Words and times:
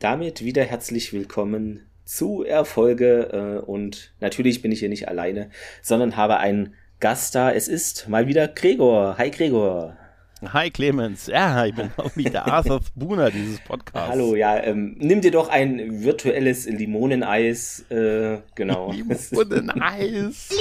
damit 0.00 0.42
wieder 0.42 0.64
herzlich 0.64 1.12
willkommen 1.12 1.86
zu 2.04 2.42
Erfolge. 2.42 3.60
Äh, 3.62 3.64
und 3.64 4.12
natürlich 4.18 4.62
bin 4.62 4.72
ich 4.72 4.80
hier 4.80 4.88
nicht 4.88 5.08
alleine, 5.08 5.50
sondern 5.82 6.16
habe 6.16 6.38
einen 6.38 6.74
Gast 6.98 7.34
da. 7.34 7.52
Es 7.52 7.68
ist 7.68 8.08
mal 8.08 8.26
wieder 8.26 8.48
Gregor. 8.48 9.16
Hi 9.18 9.30
Gregor. 9.30 9.96
Hi 10.42 10.70
Clemens, 10.70 11.26
ja, 11.26 11.66
ich 11.66 11.74
bin 11.74 11.90
auch 11.98 12.16
wieder 12.16 12.46
Arthur 12.46 12.80
Spooner 12.86 13.30
dieses 13.30 13.60
Podcasts. 13.60 14.08
Hallo, 14.08 14.34
ja, 14.36 14.58
ähm, 14.62 14.96
nimm 14.98 15.20
dir 15.20 15.32
doch 15.32 15.50
ein 15.50 16.02
virtuelles 16.02 16.64
Limoneneis, 16.64 17.84
äh, 17.90 18.38
genau. 18.54 18.90
Limoneneis! 18.92 20.48
Limoneneis! 20.48 20.50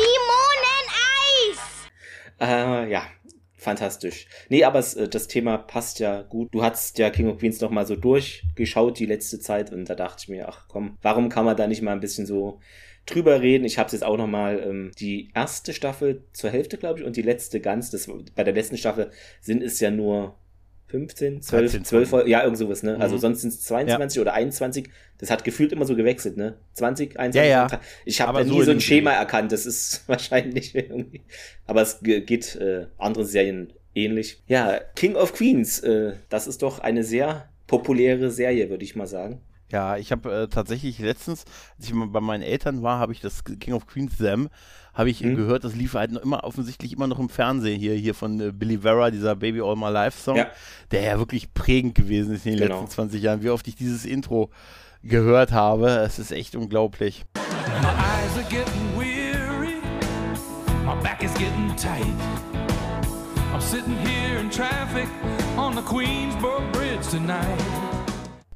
Äh, 2.42 2.90
ja, 2.90 3.04
fantastisch. 3.60 4.28
Nee, 4.50 4.64
aber 4.64 4.80
es, 4.80 4.96
äh, 4.96 5.08
das 5.08 5.28
Thema 5.28 5.58
passt 5.58 6.00
ja 6.00 6.24
gut. 6.24 6.54
Du 6.54 6.64
hast 6.64 6.98
ja 6.98 7.10
King 7.10 7.30
of 7.30 7.40
Queens 7.40 7.62
noch 7.62 7.70
mal 7.70 7.86
so 7.86 7.96
durchgeschaut 7.96 8.98
die 8.98 9.06
letzte 9.06 9.40
Zeit 9.40 9.72
und 9.72 9.90
da 9.90 9.96
dachte 9.96 10.24
ich 10.24 10.30
mir, 10.30 10.50
ach 10.50 10.66
komm, 10.68 10.98
warum 11.02 11.30
kann 11.30 11.46
man 11.46 11.58
da 11.58 11.68
nicht 11.68 11.82
mal 11.82 11.92
ein 11.92 12.00
bisschen 12.00 12.26
so 12.26 12.60
drüber 13.06 13.42
reden. 13.42 13.66
Ich 13.66 13.78
habe 13.78 13.88
es 13.88 13.94
jetzt 13.94 14.04
auch 14.04 14.18
noch 14.18 14.28
mal 14.28 14.62
ähm, 14.64 14.92
die 15.00 15.32
erste 15.34 15.74
Staffel 15.74 16.24
zur 16.32 16.50
Hälfte, 16.52 16.78
glaube 16.78 17.00
ich, 17.00 17.06
und 17.06 17.16
die 17.16 17.22
letzte 17.22 17.60
ganz. 17.60 17.90
Das, 17.90 18.10
bei 18.36 18.44
der 18.44 18.54
letzten 18.54 18.78
Staffel 18.78 19.12
sind 19.42 19.64
es 19.64 19.80
ja 19.80 19.92
nur 19.92 20.36
15, 20.90 21.42
12, 21.44 21.72
13, 21.72 21.86
12 21.86 22.10
Folgen, 22.10 22.30
ja, 22.30 22.44
irgend 22.44 22.58
sowas, 22.58 22.82
ne? 22.82 22.92
Also 22.92 22.98
mhm. 22.98 23.04
Also 23.04 23.18
sonst 23.18 23.42
sind 23.42 23.54
es 23.54 23.62
22 23.64 24.16
ja. 24.18 24.22
oder 24.22 24.34
21. 24.34 24.90
Das 25.20 25.30
hat 25.30 25.44
gefühlt 25.44 25.72
immer 25.72 25.86
so 25.86 25.96
gewechselt, 25.96 26.38
ne? 26.38 26.56
20, 26.74 27.20
21. 27.20 27.40
Ja, 27.40 27.68
ja. 27.70 27.82
Ich 28.06 28.22
habe 28.22 28.40
da 28.40 28.44
nie 28.44 28.64
so 28.64 28.72
ein 28.72 28.82
Schema 28.82 29.12
erkannt. 29.12 29.52
Das 29.52 29.66
ist 29.66 30.04
wahrscheinlich 30.08 30.74
irgendwie. 30.74 31.22
Aber 31.66 31.82
es 31.82 32.00
geht 32.02 32.56
äh, 32.56 32.88
anderen 32.98 33.28
Serien 33.28 33.74
ähnlich. 33.94 34.42
Ja, 34.48 34.80
King 34.96 35.16
of 35.16 35.34
Queens, 35.34 35.80
äh, 35.80 36.14
das 36.30 36.48
ist 36.48 36.64
doch 36.64 36.80
eine 36.80 37.04
sehr 37.04 37.50
populäre 37.68 38.32
Serie, 38.32 38.70
würde 38.70 38.84
ich 38.84 38.96
mal 38.96 39.08
sagen. 39.08 39.42
Ja, 39.72 39.98
ich 39.98 40.12
habe 40.12 40.34
äh, 40.34 40.48
tatsächlich 40.48 40.98
letztens, 41.00 41.46
als 41.78 41.88
ich 41.88 41.94
bei 41.94 42.20
meinen 42.20 42.42
Eltern 42.42 42.82
war, 42.82 43.00
habe 43.00 43.14
ich 43.14 43.22
das 43.22 43.44
King 43.44 43.74
of 43.74 43.86
Queens 43.86 44.18
Them, 44.18 44.50
habe 44.94 45.12
ich 45.12 45.22
mhm. 45.22 45.36
gehört, 45.36 45.64
das 45.64 45.76
lief 45.76 45.94
halt 45.94 46.12
noch 46.12 46.22
immer 46.22 46.44
offensichtlich 46.44 46.92
immer 46.94 47.08
noch 47.08 47.20
im 47.20 47.30
Fernsehen 47.30 47.80
hier, 47.80 47.94
hier 47.94 48.16
von 48.16 48.40
äh, 48.40 48.52
Billy 48.52 48.80
Vera, 48.80 49.12
dieser 49.12 49.36
Baby 49.36 49.62
All 49.62 49.76
My 49.76 49.90
Life 49.90 50.20
Song, 50.20 50.38
ja. 50.38 50.48
der 50.92 51.04
ja 51.04 51.20
wirklich 51.20 51.54
prägend 51.54 51.94
gewesen 51.96 52.34
ist 52.34 52.46
in 52.46 52.54
den 52.54 52.64
genau. 52.64 52.82
letzten 52.82 52.96
20 52.96 53.22
Jahren. 53.22 53.44
Wie 53.44 53.50
oft 53.52 53.68
ich 53.68 53.76
dieses 53.76 54.06
Intro 54.06 54.50
gehört 55.04 55.52
habe, 55.52 55.88
es 55.90 56.18
ist 56.18 56.32
echt 56.32 56.56
unglaublich. 56.56 57.26
My 57.36 57.90
eyes 57.90 58.36
are 58.38 58.50
getting 58.50 58.98
weary, 58.98 59.76
my 60.84 60.96
back 61.04 61.24
is 61.24 61.34
getting 61.36 61.76
tight. 61.78 62.04
I'm 63.54 63.62
sitting 63.62 63.96
here 63.98 64.40
in 64.40 64.50
traffic 64.50 65.08
on 65.58 65.76
the 65.76 65.82
Queensboro 65.82 66.72
Bridge 66.72 67.08
tonight 67.10 67.99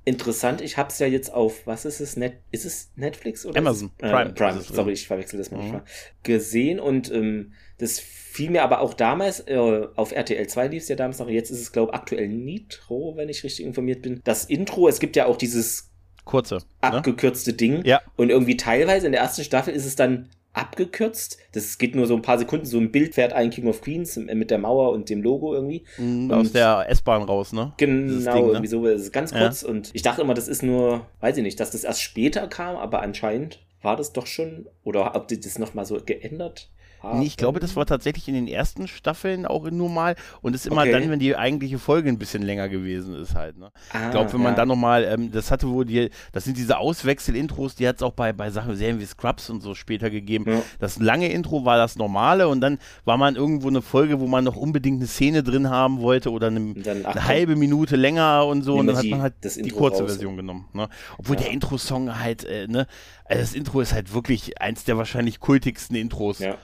interessant. 0.05 0.61
Ich 0.61 0.77
habe 0.77 0.89
es 0.89 0.99
ja 0.99 1.07
jetzt 1.07 1.33
auf, 1.33 1.65
was 1.65 1.85
ist 1.85 1.99
es? 1.99 2.17
Net, 2.17 2.37
ist 2.51 2.65
es 2.65 2.91
Netflix 2.95 3.45
oder? 3.45 3.59
Amazon 3.59 3.91
es, 3.97 4.03
äh, 4.03 4.11
Prime. 4.11 4.33
Prime. 4.33 4.61
Sorry, 4.61 4.93
ich 4.93 5.07
verwechsel 5.07 5.37
das 5.37 5.51
manchmal. 5.51 5.81
Mhm. 5.81 5.85
Gesehen 6.23 6.79
und 6.79 7.11
ähm, 7.11 7.53
das 7.77 7.99
fiel 7.99 8.49
mir 8.49 8.63
aber 8.63 8.81
auch 8.81 8.93
damals, 8.93 9.41
äh, 9.41 9.57
auf 9.57 10.11
RTL 10.11 10.47
2 10.47 10.67
lief 10.67 10.83
es 10.83 10.89
ja 10.89 10.95
damals 10.95 11.19
noch, 11.19 11.29
jetzt 11.29 11.51
ist 11.51 11.61
es, 11.61 11.71
glaube 11.71 11.91
ich, 11.91 11.95
aktuell 11.95 12.27
Nitro, 12.27 13.15
wenn 13.15 13.29
ich 13.29 13.43
richtig 13.43 13.65
informiert 13.65 14.01
bin. 14.01 14.21
Das 14.23 14.45
Intro, 14.45 14.87
es 14.87 14.99
gibt 14.99 15.15
ja 15.15 15.25
auch 15.25 15.37
dieses 15.37 15.91
kurze, 16.25 16.55
ne? 16.55 16.61
abgekürzte 16.81 17.51
ne? 17.51 17.57
Ding. 17.57 17.85
Ja. 17.85 18.01
Und 18.15 18.29
irgendwie 18.29 18.57
teilweise 18.57 19.05
in 19.05 19.11
der 19.11 19.21
ersten 19.21 19.43
Staffel 19.43 19.73
ist 19.73 19.85
es 19.85 19.95
dann 19.95 20.29
abgekürzt. 20.53 21.37
Das 21.51 21.77
geht 21.77 21.95
nur 21.95 22.07
so 22.07 22.15
ein 22.15 22.21
paar 22.21 22.37
Sekunden. 22.37 22.65
So 22.65 22.77
ein 22.77 22.91
Bild 22.91 23.15
fährt 23.15 23.33
ein 23.33 23.49
King 23.49 23.67
of 23.67 23.81
Queens 23.81 24.15
mit 24.15 24.51
der 24.51 24.59
Mauer 24.59 24.91
und 24.91 25.09
dem 25.09 25.21
Logo 25.21 25.53
irgendwie. 25.53 25.83
Mhm, 25.97 26.31
aus 26.31 26.51
der 26.51 26.85
S-Bahn 26.89 27.23
raus, 27.23 27.53
ne? 27.53 27.73
Genau, 27.77 28.33
Ding, 28.33 28.45
ne? 28.45 28.51
irgendwie 28.51 28.67
so. 28.67 28.85
Das 28.85 29.01
ist 29.01 29.11
ganz 29.11 29.33
kurz. 29.33 29.63
Ja. 29.63 29.69
Und 29.69 29.89
ich 29.93 30.03
dachte 30.03 30.21
immer, 30.21 30.33
das 30.33 30.47
ist 30.47 30.63
nur, 30.63 31.07
weiß 31.19 31.37
ich 31.37 31.43
nicht, 31.43 31.59
dass 31.59 31.71
das 31.71 31.83
erst 31.83 32.01
später 32.01 32.47
kam, 32.47 32.75
aber 32.78 33.01
anscheinend 33.01 33.59
war 33.81 33.97
das 33.97 34.13
doch 34.13 34.28
schon. 34.28 34.67
Oder 34.83 35.16
ob 35.16 35.28
die 35.28 35.39
das 35.39 35.59
nochmal 35.59 35.85
so 35.85 36.00
geändert 36.03 36.69
nee, 37.14 37.25
ich 37.25 37.38
glaube, 37.38 37.59
das 37.59 37.75
war 37.75 37.86
tatsächlich 37.86 38.28
in 38.28 38.34
den 38.34 38.47
ersten 38.47 38.88
Staffeln 38.88 39.46
auch 39.46 39.69
normal 39.69 40.16
und 40.41 40.56
ist 40.56 40.66
immer 40.66 40.81
okay. 40.81 40.91
dann, 40.91 41.09
wenn 41.09 41.19
die 41.19 41.36
eigentliche 41.36 41.80
Folge 41.80 42.09
ein 42.09 42.18
bisschen 42.18 42.44
länger 42.44 42.69
gewesen 42.69 43.16
ist 43.16 43.36
halt. 43.36 43.58
Ne? 43.58 43.72
Ah, 43.91 44.06
ich 44.06 44.12
glaube, 44.12 44.31
wenn 44.34 44.41
man 44.41 44.53
ja. 44.53 44.58
dann 44.58 44.68
nochmal, 44.69 45.03
ähm, 45.03 45.31
das 45.31 45.52
hatte 45.52 45.68
wohl 45.68 45.86
die, 45.86 46.09
das 46.31 46.46
sind 46.46 46.58
diese 46.58 46.78
Auswechsel-Intros, 46.78 47.75
die 47.75 47.88
hat 47.88 47.97
es 47.97 48.03
auch 48.03 48.14
bei, 48.14 48.34
bei 48.34 48.50
Sachen, 48.50 48.75
Serien 48.75 49.00
wie 49.00 49.06
Scrubs 49.06 49.50
und 49.50 49.62
so 49.62 49.75
später 49.75 50.09
gegeben. 50.09 50.46
Ja. 50.47 50.62
Das 50.80 51.00
lange 51.00 51.31
Intro 51.31 51.66
war 51.66 51.78
das 51.78 51.96
normale 51.96 52.47
und 52.47 52.62
dann 52.62 52.80
war 53.06 53.18
man 53.18 53.35
irgendwo 53.35 53.68
eine 53.68 53.81
Folge, 53.81 54.20
wo 54.20 54.28
man 54.28 54.44
noch 54.44 54.56
unbedingt 54.56 55.00
eine 55.00 55.08
Szene 55.08 55.44
drin 55.44 55.70
haben 55.70 56.02
wollte 56.02 56.31
oder 56.31 56.47
eine, 56.47 56.74
dann, 56.75 57.06
ach, 57.06 57.12
eine 57.12 57.28
halbe 57.28 57.56
Minute 57.56 57.96
länger 57.96 58.46
und 58.46 58.62
so 58.64 58.75
und 58.75 58.88
dann 58.88 58.97
hat 58.97 59.06
man 59.06 59.22
halt 59.22 59.34
die 59.44 59.70
kurze 59.72 60.03
raus. 60.03 60.12
Version 60.14 60.38
genommen. 60.38 60.66
Ne? 60.74 60.88
Obwohl 61.18 61.35
ja. 61.35 61.44
der 61.44 61.52
Intro-Song 61.52 62.20
halt, 62.20 62.44
äh, 62.46 62.68
ne, 62.68 62.88
also 63.25 63.41
das 63.41 63.53
Intro 63.53 63.81
ist 63.81 63.94
halt 63.94 64.14
wirklich 64.14 64.62
eins 64.62 64.84
der 64.84 64.97
wahrscheinlich 64.97 65.40
kultigsten 65.40 65.96
Intros. 65.96 66.40
Ja 66.40 66.58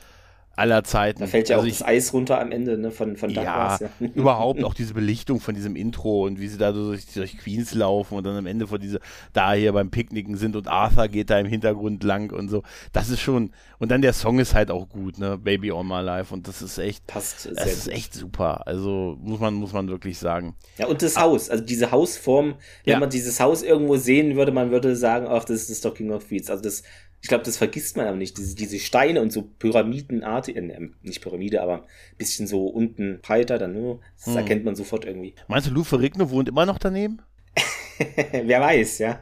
aller 0.59 0.83
Zeiten. 0.83 1.21
Da 1.21 1.27
fällt 1.27 1.49
ja 1.49 1.55
also 1.55 1.65
auch 1.65 1.71
ich, 1.71 1.79
das 1.79 1.87
Eis 1.87 2.13
runter 2.13 2.39
am 2.39 2.51
Ende 2.51 2.77
ne, 2.77 2.91
von, 2.91 3.15
von 3.15 3.33
Douglas. 3.33 3.79
Ja, 3.79 3.89
ja. 3.99 4.07
überhaupt 4.13 4.63
auch 4.63 4.73
diese 4.73 4.93
Belichtung 4.93 5.39
von 5.39 5.55
diesem 5.55 5.75
Intro 5.75 6.25
und 6.25 6.39
wie 6.39 6.47
sie 6.47 6.57
da 6.57 6.71
durch, 6.71 7.05
durch 7.13 7.37
Queens 7.37 7.73
laufen 7.73 8.15
und 8.15 8.25
dann 8.25 8.35
am 8.35 8.45
Ende 8.45 8.67
von 8.67 8.79
diese 8.79 8.99
da 9.33 9.53
hier 9.53 9.71
beim 9.71 9.89
Picknicken 9.89 10.35
sind 10.35 10.55
und 10.55 10.67
Arthur 10.67 11.07
geht 11.07 11.29
da 11.29 11.39
im 11.39 11.47
Hintergrund 11.47 12.03
lang 12.03 12.31
und 12.31 12.49
so. 12.49 12.63
Das 12.91 13.09
ist 13.09 13.21
schon 13.21 13.51
und 13.79 13.89
dann 13.89 14.01
der 14.01 14.13
Song 14.13 14.39
ist 14.39 14.53
halt 14.53 14.69
auch 14.69 14.89
gut, 14.89 15.17
ne? 15.17 15.37
Baby 15.37 15.71
on 15.71 15.87
My 15.87 16.01
Life 16.01 16.33
und 16.33 16.47
das 16.47 16.61
ist 16.61 16.77
echt 16.77 17.07
passt. 17.07 17.49
Das 17.55 17.65
ist 17.65 17.85
gut. 17.85 17.93
echt 17.93 18.13
super. 18.13 18.67
Also 18.67 19.17
muss 19.21 19.39
man 19.39 19.53
muss 19.53 19.71
man 19.71 19.87
wirklich 19.87 20.17
sagen. 20.17 20.55
Ja 20.77 20.87
und 20.87 21.01
das 21.01 21.17
Haus, 21.17 21.49
also 21.49 21.63
diese 21.63 21.91
Hausform, 21.91 22.55
wenn 22.83 22.93
ja. 22.93 22.99
man 22.99 23.09
dieses 23.09 23.39
Haus 23.39 23.63
irgendwo 23.63 23.95
sehen 23.95 24.35
würde, 24.35 24.51
man 24.51 24.71
würde 24.71 24.95
sagen, 24.97 25.27
ach 25.29 25.45
das 25.45 25.69
ist 25.69 25.85
doch 25.85 25.93
King 25.93 26.11
of 26.11 26.27
Queens. 26.27 26.49
Also 26.49 26.61
das 26.61 26.83
ich 27.21 27.27
glaube, 27.27 27.43
das 27.43 27.57
vergisst 27.57 27.97
man 27.97 28.07
aber 28.07 28.17
nicht. 28.17 28.37
Diese, 28.37 28.55
diese 28.55 28.79
Steine 28.79 29.21
und 29.21 29.31
so 29.31 29.41
Pyramidenart, 29.41 30.49
äh, 30.49 30.89
nicht 31.01 31.21
Pyramide, 31.21 31.61
aber 31.61 31.83
ein 31.83 32.17
bisschen 32.17 32.47
so 32.47 32.67
unten 32.67 33.19
breiter, 33.21 33.57
dann 33.57 33.73
nur, 33.73 33.99
das 34.17 34.27
hm. 34.27 34.37
erkennt 34.37 34.65
man 34.65 34.75
sofort 34.75 35.05
irgendwie. 35.05 35.35
Meinst 35.47 35.67
du, 35.67 35.73
Lou 35.73 35.83
Ferrigno 35.83 36.29
wohnt 36.29 36.49
immer 36.49 36.65
noch 36.65 36.77
daneben? 36.77 37.21
Wer 38.31 38.61
weiß, 38.61 38.99
ja. 38.99 39.19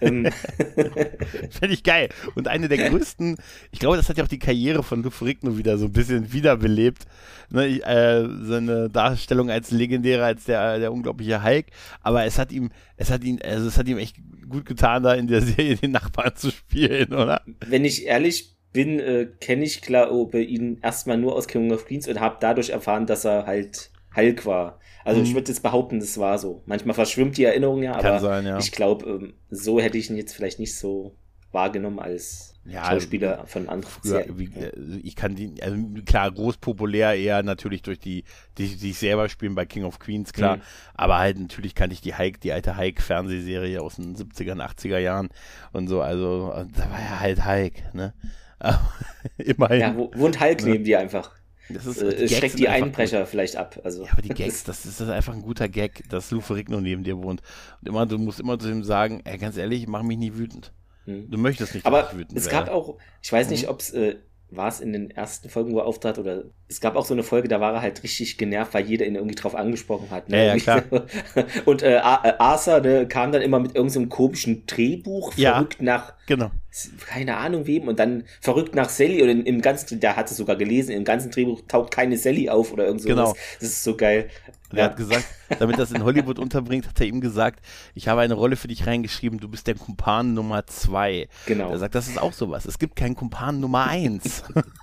Ähm. 0.00 0.26
Finde 1.50 1.74
ich 1.74 1.82
geil. 1.82 2.10
Und 2.34 2.48
eine 2.48 2.68
der 2.68 2.90
größten, 2.90 3.36
ich 3.70 3.78
glaube, 3.78 3.96
das 3.96 4.08
hat 4.08 4.18
ja 4.18 4.24
auch 4.24 4.28
die 4.28 4.38
Karriere 4.38 4.82
von 4.82 5.02
Lou 5.02 5.10
Ferrigno 5.10 5.56
wieder 5.56 5.78
so 5.78 5.86
ein 5.86 5.92
bisschen 5.92 6.32
wiederbelebt. 6.32 7.06
Ne, 7.50 7.80
äh, 7.80 8.28
seine 8.42 8.90
Darstellung 8.90 9.50
als 9.50 9.70
legendärer, 9.70 10.26
als 10.26 10.44
der, 10.44 10.78
der 10.78 10.92
unglaubliche 10.92 11.42
Hulk. 11.42 11.66
Aber 12.02 12.24
es 12.24 12.38
hat 12.38 12.52
ihm, 12.52 12.70
es 12.96 13.10
hat 13.10 13.24
ihn, 13.24 13.40
also 13.42 13.68
es 13.68 13.78
hat 13.78 13.88
ihm 13.88 13.96
echt 13.96 14.16
gut 14.48 14.66
getan, 14.66 15.02
da 15.02 15.14
in 15.14 15.26
der 15.26 15.42
Serie 15.42 15.76
den 15.76 15.92
Nachbarn 15.92 16.34
zu 16.34 16.50
spielen, 16.50 17.12
oder? 17.12 17.42
Wenn 17.66 17.84
ich 17.84 18.06
ehrlich 18.06 18.54
bin, 18.72 19.00
äh, 19.00 19.28
kenne 19.40 19.64
ich 19.64 19.80
glaube 19.80 20.42
ihn 20.42 20.78
erstmal 20.82 21.18
nur 21.18 21.34
aus 21.34 21.48
King 21.48 21.72
of 21.72 21.86
Queens 21.86 22.08
und 22.08 22.20
habe 22.20 22.36
dadurch 22.40 22.70
erfahren, 22.70 23.06
dass 23.06 23.24
er 23.24 23.46
halt 23.46 23.90
Hulk 24.14 24.46
war. 24.46 24.78
Also 25.04 25.20
mhm. 25.20 25.26
ich 25.26 25.34
würde 25.34 25.48
jetzt 25.48 25.62
behaupten, 25.62 26.00
das 26.00 26.18
war 26.18 26.38
so. 26.38 26.62
Manchmal 26.66 26.94
verschwimmt 26.94 27.36
die 27.36 27.44
Erinnerung 27.44 27.82
ja, 27.82 27.94
aber 27.94 28.20
sein, 28.20 28.46
ja. 28.46 28.58
ich 28.58 28.72
glaube, 28.72 29.08
ähm, 29.08 29.34
so 29.50 29.80
hätte 29.80 29.96
ich 29.96 30.10
ihn 30.10 30.16
jetzt 30.16 30.34
vielleicht 30.34 30.58
nicht 30.58 30.76
so 30.76 31.14
wahrgenommen 31.50 31.98
als 31.98 32.54
ja, 32.68 32.84
Schauspieler 32.84 33.46
von 33.46 33.68
anderen 33.68 33.92
früher, 33.92 34.24
wie, 34.36 34.46
äh, 34.46 34.72
Ich 35.02 35.16
kann 35.16 35.34
die, 35.34 35.62
also 35.62 35.76
klar, 36.04 36.30
groß 36.30 36.58
populär 36.58 37.14
eher 37.14 37.42
natürlich 37.42 37.82
durch 37.82 37.98
die, 37.98 38.24
die, 38.58 38.76
die 38.76 38.90
ich 38.90 38.98
selber 38.98 39.28
spielen 39.28 39.54
bei 39.54 39.64
King 39.64 39.84
of 39.84 39.98
Queens, 39.98 40.32
klar. 40.32 40.56
Mhm. 40.56 40.62
Aber 40.94 41.18
halt 41.18 41.38
natürlich 41.38 41.74
kann 41.74 41.90
ich 41.90 42.00
die 42.00 42.14
Hike, 42.14 42.40
die 42.40 42.52
alte 42.52 42.76
Hike-Fernsehserie 42.76 43.80
aus 43.80 43.96
den 43.96 44.16
70er, 44.16 44.54
80er 44.54 44.98
Jahren 44.98 45.28
und 45.72 45.88
so, 45.88 46.02
also 46.02 46.52
da 46.76 46.90
war 46.90 47.00
ja 47.00 47.20
halt 47.20 47.44
Hike, 47.44 47.82
ne? 47.92 48.14
Immerhin. 49.38 49.80
Ja, 49.80 49.96
wohnt 49.96 50.40
Hulk 50.40 50.64
ne? 50.64 50.70
neben 50.70 50.84
dir 50.84 50.98
einfach. 50.98 51.30
Das 51.68 51.86
ist, 51.86 52.00
äh, 52.00 52.16
die 52.16 52.28
schreckt 52.28 52.58
die 52.58 52.68
Einbrecher 52.68 53.20
gut. 53.20 53.28
vielleicht 53.28 53.56
ab. 53.56 53.78
Also. 53.84 54.04
Ja, 54.04 54.12
aber 54.12 54.22
die 54.22 54.28
Gags, 54.34 54.64
das 54.64 54.86
ist 54.86 55.00
einfach 55.02 55.34
ein 55.34 55.42
guter 55.42 55.68
Gag, 55.68 56.08
dass 56.08 56.30
Lou 56.30 56.40
Ferrigno 56.40 56.80
neben 56.80 57.04
dir 57.04 57.18
wohnt. 57.18 57.42
Und 57.80 57.88
immer, 57.88 58.06
du 58.06 58.18
musst 58.18 58.40
immer 58.40 58.58
zu 58.58 58.70
ihm 58.70 58.84
sagen, 58.84 59.20
ey, 59.24 59.38
ganz 59.38 59.56
ehrlich, 59.56 59.86
mach 59.86 60.02
mich 60.02 60.18
nie 60.18 60.34
wütend. 60.34 60.72
Hm. 61.08 61.30
Du 61.30 61.38
möchtest 61.38 61.74
nicht, 61.74 61.86
aber 61.86 62.10
es 62.34 62.48
gab 62.48 62.68
auch, 62.68 62.98
ich 63.22 63.32
weiß 63.32 63.48
nicht, 63.48 63.62
hm. 63.62 63.70
ob 63.70 63.80
es 63.80 63.90
äh, 63.94 64.16
war 64.50 64.68
es 64.68 64.80
in 64.80 64.92
den 64.92 65.10
ersten 65.10 65.48
Folgen, 65.48 65.72
wo 65.72 65.78
er 65.78 65.86
auftrat, 65.86 66.18
oder 66.18 66.44
es 66.68 66.80
gab 66.80 66.96
auch 66.96 67.04
so 67.04 67.14
eine 67.14 67.22
Folge, 67.22 67.48
da 67.48 67.60
war 67.60 67.74
er 67.74 67.82
halt 67.82 68.02
richtig 68.02 68.38
genervt, 68.38 68.72
weil 68.74 68.84
jeder 68.84 69.06
ihn 69.06 69.14
irgendwie 69.14 69.34
drauf 69.34 69.54
angesprochen 69.54 70.10
hat. 70.10 70.28
Ne? 70.28 70.38
Ja, 70.38 70.54
ja, 70.54 70.58
klar. 70.58 70.82
Und 71.66 71.82
äh, 71.82 71.96
äh, 71.96 72.00
Arthur 72.00 72.80
ne, 72.80 73.06
kam 73.08 73.32
dann 73.32 73.42
immer 73.42 73.58
mit 73.58 73.74
irgendeinem 73.74 74.04
so 74.04 74.08
komischen 74.08 74.64
Drehbuch, 74.66 75.34
ja, 75.36 75.54
verrückt 75.54 75.82
nach 75.82 76.14
genau. 76.28 76.50
keine 77.06 77.36
Ahnung 77.36 77.66
wem, 77.66 77.88
und 77.88 77.98
dann 77.98 78.24
verrückt 78.40 78.74
nach 78.74 78.88
Sally, 78.88 79.22
und 79.22 79.46
im 79.46 79.60
ganzen, 79.60 79.98
der 79.98 80.14
hat 80.14 80.30
es 80.30 80.36
sogar 80.36 80.54
gelesen, 80.54 80.92
im 80.92 81.04
ganzen 81.04 81.32
Drehbuch 81.32 81.62
taucht 81.66 81.90
keine 81.90 82.16
Sally 82.16 82.48
auf 82.48 82.72
oder 82.72 82.86
irgend 82.86 83.02
sowas. 83.02 83.16
Genau. 83.16 83.36
Das 83.58 83.68
ist 83.68 83.82
so 83.82 83.96
geil. 83.96 84.30
Er 84.70 84.84
hat 84.84 84.96
gesagt, 84.96 85.24
damit 85.58 85.78
das 85.78 85.92
in 85.92 86.04
Hollywood 86.04 86.38
unterbringt, 86.38 86.86
hat 86.86 87.00
er 87.00 87.06
ihm 87.06 87.20
gesagt, 87.20 87.64
ich 87.94 88.06
habe 88.08 88.20
eine 88.20 88.34
Rolle 88.34 88.56
für 88.56 88.68
dich 88.68 88.86
reingeschrieben, 88.86 89.40
du 89.40 89.48
bist 89.48 89.66
der 89.66 89.74
Kumpan 89.74 90.34
Nummer 90.34 90.66
zwei. 90.66 91.28
Genau. 91.46 91.70
Er 91.70 91.78
sagt, 91.78 91.94
das 91.94 92.08
ist 92.08 92.20
auch 92.20 92.34
sowas. 92.34 92.66
Es 92.66 92.78
gibt 92.78 92.94
keinen 92.94 93.14
Kumpan 93.14 93.60
Nummer 93.60 93.86
eins. 93.86 94.44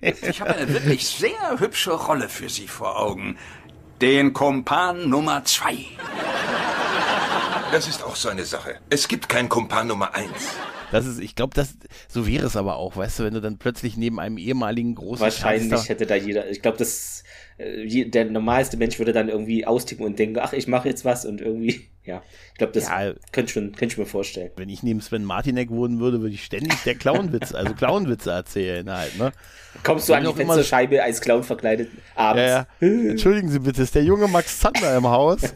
ich 0.00 0.40
habe 0.40 0.56
eine 0.56 0.72
wirklich 0.72 1.06
sehr 1.06 1.58
hübsche 1.58 1.92
Rolle 1.92 2.28
für 2.28 2.48
Sie 2.48 2.68
vor 2.68 2.98
Augen. 2.98 3.36
Den 4.00 4.32
Kumpan 4.32 5.08
Nummer 5.08 5.42
zwei. 5.44 5.86
Das 7.72 7.88
ist 7.88 8.04
auch 8.04 8.14
so 8.14 8.28
eine 8.28 8.44
Sache. 8.44 8.76
Es 8.90 9.08
gibt 9.08 9.28
kein 9.28 9.48
Kumpan 9.48 9.88
Nummer 9.88 10.14
eins. 10.14 10.54
Das 10.92 11.04
ist, 11.04 11.20
ich 11.20 11.34
glaube, 11.34 11.54
das 11.54 11.76
so 12.06 12.26
wäre 12.26 12.46
es 12.46 12.56
aber 12.56 12.76
auch, 12.76 12.96
weißt 12.96 13.18
du, 13.18 13.24
wenn 13.24 13.34
du 13.34 13.40
dann 13.40 13.58
plötzlich 13.58 13.96
neben 13.96 14.20
einem 14.20 14.38
ehemaligen 14.38 14.94
großen 14.94 15.20
Wahrscheinlich 15.20 15.70
Schatzter 15.70 15.88
hätte 15.88 16.06
da 16.06 16.14
jeder, 16.14 16.48
ich 16.48 16.62
glaube, 16.62 16.78
das 16.78 17.24
äh, 17.58 18.06
der 18.06 18.26
normalste 18.26 18.76
Mensch 18.76 18.98
würde 18.98 19.12
dann 19.12 19.28
irgendwie 19.28 19.66
austicken 19.66 20.06
und 20.06 20.18
denken, 20.18 20.38
ach, 20.38 20.52
ich 20.52 20.68
mache 20.68 20.88
jetzt 20.88 21.04
was 21.04 21.26
und 21.26 21.40
irgendwie, 21.40 21.88
ja, 22.08 22.22
ich 22.52 22.58
glaube, 22.58 22.72
das 22.72 22.88
ja, 22.88 23.12
könnte, 23.32 23.52
schon, 23.52 23.72
könnte 23.72 23.92
ich 23.92 23.98
mir 23.98 24.06
vorstellen. 24.06 24.50
Wenn 24.56 24.70
ich 24.70 24.82
neben 24.82 25.02
Sven 25.02 25.24
Martinek 25.24 25.70
wohnen 25.70 26.00
würde, 26.00 26.22
würde 26.22 26.34
ich 26.34 26.42
ständig 26.42 26.82
der 26.84 26.94
Clownwitz, 26.94 27.52
also 27.54 27.74
Clownwitze 27.74 28.30
erzählen 28.30 28.90
halt, 28.90 29.18
ne? 29.18 29.32
Kommst 29.82 30.08
du 30.08 30.14
an 30.14 30.24
die 30.24 30.32
Fensterscheibe 30.32 31.02
als 31.02 31.20
Clown 31.20 31.44
verkleidet 31.44 31.90
abends? 32.14 32.42
Ja, 32.42 32.66
ja. 32.80 33.10
Entschuldigen 33.10 33.50
Sie 33.50 33.58
bitte, 33.58 33.82
ist 33.82 33.94
der 33.94 34.04
junge 34.04 34.26
Max 34.26 34.58
Zander 34.58 34.96
im 34.96 35.06
Haus? 35.06 35.42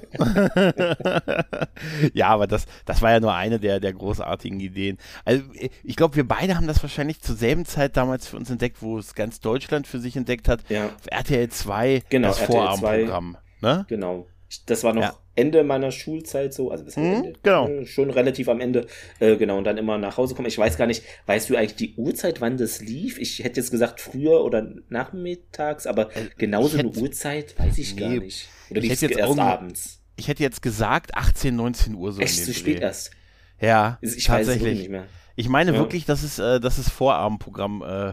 ja, 2.13 2.29
aber 2.29 2.47
das, 2.47 2.67
das 2.85 3.01
war 3.01 3.13
ja 3.13 3.21
nur 3.21 3.33
eine 3.33 3.59
der, 3.59 3.81
der 3.81 3.95
großartigen 3.95 4.61
Ideen. 4.61 4.99
Also 5.25 5.43
ich 5.83 5.97
glaube, 5.97 6.17
wir 6.17 6.29
beide 6.29 6.55
haben 6.55 6.67
das 6.67 6.83
wahrscheinlich 6.83 7.23
zur 7.23 7.35
selben 7.35 7.65
Zeit 7.65 7.97
damals 7.97 8.29
für 8.29 8.37
uns 8.37 8.51
entdeckt, 8.51 8.83
wo 8.83 8.99
es 8.99 9.15
ganz 9.15 9.41
Deutschland 9.41 9.87
für 9.87 9.99
sich 9.99 10.17
entdeckt 10.17 10.49
hat. 10.49 10.61
Ja. 10.69 10.87
Auf 10.87 11.07
RTL 11.07 11.49
2 11.49 12.03
genau, 12.11 12.29
das 12.29 12.41
Vorabendprogramm. 12.41 13.39
Ne? 13.63 13.87
Genau. 13.89 14.27
Das 14.67 14.85
war 14.85 14.93
noch. 14.93 15.22
Ende 15.35 15.65
meiner 15.65 15.91
Schulzeit 15.91 16.53
so, 16.53 16.71
also 16.71 16.85
mhm, 17.01 17.07
Ende, 17.07 17.33
genau. 17.43 17.69
Äh, 17.69 17.87
schon 17.87 18.11
relativ 18.11 18.49
am 18.49 18.61
Ende, 18.61 18.87
äh, 19.19 19.37
genau, 19.37 19.59
und 19.59 19.65
dann 19.65 19.79
immer 19.79 19.99
nach 19.99 20.17
Hause 20.17 20.35
kommen. 20.35 20.49
Ich 20.49 20.59
weiß 20.59 20.77
gar 20.77 20.87
nicht, 20.87 21.03
weißt 21.27 21.49
du 21.49 21.57
eigentlich 21.57 21.77
die 21.77 21.95
Uhrzeit, 21.97 22.41
wann 22.41 22.59
das 22.59 22.81
lief? 22.81 23.19
Ich 23.19 23.39
hätte 23.43 23.61
jetzt 23.61 23.71
gesagt 23.71 24.01
früher 24.01 24.45
oder 24.45 24.75
nachmittags, 24.89 25.87
aber 25.87 26.15
äh, 26.17 26.29
genauso 26.37 26.79
eine 26.79 26.89
Uhrzeit 26.89 27.59
weiß 27.59 27.79
ich 27.79 27.95
nee, 27.95 28.01
gar 28.01 28.11
nicht. 28.11 28.49
Oder 28.71 28.81
lief 28.81 28.93
es 28.93 29.03
erst 29.03 29.39
abends? 29.39 30.03
Ich 30.17 30.29
hätte 30.29 30.43
jetzt 30.43 30.61
gesagt 30.61 31.15
18, 31.15 31.57
19 31.57 31.95
Uhr 31.95 32.13
so. 32.13 32.21
Echt 32.21 32.45
so 32.45 32.53
spät 32.53 32.81
erst? 32.81 33.13
Ja, 33.61 33.99
ich 34.01 34.25
tatsächlich. 34.25 34.63
weiß 34.63 34.73
es 34.73 34.79
nicht 34.79 34.91
mehr. 34.91 35.07
Ich 35.35 35.49
meine 35.49 35.73
ja. 35.73 35.79
wirklich, 35.79 36.05
dass 36.05 36.23
es, 36.23 36.39
äh, 36.39 36.61
dass 36.61 36.79
es 36.79 36.91
Vorabendprogramm 36.91 37.83
äh, 37.83 38.13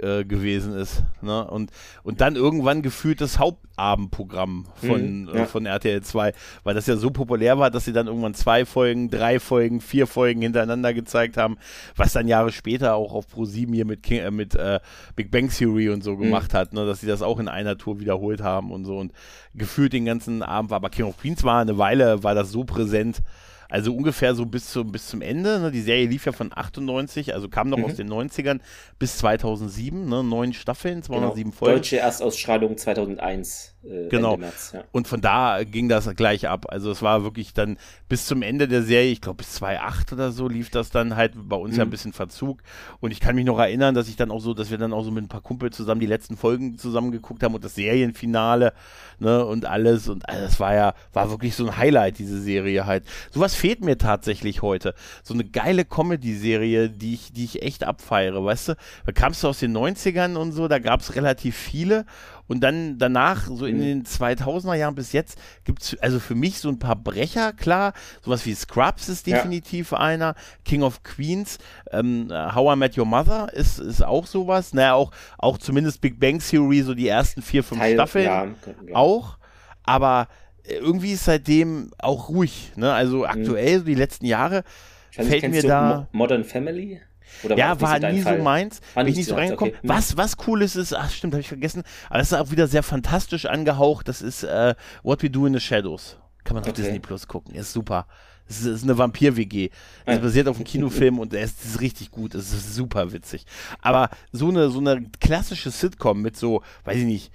äh, 0.00 0.24
gewesen 0.24 0.74
ist. 0.74 1.02
Ne? 1.22 1.46
Und, 1.46 1.70
und 2.02 2.20
dann 2.20 2.36
irgendwann 2.36 2.82
gefühlt 2.82 3.20
das 3.20 3.38
Hauptabendprogramm 3.38 4.66
von, 4.74 5.22
mhm, 5.22 5.28
ja. 5.28 5.42
äh, 5.42 5.46
von 5.46 5.66
RTL 5.66 6.02
2, 6.02 6.32
weil 6.62 6.74
das 6.74 6.86
ja 6.86 6.96
so 6.96 7.10
populär 7.10 7.58
war, 7.58 7.70
dass 7.70 7.84
sie 7.84 7.92
dann 7.92 8.06
irgendwann 8.06 8.34
zwei 8.34 8.64
Folgen, 8.64 9.10
drei 9.10 9.40
Folgen, 9.40 9.80
vier 9.80 10.06
Folgen 10.06 10.42
hintereinander 10.42 10.94
gezeigt 10.94 11.36
haben, 11.36 11.56
was 11.96 12.12
dann 12.12 12.28
Jahre 12.28 12.52
später 12.52 12.94
auch 12.94 13.12
auf 13.12 13.26
Pro7 13.26 13.72
hier 13.74 13.84
mit, 13.84 14.02
King, 14.02 14.20
äh, 14.20 14.30
mit 14.30 14.54
äh, 14.54 14.80
Big 15.16 15.30
Bang 15.30 15.48
Theory 15.48 15.90
und 15.90 16.02
so 16.02 16.12
mhm. 16.12 16.22
gemacht 16.22 16.52
mhm. 16.52 16.58
hat, 16.58 16.72
ne? 16.72 16.86
dass 16.86 17.00
sie 17.00 17.06
das 17.06 17.22
auch 17.22 17.38
in 17.38 17.48
einer 17.48 17.78
Tour 17.78 18.00
wiederholt 18.00 18.42
haben 18.42 18.72
und 18.72 18.84
so 18.84 18.98
und 18.98 19.12
gefühlt 19.54 19.92
den 19.92 20.04
ganzen 20.04 20.42
Abend 20.42 20.70
war. 20.70 20.76
Aber 20.76 20.90
King 20.90 21.06
of 21.06 21.18
Queens 21.18 21.44
war 21.44 21.60
eine 21.60 21.78
Weile, 21.78 22.22
war 22.22 22.34
das 22.34 22.50
so 22.50 22.64
präsent, 22.64 23.22
also 23.68 23.94
ungefähr 23.94 24.34
so 24.34 24.46
bis, 24.46 24.70
zum, 24.70 24.92
bis 24.92 25.08
zum 25.08 25.22
Ende. 25.22 25.60
Ne? 25.60 25.70
Die 25.70 25.80
Serie 25.80 26.06
lief 26.06 26.26
ja 26.26 26.32
von 26.32 26.50
98, 26.54 27.34
also 27.34 27.48
kam 27.48 27.68
noch 27.68 27.78
mhm. 27.78 27.84
aus 27.84 27.94
den 27.94 28.10
90ern 28.10 28.60
bis 28.98 29.18
2007, 29.18 30.08
ne? 30.08 30.22
neun 30.22 30.52
Staffeln, 30.52 31.02
207 31.02 31.50
genau. 31.50 31.56
Folgen. 31.56 31.74
Deutsche 31.76 31.98
Erstausstrahlung 31.98 32.76
2001. 32.76 33.73
Äh, 33.84 34.08
genau. 34.08 34.36
März, 34.36 34.72
ja. 34.74 34.84
Und 34.92 35.08
von 35.08 35.20
da 35.20 35.62
ging 35.64 35.88
das 35.88 36.08
gleich 36.16 36.48
ab. 36.48 36.66
Also 36.68 36.90
es 36.90 37.02
war 37.02 37.22
wirklich 37.22 37.52
dann 37.52 37.76
bis 38.08 38.26
zum 38.26 38.42
Ende 38.42 38.68
der 38.68 38.82
Serie, 38.82 39.12
ich 39.12 39.20
glaube 39.20 39.38
bis 39.38 39.52
2008 39.54 40.12
oder 40.12 40.32
so 40.32 40.48
lief 40.48 40.70
das 40.70 40.90
dann 40.90 41.16
halt 41.16 41.32
bei 41.36 41.56
uns 41.56 41.72
mhm. 41.72 41.78
ja 41.78 41.82
ein 41.84 41.88
mhm. 41.88 41.90
bisschen 41.90 42.12
Verzug. 42.12 42.62
Und 43.00 43.10
ich 43.10 43.20
kann 43.20 43.34
mich 43.34 43.44
noch 43.44 43.58
erinnern, 43.58 43.94
dass 43.94 44.08
ich 44.08 44.16
dann 44.16 44.30
auch 44.30 44.40
so, 44.40 44.54
dass 44.54 44.70
wir 44.70 44.78
dann 44.78 44.92
auch 44.92 45.04
so 45.04 45.10
mit 45.10 45.24
ein 45.24 45.28
paar 45.28 45.42
Kumpels 45.42 45.76
zusammen 45.76 46.00
die 46.00 46.06
letzten 46.06 46.36
Folgen 46.36 46.78
zusammen 46.78 47.12
geguckt 47.12 47.42
haben 47.42 47.54
und 47.54 47.64
das 47.64 47.74
Serienfinale 47.74 48.72
ne, 49.18 49.44
und 49.44 49.66
alles. 49.66 50.08
Und 50.08 50.28
also 50.28 50.42
das 50.42 50.60
war 50.60 50.74
ja, 50.74 50.94
war 51.12 51.30
wirklich 51.30 51.54
so 51.54 51.66
ein 51.66 51.76
Highlight, 51.76 52.18
diese 52.18 52.40
Serie 52.40 52.86
halt. 52.86 53.04
Sowas 53.30 53.54
fehlt 53.54 53.84
mir 53.84 53.98
tatsächlich 53.98 54.62
heute. 54.62 54.94
So 55.22 55.34
eine 55.34 55.44
geile 55.44 55.84
Comedy-Serie, 55.84 56.90
die 56.90 57.14
ich, 57.14 57.32
die 57.32 57.44
ich 57.44 57.62
echt 57.62 57.84
abfeiere, 57.84 58.44
weißt 58.44 58.68
du? 58.68 58.76
Da 59.04 59.12
kamst 59.12 59.42
du 59.42 59.48
aus 59.48 59.58
den 59.58 59.76
90ern 59.76 60.36
und 60.36 60.52
so, 60.52 60.68
da 60.68 60.78
gab 60.78 61.00
es 61.00 61.14
relativ 61.16 61.56
viele 61.56 62.06
und 62.46 62.60
dann 62.60 62.98
danach, 62.98 63.46
so 63.46 63.66
in 63.66 63.78
mhm. 63.78 63.82
den 63.82 64.04
2000er 64.04 64.74
Jahren 64.74 64.94
bis 64.94 65.12
jetzt, 65.12 65.38
gibt 65.64 65.82
es 65.82 65.98
also 66.00 66.20
für 66.20 66.34
mich 66.34 66.58
so 66.58 66.68
ein 66.68 66.78
paar 66.78 66.96
Brecher, 66.96 67.52
klar. 67.52 67.94
Sowas 68.22 68.44
wie 68.46 68.54
Scrubs 68.54 69.08
ist 69.08 69.26
definitiv 69.26 69.92
ja. 69.92 69.98
einer. 69.98 70.34
King 70.64 70.82
of 70.82 71.02
Queens, 71.02 71.58
ähm, 71.90 72.28
How 72.30 72.74
I 72.74 72.78
Met 72.78 72.98
Your 72.98 73.06
Mother 73.06 73.52
ist, 73.52 73.78
ist 73.78 74.04
auch 74.04 74.26
sowas. 74.26 74.74
Naja, 74.74 74.94
auch, 74.94 75.10
auch 75.38 75.58
zumindest 75.58 76.00
Big 76.00 76.20
Bang 76.20 76.38
Theory, 76.38 76.82
so 76.82 76.94
die 76.94 77.08
ersten 77.08 77.42
vier, 77.42 77.64
fünf 77.64 77.80
Teil, 77.80 77.94
Staffeln 77.94 78.24
ja, 78.26 78.46
auch. 78.94 79.38
Aber 79.82 80.28
irgendwie 80.64 81.12
ist 81.12 81.24
seitdem 81.24 81.90
auch 81.98 82.28
ruhig. 82.28 82.72
Ne? 82.76 82.92
Also 82.92 83.18
mhm. 83.18 83.24
aktuell, 83.24 83.78
so 83.78 83.84
die 83.84 83.94
letzten 83.94 84.26
Jahre, 84.26 84.64
fällt 85.10 85.48
mir 85.48 85.62
da. 85.62 86.08
Modern 86.12 86.44
Family? 86.44 87.00
Oder 87.42 87.56
ja, 87.56 87.80
war, 87.80 88.00
war 88.00 88.12
nie 88.12 88.22
so 88.22 88.36
meins. 88.36 88.80
War 88.94 89.04
bin 89.04 89.12
ich 89.12 89.18
nicht 89.18 89.28
so 89.28 89.34
reingekommen. 89.34 89.74
Okay. 89.74 89.88
Was, 89.88 90.16
was 90.16 90.36
cool 90.46 90.62
ist, 90.62 90.76
ist, 90.76 90.94
ach 90.94 91.10
stimmt, 91.10 91.34
habe 91.34 91.40
ich 91.40 91.48
vergessen, 91.48 91.82
aber 92.08 92.18
das 92.18 92.32
ist 92.32 92.38
auch 92.38 92.50
wieder 92.50 92.66
sehr 92.66 92.82
fantastisch 92.82 93.46
angehaucht. 93.46 94.08
Das 94.08 94.22
ist 94.22 94.42
äh, 94.44 94.74
What 95.02 95.22
We 95.22 95.30
Do 95.30 95.46
in 95.46 95.54
the 95.54 95.60
Shadows. 95.60 96.18
Kann 96.44 96.54
man 96.54 96.64
auf 96.64 96.70
okay. 96.70 96.82
Disney 96.82 96.98
Plus 96.98 97.26
gucken. 97.26 97.54
Ist 97.54 97.72
super. 97.72 98.06
Es 98.46 98.62
ist, 98.62 98.82
eine 98.82 98.98
Vampir-WG. 98.98 99.70
Es 100.04 100.20
basiert 100.20 100.48
auf 100.48 100.56
einem 100.56 100.66
Kinofilm 100.66 101.18
und 101.18 101.32
es 101.32 101.52
ist, 101.52 101.64
ist 101.64 101.80
richtig 101.80 102.10
gut. 102.10 102.34
Es 102.34 102.52
ist 102.52 102.74
super 102.74 103.12
witzig. 103.12 103.46
Aber 103.80 104.10
so 104.32 104.48
eine, 104.48 104.68
so 104.68 104.80
eine 104.80 105.02
klassische 105.18 105.70
Sitcom 105.70 106.20
mit 106.20 106.36
so, 106.36 106.62
weiß 106.84 106.98
ich 106.98 107.04
nicht, 107.04 107.32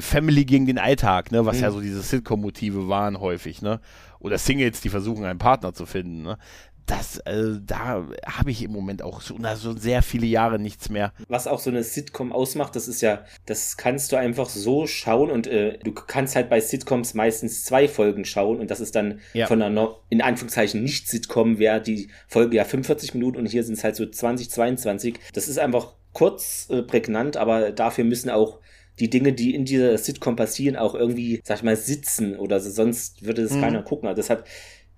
Family 0.00 0.44
gegen 0.44 0.66
den 0.66 0.78
Alltag, 0.78 1.32
ne, 1.32 1.46
was 1.46 1.56
mhm. 1.56 1.62
ja 1.62 1.70
so 1.70 1.80
diese 1.80 2.02
Sitcom-Motive 2.02 2.88
waren 2.88 3.18
häufig, 3.18 3.62
ne? 3.62 3.80
Oder 4.18 4.36
Singles, 4.36 4.82
die 4.82 4.90
versuchen, 4.90 5.24
einen 5.24 5.38
Partner 5.38 5.72
zu 5.72 5.86
finden, 5.86 6.22
ne? 6.22 6.36
Das, 6.90 7.18
äh, 7.18 7.60
da 7.64 8.04
habe 8.26 8.50
ich 8.50 8.64
im 8.64 8.72
Moment 8.72 9.02
auch 9.02 9.20
schon 9.20 9.44
also 9.44 9.76
sehr 9.76 10.02
viele 10.02 10.26
Jahre 10.26 10.58
nichts 10.58 10.90
mehr. 10.90 11.12
Was 11.28 11.46
auch 11.46 11.60
so 11.60 11.70
eine 11.70 11.84
Sitcom 11.84 12.32
ausmacht, 12.32 12.74
das 12.74 12.88
ist 12.88 13.00
ja, 13.00 13.24
das 13.46 13.76
kannst 13.76 14.10
du 14.10 14.16
einfach 14.16 14.48
so 14.48 14.88
schauen 14.88 15.30
und 15.30 15.46
äh, 15.46 15.78
du 15.78 15.92
kannst 15.92 16.34
halt 16.34 16.50
bei 16.50 16.60
Sitcoms 16.60 17.14
meistens 17.14 17.64
zwei 17.64 17.86
Folgen 17.86 18.24
schauen 18.24 18.58
und 18.58 18.72
das 18.72 18.80
ist 18.80 18.96
dann 18.96 19.20
ja. 19.34 19.46
von 19.46 19.62
einer, 19.62 19.96
in 20.08 20.20
Anführungszeichen, 20.20 20.82
nicht 20.82 21.08
Sitcom, 21.08 21.60
wäre 21.60 21.80
die 21.80 22.08
Folge 22.26 22.56
ja 22.56 22.64
45 22.64 23.14
Minuten 23.14 23.38
und 23.38 23.46
hier 23.46 23.62
sind 23.62 23.74
es 23.74 23.84
halt 23.84 23.94
so 23.94 24.04
20, 24.04 24.50
22. 24.50 25.20
Das 25.32 25.46
ist 25.46 25.58
einfach 25.58 25.94
kurz, 26.12 26.66
äh, 26.70 26.82
prägnant, 26.82 27.36
aber 27.36 27.70
dafür 27.70 28.02
müssen 28.02 28.30
auch 28.30 28.58
die 28.98 29.08
Dinge, 29.08 29.32
die 29.32 29.54
in 29.54 29.64
dieser 29.64 29.96
Sitcom 29.96 30.36
passieren, 30.36 30.76
auch 30.76 30.94
irgendwie, 30.94 31.40
sag 31.44 31.58
ich 31.58 31.62
mal, 31.62 31.76
sitzen 31.76 32.36
oder 32.36 32.60
so, 32.60 32.70
sonst 32.70 33.24
würde 33.24 33.42
es 33.42 33.52
mhm. 33.52 33.60
keiner 33.60 33.82
gucken. 33.82 34.08
Also 34.08 34.20
deshalb 34.20 34.44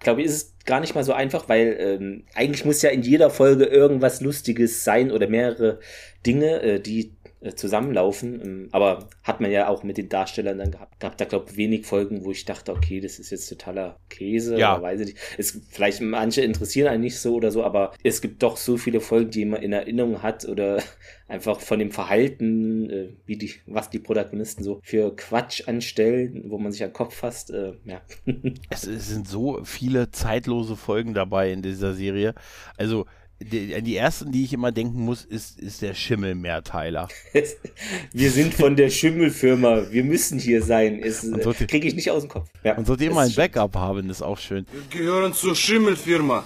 glaube 0.03 0.21
ich, 0.21 0.27
ist 0.27 0.33
es 0.33 0.65
gar 0.65 0.81
nicht 0.81 0.95
mal 0.95 1.05
so 1.05 1.13
einfach, 1.13 1.49
weil 1.49 1.77
ähm, 1.79 2.25
eigentlich 2.35 2.65
muss 2.65 2.83
ja 2.83 2.91
in 2.91 3.03
jeder 3.03 3.31
Folge 3.31 3.65
irgendwas 3.65 4.21
Lustiges 4.21 4.85
sein 4.85 5.11
oder 5.11 5.29
mehrere 5.29 5.81
Dinge, 6.25 6.63
äh, 6.63 6.81
die 6.81 7.13
zusammenlaufen. 7.51 8.41
Ähm, 8.43 8.69
aber 8.73 9.09
hat 9.23 9.41
man 9.41 9.51
ja 9.51 9.69
auch 9.69 9.83
mit 9.83 9.97
den 9.97 10.09
Darstellern 10.09 10.59
dann 10.59 10.71
gehabt. 10.71 11.01
Gab 11.01 11.17
da, 11.19 11.25
glaube 11.25 11.47
ich, 11.51 11.57
wenig 11.57 11.87
Folgen, 11.87 12.25
wo 12.25 12.31
ich 12.31 12.45
dachte, 12.45 12.73
okay, 12.73 13.01
das 13.01 13.19
ist 13.19 13.31
jetzt 13.31 13.49
totaler 13.49 13.99
Käse. 14.09 14.59
Ja. 14.59 14.75
Oder 14.75 14.83
weiß 14.83 15.01
ich 15.01 15.07
nicht. 15.07 15.19
Es, 15.39 15.61
vielleicht 15.71 16.01
manche 16.01 16.43
interessieren 16.43 16.89
einen 16.89 17.03
nicht 17.03 17.19
so 17.19 17.35
oder 17.35 17.51
so, 17.51 17.65
aber 17.65 17.93
es 18.03 18.21
gibt 18.21 18.43
doch 18.43 18.57
so 18.57 18.77
viele 18.77 19.01
Folgen, 19.01 19.31
die 19.31 19.45
man 19.45 19.63
in 19.63 19.73
Erinnerung 19.73 20.23
hat 20.23 20.45
oder 20.47 20.83
einfach 21.29 21.61
von 21.61 21.79
dem 21.79 21.91
Verhalten, 21.91 22.91
äh, 22.91 23.09
wie 23.27 23.37
die, 23.37 23.55
was 23.67 23.91
die 23.91 23.99
Protagonisten 23.99 24.63
so 24.63 24.81
für 24.83 25.15
Quatsch 25.17 25.67
anstellen, 25.67 26.45
wo 26.49 26.59
man 26.59 26.73
sich 26.73 26.83
an 26.83 26.91
den 26.91 26.95
Kopf 26.95 27.15
fasst. 27.15 27.51
Äh, 27.51 27.73
ja. 27.85 28.01
es, 28.71 28.87
es 28.87 29.09
sind 29.09 29.27
so 29.27 29.61
viele 29.65 30.11
zeitlose 30.11 30.77
Folgen 30.77 31.15
dabei 31.15 31.53
in 31.53 31.63
dieser 31.63 31.95
Serie. 31.95 32.35
Also 32.77 33.07
die, 33.45 33.83
die 33.83 33.97
ersten, 33.97 34.33
die 34.33 34.45
ich 34.45 34.53
immer 34.53 34.73
denken 34.73 35.05
muss, 35.05 35.25
ist, 35.25 35.59
ist 35.59 35.83
der 35.83 35.95
Schimmelmehrteiler. 35.95 37.09
wir 38.13 38.31
sind 38.31 38.55
von 38.55 38.77
der 38.77 38.91
Schimmelfirma, 38.91 39.91
wir 39.91 40.05
müssen 40.05 40.39
hier 40.39 40.63
sein. 40.63 41.01
Es 41.03 41.23
so 41.23 41.53
kriege 41.53 41.87
ich 41.87 41.95
nicht 41.95 42.11
aus 42.11 42.23
dem 42.23 42.31
Kopf. 42.31 42.49
Ja, 42.65 42.77
und 42.77 42.87
sollte 42.87 43.05
immer 43.05 43.21
ein 43.23 43.35
Backup 43.35 43.75
haben, 43.77 44.11
ist 44.11 44.23
auch 44.23 44.39
schön. 44.39 44.67
Wir 44.73 45.01
gehören 45.01 45.33
zur 45.35 45.55
Schimmelfirma. 45.55 46.45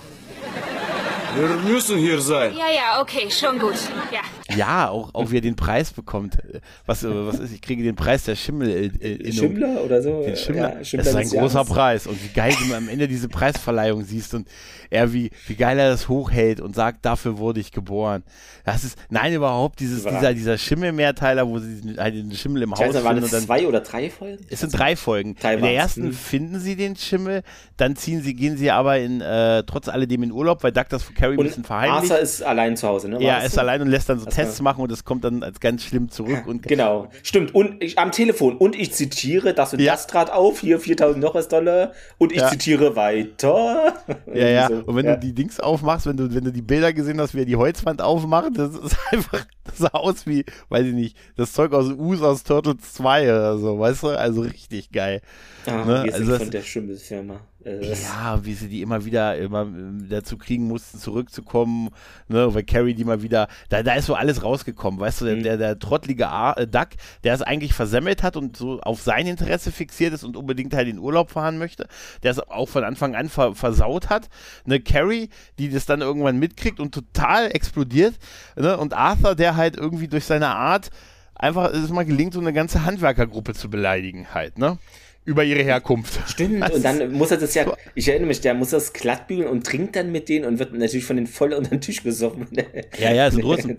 Wir 1.36 1.48
müssen 1.70 1.98
hier 1.98 2.20
sein. 2.20 2.54
Ja, 2.56 2.70
ja, 2.74 3.00
okay, 3.02 3.30
schon 3.30 3.58
gut. 3.58 3.76
Ja. 4.10 4.20
Ja, 4.54 4.90
auch, 4.90 5.12
auch 5.14 5.30
wie 5.30 5.38
er 5.38 5.40
den 5.40 5.56
Preis 5.56 5.92
bekommt. 5.92 6.38
Was, 6.86 7.04
was 7.04 7.38
ist, 7.40 7.52
ich 7.52 7.60
kriege 7.60 7.82
den 7.82 7.96
Preis 7.96 8.24
der 8.24 8.36
Schimmel. 8.36 8.92
Äh, 9.00 9.08
äh 9.08 9.32
Schimmler 9.32 9.82
oder 9.84 10.00
so? 10.02 10.22
Den 10.22 10.36
Schimmler. 10.36 10.78
Ja, 10.78 10.84
Schimmler 10.84 11.12
das 11.12 11.24
ist 11.24 11.34
ein 11.34 11.40
großer 11.40 11.54
Jahres. 11.54 11.68
Preis. 11.68 12.06
Und 12.06 12.22
wie 12.22 12.28
geil 12.28 12.54
du 12.66 12.74
am 12.74 12.88
Ende 12.88 13.08
diese 13.08 13.28
Preisverleihung 13.28 14.04
siehst 14.04 14.34
und 14.34 14.46
er 14.90 15.12
wie, 15.12 15.30
wie 15.48 15.56
geil 15.56 15.78
er 15.78 15.90
das 15.90 16.08
hochhält 16.08 16.60
und 16.60 16.74
sagt, 16.74 17.04
dafür 17.04 17.38
wurde 17.38 17.60
ich 17.60 17.72
geboren. 17.72 18.22
Das 18.64 18.84
ist, 18.84 18.98
nein, 19.10 19.32
überhaupt 19.32 19.80
dieses, 19.80 20.04
dieser, 20.04 20.32
dieser 20.32 20.58
Schimmelmehrteiler, 20.58 21.46
wo 21.46 21.58
sie 21.58 21.96
halt 21.98 22.14
den 22.14 22.32
Schimmel 22.32 22.62
im 22.62 22.72
ich 22.72 22.78
Haus 22.78 22.80
weiß, 22.80 22.94
finden. 22.94 23.04
Waren 23.04 23.20
das 23.20 23.44
zwei 23.44 23.66
oder 23.66 23.80
drei 23.80 24.10
Folgen? 24.10 24.44
Es 24.48 24.60
sind 24.60 24.76
drei 24.76 24.96
Folgen. 24.96 25.30
In 25.30 25.62
der 25.62 25.74
ersten 25.74 26.04
hm. 26.04 26.12
finden 26.12 26.60
sie 26.60 26.76
den 26.76 26.96
Schimmel, 26.96 27.42
dann 27.76 27.96
ziehen 27.96 28.22
sie, 28.22 28.34
gehen 28.34 28.56
sie 28.56 28.70
aber 28.70 28.98
in, 28.98 29.20
äh, 29.20 29.62
trotz 29.64 29.88
alledem 29.88 30.22
in 30.22 30.32
Urlaub, 30.32 30.62
weil 30.62 30.72
Doug 30.72 30.86
das 30.88 31.02
für 31.02 31.12
Carrie 31.12 31.36
ein 31.36 31.42
bisschen 31.42 31.64
verheimlicht. 31.64 32.12
Arthur 32.12 32.18
ist 32.18 32.42
allein 32.42 32.76
zu 32.76 32.88
Hause, 32.88 33.08
ne? 33.08 33.16
War 33.16 33.22
ja, 33.22 33.38
ist 33.38 33.54
so? 33.54 33.60
allein 33.60 33.82
und 33.82 33.88
lässt 33.88 34.08
dann 34.08 34.18
so 34.18 34.26
Tests 34.36 34.60
machen 34.60 34.82
und 34.82 34.92
es 34.92 35.04
kommt 35.04 35.24
dann 35.24 35.42
als 35.42 35.60
ganz 35.60 35.84
schlimm 35.84 36.10
zurück. 36.10 36.46
Und 36.46 36.62
genau, 36.62 37.08
stimmt. 37.22 37.54
Und 37.54 37.82
ich, 37.82 37.98
am 37.98 38.12
Telefon. 38.12 38.56
Und 38.56 38.76
ich 38.76 38.92
zitiere, 38.92 39.54
das 39.54 39.72
und 39.72 39.80
ja. 39.80 39.92
das 39.92 40.06
trat 40.06 40.30
auf, 40.30 40.60
hier 40.60 40.78
4000 40.78 41.22
noch 41.22 41.34
was 41.34 41.48
Dollar. 41.48 41.92
Und 42.18 42.32
ich 42.32 42.40
ja. 42.40 42.48
zitiere 42.48 42.96
weiter. 42.96 43.94
Ja, 44.32 44.48
ja. 44.48 44.66
So. 44.76 44.82
Und 44.86 44.96
wenn 44.96 45.06
du 45.06 45.16
die 45.18 45.32
Dings 45.32 45.60
aufmachst, 45.60 46.06
wenn 46.06 46.16
du, 46.16 46.34
wenn 46.34 46.42
du 46.42 46.50
die 46.50 46.62
Bilder 46.62 46.92
gesehen 46.92 47.20
hast, 47.20 47.34
wie 47.34 47.40
er 47.40 47.44
die 47.44 47.54
Holzwand 47.54 48.02
aufmacht, 48.02 48.50
das 48.56 48.74
ist 48.74 48.96
einfach, 49.12 49.46
das 49.64 49.78
sah 49.78 49.90
aus 49.92 50.26
wie, 50.26 50.44
weiß 50.70 50.86
ich 50.86 50.92
nicht, 50.92 51.16
das 51.36 51.52
Zeug 51.52 51.72
aus 51.72 51.92
Us 51.92 52.20
aus 52.20 52.42
Turtles 52.42 52.94
2 52.94 53.22
oder 53.24 53.58
so, 53.58 53.78
weißt 53.78 54.02
du? 54.02 54.08
Also 54.08 54.40
richtig 54.40 54.90
geil. 54.90 55.22
Ah, 55.66 55.84
ne? 55.84 56.04
Wir 56.04 56.14
also 56.14 56.26
sind 56.26 56.38
von 56.38 56.50
der 56.50 56.62
Schimmelfirma. 56.62 57.40
Äh, 57.66 57.94
ja, 57.94 58.44
wie 58.44 58.54
sie 58.54 58.68
die 58.68 58.80
immer 58.80 59.04
wieder 59.04 59.36
immer 59.36 59.62
äh, 59.62 60.08
dazu 60.08 60.38
kriegen 60.38 60.68
mussten, 60.68 60.98
zurückzukommen, 60.98 61.90
ne, 62.28 62.54
weil 62.54 62.62
Carrie 62.62 62.94
die 62.94 63.04
mal 63.04 63.22
wieder, 63.22 63.48
da, 63.68 63.82
da 63.82 63.94
ist 63.94 64.06
so 64.06 64.14
alles 64.14 64.44
rausgekommen, 64.44 65.00
weißt 65.00 65.20
du, 65.20 65.24
der, 65.24 65.36
mhm. 65.36 65.42
der, 65.42 65.56
der 65.56 65.78
trottlige 65.78 66.28
A, 66.28 66.52
äh, 66.52 66.68
Duck, 66.68 66.90
der 67.24 67.34
es 67.34 67.42
eigentlich 67.42 67.74
versemmelt 67.74 68.22
hat 68.22 68.36
und 68.36 68.56
so 68.56 68.80
auf 68.80 69.02
sein 69.02 69.26
Interesse 69.26 69.72
fixiert 69.72 70.14
ist 70.14 70.22
und 70.22 70.36
unbedingt 70.36 70.74
halt 70.74 70.86
in 70.86 71.00
Urlaub 71.00 71.30
fahren 71.32 71.58
möchte, 71.58 71.88
der 72.22 72.30
es 72.30 72.38
auch 72.38 72.68
von 72.68 72.84
Anfang 72.84 73.16
an 73.16 73.28
ver, 73.28 73.56
versaut 73.56 74.10
hat, 74.10 74.28
ne, 74.64 74.78
Carrie, 74.78 75.28
die 75.58 75.68
das 75.68 75.86
dann 75.86 76.02
irgendwann 76.02 76.38
mitkriegt 76.38 76.78
und 76.78 76.94
total 76.94 77.50
explodiert, 77.50 78.14
ne, 78.54 78.76
und 78.76 78.94
Arthur, 78.94 79.34
der 79.34 79.56
halt 79.56 79.76
irgendwie 79.76 80.06
durch 80.06 80.24
seine 80.24 80.48
Art 80.48 80.90
einfach 81.34 81.72
es 81.72 81.90
mal 81.90 82.04
gelingt, 82.04 82.32
so 82.32 82.40
eine 82.40 82.52
ganze 82.52 82.84
Handwerkergruppe 82.84 83.54
zu 83.54 83.68
beleidigen 83.68 84.28
halt, 84.32 84.56
ne? 84.58 84.78
Über 85.26 85.44
ihre 85.44 85.62
Herkunft. 85.62 86.18
Stimmt, 86.30 86.60
Was? 86.60 86.70
und 86.70 86.84
dann 86.84 87.12
muss 87.12 87.30
er 87.32 87.36
das 87.36 87.54
ja, 87.54 87.66
ich 87.94 88.08
erinnere 88.08 88.28
mich, 88.28 88.40
der 88.40 88.54
muss 88.54 88.70
das 88.70 88.92
glatt 88.92 89.26
bügeln 89.26 89.48
und 89.48 89.66
trinkt 89.66 89.96
dann 89.96 90.12
mit 90.12 90.28
denen 90.28 90.44
und 90.46 90.58
wird 90.58 90.72
natürlich 90.72 91.04
von 91.04 91.16
denen 91.16 91.26
voll 91.26 91.52
unter 91.52 91.70
den 91.70 91.80
Tisch 91.80 92.02
gesoffen. 92.02 92.46
Ja, 92.98 93.12
ja, 93.12 93.26
es 93.26 93.34
sind 93.34 93.44
Russen. 93.44 93.78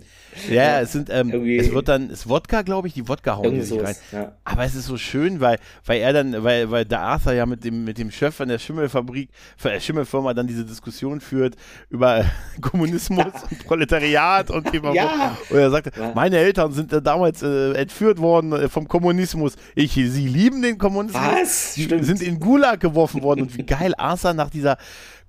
Ja, 0.50 0.82
es 0.82 0.92
sind, 0.92 1.10
ähm, 1.10 1.30
es 1.60 1.72
wird 1.72 1.88
dann, 1.88 2.10
es 2.12 2.20
ist 2.20 2.30
Wodka, 2.30 2.62
glaube 2.62 2.88
ich, 2.88 2.94
die 2.94 3.08
Wodka 3.08 3.38
hauen 3.38 3.56
die 3.56 3.62
sich 3.62 3.82
rein. 3.82 3.96
Ja. 4.12 4.34
Aber 4.44 4.64
es 4.64 4.76
ist 4.76 4.86
so 4.86 4.98
schön, 4.98 5.40
weil, 5.40 5.58
weil 5.86 6.00
er 6.00 6.14
dann, 6.14 6.44
weil, 6.44 6.70
weil 6.70 6.86
der 6.86 7.02
Arthur 7.02 7.34
ja 7.34 7.46
mit 7.46 7.64
dem, 7.64 7.84
mit 7.84 7.98
dem 7.98 8.12
Chef 8.12 8.36
von 8.36 8.48
der 8.48 8.60
Schimmelfabrik, 8.60 9.30
der 9.64 9.80
Schimmelfirma 9.80 10.34
dann 10.34 10.48
diese 10.48 10.66
Diskussion 10.66 11.22
führt 11.22 11.56
über 11.90 12.26
Kommunismus 12.62 13.26
und 13.50 13.66
Proletariat 13.66 14.52
und 14.52 14.68
ja. 14.94 15.38
Und 15.50 15.58
er 15.58 15.72
sagte, 15.72 15.92
ja. 15.98 16.12
meine 16.14 16.38
Eltern 16.38 16.72
sind 16.72 16.94
äh, 16.94 17.02
damals 17.02 17.42
äh, 17.42 17.74
entführt 17.74 18.20
worden 18.20 18.52
äh, 18.54 18.70
vom 18.70 18.88
Kommunismus. 18.88 19.56
Ich, 19.76 19.94
sie 19.94 20.28
lieben 20.28 20.62
den 20.62 20.78
Kommunismus. 20.78 21.22
Was? 21.24 21.37
Sie 21.46 21.88
sind 22.04 22.22
in 22.22 22.40
Gulag 22.40 22.80
geworfen 22.80 23.22
worden 23.22 23.42
und 23.42 23.58
wie 23.58 23.64
geil 23.64 23.94
Arthur 23.98 24.34
nach 24.34 24.50
dieser 24.50 24.78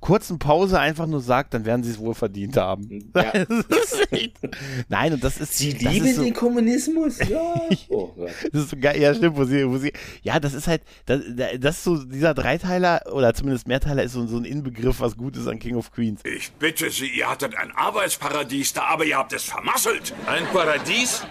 kurzen 0.01 0.39
Pause 0.39 0.79
einfach 0.79 1.07
nur 1.07 1.21
sagt, 1.21 1.55
dann 1.55 1.65
werden 1.65 1.83
sie 1.83 1.91
es 1.91 1.99
wohl 1.99 2.15
verdient 2.15 2.57
haben. 2.57 3.11
Ja. 3.15 3.33
Nein, 4.89 5.15
und 5.15 5.25
das 5.25 5.39
ist. 5.39 5.59
Sie 5.59 5.73
lieben 5.73 6.07
ist 6.07 6.17
so, 6.17 6.23
den 6.23 6.35
Kommunismus? 6.35 7.19
Ja. 7.29 7.55
Oh 7.91 8.15
das 8.53 8.65
ist 8.65 8.71
so 8.71 8.77
geil, 8.79 9.01
ja, 9.01 9.15
stimmt, 9.15 9.37
wo 9.37 9.45
sie, 9.45 9.69
wo 9.69 9.79
sie, 9.79 9.93
ja, 10.23 10.39
das 10.39 10.53
ist 10.53 10.67
halt, 10.67 10.83
das, 11.07 11.21
das 11.59 11.79
ist 11.79 11.85
so, 11.85 11.97
dieser 11.97 12.35
Dreiteiler 12.35 13.03
oder 13.13 13.33
zumindest 13.35 13.67
Mehrteiler 13.67 14.03
ist 14.03 14.13
so, 14.13 14.27
so 14.27 14.37
ein 14.37 14.45
Inbegriff, 14.45 15.01
was 15.01 15.17
gut 15.17 15.37
ist 15.37 15.47
an 15.47 15.59
King 15.59 15.77
of 15.77 15.91
Queens. 15.91 16.21
Ich 16.25 16.53
bitte 16.53 16.91
Sie, 16.91 17.09
ihr 17.09 17.29
hattet 17.29 17.57
ein 17.57 17.71
Arbeitsparadies 17.73 18.75
da, 18.75 18.83
aber 18.85 19.05
ihr 19.05 19.17
habt 19.17 19.33
es 19.33 19.45
vermasselt. 19.45 20.15
Ein 20.27 20.45
Paradies? 20.53 21.23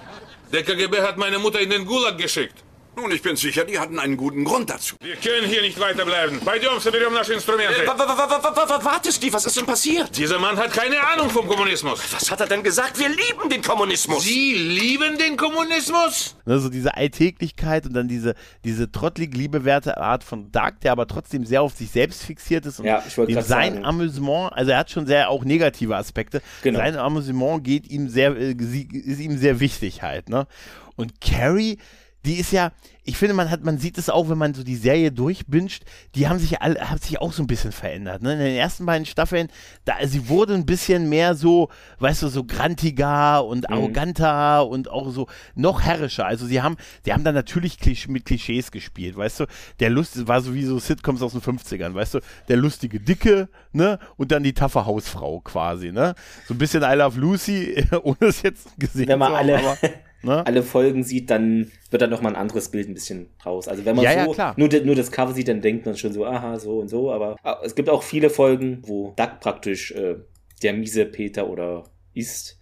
Der 0.52 0.64
KGB 0.64 1.02
hat 1.02 1.18
meine 1.18 1.40
Mutter 1.40 1.60
in 1.60 1.70
den 1.70 1.86
Gulag 1.86 2.18
geschickt. 2.18 2.64
Nun, 2.97 3.11
ich 3.11 3.23
bin 3.23 3.37
sicher, 3.37 3.65
die 3.65 3.79
hatten 3.79 3.99
einen 3.99 4.19
guten 4.19 4.45
Grund 4.45 4.69
dazu. 4.69 4.97
Wir 5.01 5.17
können 5.17 5.49
hier 5.49 5.63
nicht 5.63 5.81
weiterbleiben. 5.81 6.41
Пойдем, 6.41 6.79
соберем 6.79 7.15
наши 7.15 7.33
инструменты. 7.33 7.85
Äh, 7.85 7.87
warte, 7.87 9.11
Steve, 9.11 9.33
was 9.33 9.47
ist 9.47 9.57
denn 9.57 9.65
passiert? 9.65 10.15
Dieser 10.19 10.39
Mann 10.39 10.59
hat 10.59 10.73
keine 10.75 11.01
Ahnung 11.09 11.31
vom 11.31 11.49
Kommunismus. 11.49 12.01
Was 12.13 12.31
hat 12.31 12.41
er 12.41 12.47
denn 12.49 12.63
gesagt? 12.63 12.99
Wir 12.99 13.09
lieben 13.09 13.49
den 13.51 13.63
Kommunismus. 13.63 14.25
Sie 14.25 14.53
lieben 14.53 15.17
den 15.17 15.39
Kommunismus? 15.39 16.37
Also 16.45 16.69
diese 16.69 16.95
Alltäglichkeit 16.95 17.87
und 17.87 17.95
dann 17.95 18.09
diese, 18.09 18.35
diese 18.63 18.93
trottlig 18.93 19.35
liebewerte 19.35 19.97
Art 19.97 20.23
von 20.23 20.53
Dark, 20.53 20.81
der 20.83 20.93
aber 20.93 21.07
trotzdem 21.07 21.47
sehr 21.47 21.63
auf 21.63 21.75
sich 21.75 21.91
selbst 21.91 22.23
fixiert 22.23 22.67
ist 22.67 22.79
und 22.79 22.85
ja, 22.85 23.03
dem 23.17 23.35
sein 23.41 23.43
sagen. 23.43 23.85
Amüsement, 23.87 24.53
also 24.53 24.71
er 24.71 24.77
hat 24.77 24.91
schon 24.91 25.07
sehr 25.07 25.31
auch 25.31 25.45
negative 25.45 25.97
Aspekte. 25.97 26.43
Genau. 26.63 26.79
Sein 26.79 26.97
Amüsement 26.99 27.65
geht 27.65 27.91
ihm 27.91 28.11
sehr, 28.11 28.37
äh, 28.37 28.53
ist 28.53 29.19
ihm 29.19 29.39
sehr 29.39 29.61
wichtig 29.61 30.03
halt, 30.03 30.29
ne? 30.29 30.47
Und 30.95 31.23
Carrie 31.23 31.79
die 32.26 32.36
ist 32.36 32.52
ja, 32.52 32.72
ich 33.04 33.16
finde, 33.16 33.34
man 33.34 33.50
hat, 33.50 33.64
man 33.64 33.78
sieht 33.78 33.98
es 33.98 34.10
auch, 34.10 34.28
wenn 34.28 34.38
man 34.38 34.54
so 34.54 34.64
die 34.64 34.76
Serie 34.76 35.14
durchbinscht, 35.14 35.84
die 36.14 36.28
haben 36.28 36.40
sich 36.40 36.62
alle, 36.62 36.90
hat 36.90 37.02
sich 37.02 37.22
auch 37.22 37.32
so 37.32 37.42
ein 37.42 37.48
bisschen 37.48 37.72
verändert. 37.72 38.22
Ne? 38.22 38.34
In 38.34 38.40
den 38.40 38.58
ersten 38.58 38.86
beiden 38.86 39.06
Staffeln, 39.06 39.48
da, 39.86 39.94
sie 40.04 40.28
wurde 40.28 40.54
ein 40.54 40.66
bisschen 40.66 41.08
mehr 41.08 41.34
so, 41.34 41.70
weißt 42.00 42.24
du, 42.24 42.28
so 42.28 42.44
grantiger 42.44 43.46
und 43.46 43.70
mhm. 43.70 43.74
arroganter 43.74 44.68
und 44.68 44.90
auch 44.90 45.10
so 45.12 45.28
noch 45.56 45.82
herrischer. 45.82 46.26
Also 46.26 46.46
sie 46.46 46.62
haben, 46.62 46.76
die 47.06 47.14
haben 47.14 47.24
dann 47.24 47.34
natürlich 47.36 47.80
Klisch 47.80 48.10
mit 48.10 48.26
Klischees 48.26 48.72
gespielt, 48.72 49.16
weißt 49.16 49.42
du. 49.42 49.46
Der 49.80 49.90
Lust 49.90 50.28
war 50.28 50.42
so 50.42 50.54
wie 50.54 50.66
so 50.66 50.78
Sitcoms 50.78 51.22
aus 51.22 51.32
den 51.32 51.42
50ern, 51.42 51.94
weißt 51.94 52.16
du. 52.16 52.20
Der 52.50 52.58
lustige 52.58 53.00
Dicke, 53.00 53.48
ne? 53.72 54.00
Und 54.18 54.34
dann 54.34 54.44
die 54.44 54.54
taffe 54.54 54.86
Hausfrau 54.86 55.40
quasi, 55.40 55.94
ne? 55.94 56.14
So 56.46 56.54
ein 56.54 56.58
bisschen 56.58 56.84
I 56.84 56.96
Love 56.96 57.18
Lucy, 57.18 57.86
ohne 58.04 58.18
es 58.20 58.42
jetzt 58.42 58.78
gesehen 58.78 59.08
wenn 59.08 59.20
man 59.20 59.32
zu 59.32 59.38
haben, 59.38 59.50
alle, 59.50 59.60
aber, 59.60 59.78
ne? 60.22 60.46
alle 60.46 60.64
Folgen 60.64 61.04
sieht, 61.04 61.30
dann 61.30 61.72
wird 61.90 62.02
dann 62.02 62.10
nochmal 62.10 62.34
ein 62.34 62.42
anderes 62.42 62.70
Bild 62.70 62.90
ein 62.90 62.94
bisschen 62.94 63.30
raus. 63.46 63.68
Also 63.68 63.86
wenn 63.86 63.96
man 63.96 64.06
ja, 64.06 64.26
so 64.26 64.34
ja, 64.34 64.54
nur, 64.58 64.70
nur 64.70 64.96
das 64.96 65.12
Cover 65.12 65.34
sieht, 65.34 65.48
dann 65.48 65.62
denkt 65.62 65.86
man 65.86 65.96
schon 65.98 66.14
so, 66.14 66.26
aha, 66.26 66.60
so 66.60 66.80
und 66.80 66.88
so. 66.90 67.12
Aber 67.12 67.38
ah, 67.44 67.60
es 67.64 67.76
gibt 67.76 67.90
auch 67.90 68.04
viele 68.04 68.30
Folgen, 68.30 68.82
wo 68.86 69.14
Duck 69.16 69.40
praktisch 69.40 69.92
äh, 69.92 70.16
der 70.64 70.74
miese 70.74 71.06
Peter 71.06 71.50
oder 71.50 71.84
ist 72.14 72.57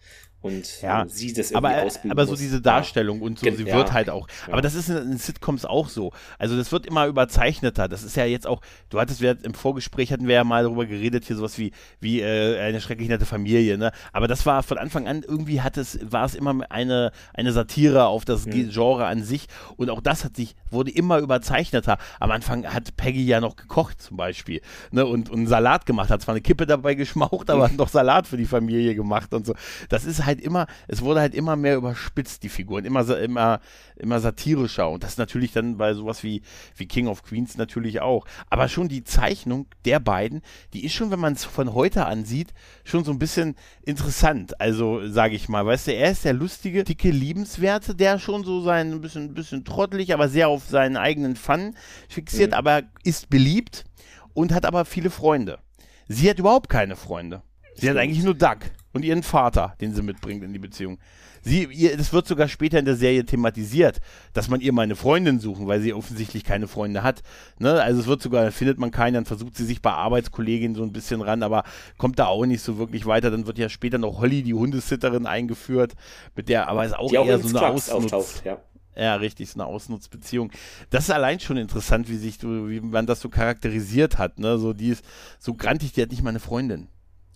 und 0.45 0.81
ja, 0.83 1.01
äh, 1.01 1.09
sie 1.09 1.33
das 1.33 1.49
irgendwie 1.49 1.73
aber, 1.73 1.83
ausbilden 1.83 2.11
Aber 2.11 2.27
so 2.27 2.35
diese 2.35 2.61
Darstellung 2.61 3.17
ja. 3.17 3.25
und 3.25 3.39
so, 3.39 3.49
sie 3.49 3.63
ja. 3.63 3.75
wird 3.75 3.93
halt 3.93 4.11
auch. 4.11 4.27
Aber 4.51 4.61
das 4.61 4.75
ist 4.75 4.89
in, 4.89 4.97
in, 4.97 5.17
Sitcoms 5.17 5.65
auch 5.65 5.89
so. 5.89 6.11
Also 6.37 6.55
das 6.55 6.71
wird 6.71 6.85
immer 6.85 7.07
überzeichneter. 7.07 7.87
Das 7.87 8.03
ist 8.03 8.15
ja 8.15 8.25
jetzt 8.25 8.45
auch, 8.45 8.61
du 8.89 8.99
hattest, 8.99 9.21
wir, 9.21 9.43
im 9.43 9.55
Vorgespräch 9.55 10.11
hatten 10.13 10.27
wir 10.27 10.35
ja 10.35 10.43
mal 10.43 10.61
darüber 10.61 10.85
geredet, 10.85 11.25
hier 11.25 11.35
sowas 11.35 11.57
wie, 11.57 11.71
wie 11.99 12.21
äh, 12.21 12.59
eine 12.59 12.79
schrecklich 12.79 13.09
nette 13.09 13.25
Familie, 13.25 13.79
ne? 13.79 13.91
Aber 14.13 14.27
das 14.27 14.45
war 14.45 14.61
von 14.61 14.77
Anfang 14.77 15.07
an, 15.07 15.23
irgendwie 15.27 15.61
hat 15.61 15.77
es, 15.77 15.97
war 16.03 16.25
es 16.25 16.35
immer 16.35 16.55
eine, 16.69 17.11
eine 17.33 17.51
Satire 17.51 18.05
auf 18.05 18.23
das 18.23 18.45
mhm. 18.45 18.69
Genre 18.69 19.07
an 19.07 19.23
sich. 19.23 19.47
Und 19.77 19.89
auch 19.89 20.01
das 20.01 20.23
hat 20.23 20.35
sich, 20.35 20.55
wurde 20.69 20.91
immer 20.91 21.17
überzeichneter. 21.17 21.97
Am 22.19 22.29
Anfang 22.29 22.71
hat 22.71 22.95
Peggy 22.97 23.25
ja 23.25 23.41
noch 23.41 23.55
gekocht 23.55 23.99
zum 23.99 24.15
Beispiel. 24.15 24.61
Ne? 24.91 25.07
Und, 25.07 25.31
und 25.31 25.37
einen 25.39 25.47
Salat 25.47 25.87
gemacht, 25.87 26.11
hat 26.11 26.21
zwar 26.21 26.35
eine 26.35 26.41
Kippe 26.41 26.67
dabei 26.67 26.93
geschmaucht, 26.93 27.49
aber 27.49 27.63
hat 27.63 27.77
noch 27.77 27.89
Salat 27.89 28.27
für 28.27 28.37
die 28.37 28.45
Familie 28.45 28.93
gemacht 28.93 29.33
und 29.33 29.47
so. 29.47 29.55
Das 29.89 30.05
ist 30.05 30.23
halt 30.23 30.34
halt 30.35 30.45
immer, 30.45 30.67
es 30.87 31.01
wurde 31.01 31.21
halt 31.21 31.33
immer 31.33 31.55
mehr 31.55 31.75
überspitzt, 31.75 32.43
die 32.43 32.49
Figuren, 32.49 32.85
immer, 32.85 33.07
immer, 33.17 33.59
immer 33.95 34.19
satirischer. 34.19 34.89
Und 34.89 35.03
das 35.03 35.17
natürlich 35.17 35.53
dann 35.53 35.77
bei 35.77 35.93
sowas 35.93 36.23
wie, 36.23 36.41
wie 36.75 36.87
King 36.87 37.07
of 37.07 37.23
Queens 37.23 37.57
natürlich 37.57 38.01
auch. 38.01 38.25
Aber 38.49 38.67
schon 38.67 38.87
die 38.87 39.03
Zeichnung 39.03 39.67
der 39.85 39.99
beiden, 39.99 40.41
die 40.73 40.85
ist 40.85 40.93
schon, 40.93 41.11
wenn 41.11 41.19
man 41.19 41.33
es 41.33 41.45
von 41.45 41.73
heute 41.73 42.05
ansieht, 42.05 42.53
schon 42.83 43.03
so 43.03 43.11
ein 43.11 43.19
bisschen 43.19 43.55
interessant. 43.83 44.59
Also, 44.59 45.07
sage 45.07 45.35
ich 45.35 45.49
mal, 45.49 45.65
weißt 45.65 45.87
du, 45.87 45.93
er 45.93 46.11
ist 46.11 46.25
der 46.25 46.33
lustige, 46.33 46.83
dicke, 46.83 47.09
liebenswerte, 47.09 47.95
der 47.95 48.19
schon 48.19 48.43
so 48.43 48.61
sein, 48.61 48.91
ein 48.91 49.01
bisschen, 49.01 49.25
ein 49.25 49.33
bisschen 49.33 49.63
trottelig, 49.63 50.13
aber 50.13 50.29
sehr 50.29 50.49
auf 50.49 50.65
seinen 50.65 50.97
eigenen 50.97 51.35
Fun 51.35 51.75
fixiert, 52.09 52.51
mhm. 52.51 52.57
aber 52.57 52.83
ist 53.03 53.29
beliebt 53.29 53.85
und 54.33 54.53
hat 54.53 54.65
aber 54.65 54.85
viele 54.85 55.09
Freunde. 55.09 55.59
Sie 56.07 56.29
hat 56.29 56.39
überhaupt 56.39 56.69
keine 56.69 56.95
Freunde. 56.95 57.41
Sie 57.75 57.89
hat 57.89 57.97
eigentlich 57.97 58.23
nur 58.23 58.35
Doug 58.35 58.59
und 58.95 59.03
ihren 59.03 59.23
Vater, 59.23 59.75
den 59.81 59.93
sie 59.93 60.01
mitbringt 60.01 60.41
in 60.41 60.53
die 60.53 60.59
Beziehung. 60.59 60.99
Sie, 61.41 61.65
ihr, 61.65 61.97
das 61.97 62.13
wird 62.13 62.27
sogar 62.27 62.47
später 62.47 62.79
in 62.79 62.85
der 62.85 62.95
Serie 62.95 63.25
thematisiert, 63.25 63.99
dass 64.31 64.47
man 64.47 64.61
ihr 64.61 64.71
mal 64.71 64.83
eine 64.83 64.95
Freundin 64.95 65.39
suchen, 65.39 65.67
weil 65.67 65.81
sie 65.81 65.93
offensichtlich 65.93 66.45
keine 66.45 66.67
Freunde 66.67 67.03
hat. 67.03 67.21
Ne? 67.59 67.79
Also 67.83 67.99
es 67.99 68.07
wird 68.07 68.21
sogar, 68.21 68.51
findet 68.53 68.79
man 68.79 68.91
keinen, 68.91 69.15
dann 69.15 69.25
versucht 69.25 69.57
sie 69.57 69.65
sich 69.65 69.81
bei 69.81 69.91
Arbeitskolleginnen 69.91 70.75
so 70.75 70.83
ein 70.83 70.93
bisschen 70.93 71.21
ran, 71.21 71.43
aber 71.43 71.65
kommt 71.97 72.19
da 72.19 72.27
auch 72.27 72.45
nicht 72.45 72.61
so 72.61 72.77
wirklich 72.77 73.05
weiter. 73.05 73.31
Dann 73.31 73.47
wird 73.47 73.59
ja 73.59 73.67
später 73.67 73.97
noch 73.97 74.19
Holly, 74.21 74.43
die 74.43 74.53
Hundesitterin, 74.53 75.25
eingeführt, 75.25 75.93
mit 76.33 76.47
der 76.47 76.69
aber 76.69 76.85
ist 76.85 76.97
auch 76.97 77.09
die 77.09 77.15
eher 77.15 77.21
auch 77.35 77.41
so 77.41 77.57
eine 77.57 77.67
Ausnutz. 77.67 78.41
Ja. 78.45 78.59
Ja, 78.97 79.15
richtig, 79.15 79.49
so 79.49 79.59
eine 79.59 79.65
Ausnutzbeziehung. 79.67 80.51
Das 80.89 81.03
ist 81.03 81.09
allein 81.11 81.41
schon 81.41 81.57
interessant, 81.57 82.07
wie 82.07 82.15
sich, 82.15 82.41
wie 82.41 82.79
man 82.79 83.05
das 83.05 83.19
so 83.19 83.27
charakterisiert 83.27 84.17
hat. 84.17 84.39
Ne? 84.39 84.57
So, 84.57 84.71
die 84.71 84.87
ist 84.87 85.03
so 85.37 85.53
grantig, 85.53 85.91
die 85.91 86.01
hat 86.01 86.11
nicht 86.11 86.23
mal 86.23 86.29
eine 86.29 86.39
Freundin. 86.39 86.87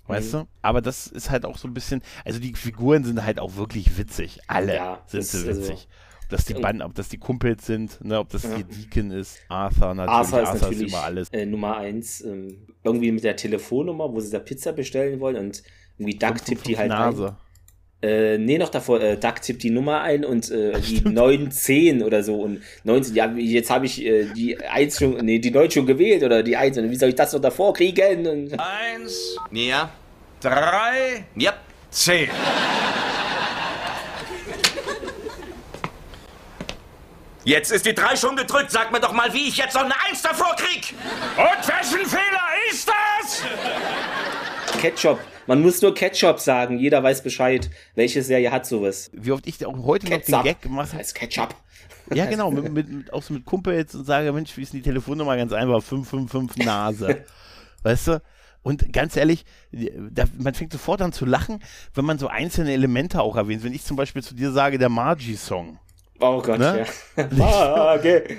Weißt 0.09 0.33
mhm. 0.33 0.37
du? 0.39 0.47
Aber 0.63 0.81
das 0.81 1.07
ist 1.07 1.29
halt 1.29 1.45
auch 1.45 1.57
so 1.57 1.67
ein 1.67 1.73
bisschen, 1.73 2.01
also 2.25 2.39
die 2.39 2.53
Figuren 2.55 3.03
sind 3.03 3.23
halt 3.23 3.39
auch 3.39 3.55
wirklich 3.55 3.97
witzig. 3.97 4.39
Alle 4.47 4.75
ja, 4.75 5.03
sind 5.05 5.23
sie 5.23 5.37
also 5.47 5.49
witzig. 5.49 5.69
Also, 5.69 5.87
ob 6.23 6.29
das 6.29 6.45
die 6.45 6.53
Banden, 6.55 6.81
ob 6.81 6.95
das 6.95 7.09
die 7.09 7.17
Kumpels 7.17 7.65
sind, 7.65 8.03
ne, 8.03 8.19
ob 8.19 8.29
das 8.29 8.43
ja. 8.43 8.57
die 8.57 8.63
Deacon 8.63 9.11
ist, 9.11 9.37
Arthur 9.49 9.93
natürlich. 9.93 10.09
Arthur 10.09 10.41
ist 10.41 10.47
Arthur 10.47 10.61
natürlich 10.61 10.87
ist 10.87 10.93
immer 10.93 11.03
alles. 11.03 11.29
Äh, 11.29 11.45
Nummer 11.45 11.77
eins, 11.77 12.21
ähm, 12.21 12.67
irgendwie 12.83 13.11
mit 13.11 13.23
der 13.23 13.35
Telefonnummer, 13.35 14.11
wo 14.11 14.19
sie 14.19 14.31
da 14.31 14.39
Pizza 14.39 14.73
bestellen 14.73 15.19
wollen 15.19 15.37
und 15.37 15.63
irgendwie 15.97 16.17
Duck 16.17 16.43
tippt 16.43 16.67
die 16.67 16.77
halt 16.77 16.89
Nase. 16.89 17.29
Ein. 17.29 17.48
Äh, 18.01 18.37
nee, 18.37 18.57
noch 18.57 18.69
davor. 18.69 19.01
Äh, 19.01 19.17
Duck 19.17 19.41
tippt 19.41 19.61
die 19.61 19.71
Nummer 19.71 20.01
ein 20.01 20.23
und 20.23 20.49
äh, 20.51 20.79
die 20.79 21.01
910 21.01 22.01
oder 22.01 22.23
so. 22.23 22.35
Und 22.41 22.61
19, 22.83 23.15
ja, 23.15 23.25
jetzt 23.35 23.69
habe 23.69 23.85
ich 23.85 24.05
äh, 24.05 24.25
die 24.33 24.57
1 24.57 24.99
schon, 24.99 25.17
nee, 25.17 25.39
die 25.39 25.51
9 25.51 25.69
schon 25.69 25.85
gewählt 25.85 26.23
oder 26.23 26.41
die 26.41 26.55
1. 26.55 26.77
Und 26.77 26.89
wie 26.89 26.95
soll 26.95 27.09
ich 27.09 27.15
das 27.15 27.33
noch 27.33 27.41
davor 27.41 27.73
kriegen? 27.73 28.25
Und 28.25 28.53
Eins, 28.53 29.37
ja, 29.51 29.91
drei, 30.39 31.25
ja, 31.35 31.53
zehn. 31.91 32.29
Jetzt 37.43 37.71
ist 37.71 37.85
die 37.85 37.95
3 37.95 38.15
schon 38.15 38.35
gedrückt. 38.35 38.71
Sag 38.71 38.91
mir 38.91 38.99
doch 38.99 39.11
mal, 39.11 39.33
wie 39.33 39.47
ich 39.47 39.57
jetzt 39.57 39.73
noch 39.73 39.83
eine 39.83 39.95
1 40.07 40.21
davor 40.21 40.55
krieg. 40.55 40.93
Und 41.35 41.67
welchen 41.67 42.05
Fehler 42.05 42.47
ist 42.69 42.87
das? 42.87 43.43
Ketchup. 44.79 45.19
Man 45.49 45.63
muss 45.63 45.81
nur 45.81 45.95
Ketchup 45.95 46.39
sagen. 46.39 46.77
Jeder 46.77 47.01
weiß 47.01 47.23
Bescheid. 47.23 47.71
Welche 47.95 48.21
Serie 48.21 48.51
hat 48.51 48.67
sowas? 48.67 49.09
Wie 49.13 49.31
oft 49.31 49.47
ich 49.47 49.65
auch 49.65 49.75
heute 49.83 50.05
Ketchup. 50.05 50.29
noch 50.29 50.43
den 50.43 50.53
Gag 50.61 50.69
mache. 50.69 50.89
Das 50.91 50.93
heißt 50.93 51.15
Ketchup. 51.15 51.55
Ja, 52.13 52.27
genau. 52.27 52.51
Mit, 52.51 52.71
mit, 52.71 52.87
mit, 52.87 53.11
auch 53.11 53.23
so 53.23 53.33
mit 53.33 53.45
Kumpels 53.45 53.95
und 53.95 54.05
sage, 54.05 54.31
Mensch, 54.31 54.55
wie 54.57 54.61
ist 54.61 54.73
denn 54.73 54.81
die 54.81 54.83
Telefonnummer? 54.83 55.35
Ganz 55.37 55.51
einfach. 55.51 55.81
555 55.81 56.63
Nase. 56.63 57.25
weißt 57.81 58.07
du? 58.09 58.21
Und 58.61 58.93
ganz 58.93 59.17
ehrlich, 59.17 59.43
da, 59.71 60.25
man 60.37 60.53
fängt 60.53 60.71
sofort 60.71 61.01
an 61.01 61.13
zu 61.13 61.25
lachen, 61.25 61.63
wenn 61.95 62.05
man 62.05 62.19
so 62.19 62.27
einzelne 62.27 62.71
Elemente 62.71 63.19
auch 63.19 63.35
erwähnt. 63.35 63.63
Wenn 63.63 63.73
ich 63.73 63.83
zum 63.83 63.97
Beispiel 63.97 64.21
zu 64.21 64.35
dir 64.35 64.51
sage, 64.51 64.77
der 64.77 64.89
Margie-Song. 64.89 65.79
Oh 66.19 66.43
Gott, 66.43 66.59
Ne? 66.59 66.85
ja. 67.17 67.27
Marge. 67.31 68.37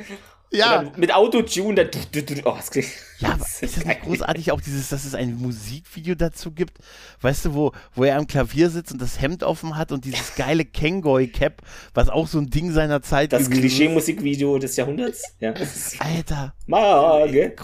Ja. 0.53 0.91
Mit 0.97 1.15
Autotune, 1.15 1.75
dann. 1.75 2.43
Oh, 2.45 2.57
das. 2.57 2.71
Ja, 3.19 3.39
ist 3.61 3.77
das 3.77 3.85
nicht 3.85 4.03
großartig 4.03 4.51
auch 4.51 4.61
dieses, 4.61 4.89
dass 4.89 5.05
es 5.05 5.15
ein 5.15 5.37
Musikvideo 5.37 6.15
dazu 6.15 6.51
gibt, 6.51 6.79
weißt 7.21 7.45
du, 7.45 7.55
wo, 7.55 7.73
wo 7.95 8.05
er 8.05 8.17
am 8.17 8.27
Klavier 8.27 8.71
sitzt 8.71 8.93
und 8.93 9.01
das 9.01 9.21
Hemd 9.21 9.43
offen 9.43 9.77
hat 9.77 9.93
und 9.93 10.05
dieses 10.05 10.35
geile 10.35 10.65
Kangol-Cap, 10.65 11.63
was 11.95 12.09
auch 12.09 12.27
so 12.27 12.39
ein 12.39 12.51
Ding 12.51 12.73
seiner 12.73 13.03
Zeit 13.03 13.33
Das 13.33 13.43
ist. 13.43 13.51
Klischee-Musikvideo 13.53 14.59
des 14.59 14.77
Jahrhunderts. 14.77 15.23
Ja. 15.39 15.55
Alter, 15.99 16.55
Marge. 16.67 17.55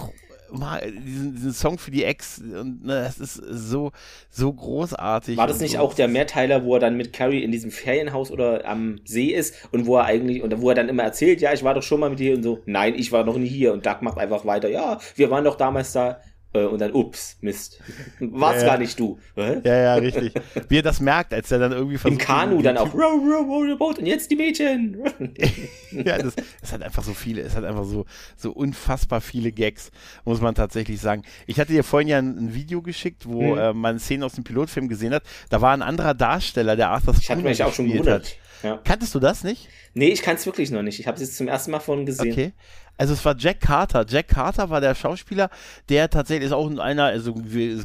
Mal 0.59 0.81
diesen, 0.93 1.35
diesen 1.35 1.53
Song 1.53 1.79
für 1.79 1.91
die 1.91 2.05
Ex 2.05 2.39
und 2.39 2.85
ne, 2.85 3.03
das 3.05 3.19
ist 3.19 3.35
so, 3.35 3.93
so 4.31 4.53
großartig. 4.53 5.37
War 5.37 5.47
das 5.47 5.61
nicht 5.61 5.73
so. 5.73 5.79
auch 5.79 5.95
der 5.95 6.09
Mehrteiler, 6.09 6.65
wo 6.65 6.75
er 6.75 6.81
dann 6.81 6.97
mit 6.97 7.13
Carrie 7.13 7.43
in 7.43 7.53
diesem 7.53 7.71
Ferienhaus 7.71 8.31
oder 8.31 8.67
am 8.67 9.01
See 9.05 9.29
ist 9.29 9.69
und 9.73 9.87
wo 9.87 9.97
er 9.97 10.05
eigentlich, 10.05 10.43
und 10.43 10.61
wo 10.61 10.71
er 10.71 10.75
dann 10.75 10.89
immer 10.89 11.03
erzählt, 11.03 11.41
ja, 11.41 11.53
ich 11.53 11.65
war 11.65 11.75
doch 11.75 11.83
schon 11.83 12.01
mal 12.01 12.11
mit 12.11 12.19
dir 12.19 12.37
und 12.37 12.43
so, 12.43 12.63
nein, 12.67 12.95
ich 12.97 13.13
war 13.13 13.25
noch 13.25 13.39
nie 13.39 13.49
hier 13.49 13.73
und 13.73 13.87
Doug 13.87 13.97
macht 14.01 14.19
einfach 14.19 14.45
weiter, 14.45 14.69
ja, 14.69 14.99
wir 15.15 15.31
waren 15.31 15.45
doch 15.45 15.57
damals 15.57 15.93
da 15.93 16.13
äh, 16.13 16.15
und 16.65 16.81
dann, 16.81 16.93
ups, 16.93 17.37
Mist, 17.41 17.81
war's 18.21 18.63
Ja, 18.63 18.69
gar 18.69 18.79
nicht 18.79 18.99
du. 18.99 19.19
Ja, 19.37 19.55
ja, 19.65 19.95
richtig. 19.97 20.33
Wie 20.69 20.79
er 20.79 20.83
das 20.83 21.01
merkt, 21.01 21.33
als 21.35 21.51
er 21.51 21.59
dann 21.59 21.73
irgendwie 21.73 21.95
Im 21.95 22.01
versucht. 22.01 22.21
Kanu 22.23 22.57
den 22.57 22.65
dann 22.65 22.77
auch, 22.79 22.93
row, 22.95 23.21
row, 23.21 23.47
row 23.47 23.65
the 23.69 23.75
boat 23.77 23.99
und 23.99 24.07
jetzt 24.07 24.31
die 24.31 24.37
Mädchen. 24.37 24.99
ja, 25.93 26.19
das, 26.19 26.35
es 26.63 26.73
hat 26.73 26.83
einfach 26.83 27.03
so 27.05 27.15
viele, 27.15 27.43
es 27.43 27.55
hat 27.57 27.65
einfach 27.65 27.85
so, 27.85 28.05
so 28.37 28.53
unfassbar 28.53 29.21
viele 29.21 29.53
Gags, 29.53 29.91
muss 30.25 30.41
man 30.41 30.55
tatsächlich 30.55 31.01
sagen. 31.01 31.23
Ich 31.47 31.61
hatte 31.61 31.73
dir 31.73 31.85
vorhin 31.85 32.09
ja 32.09 32.19
ein, 32.19 32.37
ein 32.39 32.55
Video 32.55 32.83
geschickt, 32.83 33.27
wo 33.27 33.43
Hm. 33.43 33.59
äh, 33.59 33.73
man 33.73 33.99
Szenen 33.99 34.23
aus 34.23 34.33
dem 34.35 34.45
Pilotfilm 34.45 34.89
gesehen 34.89 35.13
hat. 35.15 35.23
Da 35.51 35.61
war 35.61 35.73
ein 35.73 35.83
anderer 35.83 36.15
Darsteller, 36.15 36.77
der 36.77 36.91
Arthur 36.91 37.15
Ich 37.21 37.31
hatte 37.31 37.43
mich 37.43 37.63
auch 37.63 37.73
schon 37.75 37.89
gewundert. 37.89 38.25
hat. 38.25 38.37
Ja. 38.63 38.81
Kanntest 38.85 39.15
du 39.15 39.21
das 39.21 39.45
nicht? 39.45 39.69
Nee, 39.95 40.09
ich 40.09 40.23
kann 40.23 40.37
es 40.37 40.47
wirklich 40.47 40.71
noch 40.71 40.83
nicht. 40.83 41.01
Ich 41.01 41.07
habe 41.07 41.17
es 41.17 41.23
jetzt 41.23 41.37
zum 41.37 41.49
ersten 41.49 41.71
Mal 41.71 41.81
vorhin 41.81 42.07
gesehen. 42.07 42.33
Okay. 42.33 42.53
Also 42.99 43.13
es 43.13 43.25
war 43.25 43.35
Jack 43.37 43.61
Carter. 43.61 44.07
Jack 44.09 44.29
Carter 44.29 44.71
war 44.71 44.81
der 44.81 44.95
Schauspieler, 44.95 45.51
der 45.89 46.09
tatsächlich 46.09 46.47
ist 46.47 46.53
auch 46.53 46.71
einer, 46.79 47.05
also 47.05 47.35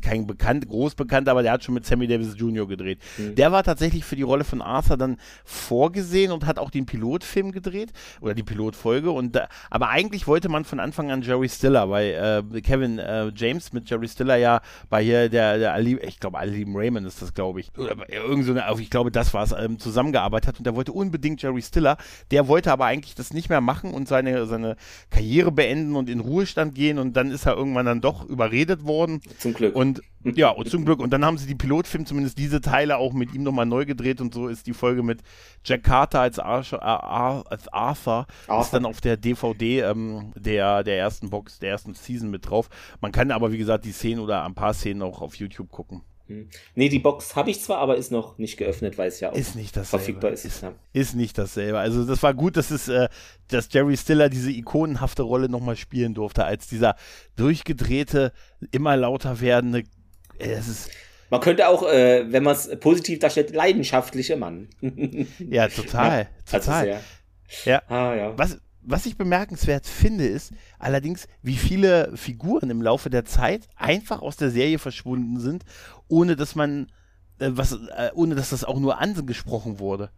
kein 0.01 0.25
bekannt, 0.25 0.67
groß 0.69 0.95
bekannt, 0.95 1.27
aber 1.27 1.43
der 1.43 1.53
hat 1.53 1.63
schon 1.63 1.73
mit 1.73 1.85
Sammy 1.85 2.07
Davis 2.07 2.35
Jr. 2.37 2.67
gedreht. 2.67 2.99
Mhm. 3.17 3.35
Der 3.35 3.51
war 3.51 3.63
tatsächlich 3.63 4.05
für 4.05 4.15
die 4.15 4.21
Rolle 4.21 4.43
von 4.43 4.61
Arthur 4.61 4.97
dann 4.97 5.17
vorgesehen 5.43 6.31
und 6.31 6.45
hat 6.45 6.59
auch 6.59 6.69
den 6.69 6.85
Pilotfilm 6.85 7.51
gedreht 7.51 7.91
oder 8.21 8.33
die 8.33 8.43
Pilotfolge. 8.43 9.11
Und 9.11 9.39
aber 9.69 9.89
eigentlich 9.89 10.27
wollte 10.27 10.47
man 10.47 10.63
von 10.63 10.79
Anfang 10.79 11.11
an 11.11 11.21
Jerry 11.21 11.49
Stiller, 11.49 11.89
weil 11.89 12.43
äh, 12.53 12.61
Kevin 12.61 12.99
äh, 12.99 13.31
James 13.35 13.73
mit 13.73 13.89
Jerry 13.89 14.07
Stiller 14.07 14.37
ja 14.37 14.61
bei 14.89 15.03
hier 15.03 15.27
der, 15.29 15.57
der 15.57 15.73
Ali, 15.73 15.97
ich 15.97 16.19
glaube 16.19 16.37
Ali 16.37 16.65
Raymond 16.73 17.05
ist 17.05 17.21
das, 17.21 17.33
glaube 17.33 17.59
ich, 17.59 17.71
oder 17.77 17.95
irgend 18.07 18.45
so 18.45 18.53
eine, 18.53 18.65
ich 18.79 18.89
glaube 18.89 19.11
das 19.11 19.33
war 19.33 19.43
es, 19.43 19.51
ähm, 19.51 19.77
zusammengearbeitet 19.77 20.47
hat 20.47 20.59
und 20.61 20.65
der 20.65 20.75
wollte 20.75 20.91
unbedingt 20.91 21.41
Jerry 21.41 21.61
Stiller. 21.63 21.97
Der 22.29 22.47
wollte 22.47 22.71
aber 22.71 22.85
eigentlich 22.85 23.15
das 23.15 23.33
nicht 23.33 23.49
mehr 23.49 23.61
machen 23.61 23.93
und 23.93 24.07
seine 24.07 24.45
seine 24.45 24.75
Karriere 25.09 25.51
beenden 25.51 25.95
und 25.95 26.07
in 26.07 26.19
Ruhestand 26.19 26.75
gehen 26.75 26.99
und 26.99 27.17
dann 27.17 27.31
ist 27.31 27.47
er 27.47 27.57
irgendwann 27.57 27.87
dann 27.87 27.99
doch 27.99 28.23
überredet 28.25 28.85
worden. 28.85 29.21
Zum 29.39 29.53
Glück. 29.53 29.75
Und 29.75 30.01
ja, 30.23 30.49
und 30.49 30.69
zum 30.69 30.85
Glück. 30.85 30.99
Und 30.99 31.11
dann 31.11 31.25
haben 31.25 31.37
sie 31.37 31.47
die 31.47 31.55
Pilotfilm, 31.55 32.05
zumindest 32.05 32.37
diese 32.37 32.61
Teile, 32.61 32.97
auch 32.97 33.13
mit 33.13 33.33
ihm 33.33 33.41
nochmal 33.43 33.65
neu 33.65 33.85
gedreht 33.85 34.21
und 34.21 34.33
so 34.33 34.47
ist 34.47 34.67
die 34.67 34.73
Folge 34.73 35.01
mit 35.01 35.21
Jack 35.65 35.83
Carter 35.83 36.21
als, 36.21 36.37
Arsch, 36.37 36.73
äh, 36.73 36.77
als 36.77 37.67
Arthur, 37.69 38.27
ist 38.43 38.49
Arthur. 38.49 38.69
dann 38.71 38.85
auf 38.85 39.01
der 39.01 39.17
DVD 39.17 39.81
ähm, 39.81 40.31
der, 40.35 40.83
der 40.83 40.99
ersten 40.99 41.29
Box, 41.31 41.57
der 41.59 41.71
ersten 41.71 41.95
Season 41.95 42.29
mit 42.29 42.49
drauf. 42.49 42.69
Man 42.99 43.11
kann 43.11 43.31
aber, 43.31 43.51
wie 43.51 43.57
gesagt, 43.57 43.85
die 43.85 43.91
Szenen 43.91 44.19
oder 44.19 44.43
ein 44.43 44.53
paar 44.53 44.73
Szenen 44.73 45.01
auch 45.01 45.21
auf 45.21 45.35
YouTube 45.35 45.71
gucken. 45.71 46.03
Nee, 46.75 46.89
die 46.89 46.99
Box 46.99 47.35
habe 47.35 47.49
ich 47.51 47.61
zwar, 47.61 47.77
aber 47.79 47.97
ist 47.97 48.11
noch 48.11 48.37
nicht 48.37 48.57
geöffnet, 48.57 48.97
weil 48.97 49.07
es 49.09 49.19
ja 49.19 49.31
auch 49.31 49.35
Ist 49.35 49.55
nicht 49.55 49.75
dasselbe. 49.77 50.03
verfügbar 50.03 50.31
ist. 50.31 50.45
Ist, 50.45 50.61
ja. 50.63 50.73
ist 50.93 51.15
nicht 51.15 51.37
dasselbe. 51.37 51.79
Also 51.79 52.05
das 52.05 52.21
war 52.23 52.33
gut, 52.33 52.57
dass 52.57 52.71
es, 52.71 52.87
äh, 52.87 53.07
dass 53.49 53.67
Jerry 53.71 53.97
Stiller 53.97 54.29
diese 54.29 54.51
ikonenhafte 54.51 55.21
Rolle 55.23 55.49
nochmal 55.49 55.75
spielen 55.77 56.13
durfte, 56.13 56.45
als 56.45 56.67
dieser 56.67 56.95
durchgedrehte, 57.35 58.31
immer 58.71 58.95
lauter 58.97 59.41
werdende, 59.41 59.79
äh, 60.39 60.51
es 60.51 60.67
ist, 60.67 60.89
Man 61.29 61.41
könnte 61.41 61.67
auch, 61.67 61.83
äh, 61.87 62.31
wenn 62.31 62.43
man 62.43 62.53
es 62.55 62.69
positiv 62.79 63.19
darstellt, 63.19 63.53
leidenschaftliche 63.53 64.35
Mann. 64.37 64.69
ja, 65.39 65.67
total, 65.67 66.29
Also 66.51 66.65
total. 66.65 66.83
sehr. 66.85 67.01
Ja. 67.65 67.81
Ah, 67.89 68.15
ja. 68.15 68.37
Was, 68.37 68.57
was 68.83 69.05
ich 69.05 69.17
bemerkenswert 69.17 69.85
finde, 69.85 70.25
ist 70.25 70.53
allerdings, 70.79 71.27
wie 71.41 71.55
viele 71.55 72.15
Figuren 72.15 72.69
im 72.69 72.81
Laufe 72.81 73.09
der 73.09 73.25
Zeit 73.25 73.67
einfach 73.75 74.21
aus 74.21 74.37
der 74.37 74.49
Serie 74.51 74.79
verschwunden 74.79 75.39
sind, 75.39 75.63
ohne 76.07 76.35
dass 76.35 76.55
man, 76.55 76.87
äh, 77.39 77.49
was, 77.51 77.73
äh, 77.73 78.11
ohne 78.13 78.35
dass 78.35 78.49
das 78.49 78.63
auch 78.63 78.79
nur 78.79 78.99
angesprochen 78.99 79.79
wurde. 79.79 80.09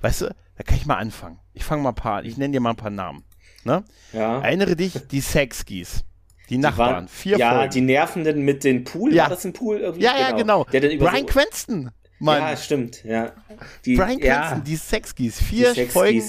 Weißt 0.00 0.22
du, 0.22 0.34
da 0.56 0.62
kann 0.64 0.76
ich 0.76 0.86
mal 0.86 0.96
anfangen. 0.96 1.38
Ich 1.52 1.64
fange 1.64 1.82
mal 1.82 1.90
ein 1.90 1.94
paar, 1.94 2.24
ich 2.24 2.36
nenne 2.36 2.52
dir 2.52 2.60
mal 2.60 2.70
ein 2.70 2.76
paar 2.76 2.90
Namen. 2.90 3.24
Ne? 3.64 3.84
ja. 4.12 4.40
Erinnere 4.40 4.74
dich, 4.74 4.94
die 5.10 5.20
Sexskis. 5.20 6.04
Die 6.48 6.58
Nachbarn. 6.58 6.94
Waren- 6.94 7.08
vier 7.08 7.38
ja, 7.38 7.54
Folgen. 7.54 7.70
die 7.72 7.80
Nervenden 7.80 8.42
mit 8.42 8.64
den 8.64 8.84
Pool. 8.84 9.14
Ja. 9.14 9.24
War 9.24 9.30
das 9.30 9.44
ein 9.44 9.52
Pool 9.52 9.78
irgendwie? 9.78 10.02
ja, 10.04 10.18
ja, 10.18 10.32
genau. 10.32 10.66
Über 10.66 11.10
Brian 11.10 11.20
so, 11.20 11.26
Cranston. 11.26 11.90
Mann. 12.18 12.40
Ja, 12.40 12.56
stimmt, 12.56 13.02
ja. 13.04 13.32
Die, 13.84 13.96
Brian 13.96 14.18
ja, 14.18 14.36
Cranston, 14.36 14.64
die 14.64 14.76
Sexskis. 14.76 15.38
die 15.38 15.44
Vier 15.44 15.74
Sexskis. 15.74 15.92
Folgen 15.92 16.22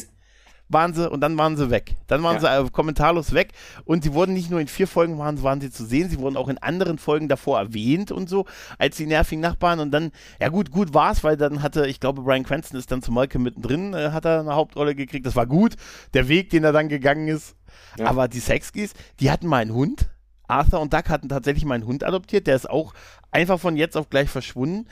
waren 0.73 0.93
sie 0.93 1.09
und 1.09 1.21
dann 1.21 1.37
waren 1.37 1.55
sie 1.55 1.69
weg. 1.69 1.95
Dann 2.07 2.23
waren 2.23 2.41
Ja. 2.43 2.61
sie 2.61 2.67
äh, 2.67 2.69
kommentarlos 2.71 3.33
weg 3.33 3.51
und 3.85 4.03
sie 4.03 4.13
wurden 4.13 4.33
nicht 4.33 4.49
nur 4.51 4.59
in 4.59 4.67
vier 4.67 4.87
Folgen 4.87 5.17
waren, 5.19 5.41
waren 5.43 5.61
sie 5.61 5.71
zu 5.71 5.85
sehen, 5.85 6.09
sie 6.09 6.19
wurden 6.19 6.35
auch 6.37 6.49
in 6.49 6.57
anderen 6.57 6.97
Folgen 6.97 7.29
davor 7.29 7.59
erwähnt 7.59 8.11
und 8.11 8.27
so 8.29 8.45
als 8.77 8.97
die 8.97 9.05
nervigen 9.05 9.41
Nachbarn 9.41 9.79
und 9.79 9.91
dann, 9.91 10.11
ja 10.41 10.49
gut, 10.49 10.71
gut 10.71 10.93
war's, 10.93 11.23
weil 11.23 11.37
dann 11.37 11.61
hatte, 11.61 11.87
ich 11.87 11.99
glaube, 11.99 12.23
Brian 12.23 12.43
Cranston 12.43 12.77
ist 12.79 12.91
dann 12.91 13.01
zu 13.01 13.11
Malcolm 13.11 13.43
mittendrin, 13.43 13.93
äh, 13.93 14.09
hat 14.11 14.25
er 14.25 14.39
eine 14.41 14.55
Hauptrolle 14.55 14.95
gekriegt, 14.95 15.25
das 15.25 15.35
war 15.35 15.45
gut, 15.45 15.75
der 16.13 16.27
Weg, 16.27 16.49
den 16.49 16.63
er 16.63 16.71
dann 16.73 16.89
gegangen 16.89 17.27
ist. 17.27 17.55
Ja. 17.97 18.07
Aber 18.07 18.27
die 18.27 18.39
Sexskis, 18.39 18.93
die 19.19 19.29
hatten 19.31 19.47
mal 19.47 19.57
einen 19.61 19.73
Hund. 19.73 20.09
Arthur 20.47 20.81
und 20.81 20.93
Doug 20.93 21.03
hatten 21.09 21.29
tatsächlich 21.29 21.65
mal 21.65 21.75
einen 21.75 21.85
Hund 21.85 22.03
adoptiert, 22.03 22.47
der 22.47 22.55
ist 22.55 22.69
auch 22.69 22.93
einfach 23.31 23.59
von 23.59 23.77
jetzt 23.77 23.95
auf 23.95 24.09
gleich 24.09 24.29
verschwunden. 24.29 24.87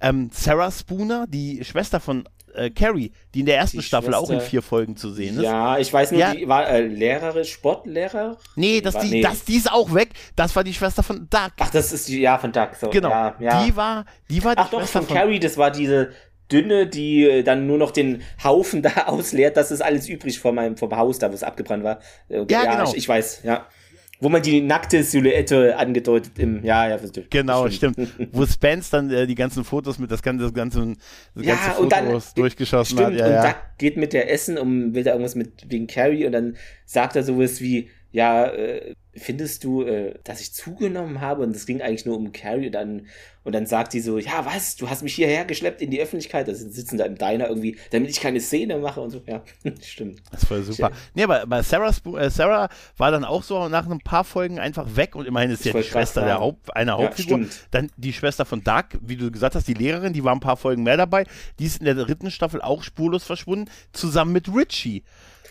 Ähm, 0.00 0.30
Sarah 0.32 0.70
Spooner, 0.70 1.26
die 1.28 1.64
Schwester 1.64 2.00
von 2.00 2.24
äh, 2.54 2.70
Carrie, 2.70 3.12
die 3.34 3.40
in 3.40 3.46
der 3.46 3.56
ersten 3.56 3.78
Die 3.78 3.82
Staffel 3.84 4.14
auch 4.14 4.22
in 4.30 4.36
Schwester- 4.36 4.50
vier 4.50 4.62
Folgen 4.62 4.96
zu 4.96 5.10
sehen 5.12 5.36
ist. 5.36 5.42
Ja, 5.42 5.78
ich 5.78 5.92
weiß 5.92 6.12
nur, 6.12 6.20
Ja. 6.20 6.34
die 6.34 6.46
war 6.48 6.68
äh, 6.68 6.82
Lehrerin, 6.86 7.44
Sportlehrer. 7.44 8.36
Nee, 8.56 8.80
das, 8.80 8.94
War- 8.94 9.02
die, 9.04 9.10
nee. 9.10 9.20
Das, 9.22 9.44
die 9.44 9.56
ist 9.56 9.70
auch 9.72 9.92
weg. 9.94 10.10
Das 10.36 10.54
war 10.56 10.64
die 10.64 10.74
Schwester 10.74 11.02
von 11.02 11.28
Doug. 11.30 11.50
Ach, 11.58 11.70
das 11.70 11.92
ist 11.92 12.08
die, 12.08 12.20
ja, 12.20 12.38
von 12.38 12.52
Doug. 12.52 12.68
So. 12.80 12.90
genau. 12.90 13.08
Ja, 13.10 13.36
ja. 13.40 13.64
Die 13.64 13.76
war, 13.76 14.04
die 14.30 14.42
war 14.44 14.54
die 14.54 14.60
Ach 14.62 14.70
doch, 14.70 14.80
Schwester 14.80 14.98
von 15.00 15.08
von 15.08 15.16
Carrie, 15.16 15.38
das 15.40 15.56
war 15.56 15.70
diese 15.70 16.10
dünne, 16.50 16.86
die 16.86 17.24
äh, 17.24 17.42
dann 17.42 17.66
nur 17.66 17.78
noch 17.78 17.90
den 17.92 18.22
Haufen 18.44 18.82
da 18.82 19.04
ausleert. 19.06 19.56
Das 19.56 19.70
ist 19.70 19.80
alles 19.82 20.08
übrig 20.08 20.38
von 20.38 20.54
meinem, 20.54 20.76
vom 20.76 20.94
Haus, 20.96 21.18
da 21.18 21.30
wo 21.30 21.34
es 21.34 21.42
abgebrannt 21.42 21.82
war. 21.84 22.00
Äh, 22.28 22.44
Ja, 22.50 22.64
genau. 22.64 22.90
Ich, 22.90 22.96
ich 22.98 23.08
weiß, 23.08 23.42
ja. 23.44 23.66
Wo 24.22 24.28
man 24.28 24.40
die 24.40 24.60
nackte 24.60 25.02
Silhouette 25.02 25.76
angedeutet 25.76 26.38
im, 26.38 26.64
ja, 26.64 26.88
ja, 26.88 26.96
Genau, 27.28 27.68
stimmt. 27.68 27.96
stimmt. 27.96 28.28
Wo 28.32 28.46
Spence 28.46 28.90
dann 28.90 29.10
äh, 29.10 29.26
die 29.26 29.34
ganzen 29.34 29.64
Fotos 29.64 29.98
mit 29.98 30.12
das 30.12 30.22
ganze, 30.22 30.44
das 30.44 30.54
ganze, 30.54 30.94
das 31.34 31.44
Ja, 31.44 31.56
ganze 31.56 31.80
und 31.82 31.90
dann- 31.92 32.06
Fotos 32.06 32.32
durchgeschossen 32.34 32.98
Stimmt, 32.98 33.14
hat. 33.14 33.18
Ja, 33.18 33.26
und 33.26 33.32
ja. 33.32 33.42
Doug 33.42 33.54
geht 33.78 33.96
mit 33.96 34.12
der 34.12 34.30
Essen, 34.30 34.58
um, 34.58 34.94
will 34.94 35.02
da 35.02 35.10
irgendwas 35.10 35.34
mit, 35.34 35.68
wegen 35.68 35.88
Carrie, 35.88 36.24
und 36.24 36.30
dann 36.32 36.56
sagt 36.84 37.16
er 37.16 37.24
sowas 37.24 37.60
wie, 37.60 37.90
ja, 38.12 38.46
äh, 38.46 38.94
findest 39.14 39.64
du, 39.64 39.82
äh, 39.82 40.14
dass 40.24 40.40
ich 40.40 40.52
zugenommen 40.54 41.20
habe? 41.20 41.42
Und 41.42 41.54
es 41.54 41.66
ging 41.66 41.80
eigentlich 41.82 42.06
nur 42.06 42.16
um 42.16 42.32
Carrie, 42.32 42.66
und 42.66 42.72
dann, 42.72 43.06
und 43.44 43.52
dann 43.54 43.66
sagt 43.66 43.92
die 43.92 44.00
so, 44.00 44.18
ja, 44.18 44.46
was, 44.46 44.76
du 44.76 44.88
hast 44.88 45.02
mich 45.02 45.14
hierher 45.14 45.44
geschleppt 45.44 45.82
in 45.82 45.90
die 45.90 46.00
Öffentlichkeit, 46.00 46.48
da 46.48 46.54
sitzen 46.54 46.96
da 46.96 47.04
im 47.04 47.16
Diner 47.18 47.48
irgendwie, 47.48 47.76
damit 47.90 48.10
ich 48.10 48.20
keine 48.20 48.40
Szene 48.40 48.78
mache 48.78 49.00
und 49.00 49.10
so, 49.10 49.20
ja, 49.26 49.42
stimmt. 49.82 50.22
Das 50.30 50.50
war 50.50 50.62
super. 50.62 50.92
Nee, 51.14 51.24
aber, 51.24 51.42
aber 51.42 51.62
Sarah, 51.62 51.92
äh, 52.18 52.30
Sarah 52.30 52.68
war 52.96 53.10
dann 53.10 53.24
auch 53.24 53.42
so 53.42 53.68
nach 53.68 53.88
ein 53.88 53.98
paar 53.98 54.24
Folgen 54.24 54.58
einfach 54.58 54.96
weg 54.96 55.14
und 55.16 55.26
immerhin 55.26 55.50
ist 55.50 55.66
Ich 55.66 55.72
ja 55.72 55.80
die 55.80 55.86
Schwester 55.86 56.24
der. 56.24 56.38
Haupt, 56.38 56.74
einer 56.74 56.92
Ja, 56.92 57.04
Hauptfigur. 57.04 57.38
stimmt. 57.38 57.68
dann 57.72 57.90
die 57.96 58.12
Schwester 58.12 58.44
von 58.44 58.64
Doug, 58.64 58.84
wie 59.00 59.16
du 59.16 59.30
gesagt 59.30 59.54
hast, 59.54 59.68
die 59.68 59.74
Lehrerin, 59.74 60.12
die 60.12 60.24
war 60.24 60.32
ein 60.34 60.40
paar 60.40 60.56
Folgen 60.56 60.82
mehr 60.84 60.96
dabei. 60.96 61.24
Die 61.58 61.66
ist 61.66 61.78
in 61.80 61.84
der 61.84 61.94
dritten 61.94 62.30
Staffel 62.30 62.62
auch 62.62 62.82
spurlos 62.82 63.24
verschwunden, 63.24 63.70
zusammen 63.92 64.32
mit 64.32 64.48
Richie. 64.54 65.02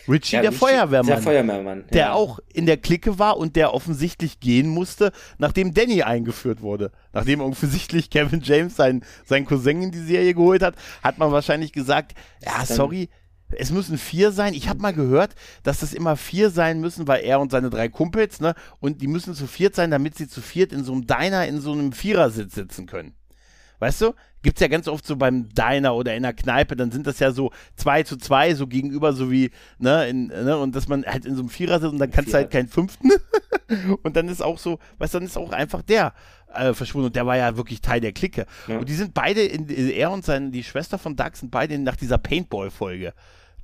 Richie, 0.08 0.36
Ja, 0.36 0.42
der 0.42 0.50
Richie- 0.50 0.58
Feuerwehrmann. 0.60 1.06
Der 1.06 1.18
Feuerwehrmann. 1.22 1.84
der 1.92 2.00
ja. 2.00 2.12
auch 2.12 2.38
in 2.52 2.66
der 2.66 2.76
Clique 2.76 3.18
war 3.18 3.36
und 3.36 3.56
der 3.56 3.72
offensichtlich 3.74 4.40
gehen 4.40 4.68
musste, 4.68 5.12
nachdem 5.38 5.74
Danny 5.74 6.02
eingeführt 6.02 6.60
wurde. 6.60 6.90
Nachdem 7.12 7.40
offensichtlich 7.40 8.10
Kevin 8.10 8.40
James 8.42 8.76
seinen, 8.76 9.04
seinen 9.24 9.46
Cousin 9.46 9.82
in 9.82 9.90
die 9.90 9.98
Serie 10.04 10.34
geholt 10.34 10.62
hat, 10.62 10.74
hat 11.02 11.18
man 11.18 11.30
wahrscheinlich 11.32 11.72
gesagt, 11.72 12.12
ja, 12.44 12.64
sorry, 12.66 13.08
es 13.54 13.70
müssen 13.70 13.98
vier 13.98 14.32
sein. 14.32 14.54
Ich 14.54 14.68
habe 14.68 14.80
mal 14.80 14.94
gehört, 14.94 15.34
dass 15.62 15.80
das 15.80 15.92
immer 15.92 16.16
vier 16.16 16.48
sein 16.48 16.80
müssen, 16.80 17.06
weil 17.06 17.22
er 17.22 17.38
und 17.38 17.50
seine 17.52 17.68
drei 17.68 17.88
Kumpels, 17.90 18.40
ne? 18.40 18.54
Und 18.80 19.02
die 19.02 19.08
müssen 19.08 19.34
zu 19.34 19.46
viert 19.46 19.74
sein, 19.74 19.90
damit 19.90 20.16
sie 20.16 20.26
zu 20.26 20.40
viert 20.40 20.72
in 20.72 20.84
so 20.84 20.92
einem 20.92 21.06
Diner 21.06 21.46
in 21.46 21.60
so 21.60 21.72
einem 21.72 21.92
Vierersitz 21.92 22.54
sitzen 22.54 22.86
können. 22.86 23.14
Weißt 23.78 24.00
du? 24.00 24.14
Gibt 24.42 24.56
es 24.56 24.60
ja 24.60 24.68
ganz 24.68 24.88
oft 24.88 25.06
so 25.06 25.16
beim 25.16 25.48
Diner 25.50 25.94
oder 25.94 26.14
in 26.14 26.22
der 26.22 26.32
Kneipe, 26.32 26.76
dann 26.76 26.90
sind 26.90 27.06
das 27.06 27.18
ja 27.20 27.30
so 27.30 27.52
zwei 27.76 28.02
zu 28.02 28.16
zwei, 28.16 28.54
so 28.54 28.66
gegenüber, 28.66 29.12
so 29.12 29.30
wie, 29.30 29.50
ne, 29.78 30.08
in, 30.08 30.26
ne 30.26 30.58
und 30.58 30.74
dass 30.74 30.88
man 30.88 31.04
halt 31.04 31.24
in 31.24 31.34
so 31.34 31.42
einem 31.42 31.48
Vierer 31.48 31.80
sitzt 31.80 31.92
und 31.92 31.98
dann 31.98 32.10
kannst 32.10 32.32
du 32.32 32.36
halt 32.36 32.50
keinen 32.50 32.68
fünften. 32.68 33.10
und 34.02 34.16
dann 34.16 34.28
ist 34.28 34.42
auch 34.42 34.58
so, 34.58 34.78
weißt 34.98 35.14
du, 35.14 35.18
dann 35.18 35.26
ist 35.26 35.36
auch 35.36 35.52
einfach 35.52 35.82
der 35.82 36.12
äh, 36.54 36.74
verschwunden 36.74 37.06
und 37.06 37.16
der 37.16 37.26
war 37.26 37.36
ja 37.36 37.56
wirklich 37.56 37.80
Teil 37.80 38.00
der 38.00 38.12
Clique. 38.12 38.46
Ja. 38.66 38.78
Und 38.78 38.88
die 38.88 38.94
sind 38.94 39.14
beide, 39.14 39.42
in, 39.42 39.68
er 39.68 40.10
und 40.10 40.24
seine, 40.24 40.50
die 40.50 40.64
Schwester 40.64 40.98
von 40.98 41.16
Doug 41.16 41.30
sind 41.34 41.50
beide 41.50 41.78
nach 41.78 41.96
dieser 41.96 42.18
Paintball-Folge 42.18 43.14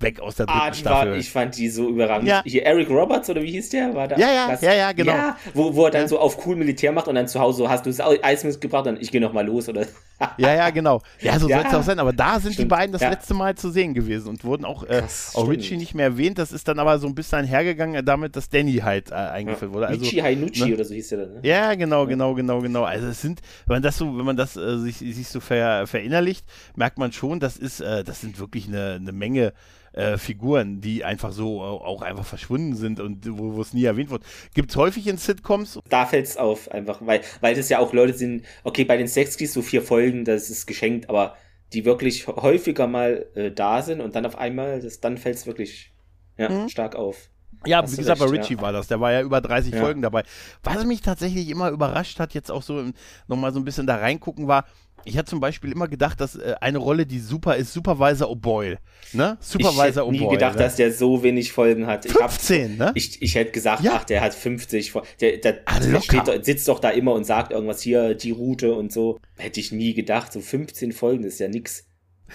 weg 0.00 0.20
aus 0.20 0.36
der 0.36 0.46
dritten 0.46 0.60
ah, 0.60 0.74
Staffel. 0.74 1.10
War, 1.10 1.18
ich 1.18 1.30
fand 1.30 1.56
die 1.56 1.68
so 1.68 1.88
überragend. 1.88 2.28
Ja. 2.28 2.42
Hier 2.44 2.64
Eric 2.64 2.88
Roberts 2.90 3.28
oder 3.30 3.42
wie 3.42 3.50
hieß 3.50 3.70
der? 3.70 3.94
War 3.94 4.08
da? 4.08 4.16
Ja, 4.16 4.32
ja, 4.32 4.48
das, 4.48 4.60
ja, 4.60 4.74
ja, 4.74 4.92
genau. 4.92 5.12
Ja, 5.12 5.36
wo, 5.54 5.74
wo 5.74 5.84
er 5.86 5.90
dann 5.90 6.02
ja. 6.02 6.08
so 6.08 6.18
auf 6.18 6.46
cool 6.46 6.56
Militär 6.56 6.92
macht 6.92 7.08
und 7.08 7.14
dann 7.14 7.28
zu 7.28 7.40
Hause 7.40 7.58
so, 7.58 7.68
hast 7.68 7.86
du 7.86 7.90
das 7.90 8.00
Eis 8.00 8.44
mitgebracht 8.44 8.86
und 8.86 9.00
ich 9.00 9.10
gehe 9.10 9.20
nochmal 9.20 9.46
los 9.46 9.68
oder. 9.68 9.86
ja, 10.38 10.54
ja, 10.54 10.70
genau. 10.70 11.00
Ja, 11.20 11.38
so 11.38 11.48
ja. 11.48 11.60
soll 11.60 11.68
es 11.68 11.74
auch 11.74 11.82
sein. 11.82 11.98
Aber 11.98 12.12
da 12.12 12.40
sind 12.40 12.54
stimmt. 12.54 12.66
die 12.66 12.68
beiden 12.68 12.92
das 12.92 13.02
letzte 13.02 13.34
Mal 13.34 13.56
zu 13.56 13.70
sehen 13.70 13.94
gewesen 13.94 14.28
und 14.28 14.44
wurden 14.44 14.64
auch, 14.64 14.84
äh, 14.84 15.02
auch 15.34 15.48
Richie 15.48 15.76
nicht 15.76 15.94
mehr 15.94 16.06
erwähnt. 16.06 16.38
Das 16.38 16.52
ist 16.52 16.68
dann 16.68 16.78
aber 16.78 16.98
so 16.98 17.06
ein 17.06 17.14
bisschen 17.14 17.44
hergegangen 17.44 18.04
damit, 18.04 18.36
dass 18.36 18.48
Danny 18.48 18.74
halt 18.76 19.10
äh, 19.10 19.14
eingeführt 19.14 19.72
wurde. 19.72 19.88
Also, 19.88 20.00
Richie 20.00 20.22
Hainucci 20.22 20.66
ne? 20.66 20.74
oder 20.74 20.84
so 20.84 20.94
hieß 20.94 21.08
der 21.08 21.18
dann. 21.18 21.34
Ne? 21.34 21.40
Ja, 21.42 21.74
genau, 21.74 22.06
genau, 22.06 22.34
genau, 22.34 22.60
genau. 22.60 22.84
Also 22.84 23.08
es 23.08 23.20
sind, 23.20 23.40
wenn 23.66 23.76
man 23.76 23.82
das 23.82 23.98
so, 23.98 24.16
wenn 24.16 24.24
man 24.24 24.36
das 24.36 24.56
äh, 24.56 24.78
sich, 24.78 24.96
sich 24.98 25.28
so 25.28 25.40
ver, 25.40 25.86
verinnerlicht, 25.86 26.46
merkt 26.76 26.98
man 26.98 27.12
schon, 27.12 27.40
das 27.40 27.56
ist, 27.56 27.80
äh, 27.80 28.04
das 28.04 28.20
sind 28.20 28.38
wirklich 28.38 28.68
eine, 28.68 28.94
eine 29.00 29.12
Menge 29.12 29.52
äh, 29.98 30.16
Figuren, 30.16 30.80
die 30.80 31.04
einfach 31.04 31.32
so 31.32 31.60
auch 31.60 32.02
einfach 32.02 32.24
verschwunden 32.24 32.76
sind 32.76 33.00
und 33.00 33.26
wo 33.36 33.60
es 33.60 33.74
nie 33.74 33.84
erwähnt 33.84 34.10
wird. 34.10 34.22
Gibt 34.54 34.70
es 34.70 34.76
häufig 34.76 35.08
in 35.08 35.18
Sitcoms? 35.18 35.80
Da 35.88 36.06
fällt 36.06 36.26
es 36.26 36.36
auf, 36.36 36.70
einfach, 36.70 37.00
weil, 37.04 37.20
weil 37.40 37.56
das 37.56 37.68
ja 37.68 37.80
auch 37.80 37.92
Leute 37.92 38.14
sind, 38.14 38.44
okay, 38.62 38.84
bei 38.84 38.96
den 38.96 39.08
Sexkies 39.08 39.52
so 39.52 39.60
vier 39.60 39.82
Folgen, 39.82 40.24
das 40.24 40.50
ist 40.50 40.66
geschenkt, 40.66 41.08
aber 41.08 41.36
die 41.72 41.84
wirklich 41.84 42.28
häufiger 42.28 42.86
mal 42.86 43.26
äh, 43.34 43.50
da 43.50 43.82
sind 43.82 44.00
und 44.00 44.14
dann 44.14 44.24
auf 44.24 44.38
einmal, 44.38 44.80
das, 44.80 45.00
dann 45.00 45.18
fällt 45.18 45.36
es 45.36 45.46
wirklich 45.48 45.92
ja, 46.36 46.48
mhm. 46.48 46.68
stark 46.68 46.94
auf. 46.94 47.30
Ja, 47.66 47.82
Hast 47.82 47.92
wie 47.92 47.96
gesagt, 47.96 48.20
recht, 48.20 48.30
bei 48.30 48.38
Richie 48.38 48.54
ja. 48.54 48.60
war 48.60 48.72
das. 48.72 48.86
Der 48.86 49.00
war 49.00 49.10
ja 49.10 49.20
über 49.20 49.40
30 49.40 49.74
ja. 49.74 49.80
Folgen 49.80 50.00
dabei. 50.00 50.22
Was 50.62 50.84
mich 50.84 51.00
tatsächlich 51.00 51.48
immer 51.48 51.70
überrascht 51.70 52.20
hat, 52.20 52.34
jetzt 52.34 52.52
auch 52.52 52.62
so 52.62 52.84
nochmal 53.26 53.52
so 53.52 53.58
ein 53.58 53.64
bisschen 53.64 53.86
da 53.86 53.96
reingucken, 53.96 54.46
war, 54.46 54.64
ich 55.04 55.16
hatte 55.16 55.30
zum 55.30 55.40
Beispiel 55.40 55.72
immer 55.72 55.88
gedacht, 55.88 56.20
dass 56.20 56.36
äh, 56.36 56.54
eine 56.60 56.78
Rolle, 56.78 57.06
die 57.06 57.18
super 57.18 57.56
ist, 57.56 57.72
Supervisor 57.72 58.28
O'Boyle. 58.30 58.78
Ne? 59.12 59.38
Supervisor 59.40 60.04
O'Boyle. 60.04 60.14
Ich 60.14 60.20
hätte 60.20 60.24
nie 60.26 60.34
gedacht, 60.34 60.56
ne? 60.56 60.62
dass 60.62 60.76
der 60.76 60.92
so 60.92 61.22
wenig 61.22 61.52
Folgen 61.52 61.86
hat. 61.86 62.06
15, 62.06 62.74
ich 62.74 62.80
hab, 62.80 62.86
ne? 62.86 62.92
Ich, 62.94 63.22
ich 63.22 63.34
hätte 63.34 63.52
gesagt, 63.52 63.82
ja. 63.82 63.94
ach, 63.94 64.04
der 64.04 64.20
hat 64.20 64.34
50. 64.34 64.92
Der, 65.20 65.38
der, 65.38 65.60
ah, 65.64 65.80
der 65.80 66.00
steht, 66.00 66.44
sitzt 66.44 66.68
doch 66.68 66.80
da 66.80 66.90
immer 66.90 67.12
und 67.14 67.24
sagt 67.24 67.52
irgendwas 67.52 67.80
hier, 67.80 68.14
die 68.14 68.30
Route 68.30 68.74
und 68.74 68.92
so. 68.92 69.18
Hätte 69.36 69.60
ich 69.60 69.72
nie 69.72 69.94
gedacht. 69.94 70.32
So 70.32 70.40
15 70.40 70.92
Folgen 70.92 71.24
ist 71.24 71.40
ja 71.40 71.48
nix. 71.48 71.86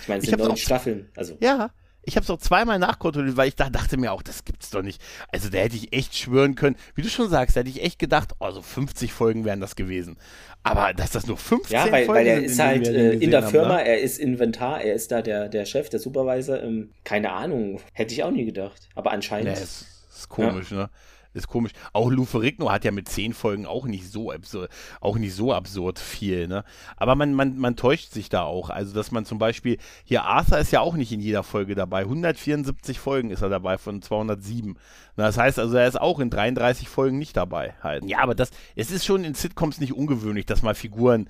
Ich 0.01 0.07
meine, 0.07 0.21
es 0.21 0.29
sind 0.29 0.39
neun 0.39 0.57
Staffeln. 0.57 1.09
Also. 1.15 1.37
Ja, 1.39 1.71
ich 2.05 2.15
habe 2.15 2.23
es 2.23 2.29
auch 2.29 2.39
zweimal 2.39 2.79
nachkontrolliert, 2.79 3.37
weil 3.37 3.47
ich 3.47 3.55
da 3.55 3.69
dachte 3.69 3.97
mir 3.97 4.11
auch, 4.11 4.21
das 4.21 4.45
gibt's 4.45 4.69
doch 4.69 4.81
nicht. 4.81 5.01
Also 5.31 5.49
da 5.49 5.59
hätte 5.59 5.75
ich 5.75 5.93
echt 5.93 6.15
schwören 6.15 6.55
können, 6.55 6.75
wie 6.95 7.01
du 7.01 7.09
schon 7.09 7.29
sagst, 7.29 7.55
da 7.55 7.61
hätte 7.61 7.69
ich 7.69 7.81
echt 7.81 7.99
gedacht, 7.99 8.33
oh, 8.39 8.51
so 8.51 8.61
50 8.61 9.13
Folgen 9.13 9.45
wären 9.45 9.61
das 9.61 9.75
gewesen. 9.75 10.17
Aber 10.63 10.93
dass 10.93 11.11
das 11.11 11.27
nur 11.27 11.37
15 11.37 11.73
ja, 11.75 11.91
weil, 11.91 12.05
Folgen 12.05 12.19
weil 12.19 12.27
er 12.27 12.35
sind, 12.35 12.45
ist 12.45 12.59
halt 12.59 12.87
äh, 12.87 13.13
in 13.13 13.31
der 13.31 13.43
Firma, 13.43 13.69
haben, 13.69 13.83
ne? 13.83 13.87
er 13.87 13.99
ist 13.99 14.19
Inventar, 14.19 14.81
er 14.81 14.93
ist 14.93 15.11
da 15.11 15.21
der, 15.21 15.49
der 15.49 15.65
Chef, 15.65 15.89
der 15.89 15.99
Supervisor. 15.99 16.61
Ähm, 16.61 16.91
keine 17.03 17.31
Ahnung, 17.31 17.79
hätte 17.93 18.13
ich 18.13 18.23
auch 18.23 18.31
nie 18.31 18.45
gedacht. 18.45 18.89
Aber 18.95 19.11
anscheinend. 19.11 19.57
Ja, 19.57 19.63
ist, 19.63 19.85
ist 20.13 20.29
komisch, 20.29 20.71
ja. 20.71 20.77
ne? 20.77 20.89
Ist 21.33 21.47
komisch. 21.47 21.71
Auch 21.91 22.09
Lou 22.11 22.25
Ferrigno 22.25 22.71
hat 22.71 22.85
ja 22.85 22.91
mit 22.91 23.09
zehn 23.09 23.33
Folgen 23.33 23.65
auch 23.65 23.85
nicht 23.85 24.11
so 24.11 24.31
absurd, 24.31 24.69
auch 25.01 25.17
nicht 25.17 25.33
so 25.33 25.53
absurd 25.53 25.99
viel, 25.99 26.47
ne? 26.47 26.63
Aber 26.97 27.15
man, 27.15 27.33
man, 27.33 27.57
man 27.57 27.75
täuscht 27.75 28.11
sich 28.11 28.29
da 28.29 28.43
auch. 28.43 28.69
Also, 28.69 28.93
dass 28.93 29.11
man 29.11 29.25
zum 29.25 29.37
Beispiel, 29.37 29.77
hier 30.03 30.23
Arthur 30.23 30.57
ist 30.59 30.71
ja 30.71 30.81
auch 30.81 30.95
nicht 30.95 31.11
in 31.11 31.19
jeder 31.19 31.43
Folge 31.43 31.75
dabei. 31.75 32.01
174 32.01 32.99
Folgen 32.99 33.29
ist 33.29 33.41
er 33.41 33.49
dabei 33.49 33.77
von 33.77 34.01
207. 34.01 34.77
Das 35.15 35.37
heißt 35.37 35.59
also, 35.59 35.77
er 35.77 35.87
ist 35.87 35.99
auch 35.99 36.19
in 36.19 36.29
33 36.29 36.89
Folgen 36.89 37.19
nicht 37.19 37.37
dabei 37.37 37.75
halt. 37.83 38.03
Ja, 38.05 38.19
aber 38.19 38.33
das, 38.33 38.49
es 38.75 38.89
ist 38.89 39.05
schon 39.05 39.23
in 39.23 39.35
Sitcoms 39.35 39.79
nicht 39.79 39.93
ungewöhnlich, 39.93 40.47
dass 40.47 40.63
mal 40.63 40.73
Figuren 40.73 41.29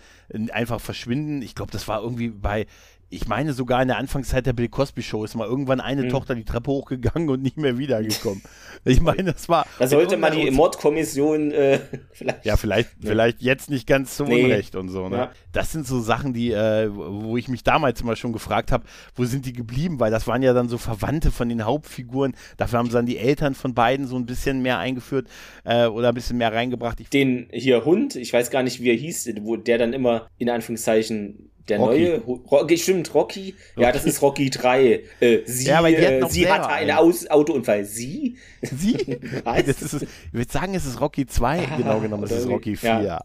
einfach 0.51 0.79
verschwinden. 0.79 1.41
Ich 1.41 1.53
glaube, 1.53 1.71
das 1.71 1.87
war 1.87 2.01
irgendwie 2.01 2.29
bei, 2.29 2.65
ich 3.13 3.27
meine 3.27 3.53
sogar 3.53 3.81
in 3.81 3.87
der 3.87 3.97
Anfangszeit 3.97 4.45
der 4.45 4.53
Bill 4.53 4.69
Cosby 4.69 5.03
Show 5.03 5.23
ist 5.23 5.35
mal 5.35 5.47
irgendwann 5.47 5.79
eine 5.79 6.03
mhm. 6.03 6.09
Tochter 6.09 6.35
die 6.35 6.43
Treppe 6.43 6.71
hochgegangen 6.71 7.29
und 7.29 7.41
nicht 7.41 7.57
mehr 7.57 7.77
wiedergekommen. 7.77 8.41
Ich 8.85 8.99
meine, 8.99 9.31
das 9.31 9.47
war. 9.47 9.65
Da 9.79 9.87
sollte 9.87 10.17
man 10.17 10.33
die 10.33 10.51
Mordkommission 10.51 11.51
äh, 11.51 11.79
vielleicht. 12.11 12.43
Ja, 12.43 12.57
vielleicht, 12.57 12.89
ja. 12.99 13.11
vielleicht 13.11 13.41
jetzt 13.41 13.69
nicht 13.69 13.87
ganz 13.87 14.17
zum 14.17 14.27
nee. 14.27 14.43
Unrecht 14.43 14.75
und 14.75 14.89
so. 14.89 15.07
Ne? 15.07 15.15
Ja. 15.15 15.31
Das 15.53 15.71
sind 15.71 15.87
so 15.87 16.01
Sachen, 16.01 16.33
die, 16.33 16.51
äh, 16.51 16.89
wo 16.91 17.37
ich 17.37 17.47
mich 17.47 17.63
damals 17.63 18.01
immer 18.01 18.17
schon 18.17 18.33
gefragt 18.33 18.73
habe, 18.73 18.83
wo 19.15 19.23
sind 19.23 19.45
die 19.45 19.53
geblieben? 19.53 20.01
Weil 20.01 20.11
das 20.11 20.27
waren 20.27 20.43
ja 20.43 20.53
dann 20.53 20.67
so 20.67 20.77
Verwandte 20.77 21.31
von 21.31 21.47
den 21.47 21.63
Hauptfiguren. 21.63 22.35
Dafür 22.57 22.79
haben 22.79 22.87
sie 22.87 22.93
dann 22.93 23.05
die 23.05 23.17
Eltern 23.17 23.55
von 23.55 23.73
beiden 23.73 24.05
so 24.05 24.17
ein 24.17 24.25
bisschen 24.25 24.61
mehr 24.61 24.79
eingeführt 24.79 25.27
äh, 25.63 25.85
oder 25.85 26.09
ein 26.09 26.15
bisschen 26.15 26.37
mehr 26.37 26.51
reingebracht. 26.51 26.99
Ich 26.99 27.09
den 27.09 27.47
hier 27.53 27.85
Hund, 27.85 28.17
ich 28.17 28.33
weiß 28.33 28.49
gar 28.49 28.63
nicht, 28.63 28.81
wie 28.81 28.89
er 28.89 28.97
hieß, 28.97 29.29
wo 29.43 29.55
der 29.55 29.77
dann 29.77 29.93
immer 29.93 30.27
in 30.37 30.49
Anführungszeichen 30.49 31.52
der 31.69 31.79
Rocky. 31.79 32.03
neue, 32.03 32.17
Rocky, 32.19 32.77
stimmt, 32.77 33.13
Rocky. 33.13 33.55
Ja, 33.77 33.91
das 33.91 34.05
ist 34.05 34.21
Rocky 34.21 34.49
3. 34.49 35.03
Äh, 35.19 35.39
sie 35.45 35.65
ja, 35.67 35.85
äh, 35.85 36.29
sie 36.29 36.49
hatte 36.49 36.69
einen 36.69 36.91
Aus 36.91 37.27
Autounfall. 37.27 37.85
Sie? 37.85 38.37
Sie? 38.61 39.19
das 39.45 39.81
ist, 39.81 40.01
ich 40.03 40.33
würde 40.33 40.51
sagen, 40.51 40.75
es 40.75 40.85
ist 40.85 40.99
Rocky 40.99 41.25
2. 41.25 41.59
Ah, 41.59 41.77
genau 41.77 41.99
genommen, 41.99 42.23
es 42.23 42.31
ist 42.31 42.47
Rocky 42.47 42.75
4. 42.75 43.01
Ja. 43.01 43.23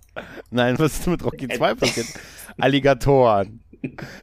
Nein, 0.51 0.79
was 0.79 1.01
ist 1.01 1.07
mit 1.07 1.24
Rocky 1.24 1.48
2 1.48 1.74
passiert? 1.74 2.07
Alligatoren. 2.59 3.61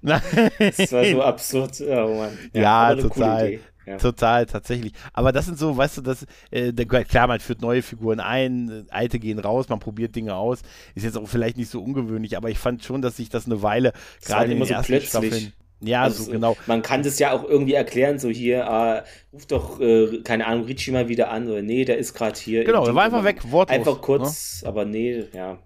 Nein. 0.02 0.22
Das 0.60 0.92
war 0.92 1.06
so 1.06 1.22
absurd. 1.22 1.82
Oh 1.82 2.16
Mann. 2.18 2.38
Ja, 2.54 2.94
ja 2.94 3.02
total. 3.02 3.60
Ja. 3.86 3.98
Total, 3.98 4.46
tatsächlich. 4.46 4.94
Aber 5.14 5.32
das 5.32 5.46
sind 5.46 5.58
so, 5.58 5.78
weißt 5.78 5.98
du, 5.98 6.02
das, 6.02 6.26
äh, 6.52 6.74
der, 6.74 6.86
klar, 6.86 7.28
man 7.28 7.40
führt 7.40 7.62
neue 7.62 7.82
Figuren 7.82 8.20
ein, 8.20 8.86
alte 8.90 9.20
gehen 9.20 9.40
raus, 9.40 9.70
man 9.70 9.80
probiert 9.80 10.16
Dinge 10.16 10.36
aus. 10.36 10.62
Ist 10.96 11.04
jetzt 11.04 11.18
auch 11.18 11.28
vielleicht 11.28 11.58
nicht 11.58 11.70
so 11.70 11.82
ungewöhnlich, 11.82 12.38
aber 12.38 12.50
ich 12.50 12.58
fand 12.58 12.84
schon, 12.84 13.02
dass 13.02 13.18
sich 13.18 13.30
das 13.30 13.46
eine 13.46 13.62
Weile, 13.62 13.94
gerade 14.26 14.52
in 14.52 14.60
den 14.60 14.68
so 14.68 14.74
ersten 14.74 14.92
plötzlich. 14.94 15.10
Staffeln. 15.10 15.54
Ja, 15.82 16.04
also, 16.04 16.24
so 16.24 16.32
genau. 16.32 16.58
Man 16.68 16.82
kann 16.82 17.04
das 17.04 17.20
ja 17.20 17.32
auch 17.32 17.44
irgendwie 17.44 17.74
erklären, 17.74 18.18
so 18.18 18.30
hier, 18.30 18.62
äh, 18.62 19.04
ruf 19.34 19.46
doch, 19.46 19.80
äh, 19.80 20.22
keine 20.24 20.48
Ahnung, 20.48 20.66
Richie 20.66 20.92
mal 20.92 21.10
wieder 21.10 21.30
an, 21.30 21.50
oder 21.50 21.62
nee, 21.62 21.86
der 21.86 21.98
ist 21.98 22.14
gerade 22.14 22.40
hier. 22.40 22.64
Genau, 22.64 22.86
er 22.86 22.96
war 22.96 23.04
einfach 23.04 23.24
weg, 23.24 23.52
wortlos. 23.52 23.78
Einfach 23.78 24.02
kurz, 24.02 24.62
ne? 24.62 24.70
aber 24.70 24.86
nee, 24.86 25.26
ja. 25.34 25.60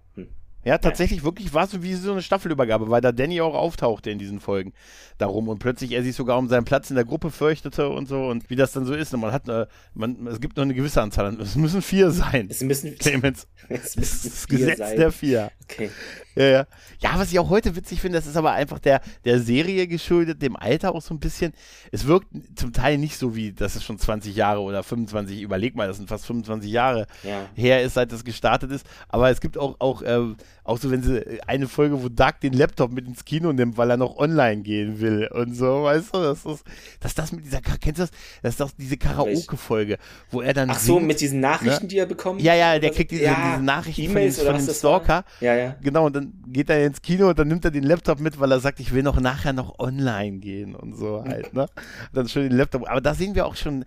Ja, 0.65 0.77
tatsächlich 0.77 1.23
wirklich 1.23 1.53
war 1.53 1.63
es 1.63 1.71
so 1.71 1.83
wie 1.83 1.93
so 1.93 2.11
eine 2.11 2.21
Staffelübergabe, 2.21 2.89
weil 2.89 2.99
da 2.99 3.13
Danny 3.13 3.39
auch 3.39 3.55
auftauchte 3.55 4.11
in 4.11 4.19
diesen 4.19 4.41
Folgen 4.41 4.73
darum 5.17 5.47
und 5.47 5.59
plötzlich 5.59 5.93
er 5.93 6.03
sich 6.03 6.15
sogar 6.15 6.37
um 6.37 6.49
seinen 6.49 6.65
Platz 6.65 6.89
in 6.89 6.95
der 6.95 7.05
Gruppe 7.05 7.31
fürchtete 7.31 7.87
und 7.87 8.07
so 8.07 8.25
und 8.25 8.49
wie 8.49 8.55
das 8.57 8.73
dann 8.73 8.85
so 8.85 8.93
ist. 8.93 9.13
Und 9.13 9.21
man 9.21 9.31
hat, 9.31 9.49
eine, 9.49 9.67
man, 9.93 10.27
es 10.27 10.41
gibt 10.41 10.57
nur 10.57 10.65
eine 10.65 10.73
gewisse 10.73 11.01
Anzahl, 11.01 11.33
es 11.39 11.55
müssen 11.55 11.81
vier 11.81 12.11
sein. 12.11 12.47
Es 12.49 12.61
müssen, 12.61 12.95
Clemens. 12.99 13.47
Es 13.69 13.95
müssen 13.95 14.29
das 14.29 14.47
Gesetz 14.47 14.77
sein. 14.79 14.97
der 14.97 15.11
vier. 15.11 15.51
Okay. 15.63 15.91
Ja, 16.35 16.45
ja. 16.45 16.67
ja, 16.99 17.11
was 17.15 17.31
ich 17.31 17.39
auch 17.39 17.49
heute 17.49 17.75
witzig 17.75 18.01
finde, 18.01 18.17
das 18.17 18.27
ist 18.27 18.37
aber 18.37 18.51
einfach 18.51 18.79
der, 18.79 19.01
der 19.25 19.39
Serie 19.39 19.87
geschuldet, 19.87 20.41
dem 20.41 20.55
Alter 20.55 20.95
auch 20.95 21.01
so 21.01 21.13
ein 21.13 21.19
bisschen. 21.19 21.53
Es 21.91 22.05
wirkt 22.05 22.27
zum 22.55 22.71
Teil 22.73 22.97
nicht 22.97 23.17
so 23.17 23.35
wie, 23.35 23.51
das 23.51 23.75
ist 23.75 23.83
schon 23.83 23.97
20 23.97 24.35
Jahre 24.35 24.61
oder 24.61 24.83
25, 24.83 25.41
überleg 25.41 25.75
mal, 25.75 25.87
das 25.87 25.97
sind 25.97 26.07
fast 26.07 26.25
25 26.25 26.71
Jahre 26.71 27.07
ja. 27.23 27.45
her 27.55 27.83
ist, 27.83 27.95
seit 27.95 28.11
das 28.11 28.23
gestartet 28.23 28.71
ist. 28.71 28.85
Aber 29.09 29.29
es 29.29 29.41
gibt 29.41 29.57
auch, 29.57 29.75
auch, 29.79 30.01
äh, 30.01 30.19
auch 30.63 30.77
so, 30.77 30.91
wenn 30.91 31.01
sie 31.01 31.41
eine 31.47 31.67
Folge, 31.67 32.01
wo 32.03 32.09
Doug 32.09 32.33
den 32.43 32.53
Laptop 32.53 32.91
mit 32.91 33.07
ins 33.07 33.25
Kino 33.25 33.51
nimmt, 33.51 33.77
weil 33.77 33.89
er 33.89 33.97
noch 33.97 34.17
online 34.17 34.61
gehen 34.61 34.99
will 34.99 35.27
und 35.31 35.55
so, 35.55 35.83
weißt 35.83 36.13
du, 36.13 36.19
das 36.19 36.45
ist, 36.45 36.63
dass 36.99 37.15
das 37.15 37.31
mit 37.31 37.45
dieser, 37.45 37.61
kennst 37.61 37.99
du 37.99 38.03
das? 38.03 38.11
Das 38.57 38.59
ist 38.59 38.75
diese 38.77 38.97
Karaoke-Folge, 38.97 39.97
wo 40.29 40.41
er 40.41 40.53
dann. 40.53 40.69
Ach 40.69 40.77
so, 40.77 40.95
singt, 40.95 41.07
mit 41.07 41.21
diesen 41.21 41.39
Nachrichten, 41.39 41.85
ne? 41.85 41.87
die 41.87 41.97
er 41.97 42.05
bekommt? 42.05 42.41
Ja, 42.41 42.53
ja, 42.53 42.77
der 42.77 42.91
kriegt 42.91 43.11
diese, 43.11 43.23
ja, 43.23 43.51
diese 43.53 43.63
Nachrichten 43.63 44.01
e 44.15 44.29
von, 44.31 44.45
von 44.45 44.65
dem 44.65 44.73
Stalker. 44.73 45.23
Ja, 45.39 45.55
ja. 45.55 45.75
Genau, 45.81 46.05
und 46.05 46.15
dann 46.15 46.33
geht 46.47 46.69
er 46.69 46.85
ins 46.85 47.01
Kino 47.01 47.29
und 47.29 47.39
dann 47.39 47.47
nimmt 47.47 47.65
er 47.65 47.71
den 47.71 47.83
Laptop 47.83 48.19
mit, 48.19 48.39
weil 48.39 48.51
er 48.51 48.59
sagt, 48.59 48.79
ich 48.79 48.93
will 48.93 49.01
noch 49.03 49.19
nachher 49.19 49.53
noch 49.53 49.79
online 49.79 50.37
gehen 50.37 50.75
und 50.75 50.95
so 50.95 51.23
halt, 51.23 51.53
ne? 51.53 51.67
dann 52.13 52.27
schon 52.27 52.43
den 52.43 52.51
Laptop. 52.51 52.87
Aber 52.87 53.01
da 53.01 53.13
sehen 53.13 53.35
wir 53.35 53.45
auch 53.45 53.55
schon 53.55 53.85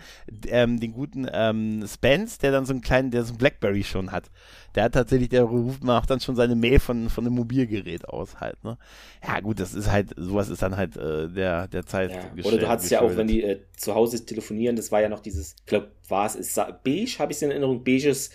ähm, 0.48 0.80
den 0.80 0.92
guten 0.92 1.26
ähm, 1.32 1.84
Spence, 1.86 2.38
der 2.38 2.50
dann 2.50 2.66
so 2.66 2.72
einen 2.72 2.82
kleinen, 2.82 3.10
der 3.10 3.24
so 3.24 3.34
ein 3.34 3.38
Blackberry 3.38 3.84
schon 3.84 4.10
hat. 4.10 4.30
Der 4.74 4.84
hat 4.84 4.92
tatsächlich, 4.92 5.28
der 5.28 5.42
ruft 5.42 5.84
macht 5.84 6.10
dann 6.10 6.20
schon 6.20 6.36
seine 6.36 6.56
Mail 6.56 6.78
von, 6.78 7.10
von 7.10 7.26
einem 7.26 7.34
Mobilgerät 7.34 8.08
aus 8.08 8.40
halt, 8.40 8.62
ne? 8.64 8.78
Ja, 9.26 9.40
gut, 9.40 9.60
das 9.60 9.74
ist 9.74 9.90
halt, 9.90 10.10
sowas 10.16 10.48
ist 10.48 10.62
dann 10.62 10.76
halt 10.76 10.96
äh, 10.96 11.28
der, 11.28 11.68
der 11.68 11.84
Zeit. 11.86 12.10
Ja. 12.10 12.44
Oder 12.44 12.58
du 12.58 12.68
hattest 12.68 12.90
ja 12.90 13.00
auch, 13.00 13.16
wenn 13.16 13.26
die 13.26 13.42
äh, 13.42 13.60
zu 13.76 13.94
Hause 13.94 14.24
telefonieren, 14.24 14.76
das 14.76 14.90
war 14.90 15.00
ja 15.00 15.08
noch 15.08 15.20
dieses, 15.20 15.56
ich 15.58 15.66
glaube, 15.66 15.92
war 16.08 16.26
es, 16.26 16.34
ist 16.34 16.56
beige, 16.84 17.18
habe 17.18 17.32
ich 17.32 17.36
es 17.36 17.42
in 17.42 17.50
Erinnerung, 17.50 17.84
beiges 17.84 18.30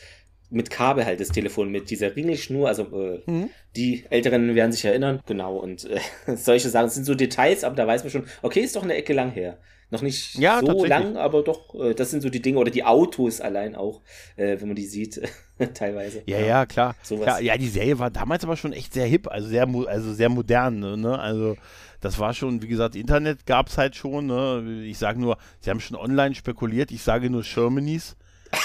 mit 0.49 0.69
Kabel 0.69 1.05
halt 1.05 1.19
das 1.19 1.29
Telefon, 1.29 1.71
mit 1.71 1.89
dieser 1.89 2.15
Ringelschnur, 2.15 2.67
also 2.67 2.83
äh, 2.83 3.21
mhm. 3.25 3.49
die 3.75 4.05
Älteren 4.09 4.55
werden 4.55 4.71
sich 4.71 4.85
erinnern, 4.85 5.19
genau, 5.25 5.57
und 5.57 5.85
äh, 5.89 5.99
solche 6.35 6.69
Sachen 6.69 6.89
sind 6.89 7.05
so 7.05 7.15
Details, 7.15 7.63
aber 7.63 7.75
da 7.75 7.85
weiß 7.85 8.03
man 8.03 8.11
schon, 8.11 8.25
okay, 8.41 8.61
ist 8.61 8.75
doch 8.75 8.83
eine 8.83 8.95
Ecke 8.95 9.13
lang 9.13 9.31
her. 9.31 9.57
Noch 9.89 10.01
nicht 10.01 10.35
ja, 10.35 10.59
so 10.59 10.83
lang, 10.83 11.15
aber 11.15 11.43
doch, 11.43 11.73
äh, 11.75 11.93
das 11.93 12.11
sind 12.11 12.21
so 12.21 12.29
die 12.29 12.41
Dinge, 12.41 12.59
oder 12.59 12.71
die 12.71 12.83
Autos 12.83 13.39
allein 13.39 13.73
auch, 13.73 14.01
äh, 14.35 14.59
wenn 14.59 14.67
man 14.67 14.75
die 14.75 14.85
sieht, 14.85 15.21
teilweise. 15.73 16.23
Ja, 16.25 16.39
ja, 16.39 16.45
ja 16.45 16.65
klar. 16.65 16.95
klar. 17.07 17.39
Ja, 17.41 17.57
die 17.57 17.69
Serie 17.69 17.97
war 17.97 18.11
damals 18.11 18.43
aber 18.43 18.57
schon 18.57 18.73
echt 18.73 18.93
sehr 18.93 19.05
hip, 19.05 19.27
also 19.27 19.47
sehr, 19.47 19.65
also 19.87 20.13
sehr 20.13 20.27
modern, 20.27 20.79
ne? 20.99 21.17
Also 21.17 21.55
das 22.01 22.19
war 22.19 22.33
schon, 22.33 22.61
wie 22.61 22.67
gesagt, 22.67 22.95
Internet 22.95 23.45
gab 23.45 23.67
es 23.67 23.77
halt 23.77 23.95
schon. 23.95 24.27
Ne? 24.27 24.83
Ich 24.85 24.97
sage 24.97 25.19
nur, 25.19 25.37
sie 25.59 25.69
haben 25.69 25.79
schon 25.79 25.97
online 25.97 26.35
spekuliert, 26.35 26.91
ich 26.91 27.01
sage 27.01 27.29
nur 27.29 27.43
Shermanies. 27.43 28.15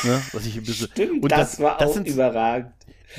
Ne? 0.05 0.23
Was 0.33 0.47
ich 0.47 0.57
ein 0.57 0.65
bisschen. 0.65 0.89
Stimmt, 0.93 1.31
das, 1.31 1.53
das 1.53 1.61
war 1.61 1.79
das 1.79 1.91
auch 1.91 1.95
sind, 1.95 2.09
überragend. 2.09 2.73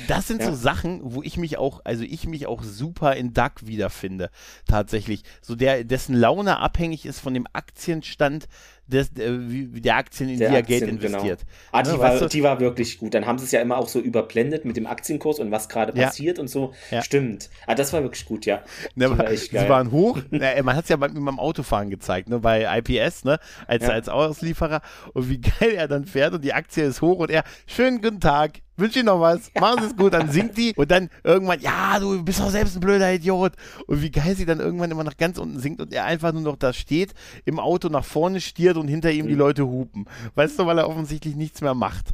Das 0.08 0.26
sind 0.26 0.40
ja. 0.40 0.50
so 0.50 0.56
Sachen, 0.56 1.00
wo 1.02 1.22
ich 1.22 1.36
mich 1.36 1.58
auch, 1.58 1.80
also 1.84 2.04
ich 2.04 2.26
mich 2.26 2.46
auch 2.46 2.62
super 2.62 3.14
in 3.16 3.32
Duck 3.32 3.66
wiederfinde. 3.66 4.30
Tatsächlich. 4.66 5.22
So 5.40 5.54
der, 5.54 5.84
dessen 5.84 6.14
Laune 6.14 6.58
abhängig 6.58 7.06
ist 7.06 7.20
von 7.20 7.34
dem 7.34 7.46
Aktienstand 7.52 8.48
des, 8.86 9.10
wie, 9.14 9.80
der 9.80 9.96
Aktien, 9.96 10.28
in 10.28 10.38
der 10.38 10.50
die 10.50 10.54
er 10.56 10.62
Geld 10.62 10.80
genau. 10.80 10.92
investiert. 10.92 11.40
Genau. 11.40 11.52
Ah, 11.72 11.82
die, 11.82 11.90
ja, 11.90 11.98
war, 11.98 12.28
die 12.28 12.42
war 12.42 12.60
wirklich 12.60 12.98
gut. 12.98 13.14
Dann 13.14 13.26
haben 13.26 13.38
sie 13.38 13.46
es 13.46 13.52
ja 13.52 13.60
immer 13.60 13.78
auch 13.78 13.88
so 13.88 13.98
überblendet 13.98 14.64
mit 14.64 14.76
dem 14.76 14.86
Aktienkurs 14.86 15.38
und 15.38 15.50
was 15.50 15.68
gerade 15.68 15.98
ja. 15.98 16.06
passiert 16.06 16.38
und 16.38 16.48
so. 16.48 16.72
Ja. 16.90 17.02
Stimmt. 17.02 17.50
Ah, 17.66 17.74
das 17.74 17.92
war 17.92 18.02
wirklich 18.02 18.26
gut, 18.26 18.46
ja. 18.46 18.62
Ne, 18.94 19.10
war 19.10 19.24
geil. 19.24 19.36
Sie 19.36 19.68
waren 19.68 19.90
hoch. 19.90 20.18
man 20.30 20.76
hat 20.76 20.84
es 20.84 20.90
ja 20.90 20.96
beim, 20.96 21.14
beim 21.24 21.38
Autofahren 21.38 21.90
gezeigt, 21.90 22.28
ne, 22.28 22.38
bei 22.38 22.78
IPS, 22.78 23.24
ne, 23.24 23.38
als, 23.66 23.88
als 23.88 24.08
Auslieferer. 24.08 24.82
Und 25.12 25.30
wie 25.30 25.40
geil 25.60 25.72
er 25.74 25.88
dann 25.88 26.04
fährt 26.04 26.34
und 26.34 26.44
die 26.44 26.52
Aktie 26.52 26.84
ist 26.84 27.00
hoch 27.00 27.18
und 27.18 27.30
er, 27.30 27.44
schönen 27.66 28.02
guten 28.02 28.20
Tag, 28.20 28.60
wünsche 28.76 29.00
Ihnen 29.00 29.06
noch 29.06 29.20
was, 29.20 29.50
machen 29.58 29.82
Sie 29.82 29.86
es 29.88 29.96
gut, 29.96 30.14
dann 30.14 30.30
singt 30.30 30.56
die 30.56 30.72
und 30.76 30.90
dann 30.90 31.10
irgendwann, 31.22 31.60
ja, 31.60 31.98
du 31.98 32.22
bist 32.24 32.40
doch 32.40 32.50
selbst 32.50 32.76
ein 32.76 32.80
blöder 32.80 33.12
Idiot. 33.12 33.52
Und 33.86 34.02
wie 34.02 34.10
geil 34.10 34.34
sie 34.36 34.46
dann 34.46 34.60
irgendwann 34.60 34.90
immer 34.90 35.04
nach 35.04 35.16
ganz 35.16 35.38
unten 35.38 35.58
singt 35.58 35.80
und 35.80 35.92
er 35.92 36.04
einfach 36.04 36.32
nur 36.32 36.42
noch 36.42 36.56
da 36.56 36.72
steht, 36.72 37.14
im 37.44 37.58
Auto 37.58 37.88
nach 37.88 38.04
vorne 38.04 38.40
stiert 38.40 38.73
und 38.76 38.88
hinter 38.88 39.10
ihm 39.10 39.26
die 39.26 39.34
mhm. 39.34 39.38
Leute 39.38 39.66
hupen. 39.66 40.06
Weißt 40.34 40.58
du, 40.58 40.66
weil 40.66 40.78
er 40.78 40.88
offensichtlich 40.88 41.36
nichts 41.36 41.60
mehr 41.60 41.74
macht. 41.74 42.10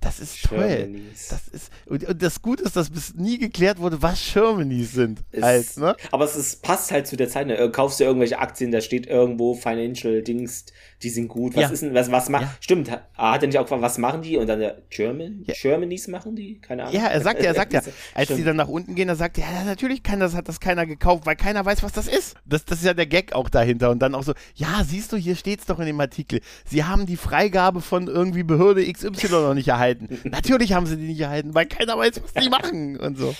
Das 0.00 0.20
ist 0.20 0.44
toll. 0.44 1.00
Das 1.30 1.48
ist, 1.48 1.72
und, 1.86 2.04
und, 2.04 2.22
das 2.22 2.42
Gute 2.42 2.62
ist, 2.64 2.76
dass 2.76 2.90
bis 2.90 3.14
nie 3.14 3.38
geklärt 3.38 3.78
wurde, 3.78 4.02
was 4.02 4.20
Shermanies 4.20 4.92
sind. 4.92 5.24
Es, 5.32 5.42
halt, 5.42 5.76
ne? 5.78 5.96
Aber 6.10 6.24
es 6.24 6.36
ist, 6.36 6.62
passt 6.62 6.90
halt 6.90 7.06
zu 7.06 7.16
der 7.16 7.28
Zeit. 7.28 7.46
Ne? 7.46 7.70
Kaufst 7.70 8.00
du 8.00 8.04
irgendwelche 8.04 8.38
Aktien, 8.38 8.70
da 8.70 8.82
steht 8.82 9.06
irgendwo 9.06 9.54
Financial 9.54 10.22
Dings, 10.22 10.66
die 11.04 11.10
sind 11.10 11.28
gut. 11.28 11.54
Was 11.54 11.62
ja. 11.62 11.68
ist 11.68 11.82
denn, 11.82 11.94
was, 11.94 12.10
was 12.10 12.28
macht, 12.28 12.42
ja. 12.42 12.56
stimmt, 12.60 12.90
hat 12.90 13.02
er 13.14 13.46
nicht 13.46 13.58
auch 13.58 13.62
gefragt, 13.62 13.82
was 13.82 13.98
machen 13.98 14.22
die? 14.22 14.36
Und 14.36 14.48
dann 14.48 14.58
der 14.58 14.82
German, 14.90 15.44
ja. 15.46 15.54
Germanys 15.60 16.08
machen 16.08 16.34
die? 16.34 16.58
Keine 16.60 16.84
Ahnung. 16.84 16.94
Ja, 16.94 17.06
er 17.06 17.20
sagt 17.20 17.40
ja, 17.40 17.46
er 17.46 17.54
sagt 17.54 17.72
ja, 17.72 17.80
als 18.14 18.24
stimmt. 18.24 18.40
die 18.40 18.44
dann 18.44 18.56
nach 18.56 18.68
unten 18.68 18.96
gehen, 18.96 19.08
er 19.08 19.16
sagt 19.16 19.38
ja, 19.38 19.46
natürlich 19.64 20.02
kann 20.02 20.18
das, 20.18 20.34
hat 20.34 20.48
das 20.48 20.58
keiner 20.58 20.86
gekauft, 20.86 21.26
weil 21.26 21.36
keiner 21.36 21.64
weiß, 21.64 21.84
was 21.84 21.92
das 21.92 22.08
ist. 22.08 22.34
Das, 22.44 22.64
das 22.64 22.78
ist 22.78 22.84
ja 22.84 22.94
der 22.94 23.06
Gag 23.06 23.32
auch 23.32 23.48
dahinter. 23.48 23.90
Und 23.90 24.00
dann 24.00 24.14
auch 24.14 24.24
so, 24.24 24.32
ja, 24.54 24.82
siehst 24.84 25.12
du, 25.12 25.16
hier 25.16 25.36
steht 25.36 25.60
es 25.60 25.66
doch 25.66 25.78
in 25.78 25.86
dem 25.86 26.00
Artikel. 26.00 26.40
Sie 26.64 26.82
haben 26.82 27.06
die 27.06 27.16
Freigabe 27.16 27.80
von 27.80 28.08
irgendwie 28.08 28.42
Behörde 28.42 28.84
XY 28.92 29.28
noch 29.28 29.54
nicht 29.54 29.68
erhalten 29.68 29.84
erhalten. 29.84 30.08
Natürlich 30.24 30.72
haben 30.72 30.86
sie 30.86 30.96
die 30.96 31.06
nicht 31.06 31.20
erhalten, 31.20 31.54
weil 31.54 31.66
keiner 31.66 31.98
weiß, 31.98 32.22
was 32.22 32.42
die 32.42 32.48
machen 32.48 32.96
und 32.98 33.18
so. 33.18 33.34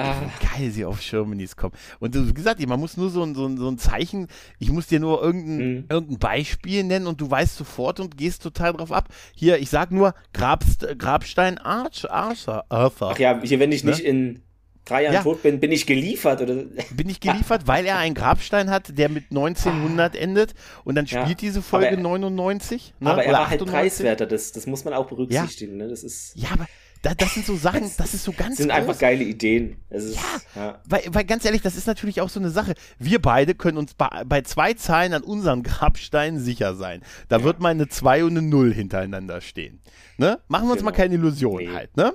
Ah. 0.00 0.30
Geil, 0.40 0.70
sie 0.70 0.84
auf 0.84 1.00
Shermanies 1.00 1.56
kommen. 1.56 1.74
Und 1.98 2.14
wie 2.14 2.32
gesagt, 2.32 2.66
man 2.66 2.80
muss 2.80 2.96
nur 2.96 3.10
so 3.10 3.22
ein, 3.22 3.34
so 3.34 3.46
ein, 3.46 3.58
so 3.58 3.68
ein 3.68 3.78
Zeichen, 3.78 4.28
ich 4.58 4.70
muss 4.70 4.86
dir 4.86 4.98
nur 4.98 5.22
irgendein, 5.22 5.56
mhm. 5.56 5.84
irgendein 5.88 6.18
Beispiel 6.18 6.84
nennen 6.84 7.06
und 7.06 7.20
du 7.20 7.30
weißt 7.30 7.56
sofort 7.56 8.00
und 8.00 8.16
gehst 8.16 8.42
total 8.42 8.72
drauf 8.72 8.92
ab. 8.92 9.08
Hier, 9.34 9.58
ich 9.58 9.68
sag 9.68 9.90
nur 9.90 10.14
Grabst, 10.32 10.86
Grabstein 10.98 11.58
Arch, 11.58 12.10
Arthur, 12.10 12.64
Arthur. 12.70 13.10
Ach 13.10 13.18
ja, 13.18 13.40
hier, 13.42 13.60
wenn 13.60 13.72
ich 13.72 13.84
ne? 13.84 13.90
nicht 13.90 14.00
in 14.00 14.42
drei 14.86 15.04
Jahren 15.04 15.14
ja. 15.14 15.22
tot 15.22 15.42
bin, 15.42 15.60
bin 15.60 15.72
ich 15.72 15.86
geliefert. 15.86 16.40
Oder? 16.40 16.54
Bin 16.90 17.08
ich 17.08 17.20
geliefert, 17.20 17.66
weil 17.66 17.84
er 17.84 17.98
einen 17.98 18.14
Grabstein 18.14 18.70
hat, 18.70 18.96
der 18.98 19.08
mit 19.08 19.24
1900 19.30 20.16
endet 20.16 20.54
und 20.84 20.94
dann 20.94 21.06
spielt 21.06 21.28
ja. 21.28 21.34
diese 21.34 21.62
Folge 21.62 21.92
aber, 21.92 22.00
99. 22.00 22.94
Ne? 23.00 23.10
Aber 23.10 23.24
er 23.24 23.32
war 23.32 23.50
halt 23.50 23.64
preiswerter, 23.64 24.26
das, 24.26 24.52
das 24.52 24.66
muss 24.66 24.84
man 24.84 24.94
auch 24.94 25.06
berücksichtigen. 25.06 25.78
Ja, 25.78 25.84
ne? 25.84 25.90
das, 25.90 26.02
ist 26.02 26.32
ja 26.36 26.48
aber 26.52 26.66
da, 27.02 27.14
das 27.14 27.34
sind 27.34 27.46
so 27.46 27.56
Sachen, 27.56 27.90
das 27.96 28.14
ist 28.14 28.24
so 28.24 28.32
ganz. 28.32 28.50
Das 28.50 28.58
sind 28.58 28.68
groß. 28.68 28.78
einfach 28.78 28.98
geile 28.98 29.24
Ideen. 29.24 29.76
Ist, 29.88 30.14
ja, 30.14 30.22
ja, 30.54 30.82
Weil, 30.86 31.02
weil 31.08 31.24
ganz 31.24 31.44
ehrlich, 31.44 31.62
das 31.62 31.76
ist 31.76 31.86
natürlich 31.86 32.20
auch 32.20 32.28
so 32.28 32.40
eine 32.40 32.50
Sache. 32.50 32.74
Wir 32.98 33.22
beide 33.22 33.54
können 33.54 33.78
uns 33.78 33.94
bei, 33.94 34.08
bei 34.26 34.42
zwei 34.42 34.74
Zahlen 34.74 35.14
an 35.14 35.22
unseren 35.22 35.62
Grabsteinen 35.64 36.40
sicher 36.40 36.74
sein. 36.74 37.02
Da 37.28 37.38
ja. 37.38 37.44
wird 37.44 37.60
mal 37.60 37.70
eine 37.70 37.88
2 37.88 38.24
und 38.24 38.36
eine 38.36 38.42
0 38.42 38.74
hintereinander 38.74 39.40
stehen. 39.40 39.80
Ne? 40.18 40.40
Machen 40.48 40.66
wir 40.66 40.72
uns 40.72 40.80
genau. 40.80 40.90
mal 40.90 40.96
keine 40.96 41.14
Illusionen 41.14 41.70
nee. 41.70 41.74
halt, 41.74 41.96
ne? 41.96 42.12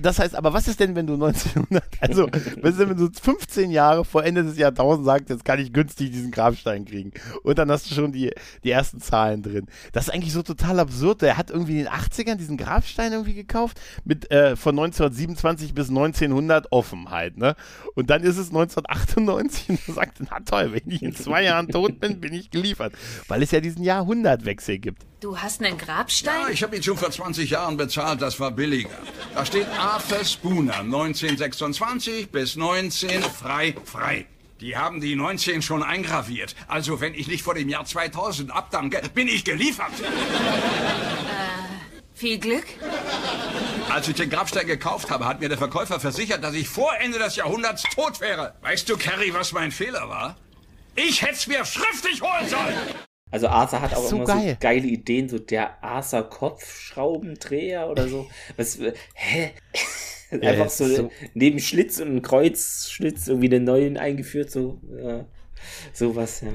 Das 0.00 0.18
heißt, 0.18 0.34
aber 0.34 0.52
was 0.52 0.68
ist 0.68 0.80
denn, 0.80 0.94
wenn 0.94 1.06
du 1.06 1.14
1900, 1.14 1.82
also 2.00 2.26
wenn 2.30 2.96
du 2.96 3.08
15 3.10 3.70
Jahre 3.70 4.04
vor 4.04 4.24
Ende 4.24 4.42
des 4.44 4.56
Jahrtausends 4.56 5.06
sagst, 5.06 5.28
jetzt 5.30 5.44
kann 5.44 5.58
ich 5.58 5.72
günstig 5.72 6.10
diesen 6.10 6.30
Grabstein 6.30 6.84
kriegen 6.84 7.12
und 7.42 7.58
dann 7.58 7.70
hast 7.70 7.90
du 7.90 7.94
schon 7.94 8.12
die, 8.12 8.32
die 8.64 8.70
ersten 8.70 9.00
Zahlen 9.00 9.42
drin. 9.42 9.66
Das 9.92 10.08
ist 10.08 10.14
eigentlich 10.14 10.32
so 10.32 10.42
total 10.42 10.80
absurd. 10.80 11.22
Der 11.22 11.36
hat 11.36 11.50
irgendwie 11.50 11.80
in 11.80 11.84
den 11.84 11.88
80ern 11.88 12.36
diesen 12.36 12.56
Grabstein 12.56 13.12
irgendwie 13.12 13.34
gekauft 13.34 13.80
mit 14.04 14.30
äh, 14.30 14.56
von 14.56 14.78
1927 14.78 15.74
bis 15.74 15.88
1900 15.88 16.72
offen 16.72 17.10
halt, 17.10 17.36
ne? 17.36 17.56
Und 17.94 18.10
dann 18.10 18.22
ist 18.22 18.38
es 18.38 18.48
1998 18.48 19.68
und 19.68 19.80
er 19.88 19.94
sagt, 19.94 20.18
na 20.30 20.40
toll, 20.40 20.72
wenn 20.72 20.90
ich 20.90 21.02
in 21.02 21.14
zwei 21.14 21.44
Jahren 21.44 21.68
tot 21.68 22.00
bin, 22.00 22.20
bin 22.20 22.32
ich 22.32 22.50
geliefert, 22.50 22.94
weil 23.28 23.42
es 23.42 23.50
ja 23.50 23.60
diesen 23.60 23.82
Jahrhundertwechsel 23.82 24.78
gibt. 24.78 25.04
Du 25.20 25.36
hast 25.36 25.62
einen 25.62 25.76
Grabstein? 25.76 26.34
Ja, 26.46 26.48
ich 26.48 26.62
habe 26.62 26.76
ihn 26.76 26.82
schon 26.82 26.96
vor 26.96 27.10
20 27.10 27.50
Jahren 27.50 27.76
bezahlt, 27.76 28.22
das 28.22 28.40
war 28.40 28.50
billiger. 28.50 28.88
Da 29.34 29.44
steht 29.50 29.68
Arthur 29.80 30.24
Spooner, 30.24 30.78
1926 30.78 32.30
bis 32.30 32.54
19 32.54 33.20
frei, 33.20 33.74
frei. 33.84 34.26
Die 34.60 34.76
haben 34.76 35.00
die 35.00 35.16
19 35.16 35.60
schon 35.60 35.82
eingraviert. 35.82 36.54
Also 36.68 37.00
wenn 37.00 37.14
ich 37.14 37.26
nicht 37.26 37.42
vor 37.42 37.54
dem 37.54 37.68
Jahr 37.68 37.84
2000 37.84 38.52
abdanke, 38.52 39.02
bin 39.12 39.26
ich 39.26 39.44
geliefert. 39.44 39.90
Äh, 40.00 40.04
viel 42.14 42.38
Glück? 42.38 42.66
Als 43.88 44.06
ich 44.06 44.14
den 44.14 44.30
Grabstein 44.30 44.68
gekauft 44.68 45.10
habe, 45.10 45.26
hat 45.26 45.40
mir 45.40 45.48
der 45.48 45.58
Verkäufer 45.58 45.98
versichert, 45.98 46.44
dass 46.44 46.54
ich 46.54 46.68
vor 46.68 46.92
Ende 47.00 47.18
des 47.18 47.34
Jahrhunderts 47.34 47.82
tot 47.92 48.20
wäre. 48.20 48.54
Weißt 48.60 48.88
du, 48.88 48.96
Carrie, 48.96 49.34
was 49.34 49.50
mein 49.50 49.72
Fehler 49.72 50.08
war? 50.08 50.36
Ich 50.94 51.22
hätte 51.22 51.34
es 51.34 51.48
mir 51.48 51.64
schriftlich 51.64 52.22
holen 52.22 52.48
sollen. 52.48 53.09
Also 53.30 53.48
Arthur 53.48 53.80
hat 53.80 53.94
auch 53.94 54.06
so 54.06 54.16
immer 54.16 54.24
geil. 54.24 54.50
so 54.52 54.56
geile 54.60 54.86
Ideen, 54.86 55.28
so 55.28 55.38
der 55.38 55.82
Arthur 55.82 56.28
Kopfschraubendreher 56.28 57.88
oder 57.88 58.08
so. 58.08 58.26
Was, 58.56 58.78
hä? 59.14 59.50
Ja, 60.30 60.50
Einfach 60.50 60.70
so, 60.70 60.86
so, 60.86 61.10
neben 61.34 61.58
Schlitz 61.58 61.98
und 61.98 62.22
Kreuzschlitz 62.22 63.26
irgendwie 63.26 63.48
den 63.48 63.64
neuen 63.64 63.96
eingeführt, 63.96 64.48
so 64.48 64.80
ja, 65.02 65.26
sowas, 65.92 66.40
ja. 66.40 66.50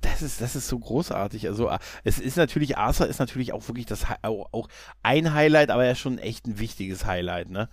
Das 0.00 0.22
ist, 0.22 0.40
das 0.40 0.54
ist 0.54 0.68
so 0.68 0.78
großartig. 0.78 1.48
Also, 1.48 1.70
es 2.04 2.20
ist 2.20 2.36
natürlich, 2.36 2.78
Arthur 2.78 3.08
ist 3.08 3.18
natürlich 3.18 3.52
auch 3.52 3.66
wirklich 3.66 3.86
das, 3.86 4.06
auch 4.22 4.68
ein 5.02 5.34
Highlight, 5.34 5.70
aber 5.70 5.84
ja 5.84 5.96
schon 5.96 6.18
echt 6.18 6.46
ein 6.46 6.60
wichtiges 6.60 7.04
Highlight, 7.04 7.50
ne? 7.50 7.68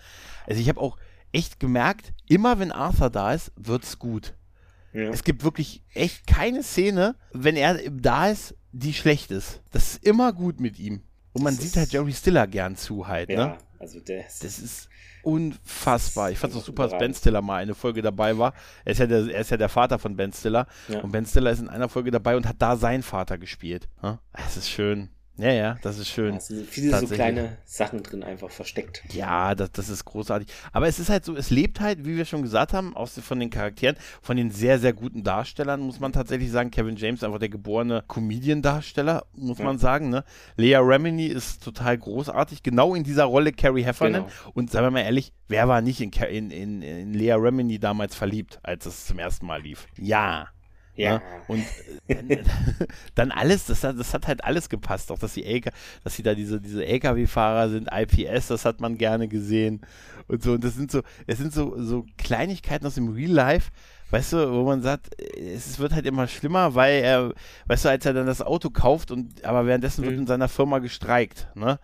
Also, 0.47 0.59
ich 0.59 0.67
habe 0.69 0.81
auch 0.81 0.97
echt 1.31 1.59
gemerkt, 1.59 2.13
immer 2.27 2.59
wenn 2.59 2.71
Arthur 2.71 3.09
da 3.09 3.33
ist, 3.33 3.51
wird's 3.55 3.99
gut. 3.99 4.33
Ja. 4.97 5.11
Es 5.11 5.23
gibt 5.23 5.43
wirklich 5.43 5.83
echt 5.93 6.25
keine 6.25 6.63
Szene, 6.63 7.15
wenn 7.31 7.55
er 7.55 7.77
da 7.91 8.29
ist, 8.29 8.55
die 8.71 8.95
schlecht 8.95 9.29
ist. 9.29 9.61
Das 9.71 9.93
ist 9.93 10.03
immer 10.03 10.33
gut 10.33 10.59
mit 10.59 10.79
ihm. 10.79 11.03
Und 11.33 11.43
man 11.43 11.55
das 11.55 11.63
sieht 11.63 11.77
halt 11.77 11.91
Jerry 11.91 12.13
Stiller 12.13 12.47
gern 12.47 12.75
zu 12.75 13.07
halt, 13.07 13.29
ja, 13.29 13.45
ne? 13.45 13.57
Also 13.77 13.99
das, 13.99 14.39
das 14.39 14.57
ist 14.57 14.89
unfassbar. 15.21 16.31
Ich 16.31 16.39
fand 16.39 16.53
es 16.53 16.59
auch 16.59 16.65
super, 16.65 16.87
dass 16.87 16.97
Ben 16.97 17.13
Stiller 17.13 17.43
mal 17.43 17.57
eine 17.57 17.75
Folge 17.75 18.01
dabei 18.01 18.39
war. 18.39 18.55
Er 18.85 18.93
ist 18.93 18.97
ja 18.97 19.05
der, 19.05 19.27
er 19.27 19.41
ist 19.41 19.51
ja 19.51 19.57
der 19.57 19.69
Vater 19.69 19.99
von 19.99 20.15
Ben 20.15 20.33
Stiller. 20.33 20.65
Ja. 20.87 21.01
Und 21.01 21.11
Ben 21.11 21.27
Stiller 21.27 21.51
ist 21.51 21.59
in 21.59 21.69
einer 21.69 21.89
Folge 21.89 22.09
dabei 22.09 22.35
und 22.35 22.47
hat 22.47 22.55
da 22.57 22.75
seinen 22.75 23.03
Vater 23.03 23.37
gespielt. 23.37 23.87
Es 24.33 24.57
ist 24.57 24.67
schön. 24.67 25.09
Ja, 25.37 25.51
ja, 25.51 25.77
das 25.83 25.99
ist 25.99 26.09
schön. 26.09 26.35
Es 26.35 26.47
sind 26.47 26.67
viele 26.67 26.97
so 26.99 27.05
kleine 27.07 27.57
Sachen 27.63 28.01
drin 28.01 28.23
einfach 28.23 28.49
versteckt. 28.49 29.03
Ja, 29.13 29.53
das, 29.53 29.71
das 29.71 29.89
ist 29.89 30.03
großartig. 30.05 30.47
Aber 30.71 30.87
es 30.87 30.97
ist 30.97 31.09
halt 31.09 31.25
so, 31.25 31.35
es 31.35 31.51
lebt 31.51 31.79
halt, 31.79 32.05
wie 32.05 32.17
wir 32.17 32.25
schon 32.25 32.41
gesagt 32.41 32.73
haben, 32.73 32.95
aus, 32.95 33.19
von 33.19 33.39
den 33.39 33.51
Charakteren, 33.51 33.97
von 34.21 34.35
den 34.35 34.49
sehr, 34.49 34.79
sehr 34.79 34.93
guten 34.93 35.23
Darstellern, 35.23 35.81
muss 35.81 35.99
man 35.99 36.11
tatsächlich 36.11 36.49
sagen. 36.49 36.71
Kevin 36.71 36.95
James, 36.95 37.23
einfach 37.23 37.37
der 37.37 37.49
geborene 37.49 38.03
Comedian-Darsteller, 38.07 39.25
muss 39.33 39.59
ja. 39.59 39.65
man 39.65 39.77
sagen. 39.77 40.09
Ne? 40.09 40.23
Lea 40.55 40.77
Remini 40.77 41.27
ist 41.27 41.63
total 41.63 41.97
großartig, 41.97 42.63
genau 42.63 42.95
in 42.95 43.03
dieser 43.03 43.25
Rolle 43.25 43.51
Carrie 43.51 43.83
Heffernan. 43.83 44.23
Genau. 44.23 44.51
Und 44.55 44.71
sagen 44.71 44.87
wir 44.87 44.91
mal 44.91 45.01
ehrlich, 45.01 45.33
wer 45.47 45.67
war 45.67 45.81
nicht 45.81 46.01
in, 46.01 46.11
in, 46.11 46.49
in, 46.49 46.81
in 46.81 47.13
Lea 47.13 47.33
Remini 47.33 47.77
damals 47.77 48.15
verliebt, 48.15 48.59
als 48.63 48.87
es 48.87 49.05
zum 49.05 49.19
ersten 49.19 49.45
Mal 49.45 49.61
lief? 49.61 49.87
Ja. 49.99 50.47
Ja. 50.97 51.19
Ne? 51.19 51.21
Und 51.47 51.65
dann, 52.07 52.27
dann, 53.15 53.31
alles, 53.31 53.65
das 53.65 53.83
hat, 53.83 53.97
das 53.97 54.13
hat 54.13 54.27
halt 54.27 54.43
alles 54.43 54.67
gepasst. 54.67 55.11
Auch 55.11 55.19
dass 55.19 55.33
die 55.33 55.43
LK, 55.43 55.71
dass 56.03 56.15
sie 56.15 56.23
da 56.23 56.35
diese, 56.35 56.59
diese 56.59 56.85
LKW-Fahrer 56.85 57.69
sind, 57.69 57.89
IPS, 57.91 58.47
das 58.47 58.65
hat 58.65 58.81
man 58.81 58.97
gerne 58.97 59.27
gesehen. 59.27 59.81
Und 60.27 60.43
so, 60.43 60.53
und 60.53 60.63
das 60.63 60.75
sind 60.75 60.91
so, 60.91 61.01
es 61.25 61.37
sind 61.37 61.53
so, 61.53 61.81
so 61.81 62.05
Kleinigkeiten 62.17 62.85
aus 62.85 62.95
dem 62.95 63.13
Real 63.13 63.31
Life, 63.31 63.71
weißt 64.09 64.33
du, 64.33 64.51
wo 64.51 64.63
man 64.63 64.81
sagt, 64.81 65.09
es 65.21 65.79
wird 65.79 65.93
halt 65.93 66.05
immer 66.05 66.27
schlimmer, 66.27 66.75
weil 66.75 67.01
er, 67.01 67.33
weißt 67.67 67.85
du, 67.85 67.89
als 67.89 68.05
er 68.05 68.13
dann 68.13 68.25
das 68.25 68.41
Auto 68.41 68.69
kauft 68.69 69.11
und 69.11 69.45
aber 69.45 69.65
währenddessen 69.65 70.01
mhm. 70.01 70.09
wird 70.09 70.17
in 70.19 70.27
seiner 70.27 70.49
Firma 70.49 70.79
gestreikt, 70.79 71.47
ne? 71.55 71.79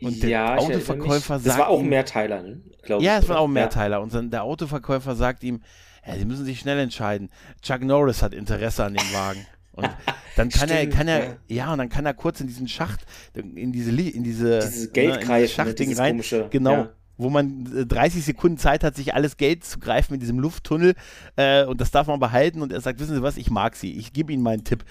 Und 0.00 0.16
ja, 0.16 0.56
der 0.56 0.58
Autoverkäufer 0.58 1.38
sagt. 1.38 1.46
Das 1.46 1.58
war 1.58 1.68
auch 1.68 1.78
ein 1.78 1.88
Mehrteiler, 1.88 2.42
ne? 2.42 2.60
ja, 2.98 3.18
es 3.18 3.28
war 3.28 3.38
auch 3.38 3.46
ein 3.46 3.52
Mehrteiler. 3.52 3.98
Ja. 3.98 4.02
Und 4.02 4.12
dann 4.12 4.30
der 4.30 4.42
Autoverkäufer 4.42 5.14
sagt 5.14 5.44
ihm, 5.44 5.60
ja, 6.06 6.16
sie 6.16 6.24
müssen 6.24 6.44
sich 6.44 6.60
schnell 6.60 6.78
entscheiden. 6.78 7.30
Chuck 7.62 7.82
Norris 7.82 8.22
hat 8.22 8.34
Interesse 8.34 8.84
an 8.84 8.94
dem 8.94 9.12
Wagen. 9.12 9.46
Und 9.72 9.84
dann 10.36 10.48
kann 10.48 10.68
Stimmt, 10.68 10.70
er, 10.70 10.86
kann 10.88 11.08
er, 11.08 11.24
ja. 11.24 11.36
ja. 11.48 11.72
und 11.72 11.78
dann 11.78 11.88
kann 11.88 12.06
er 12.06 12.14
kurz 12.14 12.40
in 12.40 12.46
diesen 12.46 12.68
Schacht, 12.68 13.00
in 13.34 13.72
diese, 13.72 13.90
in 13.90 14.22
diese, 14.22 14.60
dieses 14.60 14.92
Geldkreis, 14.92 15.42
ne, 15.42 15.48
Schachtding 15.48 15.96
rein, 15.96 16.12
komische, 16.12 16.48
genau, 16.50 16.72
ja. 16.72 16.92
wo 17.16 17.30
man 17.30 17.88
30 17.88 18.20
äh, 18.20 18.22
Sekunden 18.22 18.58
Zeit 18.58 18.84
hat, 18.84 18.96
sich 18.96 19.14
alles 19.14 19.36
Geld 19.36 19.64
zu 19.64 19.78
greifen 19.78 20.14
in 20.14 20.20
diesem 20.20 20.38
Lufttunnel 20.38 20.94
äh, 21.36 21.64
und 21.64 21.80
das 21.80 21.90
darf 21.90 22.06
man 22.06 22.20
behalten 22.20 22.60
und 22.60 22.72
er 22.72 22.80
sagt, 22.80 23.00
wissen 23.00 23.14
Sie 23.14 23.22
was, 23.22 23.36
ich 23.38 23.50
mag 23.50 23.76
Sie, 23.76 23.96
ich 23.96 24.12
gebe 24.12 24.32
Ihnen 24.32 24.42
meinen 24.42 24.64
Tipp, 24.64 24.84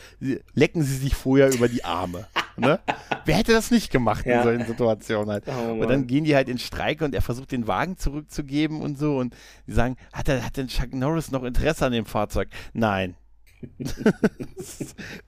lecken 0.53 0.81
Sie 0.81 0.95
sich 0.95 1.13
vorher 1.13 1.53
über 1.53 1.67
die 1.67 1.85
Arme. 1.85 2.25
Ne? 2.57 2.79
Wer 3.25 3.35
hätte 3.35 3.51
das 3.51 3.71
nicht 3.71 3.91
gemacht 3.91 4.25
ja. 4.25 4.39
in 4.39 4.43
solchen 4.43 4.65
Situationen 4.65 5.29
halt? 5.29 5.43
Oh, 5.47 5.73
und 5.73 5.89
dann 5.89 6.07
gehen 6.07 6.23
die 6.23 6.35
halt 6.35 6.49
in 6.49 6.57
Streik 6.57 7.01
und 7.01 7.15
er 7.15 7.21
versucht 7.21 7.51
den 7.51 7.67
Wagen 7.67 7.97
zurückzugeben 7.97 8.81
und 8.81 8.97
so 8.97 9.17
und 9.17 9.35
die 9.67 9.73
sagen, 9.73 9.97
hat, 10.13 10.29
er, 10.29 10.45
hat 10.45 10.57
denn 10.57 10.67
Chuck 10.67 10.93
Norris 10.93 11.31
noch 11.31 11.43
Interesse 11.43 11.85
an 11.85 11.91
dem 11.91 12.05
Fahrzeug? 12.05 12.49
Nein, 12.73 13.15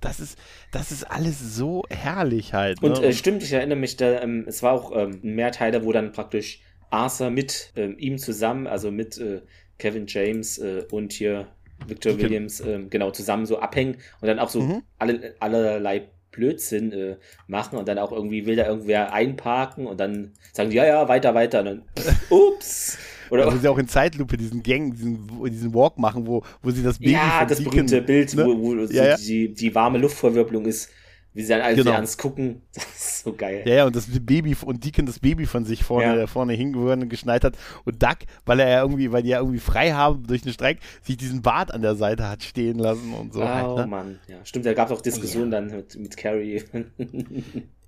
das, 0.01 0.19
ist, 0.19 0.37
das 0.71 0.91
ist 0.91 1.03
alles 1.03 1.55
so 1.55 1.83
herrlich 1.89 2.53
halt. 2.53 2.81
Ne? 2.81 2.89
Und 2.89 3.03
äh, 3.03 3.13
stimmt, 3.13 3.43
ich 3.43 3.53
erinnere 3.53 3.77
mich, 3.77 3.97
da, 3.97 4.21
ähm, 4.21 4.45
es 4.47 4.63
war 4.63 4.73
auch 4.73 4.91
ähm, 4.95 5.19
mehr 5.21 5.51
Teile, 5.51 5.85
wo 5.85 5.91
dann 5.91 6.11
praktisch 6.11 6.61
Arthur 6.89 7.29
mit 7.29 7.73
ähm, 7.75 7.95
ihm 7.97 8.17
zusammen, 8.17 8.67
also 8.67 8.91
mit 8.91 9.17
äh, 9.17 9.41
Kevin 9.77 10.05
James 10.07 10.57
äh, 10.57 10.85
und 10.91 11.13
hier 11.13 11.47
Victor. 11.87 12.17
Williams, 12.17 12.61
ähm, 12.61 12.89
genau, 12.89 13.11
zusammen 13.11 13.45
so 13.45 13.59
abhängen 13.59 13.97
und 14.21 14.27
dann 14.27 14.39
auch 14.39 14.49
so 14.49 14.61
mhm. 14.61 14.83
alle, 14.99 15.35
allerlei 15.39 16.09
Blödsinn 16.33 16.91
äh, 16.91 17.15
machen 17.47 17.77
und 17.79 17.87
dann 17.87 17.97
auch 17.97 18.11
irgendwie 18.11 18.45
will 18.45 18.55
da 18.55 18.67
irgendwer 18.67 19.13
einparken 19.13 19.87
und 19.87 19.99
dann 19.99 20.31
sagen 20.51 20.69
die, 20.69 20.75
ja, 20.75 20.85
ja, 20.85 21.07
weiter, 21.07 21.33
weiter 21.33 21.59
und 21.59 21.65
dann, 21.65 21.81
ups. 22.29 22.97
Oder 23.29 23.51
wo 23.51 23.57
sie 23.57 23.67
auch 23.67 23.77
in 23.77 23.87
Zeitlupe 23.87 24.37
diesen 24.37 24.61
Gang, 24.61 24.93
diesen, 24.93 25.27
diesen 25.49 25.73
Walk 25.73 25.97
machen, 25.97 26.27
wo, 26.27 26.43
wo 26.61 26.69
sie 26.69 26.83
das 26.83 26.99
Baby 26.99 27.13
Ja, 27.13 27.45
das 27.45 27.63
berühmte 27.63 28.01
Bild, 28.01 28.35
ne? 28.35 28.45
wo, 28.45 28.59
wo 28.59 28.73
ja, 28.75 28.87
so 28.87 28.93
ja. 28.93 29.17
Die, 29.17 29.53
die 29.53 29.73
warme 29.73 29.97
Luftverwirbelung 29.97 30.65
ist 30.65 30.89
wie 31.33 31.41
sie 31.41 31.49
dann 31.49 31.61
alle 31.61 31.75
genau. 31.75 31.93
ans 31.93 32.17
gucken, 32.17 32.61
das 32.73 32.83
ist 32.85 33.23
so 33.23 33.33
geil. 33.33 33.63
Ja, 33.65 33.73
ja, 33.75 33.85
und 33.85 33.95
das 33.95 34.07
Baby 34.07 34.55
und 34.63 34.83
Deacon 34.83 35.05
das 35.05 35.19
Baby 35.19 35.45
von 35.45 35.65
sich 35.65 35.83
vorne, 35.83 36.19
ja. 36.19 36.27
vorne 36.27 36.53
hingehören 36.53 37.09
geschneit 37.09 37.43
hat 37.43 37.57
und 37.85 38.01
Duck, 38.01 38.19
weil 38.45 38.59
er 38.59 38.69
ja 38.69 38.81
irgendwie, 38.81 39.11
weil 39.11 39.23
die 39.23 39.29
ja 39.29 39.39
irgendwie 39.39 39.59
frei 39.59 39.91
haben 39.91 40.25
durch 40.27 40.41
den 40.41 40.53
Streik, 40.53 40.79
sich 41.01 41.17
diesen 41.17 41.41
Bart 41.41 41.73
an 41.73 41.81
der 41.81 41.95
Seite 41.95 42.29
hat 42.29 42.43
stehen 42.43 42.79
lassen 42.79 43.13
und 43.13 43.33
so. 43.33 43.41
Oh 43.41 43.47
halt, 43.47 43.77
ne? 43.77 43.87
Mann, 43.87 44.19
ja, 44.27 44.37
stimmt, 44.43 44.65
da 44.65 44.73
gab 44.73 44.89
es 44.89 44.97
auch 44.97 45.01
Diskussionen 45.01 45.51
ja. 45.51 45.61
dann 45.61 45.75
mit, 45.75 45.95
mit 45.97 46.17
Carrie. 46.17 46.63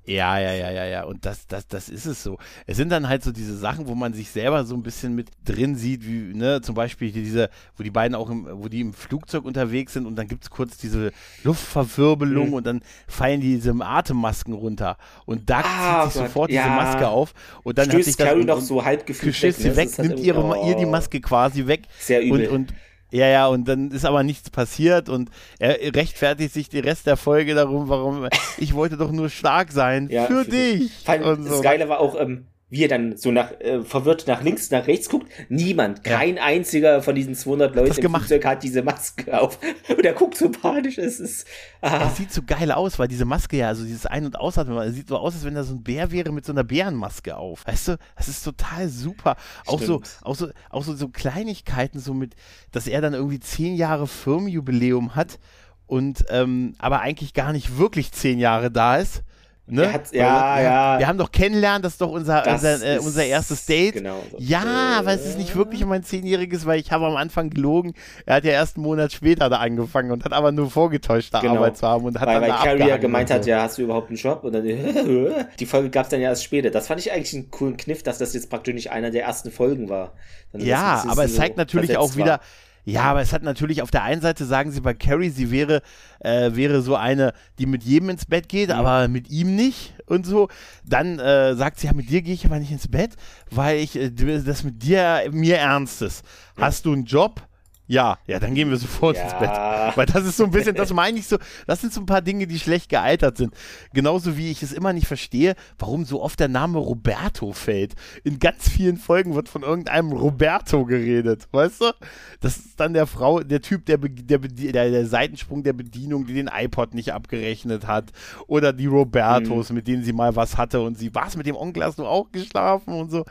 Ja, 0.06 0.38
ja, 0.40 0.54
ja, 0.54 0.72
ja, 0.72 0.86
ja. 0.86 1.04
Und 1.04 1.26
das, 1.26 1.48
das, 1.48 1.68
das 1.68 1.90
ist 1.90 2.06
es 2.06 2.22
so. 2.22 2.38
Es 2.68 2.78
sind 2.78 2.90
dann 2.90 3.10
halt 3.10 3.24
so 3.24 3.32
diese 3.32 3.58
Sachen, 3.58 3.88
wo 3.88 3.96
man 3.96 4.14
sich 4.14 4.30
selber 4.30 4.64
so 4.64 4.76
ein 4.76 4.84
bisschen 4.84 5.16
mit 5.16 5.30
drin 5.44 5.76
sieht, 5.76 6.06
wie, 6.06 6.34
ne, 6.34 6.62
zum 6.62 6.76
Beispiel 6.76 7.12
diese, 7.12 7.50
wo 7.76 7.84
die 7.84 7.90
beiden 7.90 8.16
auch 8.16 8.30
im, 8.30 8.48
wo 8.52 8.68
die 8.68 8.82
im 8.82 8.94
Flugzeug 8.94 9.46
unterwegs 9.46 9.94
sind 9.94 10.06
und 10.06 10.16
dann 10.16 10.28
gibt 10.28 10.44
es 10.44 10.50
kurz 10.50 10.78
diese 10.78 11.12
Luftverwirbelung 11.44 12.50
mhm. 12.50 12.54
und 12.54 12.68
dann 12.68 12.82
fallen 13.08 13.42
diese 13.42 13.74
Atemmasken 13.80 14.54
runter. 14.54 14.98
Und 15.26 15.50
da 15.50 15.62
ah, 15.64 16.04
zieht 16.04 16.14
sich 16.14 16.22
sofort 16.22 16.52
ja. 16.52 16.64
diese 16.64 16.76
Maske 16.76 17.08
auf 17.08 17.34
und 17.64 17.78
dann 17.78 17.86
Stößt 17.86 17.98
hat 17.98 18.06
sich 18.06 18.18
das 18.18 18.28
Carrie 18.28 18.46
noch 18.46 18.62
so 18.62 18.86
halb 18.86 19.06
gefühlt 19.06 19.42
weg, 19.42 19.60
ne? 19.60 19.76
weg 19.76 19.98
nimmt 19.98 20.20
ihre, 20.20 20.44
oh. 20.44 20.68
ihr 20.68 20.76
die 20.76 20.86
Maske 20.86 21.20
quasi 21.20 21.66
weg. 21.66 21.84
Sehr 22.00 22.22
übel. 22.22 22.48
Und, 22.48 22.70
und 22.70 22.74
ja, 23.12 23.28
ja, 23.28 23.48
und 23.48 23.68
dann 23.68 23.92
ist 23.92 24.06
aber 24.06 24.24
nichts 24.24 24.50
passiert 24.50 25.10
und 25.10 25.30
er 25.60 25.78
rechtfertigt 25.96 26.54
sich 26.54 26.70
den 26.70 26.84
Rest 26.84 27.08
der 27.08 27.18
Folge 27.18 27.54
darum, 27.56 27.88
warum 27.90 28.28
ich 28.58 28.74
wollte 28.74 28.98
doch 28.98 29.12
nur 29.12 29.30
stark 29.30 29.72
sein 29.72 30.10
ja, 30.10 30.26
für, 30.26 30.44
für 30.44 30.52
dich. 30.52 30.92
Vor 31.04 31.14
allem, 31.14 31.46
das 31.46 31.62
Geile 31.62 31.88
war 31.88 32.00
auch, 32.00 32.20
ähm, 32.20 32.48
wie 32.70 32.84
er 32.84 32.88
dann 32.88 33.16
so 33.16 33.32
nach, 33.32 33.52
äh, 33.60 33.84
verwirrt 33.84 34.26
nach 34.28 34.42
links, 34.42 34.72
nach 34.72 34.88
rechts 34.88 35.08
guckt. 35.08 35.32
Niemand, 35.50 36.04
kein 36.04 36.38
ja. 36.38 36.44
einziger 36.44 37.04
von 37.04 37.14
diesen 37.14 37.36
200 37.36 37.76
Leuten 37.76 38.02
im 38.02 38.12
Flugzeug 38.12 38.44
hat 38.44 38.64
diese 38.64 38.82
Maske 38.82 39.40
auf. 39.40 39.60
Und 39.90 40.04
er 40.04 40.14
guckt 40.14 40.36
so 40.36 40.50
panisch. 40.50 40.98
Es 40.98 41.20
ist. 41.20 41.48
Ah. 41.82 42.00
Er 42.00 42.10
sieht 42.10 42.32
so 42.32 42.42
geil 42.42 42.72
aus, 42.72 42.98
weil 42.98 43.08
diese 43.08 43.26
Maske 43.26 43.58
ja, 43.58 43.68
also 43.68 43.84
dieses 43.84 44.08
Ein- 44.08 44.26
und 44.26 44.40
Ausatmen, 44.40 44.76
er 44.78 44.92
sieht 44.92 45.10
so 45.10 45.18
aus, 45.18 45.36
als 45.36 45.46
wenn 45.46 45.56
er 45.56 45.64
so 45.64 45.76
ein 45.76 45.84
Bär 45.84 46.12
wäre 46.12 46.32
mit 46.32 46.46
so 46.46 46.54
einer 46.54 46.64
Bärenmaske 46.64 47.38
auf. 47.38 47.68
Weißt 47.68 47.90
du, 47.90 47.98
das 48.18 48.28
ist 48.28 48.44
total 48.44 48.90
super. 48.90 49.36
Auch 49.68 49.82
so, 49.82 50.02
auch 50.24 50.36
so, 50.36 50.50
auch 50.72 50.84
so, 50.84 50.96
so 50.96 51.10
Kleinigkeiten, 51.10 52.00
so 52.00 52.16
mit, 52.16 52.36
dass 52.72 52.88
er 52.88 53.02
dann 53.02 53.14
irgendwie 53.14 53.40
zehn 53.40 53.76
Jahre 53.76 54.08
Firmenjubiläum 54.08 55.16
hat 55.16 55.40
und 55.86 56.26
ähm, 56.30 56.74
aber 56.80 57.02
eigentlich 57.02 57.36
gar 57.36 57.54
nicht 57.54 57.78
wirklich 57.78 58.12
zehn 58.12 58.40
Jahre 58.40 58.72
da 58.72 58.98
ist 58.98 59.24
Ne? 59.68 59.92
Hat, 59.92 60.14
ja, 60.14 60.62
ja. 60.62 61.00
Wir 61.00 61.08
haben 61.08 61.18
doch 61.18 61.32
kennenlernen, 61.32 61.82
das 61.82 61.94
ist 61.94 62.02
doch 62.02 62.12
unser, 62.12 62.44
das 62.44 62.64
unser, 62.64 62.86
äh, 62.86 63.00
unser 63.00 63.26
erstes 63.26 63.66
Date. 63.66 63.96
Genau 63.96 64.22
so. 64.32 64.38
Ja, 64.40 65.00
aber 65.00 65.14
es 65.14 65.26
ist 65.26 65.40
nicht 65.40 65.56
wirklich 65.56 65.84
mein 65.86 66.04
zehnjähriges, 66.04 66.68
weil 66.68 66.80
ich 66.80 66.92
habe 66.92 67.08
am 67.08 67.16
Anfang 67.16 67.50
gelogen. 67.50 67.94
Er 68.28 68.36
hat 68.36 68.44
ja 68.44 68.52
erst 68.52 68.78
einen 68.78 68.86
Monat 68.86 69.12
später 69.12 69.50
da 69.50 69.58
angefangen 69.58 70.12
und 70.12 70.24
hat 70.24 70.34
aber 70.34 70.52
nur 70.52 70.70
vorgetäuscht, 70.70 71.34
da 71.34 71.40
genau. 71.40 71.56
Arbeit 71.56 71.78
zu 71.78 71.88
haben 71.88 72.06
und 72.06 72.20
hat 72.20 72.28
weil, 72.28 72.42
dann 72.42 72.50
weil 72.52 72.78
Carrie 72.78 72.90
ja 72.90 72.98
gemeint 72.98 73.32
hat, 73.32 73.48
ja, 73.48 73.64
hast 73.64 73.80
du 73.80 73.82
überhaupt 73.82 74.10
einen 74.10 74.18
Job? 74.18 74.44
Und 74.44 74.54
dann 74.54 74.64
die 75.60 75.66
Folge 75.66 75.90
gab 75.90 76.04
es 76.04 76.10
dann 76.10 76.22
ja 76.22 76.30
erst 76.30 76.44
später. 76.44 76.70
Das 76.70 76.86
fand 76.86 77.00
ich 77.00 77.12
eigentlich 77.12 77.34
einen 77.34 77.50
coolen 77.50 77.76
Kniff, 77.76 78.04
dass 78.04 78.20
das 78.20 78.36
jetzt 78.36 78.52
praktisch 78.52 78.76
nicht 78.76 78.92
einer 78.92 79.10
der 79.10 79.24
ersten 79.24 79.50
Folgen 79.50 79.90
war. 79.90 80.14
ja, 80.54 81.04
aber 81.08 81.24
es 81.26 81.36
zeigt 81.36 81.58
natürlich 81.58 81.98
auch 81.98 82.16
wieder, 82.16 82.34
war 82.34 82.42
ja, 82.86 83.04
aber 83.04 83.22
es 83.22 83.34
hat 83.34 83.42
natürlich 83.42 83.82
auf 83.82 83.90
der 83.90 84.04
einen 84.04 84.22
Seite 84.22 84.46
sagen 84.46 84.72
sie 84.72 84.80
bei 84.80 84.94
Carrie, 84.94 85.30
sie 85.30 85.50
wäre, 85.50 85.82
äh, 86.20 86.52
wäre 86.54 86.82
so 86.84 86.96
eine, 86.96 87.34
die 87.58 87.66
mit 87.66 87.84
jedem 87.84 88.10
ins 88.10 88.28
Bett 88.28 88.48
geht, 88.48 88.70
mhm. 88.70 88.76
aber 88.76 89.08
mit 89.08 89.30
ihm 89.32 89.56
nicht 89.56 89.96
und 90.06 90.26
so. 90.26 90.50
Dann 90.86 91.18
äh, 91.18 91.56
sagt 91.56 91.80
sie, 91.80 91.88
ja, 91.88 91.94
mit 91.94 92.12
dir 92.12 92.22
gehe 92.22 92.36
ich 92.36 92.46
aber 92.46 92.60
nicht 92.60 92.72
ins 92.72 92.88
Bett, 92.88 93.16
weil 93.50 93.80
ich 93.80 93.96
äh, 93.96 94.12
das 94.12 94.64
mit 94.64 94.84
dir 94.84 95.24
mir 95.32 95.58
ernst 95.58 96.04
ist. 96.04 96.24
Hast 96.58 96.86
du 96.86 96.94
einen 96.94 97.06
Job? 97.06 97.42
Ja, 97.88 98.18
ja, 98.26 98.40
dann 98.40 98.56
gehen 98.56 98.70
wir 98.70 98.78
sofort 98.78 99.16
ja. 99.16 99.24
ins 99.24 99.34
Bett. 99.34 99.52
Weil 99.96 100.06
das 100.08 100.26
ist 100.26 100.38
so 100.38 100.46
ein 100.46 100.52
bisschen, 100.52 100.76
das 100.76 100.92
meine 100.92 101.20
ich 101.20 101.28
so, 101.28 101.38
das 101.68 101.82
sind 101.82 101.94
so 101.94 102.02
ein 102.02 102.08
paar 102.08 102.22
Dinge, 102.22 102.48
die 102.48 102.60
schlecht 102.60 102.90
gealtert 102.90 103.38
sind. 103.38 103.54
Genauso 103.94 104.38
wie 104.38 104.50
ich 104.50 104.64
es 104.64 104.74
immer 104.74 104.92
nicht 104.92 105.08
verstehe, 105.08 105.56
warum 105.78 106.06
so 106.06 106.22
oft 106.22 106.40
der 106.40 106.48
Name 106.48 106.80
Roberto 106.80 107.54
fällt. 107.54 107.94
In 108.24 108.40
ganz 108.40 108.70
vielen 108.70 108.98
Folgen 108.98 109.36
wird 109.36 109.50
von 109.50 109.62
irgendeinem 109.62 110.12
Roberto 110.14 110.86
geredet, 110.86 111.48
weißt 111.52 111.82
du? 111.82 111.92
Das 112.40 112.58
ist 112.58 112.80
dann 112.80 112.94
der 112.94 113.06
Frau, 113.06 113.42
der 113.42 113.62
Typ, 113.62 113.86
der, 113.86 113.98
der, 113.98 114.40
der, 114.40 114.92
der 114.92 115.06
Seitensprung 115.06 115.64
der 115.64 115.74
Bedienung, 115.74 116.26
die 116.26 116.34
den 116.34 116.50
iPod 116.52 116.96
nicht 116.96 117.14
abgerechnet 117.14 117.86
hat. 117.86 118.12
Oder 118.48 118.74
die 118.74 118.88
Robertos, 118.88 119.70
mhm. 119.70 119.76
mit 119.76 119.88
denen 119.88 120.04
sie 120.04 120.14
mal 120.14 120.36
was 120.36 120.58
hatte 120.58 120.82
und 120.82 120.98
sie, 120.98 121.14
was, 121.14 121.38
mit 121.38 121.46
dem 121.46 121.56
Onkel 121.56 121.84
hast 121.84 122.00
du 122.00 122.06
auch 122.06 122.32
geschlafen 122.32 122.94
und 122.94 123.12
so. 123.12 123.26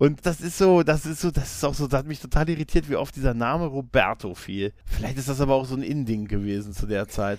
Und 0.00 0.24
das 0.24 0.40
ist 0.40 0.56
so, 0.56 0.82
das 0.82 1.04
ist 1.04 1.20
so, 1.20 1.30
das 1.30 1.56
ist 1.56 1.62
auch 1.62 1.74
so, 1.74 1.86
das 1.86 1.98
hat 1.98 2.06
mich 2.06 2.20
total 2.20 2.48
irritiert, 2.48 2.88
wie 2.88 2.96
oft 2.96 3.14
dieser 3.14 3.34
Name 3.34 3.66
Roberto 3.66 4.34
fiel. 4.34 4.72
Vielleicht 4.86 5.18
ist 5.18 5.28
das 5.28 5.42
aber 5.42 5.52
auch 5.52 5.66
so 5.66 5.74
ein 5.74 5.82
Inding 5.82 6.26
gewesen 6.26 6.72
zu 6.72 6.86
der 6.86 7.06
Zeit. 7.06 7.38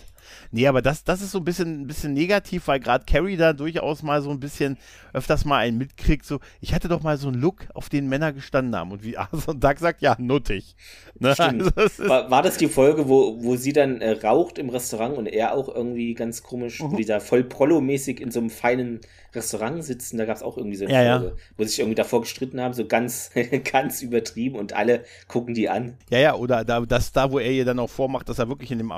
Nee, 0.51 0.67
aber 0.67 0.81
das, 0.81 1.03
das 1.03 1.21
ist 1.21 1.31
so 1.31 1.39
ein 1.39 1.45
bisschen, 1.45 1.81
ein 1.81 1.87
bisschen 1.87 2.13
negativ, 2.13 2.67
weil 2.67 2.79
gerade 2.79 3.05
Carrie 3.05 3.37
da 3.37 3.53
durchaus 3.53 4.03
mal 4.03 4.21
so 4.21 4.29
ein 4.29 4.39
bisschen 4.39 4.77
öfters 5.13 5.45
mal 5.45 5.57
einen 5.57 5.77
mitkriegt, 5.77 6.25
so, 6.25 6.39
ich 6.61 6.73
hatte 6.73 6.87
doch 6.87 7.01
mal 7.01 7.17
so 7.17 7.27
einen 7.27 7.41
Look, 7.41 7.67
auf 7.73 7.89
den 7.89 8.07
Männer 8.07 8.33
gestanden 8.33 8.75
haben. 8.75 8.91
Und 8.91 9.03
wie 9.03 9.17
Arthur 9.17 9.55
Doug 9.55 9.75
sagt, 9.79 10.01
ja, 10.01 10.15
nuttig. 10.19 10.75
Ne? 11.19 11.33
Stimmt. 11.33 11.77
Also, 11.77 12.07
war, 12.07 12.29
war, 12.31 12.41
das 12.41 12.57
die 12.57 12.67
Folge, 12.67 13.07
wo, 13.07 13.43
wo 13.43 13.55
sie 13.55 13.73
dann 13.73 14.01
äh, 14.01 14.11
raucht 14.11 14.57
im 14.57 14.69
Restaurant 14.69 15.17
und 15.17 15.27
er 15.27 15.53
auch 15.53 15.73
irgendwie 15.73 16.13
ganz 16.13 16.43
komisch, 16.43 16.81
mhm. 16.81 16.91
wo 16.91 16.95
die 16.95 17.05
da 17.05 17.19
voll 17.19 17.43
Prollo-mäßig 17.43 18.19
in 18.19 18.31
so 18.31 18.39
einem 18.39 18.49
feinen 18.49 19.01
Restaurant 19.33 19.83
sitzen, 19.83 20.17
da 20.17 20.25
gab 20.25 20.35
es 20.35 20.43
auch 20.43 20.57
irgendwie 20.57 20.75
so 20.75 20.85
eine 20.85 20.93
ja, 20.93 21.19
Folge, 21.19 21.35
ja. 21.35 21.43
wo 21.57 21.63
sich 21.63 21.79
irgendwie 21.79 21.95
davor 21.95 22.21
gestritten 22.21 22.59
haben, 22.59 22.73
so 22.73 22.85
ganz, 22.85 23.31
ganz 23.71 24.01
übertrieben 24.01 24.57
und 24.57 24.73
alle 24.73 25.05
gucken 25.27 25.53
die 25.53 25.69
an. 25.69 25.97
Ja, 26.09 26.19
ja, 26.19 26.35
oder 26.35 26.65
da, 26.65 26.81
das 26.81 27.11
da, 27.13 27.31
wo 27.31 27.39
er 27.39 27.51
ihr 27.51 27.65
dann 27.65 27.79
auch 27.79 27.89
vormacht, 27.89 28.27
dass 28.27 28.39
er 28.39 28.49
wirklich 28.49 28.71
in 28.71 28.79
dem, 28.79 28.93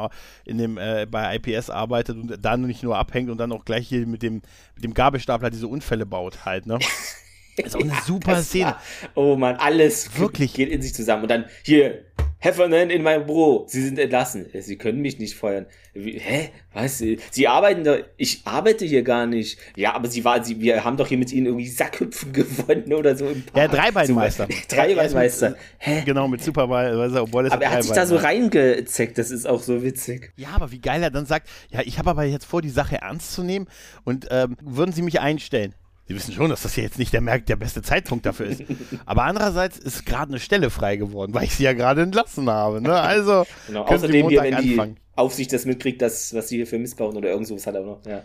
in 0.46 0.58
dem 0.58 0.78
äh, 0.78 1.06
bei 1.14 1.36
IPS 1.38 1.70
arbeitet 1.70 2.18
und 2.18 2.38
da 2.44 2.58
nicht 2.58 2.84
nur 2.84 2.98
abhängt 2.98 3.30
und 3.30 3.38
dann 3.38 3.54
auch 3.54 3.64
gleich 3.64 3.88
hier 3.88 4.06
mit 4.06 4.22
dem, 4.22 4.42
mit 4.76 4.84
dem 4.84 4.94
Gabelstapler 4.94 5.50
diese 5.50 5.68
Unfälle 5.68 6.06
baut 6.06 6.44
halt, 6.44 6.66
ne? 6.66 6.80
Das 7.58 7.68
ist 7.68 7.76
auch 7.76 7.82
eine 7.82 7.94
super 8.06 8.42
Szene. 8.42 8.66
War, 8.66 8.82
oh 9.16 9.36
man, 9.36 9.56
alles 9.56 10.18
wirklich 10.18 10.54
geht 10.54 10.70
in 10.70 10.82
sich 10.82 10.94
zusammen. 10.94 11.24
Und 11.24 11.30
dann 11.30 11.46
hier, 11.64 12.04
Heffernan 12.44 12.90
in 12.90 13.04
meinem 13.04 13.26
Büro. 13.26 13.64
Sie 13.70 13.82
sind 13.82 13.98
entlassen. 13.98 14.48
Sie 14.54 14.78
können 14.78 15.00
mich 15.00 15.18
nicht 15.18 15.34
feuern. 15.34 15.66
Wie, 15.94 16.20
hä? 16.20 16.50
Was? 16.74 16.98
Sie 16.98 17.48
arbeiten 17.48 17.86
da. 17.86 18.00
Ich 18.18 18.42
arbeite 18.44 18.84
hier 18.84 19.02
gar 19.02 19.26
nicht. 19.26 19.58
Ja, 19.78 19.94
aber 19.94 20.10
sie 20.10 20.26
war, 20.26 20.44
sie, 20.44 20.60
wir 20.60 20.84
haben 20.84 20.98
doch 20.98 21.08
hier 21.08 21.18
mit 21.18 21.32
ihnen 21.32 21.46
irgendwie 21.46 21.70
Sackhüpfen 21.70 22.34
gewonnen 22.34 22.92
oder 22.94 23.16
so 23.16 23.28
im 23.28 23.44
Park. 23.44 23.56
Ja, 23.56 23.68
Dreibeinmeister. 23.70 24.50
Dreibeinmeister. 24.68 25.56
Hä? 25.78 26.04
Genau, 26.06 26.28
mit 26.28 26.44
Supervisor, 26.44 27.22
obwohl 27.22 27.46
es 27.46 27.54
Aber 27.54 27.64
er 27.64 27.72
hat 27.72 27.84
sich 27.84 27.94
da 27.94 28.06
so 28.06 28.18
reingezeckt. 28.18 29.18
Das 29.18 29.32
ist 29.32 29.48
auch 29.48 29.62
so 29.62 29.82
witzig. 29.82 30.34
Ja, 30.36 30.50
aber 30.50 30.70
wie 30.72 30.82
geil 30.82 31.02
er 31.02 31.12
dann 31.12 31.26
sagt, 31.26 31.48
ja, 31.70 31.80
ich 31.86 31.98
habe 31.98 32.10
aber 32.10 32.26
jetzt 32.26 32.44
vor, 32.44 32.62
die 32.62 32.70
Sache 32.70 32.98
ernst 32.98 33.32
zu 33.32 33.44
nehmen 33.44 33.68
und 34.04 34.28
ähm, 34.32 34.58
würden 34.62 34.92
Sie 34.92 35.02
mich 35.02 35.22
einstellen? 35.22 35.76
Sie 36.08 36.16
wissen 36.16 36.34
schon, 36.34 36.50
dass 36.50 36.64
das 36.64 36.76
jetzt 36.76 37.00
nicht 37.00 37.14
der, 37.14 37.22
der 37.22 37.56
beste 37.56 37.82
Zeitpunkt 37.82 38.26
dafür 38.26 38.48
ist. 38.48 38.64
Aber 39.06 39.24
andererseits 39.24 39.78
ist 39.78 40.06
gerade 40.06 40.32
eine 40.32 40.40
Stelle 40.40 40.70
frei 40.70 40.98
geworden, 40.98 41.34
weil 41.34 41.46
ich 41.46 41.56
sie 41.56 41.64
ja 41.64 41.74
gerade 41.74 42.02
entlassen 42.02 42.50
habe. 42.50 42.82
Ne? 42.82 42.94
Also 43.14 43.46
genau, 43.68 43.84
außerdem, 43.84 44.30
hier, 44.30 44.42
wenn 44.42 44.54
anfangen. 44.56 44.96
die 44.96 45.02
Aufsicht 45.16 45.54
das 45.54 45.66
mitkriegt, 45.66 46.02
das, 46.02 46.34
was 46.34 46.50
sie 46.50 46.58
hier 46.58 46.68
für 46.68 46.80
Mist 46.80 46.98
bauen 46.98 47.16
oder 47.16 47.30
irgend 47.30 47.48
sowas 47.48 47.68
hat 47.68 47.76
er 47.76 47.84
noch. 47.84 48.06
Ja. 48.06 48.24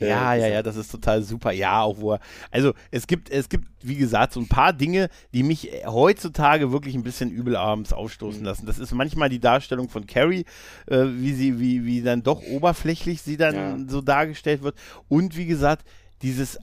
Ja, 0.00 0.34
ja, 0.34 0.46
ja, 0.46 0.62
das 0.62 0.76
ist 0.76 0.92
total 0.92 1.22
super. 1.22 1.50
Ja, 1.50 1.82
auch 1.82 1.98
wo 1.98 2.12
er, 2.12 2.20
also 2.50 2.72
es 2.90 3.06
gibt, 3.06 3.30
es 3.30 3.48
gibt, 3.48 3.66
wie 3.82 3.96
gesagt, 3.96 4.32
so 4.32 4.40
ein 4.40 4.48
paar 4.48 4.72
Dinge, 4.72 5.08
die 5.34 5.42
mich 5.42 5.70
heutzutage 5.86 6.70
wirklich 6.70 6.94
ein 6.94 7.02
bisschen 7.02 7.30
übel 7.30 7.56
abends 7.56 7.92
aufstoßen 7.92 8.40
mhm. 8.40 8.46
lassen. 8.46 8.66
Das 8.66 8.78
ist 8.78 8.92
manchmal 8.92 9.28
die 9.28 9.40
Darstellung 9.40 9.88
von 9.88 10.06
Carrie, 10.06 10.44
äh, 10.86 11.04
wie 11.06 11.32
sie, 11.32 11.58
wie, 11.58 11.84
wie 11.84 12.02
dann 12.02 12.22
doch 12.22 12.42
oberflächlich 12.42 13.22
sie 13.22 13.36
dann 13.36 13.54
ja. 13.54 13.78
so 13.88 14.00
dargestellt 14.00 14.62
wird. 14.62 14.76
Und 15.08 15.36
wie 15.36 15.46
gesagt, 15.46 15.84
dieses 16.22 16.58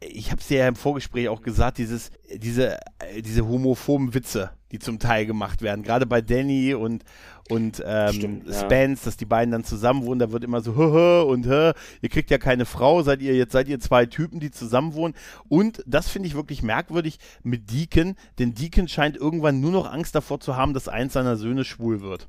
ich 0.00 0.30
habe 0.30 0.40
es 0.40 0.48
ja 0.48 0.68
im 0.68 0.76
Vorgespräch 0.76 1.28
auch 1.28 1.42
gesagt, 1.42 1.78
dieses, 1.78 2.10
diese, 2.32 2.78
diese 3.18 3.46
homophoben 3.46 4.14
Witze, 4.14 4.50
die 4.70 4.78
zum 4.78 4.98
Teil 4.98 5.26
gemacht 5.26 5.60
werden, 5.60 5.82
gerade 5.82 6.06
bei 6.06 6.20
Danny 6.20 6.74
und, 6.74 7.04
und 7.48 7.82
ähm, 7.84 8.12
Stimmt, 8.12 8.54
Spence, 8.54 9.02
ja. 9.02 9.04
dass 9.06 9.16
die 9.16 9.24
beiden 9.24 9.50
dann 9.50 9.64
zusammen 9.64 10.04
wohnen, 10.04 10.20
da 10.20 10.30
wird 10.30 10.44
immer 10.44 10.60
so, 10.60 10.76
hö, 10.76 10.92
hö, 10.92 11.22
und 11.22 11.46
hö, 11.46 11.72
ihr 12.00 12.08
kriegt 12.08 12.30
ja 12.30 12.38
keine 12.38 12.64
Frau, 12.64 13.02
seid 13.02 13.22
ihr, 13.22 13.34
jetzt 13.34 13.52
seid 13.52 13.68
ihr 13.68 13.80
zwei 13.80 14.06
Typen, 14.06 14.38
die 14.38 14.52
zusammen 14.52 14.94
wohnen. 14.94 15.14
Und 15.48 15.82
das 15.86 16.08
finde 16.08 16.28
ich 16.28 16.34
wirklich 16.34 16.62
merkwürdig 16.62 17.18
mit 17.42 17.72
Deacon, 17.72 18.14
denn 18.38 18.54
Deacon 18.54 18.86
scheint 18.86 19.16
irgendwann 19.16 19.60
nur 19.60 19.72
noch 19.72 19.90
Angst 19.90 20.14
davor 20.14 20.38
zu 20.38 20.56
haben, 20.56 20.74
dass 20.74 20.88
eins 20.88 21.14
seiner 21.14 21.36
Söhne 21.36 21.64
schwul 21.64 22.02
wird. 22.02 22.28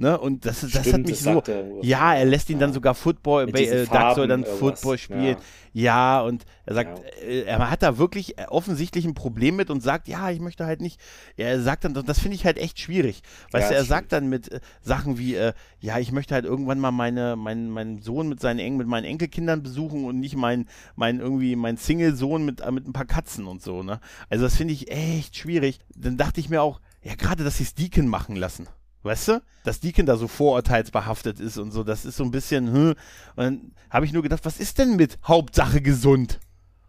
Ne? 0.00 0.16
Und 0.16 0.46
das, 0.46 0.60
das 0.60 0.70
Stimmt, 0.70 0.94
hat 0.94 1.06
mich 1.06 1.18
so. 1.18 1.42
Ja, 1.82 2.14
er 2.14 2.24
lässt 2.24 2.48
ihn 2.50 2.60
dann 2.60 2.72
sogar 2.72 2.94
Football, 2.94 3.48
äh, 3.52 3.84
Doug 3.84 4.14
soll 4.14 4.28
dann 4.28 4.44
Football 4.44 4.96
spielen. 4.96 5.36
Ja. 5.72 6.18
ja. 6.18 6.22
und 6.22 6.44
er 6.66 6.74
sagt, 6.74 7.00
ja. 7.20 7.26
äh, 7.26 7.42
er 7.42 7.68
hat 7.68 7.82
da 7.82 7.98
wirklich 7.98 8.38
äh, 8.38 8.44
offensichtlich 8.46 9.04
ein 9.04 9.14
Problem 9.14 9.56
mit 9.56 9.70
und 9.70 9.82
sagt, 9.82 10.06
ja, 10.06 10.30
ich 10.30 10.38
möchte 10.38 10.66
halt 10.66 10.80
nicht. 10.80 11.00
Er 11.36 11.60
sagt 11.60 11.84
dann, 11.84 11.94
das 11.94 12.20
finde 12.20 12.36
ich 12.36 12.44
halt 12.44 12.58
echt 12.58 12.78
schwierig. 12.78 13.22
Weißt 13.50 13.64
ja, 13.64 13.70
du, 13.70 13.74
er 13.74 13.84
sagt 13.84 14.12
dann 14.12 14.28
mit 14.28 14.52
äh, 14.52 14.60
Sachen 14.82 15.18
wie, 15.18 15.34
äh, 15.34 15.52
ja, 15.80 15.98
ich 15.98 16.12
möchte 16.12 16.32
halt 16.32 16.44
irgendwann 16.44 16.78
mal 16.78 16.92
meine, 16.92 17.34
mein, 17.34 17.68
meinen 17.68 18.00
Sohn 18.00 18.28
mit 18.28 18.38
seinen 18.38 18.76
mit 18.76 18.86
meinen 18.86 19.04
Enkelkindern 19.04 19.64
besuchen 19.64 20.04
und 20.04 20.20
nicht 20.20 20.36
meinen, 20.36 20.68
mein 20.94 21.18
irgendwie 21.18 21.56
mein 21.56 21.76
Single-Sohn 21.76 22.44
mit, 22.44 22.60
äh, 22.60 22.70
mit 22.70 22.86
ein 22.86 22.92
paar 22.92 23.04
Katzen 23.04 23.48
und 23.48 23.62
so, 23.62 23.82
ne? 23.82 23.98
Also 24.30 24.44
das 24.44 24.54
finde 24.54 24.74
ich 24.74 24.92
echt 24.92 25.36
schwierig. 25.36 25.80
Dann 25.96 26.16
dachte 26.16 26.38
ich 26.38 26.48
mir 26.48 26.62
auch, 26.62 26.80
ja, 27.02 27.16
gerade, 27.16 27.42
dass 27.42 27.56
sie 27.56 27.64
es 27.64 27.74
Deacon 27.74 28.06
machen 28.06 28.36
lassen. 28.36 28.68
Weißt 29.08 29.28
du? 29.28 29.42
Dass 29.64 29.80
Deacon 29.80 30.04
da 30.04 30.16
so 30.16 30.28
vorurteilsbehaftet 30.28 31.40
ist 31.40 31.56
und 31.56 31.70
so, 31.70 31.82
das 31.82 32.04
ist 32.04 32.18
so 32.18 32.24
ein 32.24 32.30
bisschen, 32.30 32.70
hm. 32.70 32.88
Und 32.90 32.96
dann 33.36 33.72
habe 33.88 34.04
ich 34.04 34.12
nur 34.12 34.22
gedacht, 34.22 34.44
was 34.44 34.60
ist 34.60 34.78
denn 34.78 34.96
mit 34.96 35.18
Hauptsache 35.26 35.80
gesund? 35.80 36.40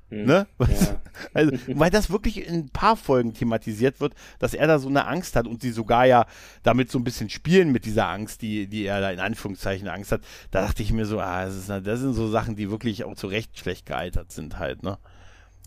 Hm, 0.09 0.25
ne? 0.25 0.47
Ja. 0.59 1.01
Also, 1.33 1.51
weil 1.67 1.91
das 1.91 2.09
wirklich 2.09 2.45
in 2.45 2.55
ein 2.55 2.69
paar 2.69 2.95
Folgen 2.97 3.33
thematisiert 3.33 3.99
wird, 3.99 4.15
dass 4.39 4.53
er 4.53 4.67
da 4.67 4.79
so 4.79 4.87
eine 4.87 5.05
Angst 5.05 5.35
hat 5.35 5.47
und 5.47 5.61
sie 5.61 5.71
sogar 5.71 6.05
ja 6.05 6.25
damit 6.63 6.91
so 6.91 6.97
ein 6.97 7.03
bisschen 7.03 7.29
spielen 7.29 7.71
mit 7.71 7.85
dieser 7.85 8.07
Angst, 8.07 8.41
die, 8.41 8.67
die 8.67 8.85
er 8.85 9.01
da 9.01 9.11
in 9.11 9.19
Anführungszeichen 9.19 9.87
Angst 9.87 10.11
hat. 10.11 10.21
Da 10.51 10.61
dachte 10.61 10.83
ich 10.83 10.91
mir 10.91 11.05
so, 11.05 11.19
ah, 11.19 11.45
das, 11.45 11.55
ist, 11.55 11.69
das 11.69 11.99
sind 11.99 12.13
so 12.13 12.29
Sachen, 12.29 12.55
die 12.55 12.69
wirklich 12.69 13.03
auch 13.03 13.15
zu 13.15 13.27
Recht 13.27 13.57
schlecht 13.57 13.85
gealtert 13.85 14.31
sind 14.31 14.59
halt, 14.59 14.83
ne? 14.83 14.97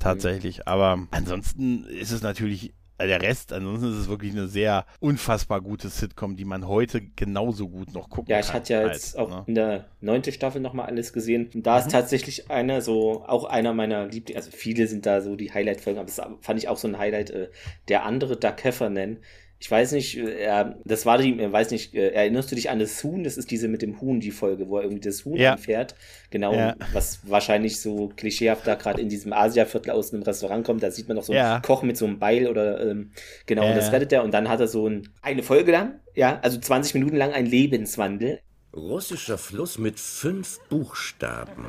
Tatsächlich. 0.01 0.67
Aber 0.67 1.07
ansonsten 1.13 1.85
ist 1.85 2.11
es 2.11 2.23
natürlich 2.23 2.75
der 2.99 3.21
Rest, 3.21 3.53
ansonsten 3.53 3.91
ist 3.91 3.99
es 3.99 4.09
wirklich 4.09 4.33
eine 4.33 4.49
sehr 4.49 4.87
unfassbar 5.01 5.61
gute 5.61 5.89
Sitcom, 5.89 6.37
die 6.37 6.45
man 6.45 6.69
heute 6.69 7.01
genauso 7.01 7.69
gut 7.69 7.93
noch 7.93 8.09
gucken 8.09 8.27
kann. 8.27 8.35
Ja, 8.35 8.41
ich 8.41 8.53
hatte 8.53 8.73
ja 8.73 8.87
jetzt 8.87 9.17
halt, 9.17 9.27
auch 9.27 9.31
ne? 9.31 9.45
in 9.47 9.55
der 9.55 9.87
neunten 10.01 10.33
Staffel 10.33 10.61
nochmal 10.61 10.87
alles 10.87 11.13
gesehen. 11.13 11.51
Und 11.55 11.67
da 11.67 11.75
mhm. 11.75 11.79
ist 11.81 11.91
tatsächlich 11.91 12.51
einer 12.51 12.81
so, 12.81 13.25
auch 13.27 13.45
einer 13.45 13.75
meiner 13.75 14.07
Lieblings, 14.07 14.37
also 14.37 14.51
viele 14.57 14.87
sind 14.87 15.07
da 15.07 15.21
so 15.21 15.37
die 15.37 15.53
Highlight-Folgen, 15.53 15.99
aber 15.99 16.07
das 16.07 16.21
fand 16.41 16.59
ich 16.59 16.69
auch 16.69 16.77
so 16.77 16.89
ein 16.89 16.99
Highlight, 16.99 17.31
äh, 17.31 17.49
der 17.89 18.05
andere 18.05 18.37
Duck 18.37 18.63
Heffernan, 18.63 19.19
ich 19.63 19.71
weiß 19.71 19.93
nicht, 19.93 20.19
äh, 20.19 20.65
das 20.85 21.07
war 21.07 21.19
die, 21.19 21.39
weiß 21.39 21.71
nicht, 21.71 21.95
äh, 21.95 22.09
erinnerst 22.09 22.51
du 22.51 22.57
dich 22.57 22.69
an 22.69 22.81
das 22.81 23.05
Huhn? 23.05 23.23
Das 23.23 23.37
ist 23.37 23.49
diese 23.53 23.69
mit 23.69 23.81
dem 23.81 24.01
Huhn, 24.01 24.19
die 24.19 24.33
Folge, 24.33 24.69
wo 24.69 24.79
er 24.79 24.83
irgendwie 24.83 25.09
das 25.09 25.25
Huhn 25.25 25.37
ja. 25.37 25.53
anfährt. 25.53 25.95
Genau, 26.31 26.53
ja. 26.53 26.75
was 26.93 27.21
wahrscheinlich 27.23 27.81
so 27.81 28.09
klischeehaft 28.17 28.67
da 28.67 28.75
gerade 28.75 29.01
in 29.01 29.09
diesem 29.09 29.33
Asia-Viertel 29.33 29.93
aus 29.93 30.13
einem 30.13 30.25
Restaurant 30.25 30.67
kommt. 30.67 30.83
Da 30.83 30.91
sieht 30.91 31.07
man 31.07 31.17
noch 31.17 31.23
so 31.23 31.33
ja. 31.33 31.55
einen 31.55 31.63
Koch 31.63 31.85
mit 31.85 31.97
so 31.97 32.07
einem 32.07 32.19
Beil 32.19 32.49
oder 32.49 32.85
ähm, 32.85 33.13
genau, 33.47 33.69
und 33.69 33.77
das 33.77 33.93
rettet 33.93 34.13
er. 34.13 34.25
Und 34.25 34.35
dann 34.35 34.49
hat 34.49 34.59
er 34.59 34.67
so 34.67 34.89
ein, 34.89 35.09
eine 35.23 35.45
Folge 35.45 35.71
lang, 35.71 36.01
ja, 36.17 36.41
also 36.43 36.59
20 36.59 36.95
Minuten 36.95 37.17
lang 37.17 37.33
ein 37.33 37.47
Lebenswandel. 37.47 38.41
Russischer 38.75 39.39
Fluss 39.39 39.79
mit 39.79 40.01
fünf 40.01 40.59
Buchstaben. 40.71 41.67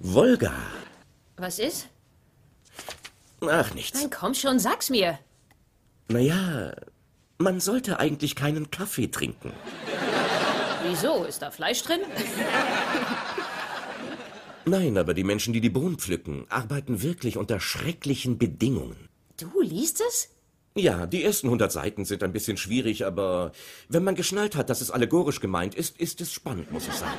Wolga. 0.00 0.54
Was 1.36 1.58
ist? 1.58 1.88
Ach, 3.42 3.74
nichts. 3.74 4.00
Nein, 4.00 4.08
komm 4.10 4.32
schon, 4.32 4.58
sag's 4.58 4.88
mir. 4.88 5.18
Naja, 6.08 6.72
man 7.38 7.60
sollte 7.60 7.98
eigentlich 7.98 8.36
keinen 8.36 8.70
Kaffee 8.70 9.08
trinken. 9.08 9.52
Wieso? 10.88 11.24
Ist 11.24 11.42
da 11.42 11.50
Fleisch 11.50 11.82
drin? 11.82 12.00
Nein, 14.66 14.98
aber 14.98 15.14
die 15.14 15.24
Menschen, 15.24 15.52
die 15.52 15.60
die 15.60 15.70
Bohnen 15.70 15.98
pflücken, 15.98 16.46
arbeiten 16.48 17.02
wirklich 17.02 17.36
unter 17.36 17.60
schrecklichen 17.60 18.38
Bedingungen. 18.38 19.08
Du 19.38 19.60
liest 19.60 20.02
es? 20.08 20.30
Ja, 20.76 21.06
die 21.06 21.24
ersten 21.24 21.46
100 21.46 21.72
Seiten 21.72 22.04
sind 22.04 22.22
ein 22.22 22.32
bisschen 22.32 22.56
schwierig, 22.56 23.06
aber 23.06 23.52
wenn 23.88 24.04
man 24.04 24.14
geschnallt 24.14 24.56
hat, 24.56 24.68
dass 24.68 24.80
es 24.80 24.90
allegorisch 24.90 25.40
gemeint 25.40 25.74
ist, 25.74 25.98
ist 25.98 26.20
es 26.20 26.32
spannend, 26.32 26.70
muss 26.70 26.86
ich 26.86 26.94
sagen. 26.94 27.16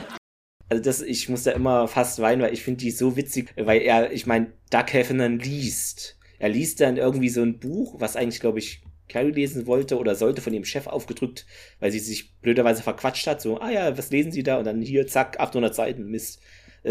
Also 0.70 0.84
das, 0.84 1.02
ich 1.02 1.30
muss 1.30 1.44
da 1.44 1.52
immer 1.52 1.88
fast 1.88 2.20
weinen, 2.20 2.42
weil 2.42 2.54
ich 2.54 2.64
finde 2.64 2.80
die 2.80 2.92
so 2.92 3.16
witzig, 3.16 3.54
weil 3.58 3.82
er, 3.82 4.12
ich 4.12 4.28
meine, 4.28 4.54
Doug 4.70 4.86
Heffernan 4.92 5.40
liest. 5.40 6.16
Er 6.40 6.50
liest 6.50 6.82
dann 6.82 6.98
irgendwie 6.98 7.30
so 7.30 7.42
ein 7.42 7.60
Buch, 7.60 7.96
was 8.00 8.16
eigentlich, 8.16 8.40
glaube 8.40 8.60
ich, 8.60 8.82
Carrie 9.10 9.32
lesen 9.32 9.68
wollte 9.68 9.98
oder 9.98 10.16
sollte 10.16 10.42
von 10.42 10.54
ihrem 10.54 10.66
Chef 10.66 10.88
aufgedrückt, 10.88 11.46
weil 11.80 11.92
sie 11.92 12.00
sich 12.00 12.36
blöderweise 12.42 12.84
verquatscht 12.84 13.28
hat. 13.28 13.42
So, 13.42 13.60
ah 13.60 13.72
ja, 13.72 13.98
was 13.98 14.12
lesen 14.12 14.32
Sie 14.32 14.44
da? 14.44 14.58
Und 14.58 14.66
dann 14.66 14.82
hier, 14.82 15.08
zack, 15.08 15.40
800 15.40 15.74
Seiten, 15.74 16.10
Mist. 16.10 16.42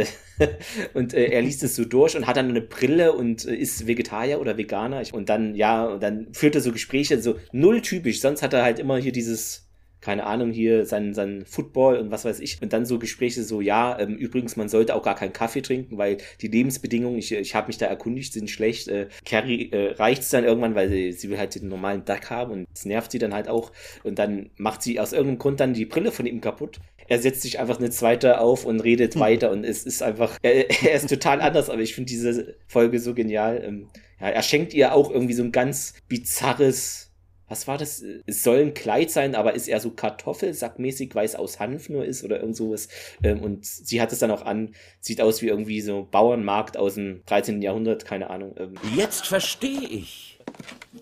und 0.95 1.15
äh, 1.15 1.27
er 1.27 1.43
liest 1.43 1.63
es 1.63 1.77
so 1.77 1.85
durch 1.85 2.17
und 2.17 2.27
hat 2.27 2.37
dann 2.37 2.51
eine 2.51 2.61
Brille 2.61 3.13
und 3.13 3.47
äh, 3.47 3.55
ist 3.55 3.87
Vegetarier 3.87 4.41
oder 4.41 4.59
Veganer. 4.59 5.03
Und 5.13 5.29
dann, 5.29 5.55
ja, 5.55 5.87
und 5.87 6.03
dann 6.03 6.33
führt 6.33 6.55
er 6.55 6.61
so 6.61 6.73
Gespräche, 6.73 7.21
so 7.21 7.39
null 7.53 7.83
typisch. 7.83 8.21
Sonst 8.21 8.43
hat 8.43 8.53
er 8.53 8.63
halt 8.63 8.79
immer 8.79 8.99
hier 8.99 9.13
dieses 9.13 9.66
keine 10.07 10.25
Ahnung, 10.25 10.53
hier 10.53 10.87
sein, 10.87 11.15
sein 11.15 11.45
Football 11.45 11.97
und 11.97 12.13
was 12.13 12.25
weiß 12.25 12.39
ich. 12.39 12.63
Und 12.63 12.73
dann 12.73 12.87
so 12.87 13.01
Gespräche 13.01 13.43
so, 13.43 13.61
ja, 13.61 13.99
ähm, 13.99 14.15
übrigens, 14.15 14.55
man 14.55 14.69
sollte 14.69 14.95
auch 14.95 15.03
gar 15.03 15.17
keinen 15.17 15.33
Kaffee 15.33 15.63
trinken, 15.63 15.99
weil 15.99 16.19
die 16.41 16.47
Lebensbedingungen, 16.47 17.19
ich, 17.19 17.33
ich 17.33 17.57
habe 17.57 17.67
mich 17.67 17.77
da 17.77 17.87
erkundigt, 17.87 18.33
sind 18.33 18.49
schlecht. 18.49 18.87
Äh, 18.87 19.09
Carrie 19.25 19.69
äh, 19.73 19.95
reicht 19.95 20.23
es 20.23 20.31
dann 20.31 20.45
irgendwann, 20.45 20.77
weil 20.77 20.89
sie, 20.89 21.11
sie 21.11 21.29
will 21.29 21.39
halt 21.39 21.57
den 21.57 21.67
normalen 21.67 22.05
Duck 22.05 22.31
haben 22.31 22.53
und 22.53 22.69
es 22.73 22.85
nervt 22.85 23.11
sie 23.11 23.19
dann 23.19 23.35
halt 23.35 23.49
auch. 23.49 23.73
Und 24.05 24.21
dann 24.21 24.51
macht 24.57 24.83
sie 24.83 25.01
aus 25.01 25.13
irgendeinem 25.13 25.41
Grund 25.41 25.59
dann 25.59 25.75
die 25.75 25.87
Brille 25.87 26.13
von 26.13 26.25
ihm 26.25 26.41
kaputt. 26.41 26.79
Er 27.09 27.19
setzt 27.19 27.43
sich 27.43 27.59
einfach 27.59 27.81
eine 27.81 27.91
zweite 27.91 28.39
auf 28.39 28.65
und 28.65 28.79
redet 28.79 29.15
hm. 29.15 29.21
weiter 29.21 29.51
und 29.51 29.65
es 29.65 29.83
ist 29.83 30.05
einfach, 30.05 30.39
er, 30.43 30.71
er 30.85 30.95
ist 30.95 31.09
total 31.09 31.41
anders, 31.41 31.69
aber 31.69 31.83
ich 31.83 31.97
finde 31.97 32.11
diese 32.11 32.55
Folge 32.69 33.01
so 33.01 33.13
genial. 33.13 33.61
Ähm, 33.67 33.89
ja, 34.21 34.29
er 34.29 34.43
schenkt 34.43 34.73
ihr 34.73 34.95
auch 34.95 35.11
irgendwie 35.11 35.35
so 35.35 35.43
ein 35.43 35.51
ganz 35.51 35.95
bizarres 36.09 37.06
was 37.49 37.69
war 37.69 37.79
das? 37.79 38.03
Es 38.27 38.43
soll 38.43 38.59
ein 38.59 38.75
Kleid 38.75 39.11
sein, 39.11 39.35
aber 39.35 39.55
ist 39.55 39.69
eher 39.69 39.81
so 39.81 39.91
Kartoffelsackmäßig, 39.91 41.15
weil 41.15 41.25
es 41.25 41.37
aus 41.37 41.61
Hanf 41.61 41.89
nur 41.89 42.05
ist 42.05 42.25
oder 42.25 42.41
irgend 42.41 42.57
sowas. 42.57 42.89
Ähm, 43.23 43.41
und 43.41 43.65
sie 43.65 44.01
hat 44.01 44.13
es 44.13 44.19
dann 44.19 44.31
auch 44.31 44.45
an, 44.45 44.75
sieht 45.01 45.21
aus 45.21 45.43
wie 45.43 45.49
irgendwie 45.49 45.81
so 45.81 46.09
Bauernmarkt 46.11 46.77
aus 46.77 46.95
dem 46.95 47.23
13. 47.27 47.63
Jahrhundert, 47.63 48.05
keine 48.05 48.31
Ahnung. 48.31 48.55
Ähm. 48.59 48.75
Jetzt 48.97 49.27
verstehe 49.27 49.89
ich. 49.89 50.41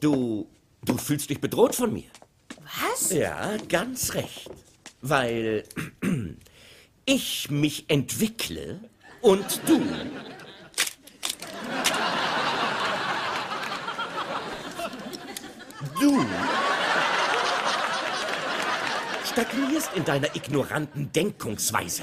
Du, 0.01 0.47
du 0.84 0.97
fühlst 0.99 1.30
dich 1.30 1.40
bedroht 1.40 1.74
von 1.74 1.92
mir. 1.92 2.11
Was? 2.92 3.12
Ja, 3.12 3.57
ganz 3.68 4.14
recht. 4.14 4.51
Weil 5.01 5.64
ich 7.07 7.51
mich 7.51 7.86
entwickle 7.88 8.80
und 9.22 9.61
du 9.66 9.80
Du 16.01 16.24
stagnierst 19.24 19.90
in 19.95 20.05
deiner 20.05 20.34
ignoranten 20.34 21.12
Denkungsweise. 21.12 22.03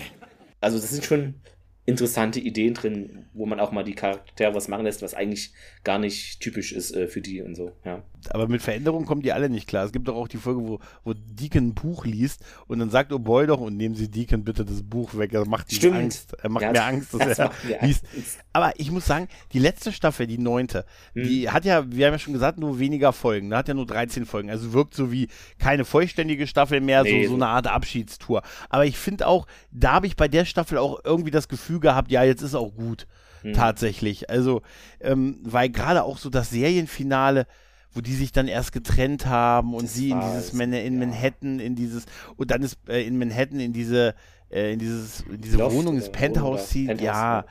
Also 0.60 0.80
das 0.80 0.92
sind 0.92 1.06
schon 1.06 1.42
interessante 1.86 2.40
Ideen 2.40 2.74
drin, 2.74 3.26
wo 3.34 3.46
man 3.46 3.60
auch 3.60 3.72
mal 3.72 3.84
die 3.84 3.96
Charaktere 3.96 4.54
was 4.54 4.68
machen 4.68 4.86
lässt, 4.86 5.02
was 5.02 5.14
eigentlich 5.14 5.54
gar 5.84 5.98
nicht 5.98 6.40
typisch 6.40 6.74
ist 6.74 6.96
äh, 6.96 7.08
für 7.08 7.22
die 7.22 7.42
und 7.42 7.56
so, 7.56 7.72
ja. 7.84 8.04
Aber 8.30 8.48
mit 8.48 8.62
Veränderungen 8.62 9.08
kommen 9.08 9.24
die 9.24 9.34
alle 9.34 9.50
nicht 9.50 9.68
klar. 9.68 9.84
Es 9.84 9.92
gibt 9.92 10.08
doch 10.08 10.16
auch 10.16 10.28
die 10.28 10.38
Folge, 10.38 10.62
wo, 10.62 10.80
wo 11.04 11.14
Deacon 11.16 11.70
ein 11.70 11.74
Buch 11.74 12.06
liest 12.06 12.46
und 12.68 12.78
dann 12.78 12.92
sagt 12.92 13.12
O'Boy 13.12 13.48
doch 13.48 13.60
und 13.60 13.78
nehmen 13.78 13.96
Sie 13.96 14.10
Deacon 14.10 14.44
bitte 14.44 14.64
das 14.64 14.84
Buch 14.84 15.18
weg. 15.18 15.34
Er 15.34 15.48
macht 15.48 15.74
Stimmt. 15.74 15.96
Angst. 15.96 16.38
Er 16.40 16.50
macht 16.50 16.62
ja, 16.62 16.72
mir 16.72 16.84
Angst, 16.84 17.16
dass 17.16 17.20
das 17.38 17.40
er 17.40 17.52
liest. 17.82 18.06
Aber 18.54 18.74
ich 18.78 18.92
muss 18.92 19.08
sagen, 19.08 19.28
die 19.54 19.60
letzte 19.60 19.92
Staffel, 19.92 20.28
die 20.28 20.38
neunte, 20.38 20.86
hm. 21.14 21.24
die 21.24 21.50
hat 21.50 21.66
ja, 21.66 21.92
wir 21.92 22.06
haben 22.06 22.14
ja 22.14 22.20
schon 22.20 22.34
gesagt, 22.34 22.60
nur 22.60 22.78
weniger 22.78 23.12
Folgen. 23.12 23.50
Da 23.50 23.58
hat 23.58 23.68
ja 23.68 23.74
nur 23.74 23.88
13 23.88 24.28
Folgen. 24.28 24.52
Also 24.52 24.72
wirkt 24.74 24.94
so 24.94 25.12
wie 25.12 25.28
keine 25.58 25.84
vollständige 25.84 26.46
Staffel 26.46 26.80
mehr, 26.80 27.02
nee, 27.02 27.24
so, 27.24 27.30
so 27.30 27.36
eine 27.36 27.48
Art 27.48 27.66
Abschiedstour. 27.66 28.44
Aber 28.70 28.86
ich 28.86 29.00
finde 29.00 29.26
auch, 29.26 29.48
da 29.72 29.94
habe 29.94 30.06
ich 30.06 30.16
bei 30.16 30.28
der 30.28 30.46
Staffel 30.46 30.78
auch 30.78 31.00
irgendwie 31.04 31.32
das 31.32 31.48
Gefühl, 31.48 31.71
Gefühl 31.72 31.80
gehabt, 31.80 32.12
ja, 32.12 32.24
jetzt 32.24 32.42
ist 32.42 32.56
auch 32.56 32.74
gut. 32.76 33.08
Hm. 33.42 33.54
Tatsächlich. 33.54 34.30
Also, 34.30 34.62
ähm, 35.00 35.40
weil 35.44 35.70
gerade 35.70 36.04
auch 36.04 36.18
so 36.18 36.30
das 36.30 36.50
Serienfinale, 36.50 37.48
wo 37.94 38.02
die 38.02 38.14
sich 38.14 38.32
dann 38.32 38.48
erst 38.48 38.72
getrennt 38.72 39.26
haben 39.26 39.74
und 39.74 39.84
das 39.84 39.96
sie 39.96 40.12
in 40.12 40.22
dieses 40.22 40.54
Man 40.54 40.74
in 40.74 41.00
ja. 41.00 41.08
Manhattan, 41.08 41.60
in 41.60 41.76
dieses, 41.76 42.06
und 42.36 42.52
dann 42.52 42.62
ist 42.62 42.78
äh, 42.88 43.06
in 43.06 43.18
Manhattan 43.18 43.60
in 43.60 43.74
diese, 43.74 44.16
äh, 44.50 44.74
in 44.74 44.80
dieses, 44.80 45.22
in 45.22 45.42
diese 45.42 45.58
Loft 45.58 45.76
Wohnung, 45.76 45.96
ins 45.96 46.12
Penthouse 46.12 46.70
zieht, 46.70 46.88
Penthouse, 46.88 47.06
ja. 47.06 47.46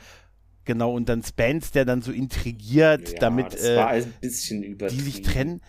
Genau, 0.64 0.94
und 0.94 1.08
dann 1.08 1.22
Spence, 1.22 1.72
der 1.72 1.84
dann 1.84 2.02
so 2.02 2.12
intrigiert, 2.12 3.12
ja, 3.12 3.18
damit 3.18 3.54
das 3.54 3.64
war 3.76 3.94
äh, 3.94 4.02
ein 4.02 4.14
bisschen 4.20 4.78
die 4.78 5.00
sich 5.00 5.22
trennen. 5.22 5.60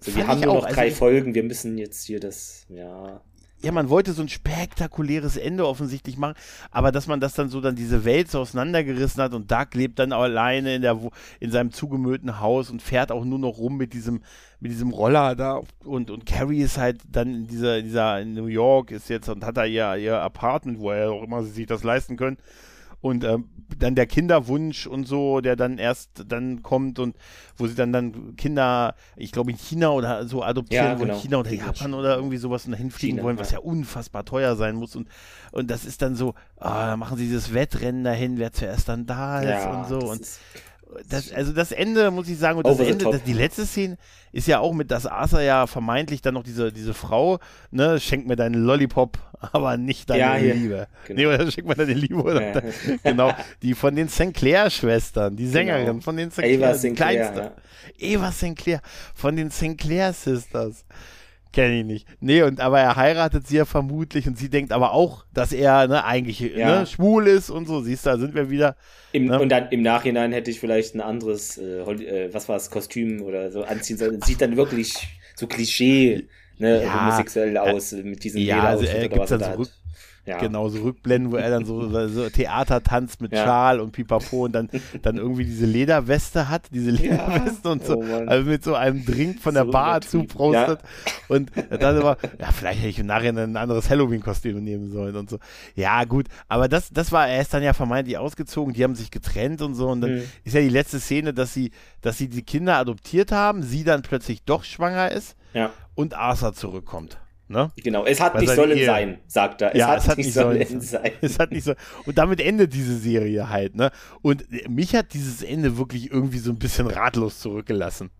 So, 0.00 0.14
wir 0.16 0.26
haben 0.26 0.40
nur 0.40 0.54
noch 0.54 0.68
drei 0.68 0.86
also, 0.86 0.96
Folgen, 0.96 1.34
wir 1.34 1.42
müssen 1.42 1.78
jetzt 1.78 2.04
hier 2.04 2.20
das, 2.20 2.66
ja 2.68 3.22
ja, 3.62 3.72
man 3.72 3.90
wollte 3.90 4.12
so 4.12 4.22
ein 4.22 4.28
spektakuläres 4.28 5.36
Ende 5.36 5.66
offensichtlich 5.66 6.16
machen, 6.16 6.34
aber 6.70 6.92
dass 6.92 7.06
man 7.06 7.20
das 7.20 7.34
dann 7.34 7.48
so 7.48 7.60
dann 7.60 7.76
diese 7.76 8.04
Welt 8.04 8.30
so 8.30 8.40
auseinandergerissen 8.40 9.22
hat 9.22 9.34
und 9.34 9.50
Doug 9.50 9.66
lebt 9.74 9.98
dann 9.98 10.12
alleine 10.12 10.74
in 10.74 10.82
der 10.82 10.98
in 11.40 11.50
seinem 11.50 11.72
zugemüllten 11.72 12.40
Haus 12.40 12.70
und 12.70 12.82
fährt 12.82 13.12
auch 13.12 13.24
nur 13.24 13.38
noch 13.38 13.58
rum 13.58 13.76
mit 13.76 13.92
diesem 13.92 14.22
mit 14.60 14.72
diesem 14.72 14.90
Roller 14.90 15.36
da 15.36 15.60
und 15.84 16.10
und 16.10 16.26
Carrie 16.26 16.62
ist 16.62 16.78
halt 16.78 17.00
dann 17.10 17.28
in 17.28 17.46
dieser 17.48 17.82
dieser 17.82 18.20
in 18.20 18.34
New 18.34 18.46
York 18.46 18.90
ist 18.90 19.08
jetzt 19.08 19.28
und 19.28 19.44
hat 19.44 19.56
da 19.56 19.64
ihr 19.64 19.96
ihr 19.96 20.20
Apartment, 20.20 20.78
wo 20.78 20.90
er 20.90 21.12
auch 21.12 21.22
immer 21.22 21.42
sie 21.42 21.50
sich 21.50 21.66
das 21.66 21.84
leisten 21.84 22.16
können 22.16 22.38
und 23.00 23.24
ähm, 23.24 23.48
dann 23.78 23.94
der 23.94 24.06
Kinderwunsch 24.06 24.86
und 24.86 25.06
so, 25.06 25.40
der 25.40 25.56
dann 25.56 25.78
erst 25.78 26.24
dann 26.26 26.62
kommt 26.62 26.98
und 26.98 27.16
wo 27.56 27.66
sie 27.66 27.74
dann 27.74 27.92
dann 27.92 28.36
Kinder, 28.36 28.94
ich 29.16 29.32
glaube 29.32 29.50
in 29.50 29.56
China 29.56 29.90
oder 29.90 30.26
so 30.26 30.42
adoptieren 30.42 30.84
ja, 30.84 30.94
genau. 30.94 31.12
wollen, 31.12 31.20
China 31.20 31.38
oder 31.38 31.52
Japan 31.52 31.94
oder 31.94 32.16
irgendwie 32.16 32.36
sowas 32.36 32.66
und 32.66 32.72
dahin 32.72 32.90
fliegen 32.90 33.16
China, 33.16 33.24
wollen, 33.24 33.38
was 33.38 33.52
ja. 33.52 33.58
unfassbar 33.60 34.24
teuer 34.24 34.56
sein 34.56 34.74
muss. 34.76 34.96
Und 34.96 35.08
und 35.52 35.70
das 35.70 35.84
ist 35.84 36.02
dann 36.02 36.14
so, 36.14 36.34
ah, 36.58 36.96
machen 36.96 37.16
sie 37.16 37.24
dieses 37.24 37.52
Wettrennen 37.54 38.04
dahin, 38.04 38.38
wer 38.38 38.52
zuerst 38.52 38.88
dann 38.88 39.06
da 39.06 39.40
ist 39.40 39.48
ja, 39.48 39.80
und 39.80 39.88
so. 39.88 39.98
und 39.98 40.26
das, 41.08 41.32
also 41.32 41.52
das 41.52 41.72
Ende, 41.72 42.10
muss 42.10 42.28
ich 42.28 42.38
sagen, 42.38 42.58
und 42.58 42.66
das 42.66 42.78
Ende, 42.78 43.04
das, 43.04 43.22
die 43.22 43.32
letzte 43.32 43.66
Szene 43.66 43.96
ist 44.32 44.46
ja 44.46 44.60
auch 44.60 44.72
mit, 44.72 44.90
dass 44.90 45.06
Arthur 45.06 45.40
ja 45.40 45.66
vermeintlich 45.66 46.22
dann 46.22 46.34
noch 46.34 46.42
diese, 46.42 46.72
diese 46.72 46.94
Frau, 46.94 47.38
ne, 47.70 48.00
schenkt 48.00 48.26
mir 48.26 48.36
deinen 48.36 48.64
Lollipop, 48.64 49.18
aber 49.52 49.76
nicht 49.76 50.10
deine 50.10 50.20
ja, 50.20 50.54
Liebe. 50.54 50.88
Genau. 51.06 51.20
Nee, 51.20 51.26
oder 51.26 51.50
schenkt 51.50 51.68
mir 51.68 51.76
deine 51.76 51.94
Liebe, 51.94 52.22
oder? 52.22 52.54
Ja. 52.54 52.62
genau, 53.02 53.32
die 53.62 53.74
von 53.74 53.94
den 53.94 54.08
Sinclair-Schwestern, 54.08 55.36
die 55.36 55.46
Sängerin 55.46 55.86
genau. 55.86 56.00
von 56.00 56.16
den 56.16 56.30
Sinclair, 56.30 56.58
Eva 56.58 56.74
Sinclair, 56.74 57.08
kleinste. 57.08 57.40
Ja. 57.40 57.52
Eva 57.98 58.32
Sinclair, 58.32 58.80
von 59.14 59.36
den 59.36 59.50
Sinclair 59.50 60.12
Sisters. 60.12 60.84
Kenne 61.52 61.80
ich 61.80 61.84
nicht. 61.84 62.06
Nee, 62.20 62.42
und 62.42 62.60
aber 62.60 62.80
er 62.80 62.94
heiratet 62.94 63.48
sie 63.48 63.56
ja 63.56 63.64
vermutlich 63.64 64.28
und 64.28 64.38
sie 64.38 64.48
denkt 64.48 64.70
aber 64.70 64.92
auch, 64.92 65.24
dass 65.34 65.52
er 65.52 65.88
ne, 65.88 66.04
eigentlich 66.04 66.40
ja. 66.40 66.80
ne, 66.80 66.86
schwul 66.86 67.26
ist 67.26 67.50
und 67.50 67.66
so. 67.66 67.80
Siehst 67.80 68.06
du, 68.06 68.10
da 68.10 68.18
sind 68.18 68.34
wir 68.34 68.50
wieder. 68.50 68.76
Im, 69.12 69.26
ne? 69.26 69.40
Und 69.40 69.48
dann 69.48 69.68
im 69.70 69.82
Nachhinein 69.82 70.32
hätte 70.32 70.50
ich 70.52 70.60
vielleicht 70.60 70.94
ein 70.94 71.00
anderes, 71.00 71.58
äh, 71.58 71.80
äh, 71.80 72.32
was 72.32 72.48
war 72.48 72.56
es, 72.56 72.70
Kostüm 72.70 73.22
oder 73.22 73.50
so 73.50 73.64
anziehen 73.64 73.98
sollen. 73.98 74.22
Sieht 74.22 74.40
dann 74.40 74.56
wirklich 74.56 74.94
so 75.34 75.48
Klischee, 75.48 76.28
ne, 76.58 76.84
ja, 76.84 77.00
homosexuell 77.00 77.56
aus 77.58 77.92
äh, 77.92 78.04
mit 78.04 78.22
diesem 78.22 78.40
Ja, 78.42 78.62
also 78.64 78.84
er 78.84 79.08
gibt 79.08 79.30
dann 79.30 79.40
so 79.40 79.70
ja. 80.26 80.38
Genau, 80.38 80.68
so 80.68 80.82
Rückblenden, 80.82 81.32
wo 81.32 81.36
er 81.36 81.50
dann 81.50 81.64
so, 81.64 81.88
so 82.08 82.28
Theater 82.28 82.82
tanzt 82.82 83.20
mit 83.22 83.32
ja. 83.32 83.44
Schal 83.44 83.80
und 83.80 83.92
Pipapo 83.92 84.44
und 84.44 84.52
dann, 84.52 84.68
dann 85.02 85.16
irgendwie 85.16 85.44
diese 85.44 85.66
Lederweste 85.66 86.48
hat, 86.48 86.66
diese 86.72 86.90
Lederweste 86.90 87.60
ja. 87.64 87.70
und 87.72 87.84
so, 87.84 87.96
oh 87.96 88.24
also 88.26 88.48
mit 88.48 88.62
so 88.62 88.74
einem 88.74 89.04
Drink 89.04 89.40
von 89.40 89.54
der 89.54 89.64
so 89.64 89.70
Bar 89.70 90.02
zuprostet. 90.02 90.80
Ja. 90.82 91.34
Und 91.34 91.50
dann 91.70 91.96
immer, 91.96 92.16
ja, 92.38 92.52
vielleicht 92.52 92.80
hätte 92.80 92.88
ich 92.88 92.98
im 92.98 93.06
Nachhinein 93.06 93.52
ein 93.52 93.56
anderes 93.56 93.88
Halloween-Kostüm 93.88 94.62
nehmen 94.62 94.90
sollen 94.90 95.16
und 95.16 95.30
so. 95.30 95.38
Ja, 95.74 96.04
gut, 96.04 96.26
aber 96.48 96.68
das, 96.68 96.90
das 96.90 97.12
war, 97.12 97.26
er 97.26 97.40
ist 97.40 97.54
dann 97.54 97.62
ja 97.62 97.72
vermeintlich 97.72 98.18
ausgezogen, 98.18 98.74
die 98.74 98.84
haben 98.84 98.94
sich 98.94 99.10
getrennt 99.10 99.62
und 99.62 99.74
so. 99.74 99.88
Und 99.88 100.02
dann 100.02 100.16
mhm. 100.16 100.22
ist 100.44 100.54
ja 100.54 100.60
die 100.60 100.68
letzte 100.68 101.00
Szene, 101.00 101.32
dass 101.32 101.54
sie, 101.54 101.70
dass 102.02 102.18
sie 102.18 102.28
die 102.28 102.42
Kinder 102.42 102.76
adoptiert 102.76 103.32
haben, 103.32 103.62
sie 103.62 103.84
dann 103.84 104.02
plötzlich 104.02 104.44
doch 104.44 104.64
schwanger 104.64 105.10
ist 105.10 105.34
ja. 105.54 105.70
und 105.94 106.14
Arthur 106.14 106.52
zurückkommt. 106.52 107.18
Ne? 107.50 107.72
Genau, 107.82 108.06
es 108.06 108.20
hat 108.20 108.34
Weil 108.34 108.42
nicht 108.42 108.54
sollen 108.54 108.78
Ehe, 108.78 108.86
sein, 108.86 109.18
sagt 109.26 109.60
er. 109.60 109.74
Es, 109.74 109.78
ja, 109.78 109.88
hat, 109.88 109.98
es 109.98 110.08
hat 110.08 110.18
nicht 110.18 110.32
sollen, 110.32 110.64
sollen 110.64 110.80
sein. 110.80 111.10
Es 111.20 111.36
hat 111.40 111.50
nicht 111.50 111.64
so. 111.64 111.74
Und 112.06 112.16
damit 112.16 112.40
endet 112.40 112.72
diese 112.72 112.96
Serie 112.96 113.48
halt, 113.48 113.74
ne? 113.74 113.90
Und 114.22 114.46
mich 114.68 114.94
hat 114.94 115.12
dieses 115.14 115.42
Ende 115.42 115.76
wirklich 115.76 116.12
irgendwie 116.12 116.38
so 116.38 116.52
ein 116.52 116.60
bisschen 116.60 116.86
ratlos 116.86 117.40
zurückgelassen. 117.40 118.10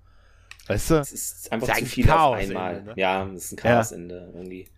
Weißt 0.67 0.91
du? 0.91 0.95
Es 0.97 1.13
ist 1.13 1.53
einfach 1.53 1.77
zu 1.77 1.87
viel 1.87 2.07
Chaos 2.07 2.39
auf 2.39 2.43
einmal. 2.43 2.83
Ne? 2.83 2.95
Ja, 2.97 3.25
es 3.29 3.45
ist 3.45 3.53
ein 3.53 3.57
Chaosende 3.57 4.17
ja. 4.17 4.37
irgendwie. 4.37 4.69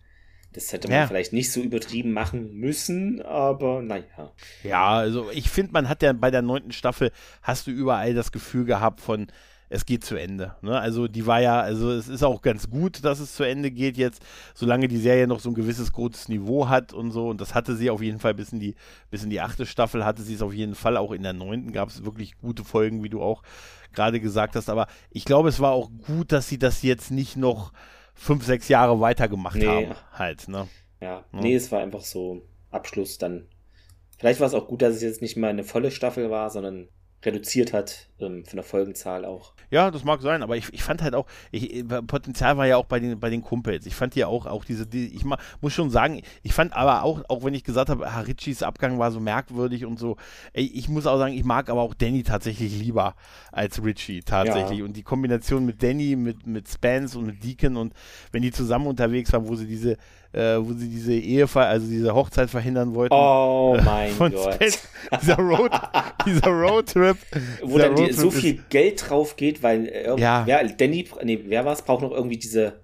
Das 0.51 0.71
hätte 0.71 0.87
man 0.87 0.97
ja. 0.97 1.07
vielleicht 1.07 1.33
nicht 1.33 1.51
so 1.51 1.59
übertrieben 1.59 2.11
machen 2.11 2.53
müssen, 2.53 3.23
aber 3.23 3.81
naja. 3.81 4.33
Ja, 4.61 4.89
also 4.91 5.31
ich 5.31 5.49
finde, 5.49 5.71
man 5.73 5.89
hat 5.89 6.03
ja 6.03 6.13
bei 6.13 6.29
der 6.29 6.43
neunten 6.43 6.73
Staffel, 6.73 7.11
hast 7.41 7.65
du 7.65 7.71
überall 7.71 8.13
das 8.13 8.31
Gefühl 8.31 8.65
gehabt 8.65 9.01
von, 9.01 9.31
es 9.69 9.85
geht 9.85 10.03
zu 10.03 10.15
Ende. 10.15 10.55
Ne? 10.61 10.79
Also 10.79 11.07
die 11.07 11.25
war 11.25 11.41
ja, 11.41 11.59
also 11.59 11.91
es 11.91 12.07
ist 12.07 12.23
auch 12.23 12.41
ganz 12.41 12.69
gut, 12.69 13.03
dass 13.03 13.19
es 13.19 13.35
zu 13.35 13.43
Ende 13.43 13.71
geht 13.71 13.97
jetzt, 13.97 14.21
solange 14.53 14.87
die 14.87 14.97
Serie 14.97 15.27
noch 15.27 15.39
so 15.39 15.49
ein 15.49 15.55
gewisses 15.55 15.91
großes 15.91 16.29
Niveau 16.29 16.69
hat 16.69 16.93
und 16.93 17.11
so. 17.11 17.29
Und 17.29 17.41
das 17.41 17.55
hatte 17.55 17.75
sie 17.75 17.89
auf 17.89 18.01
jeden 18.01 18.19
Fall 18.19 18.33
bis 18.33 18.51
in 18.51 18.59
die, 18.59 18.75
bis 19.09 19.23
in 19.23 19.29
die 19.29 19.41
achte 19.41 19.65
Staffel, 19.65 20.05
hatte 20.05 20.21
sie 20.21 20.35
es 20.35 20.41
auf 20.41 20.53
jeden 20.53 20.75
Fall. 20.75 20.97
Auch 20.97 21.11
in 21.11 21.23
der 21.23 21.33
neunten 21.33 21.71
gab 21.71 21.89
es 21.89 22.05
wirklich 22.05 22.37
gute 22.37 22.63
Folgen, 22.63 23.03
wie 23.03 23.09
du 23.09 23.21
auch 23.21 23.43
gerade 23.93 24.19
gesagt 24.19 24.55
hast. 24.55 24.69
Aber 24.69 24.87
ich 25.09 25.25
glaube, 25.25 25.49
es 25.49 25.59
war 25.59 25.71
auch 25.71 25.89
gut, 26.05 26.31
dass 26.31 26.49
sie 26.49 26.59
das 26.59 26.81
jetzt 26.81 27.11
nicht 27.11 27.37
noch 27.37 27.71
fünf, 28.13 28.45
sechs 28.45 28.67
Jahre 28.67 28.99
weitergemacht 28.99 29.55
nee. 29.55 29.67
haben. 29.67 29.95
Halt, 30.11 30.47
ne? 30.47 30.67
Ja, 31.01 31.25
ne? 31.31 31.41
nee, 31.41 31.55
es 31.55 31.71
war 31.71 31.81
einfach 31.81 32.01
so 32.01 32.41
Abschluss 32.71 33.17
dann. 33.17 33.47
Vielleicht 34.17 34.39
war 34.39 34.47
es 34.47 34.53
auch 34.53 34.67
gut, 34.67 34.81
dass 34.81 34.95
es 34.95 35.01
jetzt 35.01 35.21
nicht 35.21 35.35
mal 35.35 35.49
eine 35.49 35.63
volle 35.63 35.91
Staffel 35.91 36.29
war, 36.29 36.49
sondern 36.49 36.87
reduziert 37.23 37.73
hat 37.73 38.09
ähm, 38.23 38.45
von 38.45 38.57
der 38.57 38.63
Folgenzahl 38.63 39.25
auch. 39.25 39.53
Ja, 39.69 39.91
das 39.91 40.03
mag 40.03 40.21
sein, 40.21 40.43
aber 40.43 40.57
ich, 40.57 40.71
ich 40.73 40.83
fand 40.83 41.01
halt 41.01 41.15
auch, 41.15 41.25
ich, 41.51 41.75
äh, 41.75 41.83
Potenzial 41.83 42.57
war 42.57 42.67
ja 42.67 42.77
auch 42.77 42.85
bei 42.85 42.99
den, 42.99 43.19
bei 43.19 43.29
den 43.29 43.41
Kumpels. 43.41 43.85
Ich 43.85 43.95
fand 43.95 44.15
ja 44.15 44.27
auch, 44.27 44.45
auch 44.45 44.65
diese, 44.65 44.85
die, 44.85 45.07
ich 45.07 45.23
muss 45.23 45.73
schon 45.73 45.89
sagen, 45.89 46.21
ich 46.43 46.53
fand 46.53 46.73
aber 46.73 47.03
auch, 47.03 47.23
auch 47.29 47.43
wenn 47.43 47.53
ich 47.53 47.63
gesagt 47.63 47.89
habe, 47.89 48.13
Harichis 48.13 48.63
Abgang 48.63 48.99
war 48.99 49.11
so 49.11 49.19
merkwürdig 49.19 49.85
und 49.85 49.99
so, 49.99 50.17
ich, 50.53 50.75
ich 50.75 50.89
muss 50.89 51.05
auch 51.05 51.17
sagen, 51.17 51.33
ich 51.33 51.43
mag 51.43 51.69
aber 51.69 51.81
auch 51.81 51.93
Danny 51.93 52.23
tatsächlich 52.23 52.77
lieber 52.77 53.15
als 53.51 53.83
Richie 53.83 54.21
tatsächlich. 54.21 54.79
Ja. 54.79 54.85
Und 54.85 54.97
die 54.97 55.03
Kombination 55.03 55.65
mit 55.65 55.81
Danny, 55.81 56.15
mit, 56.15 56.47
mit 56.47 56.67
Spence 56.69 57.15
und 57.15 57.25
mit 57.25 57.43
Deacon 57.43 57.77
und 57.77 57.93
wenn 58.31 58.41
die 58.41 58.51
zusammen 58.51 58.87
unterwegs 58.87 59.31
waren, 59.33 59.47
wo 59.47 59.55
sie 59.55 59.67
diese 59.67 59.97
äh, 60.33 60.57
wo 60.57 60.73
sie 60.73 60.89
diese 60.89 61.13
Ehe, 61.13 61.47
also 61.53 61.87
diese 61.87 62.13
Hochzeit 62.13 62.49
verhindern 62.49 62.93
wollten. 62.95 63.13
Oh 63.13 63.77
mein 63.83 64.11
von 64.11 64.31
Gott. 64.31 64.55
Space, 64.55 64.87
dieser, 65.21 65.37
Road, 65.37 65.71
dieser 66.25 66.47
Roadtrip. 66.47 67.17
Wo 67.61 67.77
dieser 67.77 67.89
dann 67.89 67.95
die, 67.95 68.12
so 68.13 68.31
viel 68.31 68.63
Geld 68.69 69.09
drauf 69.09 69.35
geht, 69.35 69.63
weil 69.63 69.87
äh, 69.87 70.19
ja. 70.19 70.45
wer, 70.45 70.63
Danny, 70.63 71.07
nee, 71.23 71.39
wer 71.45 71.65
war 71.65 71.73
es, 71.73 71.81
braucht 71.81 72.01
noch 72.01 72.11
irgendwie 72.11 72.37
diese 72.37 72.81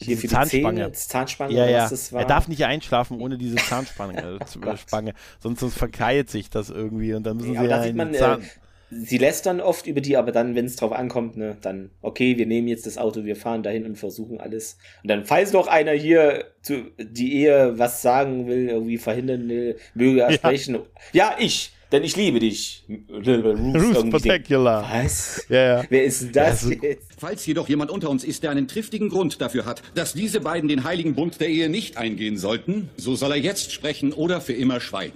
hier 0.00 0.18
für 0.18 0.28
Zahnspange. 0.28 0.86
Die 0.86 0.92
Zähne, 0.92 0.92
Zahnspange. 0.92 1.54
Ja, 1.54 1.66
ja. 1.66 1.90
Er 2.12 2.24
darf 2.26 2.48
nicht 2.48 2.64
einschlafen 2.64 3.20
ohne 3.20 3.38
diese 3.38 3.56
Zahnspange, 3.68 4.38
äh, 4.40 4.76
Spange, 4.76 5.14
sonst, 5.40 5.60
sonst 5.60 5.78
verkeilt 5.78 6.30
sich 6.30 6.50
das 6.50 6.70
irgendwie 6.70 7.14
und 7.14 7.24
dann 7.24 7.38
müssen 7.38 7.54
ja, 7.54 7.62
sie 7.62 7.68
ja 7.68 7.84
in 7.84 7.96
man, 7.96 8.14
Zahn 8.14 8.42
äh, 8.42 8.44
sie 8.90 9.18
lässt 9.18 9.46
dann 9.46 9.60
oft 9.60 9.86
über 9.86 10.00
die, 10.00 10.16
aber 10.16 10.32
dann, 10.32 10.54
wenn 10.54 10.66
es 10.66 10.76
drauf 10.76 10.92
ankommt, 10.92 11.36
ne, 11.36 11.56
dann, 11.60 11.90
okay, 12.02 12.38
wir 12.38 12.46
nehmen 12.46 12.68
jetzt 12.68 12.86
das 12.86 12.98
Auto, 12.98 13.24
wir 13.24 13.36
fahren 13.36 13.62
dahin 13.62 13.84
und 13.84 13.96
versuchen 13.96 14.40
alles. 14.40 14.78
Und 15.02 15.10
dann, 15.10 15.24
falls 15.24 15.52
noch 15.52 15.66
einer 15.66 15.92
hier 15.92 16.44
zu, 16.62 16.90
die 16.98 17.34
Ehe 17.34 17.78
was 17.78 18.02
sagen 18.02 18.46
will, 18.46 18.68
irgendwie 18.68 18.98
verhindern 18.98 19.48
will, 19.48 19.76
möge 19.94 20.20
er 20.20 20.30
ja. 20.30 20.36
sprechen. 20.36 20.78
Ja, 21.12 21.36
ich. 21.38 21.72
Denn 21.92 22.02
ich 22.02 22.16
liebe 22.16 22.40
dich. 22.40 22.84
Ruth 23.08 24.10
Particular. 24.10 24.88
Was? 24.90 25.46
Ja, 25.48 25.78
ja. 25.78 25.84
Wer 25.88 26.04
ist 26.04 26.34
das 26.34 26.62
ja, 26.62 26.68
so 26.68 26.70
jetzt? 26.72 27.12
Falls 27.16 27.46
jedoch 27.46 27.68
jemand 27.68 27.92
unter 27.92 28.10
uns 28.10 28.24
ist, 28.24 28.42
der 28.42 28.50
einen 28.50 28.66
triftigen 28.66 29.08
Grund 29.08 29.40
dafür 29.40 29.64
hat, 29.66 29.82
dass 29.94 30.12
diese 30.12 30.40
beiden 30.40 30.68
den 30.68 30.82
heiligen 30.82 31.14
Bund 31.14 31.40
der 31.40 31.48
Ehe 31.48 31.68
nicht 31.68 31.96
eingehen 31.96 32.38
sollten, 32.38 32.90
so 32.96 33.14
soll 33.14 33.30
er 33.32 33.38
jetzt 33.38 33.70
sprechen 33.72 34.12
oder 34.12 34.40
für 34.40 34.52
immer 34.52 34.80
schweigen. 34.80 35.14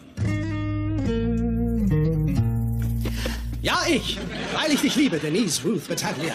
Ja, 3.62 3.82
ich. 3.88 4.18
Weil 4.54 4.72
ich 4.72 4.80
dich 4.80 4.94
liebe, 4.94 5.18
Denise 5.18 5.62
Ruth 5.64 5.88
Battaglia. 5.88 6.32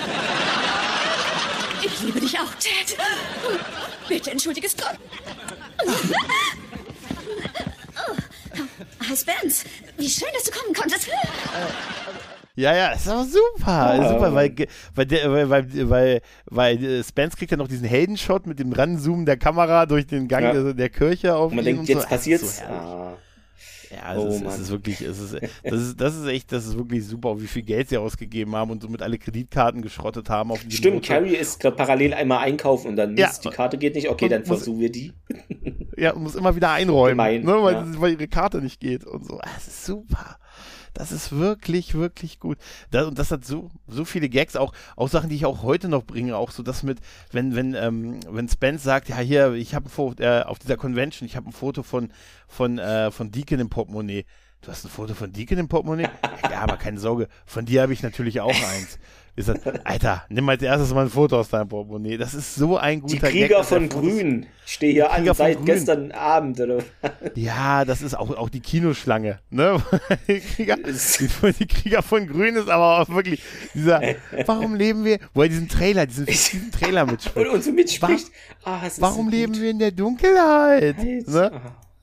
Ich 1.81 2.01
liebe 2.03 2.19
dich 2.19 2.37
auch, 2.37 2.53
Ted. 2.55 2.97
Bitte 4.09 4.31
entschuldige 4.31 4.67
es 4.67 4.75
Gott. 4.75 4.99
Oh, 8.99 9.15
Spence, 9.15 9.65
wie 9.97 10.09
schön, 10.09 10.29
dass 10.33 10.43
du 10.43 10.51
kommen 10.51 10.73
konntest. 10.73 11.09
Ja, 12.57 12.73
ja, 12.73 12.91
ist 12.93 13.07
aber 13.07 13.25
super. 13.25 13.99
Oh. 13.99 14.13
Super, 14.13 14.33
weil, 14.33 14.55
weil, 14.95 15.09
weil, 15.09 15.49
weil, 15.49 15.89
weil, 15.89 16.21
weil 16.45 17.03
Spence 17.03 17.35
kriegt 17.35 17.51
ja 17.51 17.57
noch 17.57 17.67
diesen 17.67 17.85
Heldenshot 17.85 18.47
mit 18.47 18.59
dem 18.59 18.71
Ranzoomen 18.71 19.25
der 19.25 19.35
Kamera 19.35 19.85
durch 19.85 20.07
den 20.07 20.27
Gang 20.29 20.43
ja. 20.45 20.53
der, 20.53 20.73
der, 20.73 20.89
Kirche 20.89 21.35
auf 21.35 21.49
und 21.51 21.57
man 21.57 21.65
denkt, 21.65 21.81
und 21.81 21.89
jetzt 21.89 22.03
so. 22.03 22.07
passiert's. 22.07 22.59
So 22.59 23.17
Ja, 23.91 24.17
oh, 24.17 24.27
es, 24.27 24.35
ist, 24.35 24.45
es 24.45 24.59
ist 24.59 24.71
wirklich, 24.71 25.01
es 25.01 25.19
ist, 25.19 25.33
das 25.63 25.81
ist, 25.81 26.01
das 26.01 26.15
ist 26.15 26.25
echt, 26.27 26.51
das 26.51 26.65
ist 26.65 26.77
wirklich 26.77 27.05
super, 27.05 27.39
wie 27.41 27.47
viel 27.47 27.61
Geld 27.61 27.89
sie 27.89 27.97
ausgegeben 27.97 28.55
haben 28.55 28.71
und 28.71 28.81
somit 28.81 29.01
alle 29.01 29.17
Kreditkarten 29.17 29.81
geschrottet 29.81 30.29
haben. 30.29 30.51
Auf 30.51 30.61
Stimmt, 30.69 30.95
Motor. 30.95 31.15
Carrie 31.15 31.35
ist 31.35 31.59
gerade 31.59 31.75
parallel 31.75 32.13
einmal 32.13 32.39
einkaufen 32.39 32.89
und 32.89 32.95
dann 32.95 33.17
ja. 33.17 33.27
ist, 33.27 33.43
die 33.45 33.49
Karte 33.49 33.77
geht 33.77 33.95
nicht, 33.95 34.09
okay, 34.09 34.29
dann 34.29 34.45
versuchen 34.45 34.79
wir 34.79 34.91
die. 34.91 35.13
ja, 35.97 36.13
und 36.13 36.23
muss 36.23 36.35
immer 36.35 36.55
wieder 36.55 36.71
einräumen, 36.73 37.17
Gemein, 37.17 37.43
ne, 37.43 37.63
weil, 37.63 37.73
ja. 37.73 37.85
weil 37.97 38.11
ihre 38.13 38.27
Karte 38.27 38.61
nicht 38.61 38.79
geht 38.79 39.05
und 39.05 39.25
so. 39.25 39.39
Das 39.43 39.67
ist 39.67 39.85
super. 39.85 40.37
Das 40.95 41.11
ist 41.11 41.33
wirklich, 41.33 41.93
wirklich 41.93 42.39
gut. 42.39 42.57
Das, 42.89 43.05
und 43.05 43.19
das 43.19 43.29
hat 43.29 43.43
so, 43.43 43.69
so 43.85 44.05
viele 44.05 44.29
Gags, 44.29 44.55
auch, 44.55 44.73
auch 44.95 45.09
Sachen, 45.09 45.29
die 45.29 45.35
ich 45.35 45.45
auch 45.45 45.61
heute 45.61 45.89
noch 45.89 46.05
bringe, 46.05 46.37
auch 46.37 46.51
so 46.51 46.63
das 46.63 46.83
mit, 46.83 46.99
wenn, 47.31 47.53
wenn, 47.53 47.75
ähm, 47.75 48.21
wenn 48.29 48.47
Spence 48.47 48.81
sagt, 48.81 49.09
ja, 49.09 49.17
hier, 49.17 49.53
ich 49.53 49.75
habe 49.75 49.87
ein 49.87 49.89
Foto, 49.89 50.23
äh, 50.23 50.43
auf 50.43 50.57
dieser 50.57 50.77
Convention, 50.77 51.27
ich 51.27 51.35
habe 51.35 51.49
ein 51.49 51.51
Foto 51.51 51.83
von, 51.83 52.11
von, 52.47 52.79
äh, 52.79 53.11
von 53.11 53.29
Deacon 53.29 53.59
im 53.59 53.69
Portemonnaie. 53.69 54.25
Du 54.61 54.71
hast 54.71 54.85
ein 54.85 54.89
Foto 54.89 55.13
von 55.13 55.33
Deacon 55.33 55.57
im 55.57 55.67
Portemonnaie? 55.67 56.07
ja, 56.49 56.61
aber 56.61 56.77
keine 56.77 56.97
Sorge, 56.97 57.27
von 57.45 57.65
dir 57.65 57.81
habe 57.81 57.91
ich 57.91 58.01
natürlich 58.01 58.39
auch 58.39 58.49
eins. 58.49 58.97
Ich 59.37 59.45
sag, 59.45 59.59
Alter, 59.83 60.23
nimm 60.29 60.47
als 60.47 60.61
erstes 60.61 60.93
mal 60.93 61.01
ein 61.05 61.09
Foto 61.09 61.37
aus 61.37 61.49
deinem 61.49 61.67
Portemonnaie. 61.67 62.17
Das 62.17 62.33
ist 62.33 62.55
so 62.55 62.77
ein 62.77 63.01
guter 63.01 63.13
Die 63.13 63.19
Krieger 63.19 63.57
Gag, 63.57 63.65
von 63.65 63.89
Grün. 63.89 64.45
Ich 64.65 64.73
stehe 64.73 64.93
hier 64.93 65.11
an 65.11 65.25
seit 65.33 65.57
Grün. 65.57 65.65
gestern 65.65 66.11
Abend, 66.13 66.61
oder? 66.61 66.77
Ja, 67.35 67.83
das 67.83 68.01
ist 68.01 68.17
auch, 68.17 68.29
auch 68.37 68.49
die 68.49 68.61
Kinoschlange, 68.61 69.39
ne? 69.49 69.83
Die 70.27 70.39
Krieger, 70.39 70.77
die, 70.77 71.53
die 71.59 71.67
Krieger 71.67 72.01
von 72.01 72.27
Grün 72.27 72.55
ist 72.55 72.69
aber 72.69 73.01
auch 73.01 73.09
wirklich 73.09 73.43
dieser, 73.73 74.01
warum 74.45 74.73
leben 74.75 75.03
wir, 75.03 75.19
wo 75.33 75.43
er 75.43 75.49
diesen 75.49 75.67
Trailer, 75.67 76.05
diesen 76.05 76.25
diesen 76.25 76.71
Trailer 76.71 77.05
mitspielt. 77.11 77.47
Und, 77.47 77.55
und 77.55 77.63
so 77.63 77.71
mitspricht. 77.73 78.31
War, 78.63 78.81
oh, 78.85 78.89
warum 78.99 79.25
so 79.25 79.31
leben 79.31 79.59
wir 79.59 79.69
in 79.69 79.79
der 79.79 79.91
Dunkelheit? 79.91 80.97
Ne? 81.27 81.51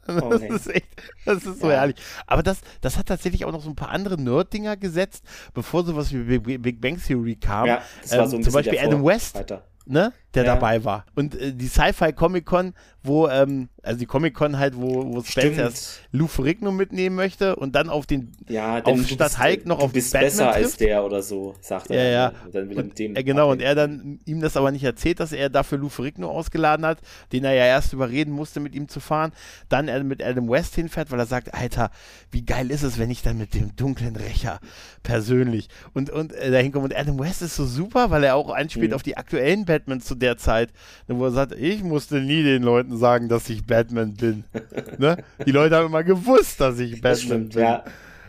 Oh, 0.08 0.30
das 0.30 0.40
nee. 0.40 0.48
ist 0.48 0.68
echt, 0.68 0.88
das 1.24 1.44
ist 1.44 1.60
so 1.60 1.70
ja. 1.70 1.76
herrlich. 1.76 1.96
Aber 2.26 2.42
das, 2.42 2.60
das 2.80 2.98
hat 2.98 3.06
tatsächlich 3.06 3.44
auch 3.44 3.52
noch 3.52 3.62
so 3.62 3.70
ein 3.70 3.76
paar 3.76 3.90
andere 3.90 4.20
Nerd-Dinger 4.20 4.76
gesetzt, 4.76 5.24
bevor 5.54 5.84
sowas 5.84 6.12
wie 6.12 6.38
Big 6.38 6.80
Bang 6.80 7.00
Theory 7.00 7.36
kam. 7.36 7.66
Ja, 7.66 7.82
das 8.02 8.16
war 8.16 8.26
so 8.26 8.36
ein 8.36 8.40
ähm, 8.40 8.44
zum 8.44 8.52
Beispiel 8.52 8.78
Adam 8.78 9.04
West. 9.04 9.36
Weiter 9.36 9.64
ne, 9.86 10.12
der 10.34 10.44
ja. 10.44 10.54
dabei 10.54 10.84
war. 10.84 11.04
Und 11.14 11.34
äh, 11.34 11.52
die 11.52 11.66
Sci-Fi 11.66 12.12
Comic 12.12 12.46
Con, 12.46 12.74
wo, 13.02 13.28
ähm, 13.28 13.68
also 13.82 13.98
die 13.98 14.06
Comic 14.06 14.34
Con 14.34 14.58
halt, 14.58 14.76
wo, 14.76 15.14
wo 15.14 15.22
Spencer 15.22 15.70
Lou 16.12 16.26
Ferrigno 16.26 16.70
mitnehmen 16.70 17.16
möchte 17.16 17.56
und 17.56 17.74
dann 17.74 17.90
auf 17.90 18.06
den, 18.06 18.32
ja, 18.48 18.82
auf 18.82 19.06
statt 19.06 19.38
Hulk 19.38 19.66
noch 19.66 19.80
auf 19.80 19.92
bist 19.92 20.12
Batman 20.12 20.30
besser 20.30 20.52
trifft. 20.52 20.64
als 20.64 20.76
der 20.76 21.04
oder 21.04 21.22
so, 21.22 21.54
sagt 21.60 21.90
er. 21.90 22.04
Ja, 22.04 22.10
ja. 22.10 22.32
Und 22.44 22.54
dann 22.54 22.70
will 22.70 22.78
er 22.78 22.84
mit 22.84 22.98
dem 22.98 23.16
äh, 23.16 23.24
genau, 23.24 23.50
und 23.50 23.60
er 23.60 23.74
dann 23.74 24.20
ihm 24.24 24.40
das 24.40 24.56
aber 24.56 24.70
nicht 24.70 24.84
erzählt, 24.84 25.20
dass 25.20 25.32
er 25.32 25.50
dafür 25.50 25.78
Lou 25.78 25.88
Ferrigno 25.88 26.30
ausgeladen 26.30 26.86
hat, 26.86 26.98
den 27.32 27.44
er 27.44 27.54
ja 27.54 27.66
erst 27.66 27.92
überreden 27.92 28.32
musste, 28.32 28.60
mit 28.60 28.74
ihm 28.74 28.88
zu 28.88 29.00
fahren. 29.00 29.32
Dann 29.68 29.88
er 29.88 30.02
mit 30.04 30.22
Adam 30.22 30.48
West 30.48 30.74
hinfährt, 30.74 31.10
weil 31.10 31.18
er 31.18 31.26
sagt, 31.26 31.52
Alter, 31.54 31.90
wie 32.30 32.44
geil 32.44 32.70
ist 32.70 32.82
es, 32.82 32.98
wenn 32.98 33.10
ich 33.10 33.22
dann 33.22 33.38
mit 33.38 33.54
dem 33.54 33.74
dunklen 33.76 34.16
Rächer 34.16 34.60
persönlich 35.02 35.68
und, 35.92 36.10
und 36.10 36.32
äh, 36.32 36.50
dahin 36.50 36.72
komme. 36.72 36.84
Und 36.84 36.96
Adam 36.96 37.18
West 37.18 37.42
ist 37.42 37.56
so 37.56 37.66
super, 37.66 38.10
weil 38.10 38.24
er 38.24 38.36
auch 38.36 38.50
anspielt 38.50 38.90
mhm. 38.90 38.94
auf 38.94 39.02
die 39.02 39.16
aktuellen 39.16 39.64
Batman 39.64 40.00
zu 40.00 40.14
der 40.22 40.36
Zeit, 40.36 40.72
ne, 41.08 41.18
wo 41.18 41.24
er 41.24 41.30
sagt, 41.30 41.52
ich 41.52 41.82
musste 41.82 42.20
nie 42.20 42.42
den 42.42 42.62
Leuten 42.62 42.96
sagen, 42.96 43.28
dass 43.28 43.48
ich 43.50 43.66
Batman 43.66 44.14
bin. 44.14 44.44
ne? 44.98 45.22
Die 45.44 45.50
Leute 45.50 45.76
haben 45.76 45.86
immer 45.86 46.04
gewusst, 46.04 46.60
dass 46.60 46.78
ich 46.78 47.00
Batman 47.00 47.16
stimmt, 47.16 47.54
bin. 47.54 47.62
Ja. 47.62 47.84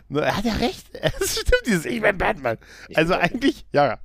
Ne, 0.08 0.20
er 0.20 0.36
hat 0.36 0.44
ja 0.44 0.54
recht. 0.54 0.86
Es 1.20 1.40
stimmt, 1.40 1.62
dieses 1.66 1.86
Ich 1.86 2.00
bin 2.00 2.18
Batman. 2.18 2.58
Ich 2.88 2.98
also 2.98 3.14
bin 3.14 3.22
eigentlich, 3.22 3.66
ja. 3.72 3.98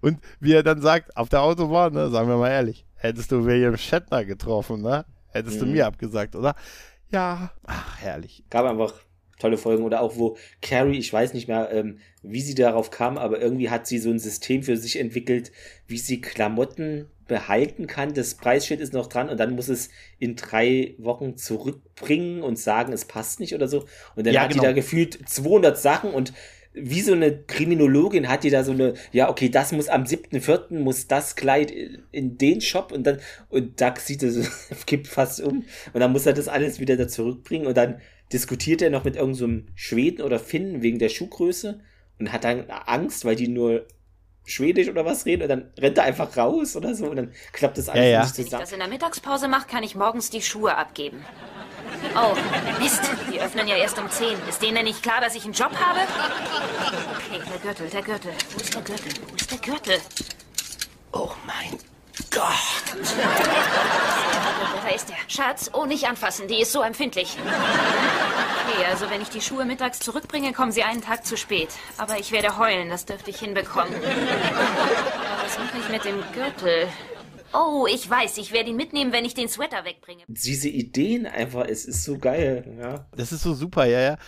Und 0.00 0.18
wie 0.40 0.52
er 0.52 0.62
dann 0.62 0.80
sagt, 0.80 1.16
auf 1.16 1.28
der 1.28 1.42
Autobahn, 1.42 1.92
ne, 1.92 2.10
sagen 2.10 2.28
wir 2.28 2.36
mal 2.36 2.50
ehrlich, 2.50 2.86
hättest 2.94 3.32
du 3.32 3.44
William 3.44 3.76
Shatner 3.76 4.24
getroffen, 4.24 4.82
ne? 4.82 5.04
Hättest 5.28 5.56
mhm. 5.56 5.66
du 5.66 5.72
mir 5.72 5.86
abgesagt, 5.86 6.34
oder? 6.34 6.54
Ja, 7.10 7.52
ach, 7.64 7.98
herrlich. 8.00 8.44
Gab 8.50 8.66
einfach 8.66 8.94
tolle 9.38 9.56
Folgen 9.56 9.84
oder 9.84 10.00
auch 10.00 10.16
wo 10.16 10.36
Carrie, 10.60 10.98
ich 10.98 11.12
weiß 11.12 11.32
nicht 11.32 11.48
mehr, 11.48 11.70
ähm, 11.72 11.98
wie 12.22 12.40
sie 12.40 12.54
darauf 12.54 12.90
kam, 12.90 13.18
aber 13.18 13.40
irgendwie 13.40 13.70
hat 13.70 13.86
sie 13.86 13.98
so 13.98 14.10
ein 14.10 14.18
System 14.18 14.62
für 14.62 14.76
sich 14.76 14.98
entwickelt, 14.98 15.52
wie 15.86 15.98
sie 15.98 16.20
Klamotten 16.20 17.06
behalten 17.28 17.86
kann. 17.86 18.14
Das 18.14 18.34
Preisschild 18.34 18.80
ist 18.80 18.92
noch 18.92 19.06
dran 19.06 19.28
und 19.28 19.38
dann 19.38 19.54
muss 19.54 19.68
es 19.68 19.90
in 20.18 20.34
drei 20.34 20.94
Wochen 20.98 21.36
zurückbringen 21.36 22.42
und 22.42 22.58
sagen, 22.58 22.92
es 22.92 23.04
passt 23.04 23.38
nicht 23.38 23.54
oder 23.54 23.68
so. 23.68 23.84
Und 24.16 24.26
dann 24.26 24.34
ja, 24.34 24.42
hat 24.42 24.50
genau. 24.50 24.62
die 24.62 24.66
da 24.66 24.72
gefühlt 24.72 25.28
200 25.28 25.78
Sachen 25.78 26.10
und 26.10 26.32
wie 26.80 27.00
so 27.00 27.12
eine 27.12 27.36
Kriminologin 27.36 28.28
hat 28.28 28.44
die 28.44 28.50
da 28.50 28.62
so 28.62 28.72
eine, 28.72 28.94
ja, 29.12 29.28
okay, 29.30 29.48
das 29.48 29.72
muss 29.72 29.88
am 29.88 30.04
7.4. 30.04 30.78
muss 30.78 31.06
das 31.06 31.34
Kleid 31.36 31.72
in 32.12 32.38
den 32.38 32.60
Shop 32.60 32.92
und 32.92 33.06
dann, 33.06 33.20
und 33.48 33.80
da 33.80 33.94
sieht 33.96 34.22
es, 34.22 34.50
kippt 34.86 35.06
fast 35.06 35.40
um 35.40 35.64
und 35.92 36.00
dann 36.00 36.12
muss 36.12 36.26
er 36.26 36.34
das 36.34 36.48
alles 36.48 36.80
wieder 36.80 36.96
da 36.96 37.08
zurückbringen 37.08 37.66
und 37.66 37.76
dann 37.76 38.00
diskutiert 38.32 38.82
er 38.82 38.90
noch 38.90 39.04
mit 39.04 39.16
irgendeinem 39.16 39.66
so 39.66 39.72
Schweden 39.74 40.22
oder 40.22 40.38
Finnen 40.38 40.82
wegen 40.82 40.98
der 40.98 41.08
Schuhgröße 41.08 41.80
und 42.18 42.32
hat 42.32 42.44
dann 42.44 42.68
Angst, 42.68 43.24
weil 43.24 43.36
die 43.36 43.48
nur 43.48 43.86
Schwedisch 44.48 44.88
oder 44.88 45.04
was 45.04 45.26
reden 45.26 45.42
und 45.42 45.48
dann 45.48 45.70
rennt 45.78 45.98
er 45.98 46.04
einfach 46.04 46.36
raus 46.36 46.74
oder 46.76 46.94
so 46.94 47.06
und 47.06 47.16
dann 47.16 47.32
klappt 47.52 47.78
das 47.78 47.88
alles 47.88 48.04
ja, 48.04 48.10
ja. 48.10 48.22
nicht 48.22 48.34
zusammen. 48.34 48.52
Wenn 48.52 48.58
ich 48.58 48.64
das 48.64 48.72
in 48.72 48.78
der 48.78 48.88
Mittagspause 48.88 49.48
mache, 49.48 49.66
kann 49.68 49.82
ich 49.82 49.94
morgens 49.94 50.30
die 50.30 50.42
Schuhe 50.42 50.76
abgeben. 50.76 51.24
Oh, 52.14 52.34
Mist, 52.80 53.02
die 53.32 53.40
öffnen 53.40 53.66
ja 53.66 53.76
erst 53.76 53.98
um 53.98 54.10
10. 54.10 54.36
Ist 54.48 54.62
denen 54.62 54.84
nicht 54.84 55.02
klar, 55.02 55.20
dass 55.20 55.34
ich 55.34 55.44
einen 55.44 55.52
Job 55.52 55.72
habe? 55.74 56.00
Okay, 57.30 57.42
der 57.50 57.58
Gürtel, 57.58 57.88
der 57.88 58.02
Gürtel. 58.02 58.32
Wo 58.52 58.60
ist 58.60 58.74
der 58.74 58.82
Gürtel? 58.82 59.12
Wo 59.28 59.34
ist 59.34 59.50
der 59.50 59.58
Gürtel? 59.58 59.98
Oh 61.12 61.30
mein 61.46 61.78
Gott. 62.30 62.96
Da 64.82 64.88
ist 64.94 65.08
der. 65.08 65.16
Schatz, 65.28 65.70
oh, 65.72 65.86
nicht 65.86 66.06
anfassen, 66.06 66.48
die 66.48 66.60
ist 66.60 66.72
so 66.72 66.82
empfindlich. 66.82 67.36
Okay, 67.38 68.84
also 68.90 69.10
wenn 69.10 69.20
ich 69.20 69.28
die 69.28 69.40
Schuhe 69.40 69.64
mittags 69.64 69.98
zurückbringe, 69.98 70.52
kommen 70.52 70.72
sie 70.72 70.82
einen 70.82 71.02
Tag 71.02 71.24
zu 71.26 71.36
spät. 71.36 71.68
Aber 71.96 72.18
ich 72.18 72.32
werde 72.32 72.58
heulen, 72.58 72.88
das 72.88 73.04
dürfte 73.04 73.30
ich 73.30 73.38
hinbekommen. 73.38 73.94
Aber 73.94 75.44
was 75.44 75.58
mache 75.58 75.78
ich 75.78 75.88
mit 75.88 76.04
dem 76.04 76.22
Gürtel? 76.32 76.88
Oh, 77.52 77.86
ich 77.90 78.08
weiß, 78.08 78.36
ich 78.38 78.52
werde 78.52 78.70
ihn 78.70 78.76
mitnehmen, 78.76 79.12
wenn 79.12 79.24
ich 79.24 79.34
den 79.34 79.48
Sweater 79.48 79.84
wegbringe. 79.84 80.24
Diese 80.28 80.68
Ideen 80.68 81.26
einfach, 81.26 81.64
es 81.66 81.86
ist 81.86 82.04
so 82.04 82.18
geil, 82.18 82.76
ja. 82.78 83.06
Das 83.16 83.32
ist 83.32 83.42
so 83.42 83.54
super, 83.54 83.86
ja, 83.86 84.00
ja. 84.00 84.18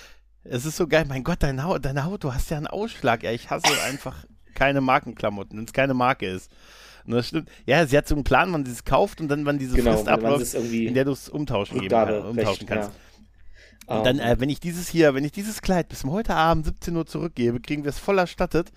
Es 0.43 0.65
ist 0.65 0.77
so 0.77 0.87
geil. 0.87 1.05
Mein 1.07 1.23
Gott, 1.23 1.43
deine 1.43 1.65
Haut, 1.65 1.85
deine 1.85 2.05
Haut, 2.05 2.25
du 2.25 2.33
hast 2.33 2.51
ja 2.51 2.57
einen 2.57 2.67
Ausschlag. 2.67 3.23
Ja, 3.23 3.31
ich 3.31 3.51
hasse 3.51 3.71
einfach 3.85 4.25
keine 4.55 4.81
Markenklamotten, 4.81 5.59
wenn 5.59 5.67
es 5.67 5.73
keine 5.73 5.95
Marke 5.95 6.27
ist. 6.27 6.51
Und 7.07 7.13
das 7.13 7.29
stimmt. 7.29 7.49
Ja, 7.67 7.87
sie 7.87 7.97
hat 7.97 8.09
so 8.09 8.15
einen 8.15 8.25
Plan, 8.25 8.53
wann 8.53 8.65
sie 8.65 8.73
es 8.73 8.85
kauft 8.85 9.21
und 9.21 9.29
dann, 9.29 9.47
wann 9.47 9.59
diese 9.59 9.77
genau, 9.77 9.93
Frist 9.93 10.09
abläuft, 10.09 10.55
in 10.55 10.95
der 10.95 11.05
du 11.05 11.13
es 11.13 11.29
umtauschen, 11.29 11.81
geben, 11.81 11.95
äh, 11.95 12.19
umtauschen 12.19 12.67
kannst. 12.67 12.91
Ja. 12.91 12.95
Und 13.91 14.07
dann, 14.07 14.21
äh, 14.21 14.37
wenn 14.39 14.49
ich 14.49 14.61
dieses 14.61 14.89
hier, 14.89 15.15
wenn 15.17 15.25
ich 15.25 15.33
dieses 15.33 15.63
Kleid 15.63 15.89
bis 15.89 16.05
heute 16.05 16.37
Abend 16.37 16.65
17 16.65 16.95
Uhr 16.95 17.07
zurückgebe, 17.07 17.59
kriegen 17.59 17.83
wir 17.83 17.89
es 17.89 17.99
voll 17.99 18.19
erstattet 18.19 18.69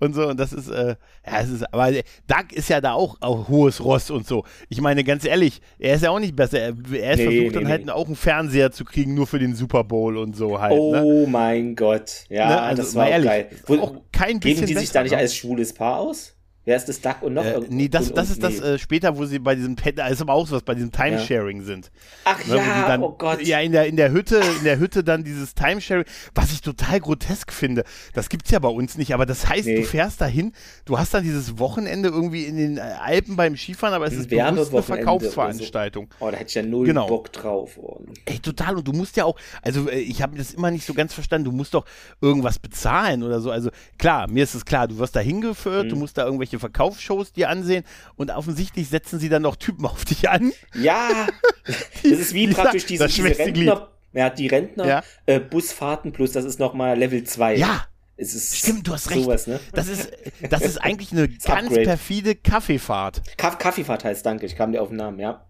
und 0.00 0.14
so. 0.14 0.28
Und 0.28 0.38
das 0.38 0.52
ist, 0.52 0.68
äh, 0.68 0.96
ja, 1.26 1.40
es 1.40 1.48
ist, 1.48 1.72
aber 1.72 1.90
Doug 2.26 2.52
ist 2.52 2.68
ja 2.68 2.82
da 2.82 2.92
auch, 2.92 3.16
auch 3.20 3.48
hohes 3.48 3.82
Ross 3.82 4.10
und 4.10 4.26
so. 4.26 4.44
Ich 4.68 4.82
meine, 4.82 5.02
ganz 5.02 5.24
ehrlich, 5.24 5.62
er 5.78 5.94
ist 5.94 6.02
ja 6.02 6.10
auch 6.10 6.18
nicht 6.18 6.36
besser. 6.36 6.58
Er, 6.58 6.68
er 6.68 6.74
nee, 6.74 6.82
versucht 6.82 7.24
nee, 7.24 7.50
dann 7.50 7.62
nee. 7.62 7.70
halt 7.70 7.90
auch 7.90 8.04
einen 8.04 8.16
Fernseher 8.16 8.70
zu 8.70 8.84
kriegen, 8.84 9.14
nur 9.14 9.26
für 9.26 9.38
den 9.38 9.54
Super 9.54 9.82
Bowl 9.82 10.18
und 10.18 10.36
so 10.36 10.60
halt. 10.60 10.72
Ne? 10.72 11.04
Oh 11.04 11.20
ne? 11.22 11.26
mein 11.26 11.74
Gott. 11.74 12.26
Ja, 12.28 12.48
ne? 12.48 12.60
also, 12.60 12.82
das 12.82 12.94
war 12.94 13.08
ehrlich, 13.08 13.30
geil. 13.30 13.48
Auch 13.66 13.94
kein 14.12 14.40
bisschen 14.40 14.66
Geben 14.66 14.66
die 14.66 14.74
sich 14.74 14.92
da 14.92 15.02
nicht 15.02 15.16
als 15.16 15.34
schwules 15.34 15.72
Paar 15.72 16.00
aus? 16.00 16.34
Wer 16.66 16.76
ist 16.76 16.88
das 16.90 17.00
Duck 17.00 17.22
und 17.22 17.34
noch 17.34 17.44
äh, 17.44 17.58
Nee, 17.70 17.88
das, 17.88 18.12
das 18.12 18.28
ist 18.28 18.42
nee. 18.42 18.48
das 18.48 18.60
äh, 18.60 18.78
später, 18.78 19.16
wo 19.16 19.24
sie 19.24 19.38
bei 19.38 19.54
diesem 19.54 19.76
Pet, 19.76 19.98
da 19.98 20.08
ist 20.08 20.20
aber 20.20 20.34
auch 20.34 20.46
sowas, 20.46 20.62
bei 20.62 20.74
diesem 20.74 20.92
Timesharing 20.92 21.60
ja. 21.60 21.64
sind. 21.64 21.90
Ach 22.24 22.46
ne, 22.46 22.56
ja, 22.56 22.86
dann, 22.86 23.02
oh 23.02 23.14
Gott. 23.16 23.42
Ja, 23.42 23.60
in 23.60 23.72
der, 23.72 23.86
in 23.86 23.96
der 23.96 24.12
Hütte, 24.12 24.42
in 24.58 24.64
der 24.64 24.78
Hütte 24.78 25.02
dann 25.02 25.24
dieses 25.24 25.54
Timesharing, 25.54 26.04
was 26.34 26.52
ich 26.52 26.60
total 26.60 27.00
grotesk 27.00 27.50
finde. 27.50 27.84
Das 28.12 28.28
gibt's 28.28 28.50
ja 28.50 28.58
bei 28.58 28.68
uns 28.68 28.98
nicht, 28.98 29.14
aber 29.14 29.24
das 29.24 29.48
heißt, 29.48 29.66
nee. 29.66 29.76
du 29.76 29.84
fährst 29.84 30.20
dahin, 30.20 30.52
du 30.84 30.98
hast 30.98 31.14
dann 31.14 31.24
dieses 31.24 31.58
Wochenende 31.58 32.10
irgendwie 32.10 32.44
in 32.44 32.56
den 32.56 32.78
Alpen 32.78 33.36
beim 33.36 33.56
Skifahren, 33.56 33.94
aber 33.94 34.06
es 34.06 34.14
ist 34.14 34.28
bewusst 34.28 34.74
eine 34.74 34.82
Verkaufsveranstaltung. 34.82 36.08
So. 36.18 36.26
Oh, 36.26 36.30
da 36.30 36.36
hätte 36.36 36.48
ich 36.50 36.54
ja 36.56 36.62
null 36.62 36.86
genau. 36.86 37.06
Bock 37.06 37.32
drauf. 37.32 37.78
Oh. 37.78 38.02
Ey, 38.26 38.38
total. 38.38 38.76
Und 38.76 38.86
du 38.86 38.92
musst 38.92 39.16
ja 39.16 39.24
auch, 39.24 39.36
also 39.62 39.88
äh, 39.88 39.98
ich 39.98 40.20
habe 40.20 40.36
das 40.36 40.52
immer 40.52 40.70
nicht 40.70 40.84
so 40.84 40.92
ganz 40.92 41.14
verstanden, 41.14 41.46
du 41.46 41.52
musst 41.52 41.72
doch 41.72 41.86
irgendwas 42.20 42.58
bezahlen 42.58 43.22
oder 43.22 43.40
so. 43.40 43.50
Also 43.50 43.70
klar, 43.98 44.28
mir 44.28 44.44
ist 44.44 44.54
es 44.54 44.66
klar, 44.66 44.86
du 44.86 44.98
wirst 44.98 45.16
da 45.16 45.20
hingeführt, 45.20 45.86
mhm. 45.86 45.88
du 45.88 45.96
musst 45.96 46.18
da 46.18 46.24
irgendwelche 46.24 46.49
Verkaufsshows 46.58 47.32
dir 47.32 47.48
ansehen 47.48 47.84
und 48.16 48.30
offensichtlich 48.30 48.88
setzen 48.88 49.18
sie 49.18 49.28
dann 49.28 49.42
noch 49.42 49.56
Typen 49.56 49.86
auf 49.86 50.04
dich 50.04 50.28
an. 50.28 50.52
Ja, 50.74 51.28
das 52.02 52.04
ist 52.04 52.34
wie 52.34 52.48
praktisch 52.48 52.86
diese, 52.86 53.06
diese 53.06 53.38
Rentner, 53.38 53.90
ja, 54.12 54.30
die 54.30 54.48
Rentner 54.48 54.86
ja. 54.86 55.02
Äh, 55.26 55.40
Busfahrten 55.40 56.12
plus, 56.12 56.32
das 56.32 56.44
ist 56.44 56.58
nochmal 56.58 56.98
Level 56.98 57.24
2. 57.24 57.56
Ja. 57.56 57.86
Es 58.16 58.34
ist 58.34 58.54
Stimmt, 58.54 58.86
du 58.86 58.92
hast 58.92 59.08
recht. 59.10 59.24
Sowas, 59.24 59.46
ne? 59.46 59.58
Das 59.72 59.88
ist, 59.88 60.10
das 60.50 60.60
ist 60.60 60.76
eigentlich 60.82 61.10
eine 61.12 61.26
ganz 61.26 61.68
Upgrade. 61.68 61.82
perfide 61.84 62.34
Kaffeefahrt. 62.34 63.22
Kaff 63.38 63.56
Kaffeefahrt 63.56 64.04
heißt, 64.04 64.26
danke, 64.26 64.44
ich 64.44 64.56
kam 64.56 64.72
dir 64.72 64.82
auf 64.82 64.88
den 64.88 64.98
Namen, 64.98 65.18
ja. 65.18 65.46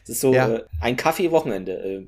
Das 0.00 0.16
ist 0.16 0.20
so 0.20 0.34
ja. 0.34 0.48
äh, 0.48 0.64
ein 0.80 0.96
Kaffee-Wochenende. 0.96 1.72
Äh. 1.72 2.06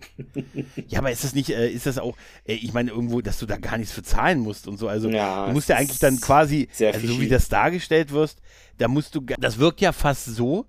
ja, 0.89 1.01
aber 1.01 1.11
ist 1.11 1.25
das 1.25 1.35
nicht, 1.35 1.51
äh, 1.51 1.69
ist 1.69 1.87
das 1.87 1.99
auch, 1.99 2.17
äh, 2.47 2.55
ich 2.55 2.73
meine, 2.73 2.91
irgendwo, 2.91 3.21
dass 3.21 3.39
du 3.39 3.47
da 3.47 3.57
gar 3.57 3.79
nichts 3.79 3.93
für 3.93 4.03
zahlen 4.03 4.41
musst 4.41 4.69
und 4.69 4.79
so. 4.79 4.89
Also 4.89 5.09
ja, 5.09 5.47
du 5.47 5.53
musst 5.53 5.69
ja 5.69 5.77
eigentlich 5.77 5.99
dann 5.99 6.21
quasi, 6.21 6.69
also 6.81 7.07
so 7.07 7.21
wie 7.21 7.29
das 7.29 7.49
dargestellt 7.49 8.13
wirst, 8.13 8.41
da 8.79 8.89
musst 8.89 9.15
du, 9.15 9.21
das 9.21 9.59
wirkt 9.59 9.81
ja 9.81 9.93
fast 9.93 10.27
so, 10.27 10.67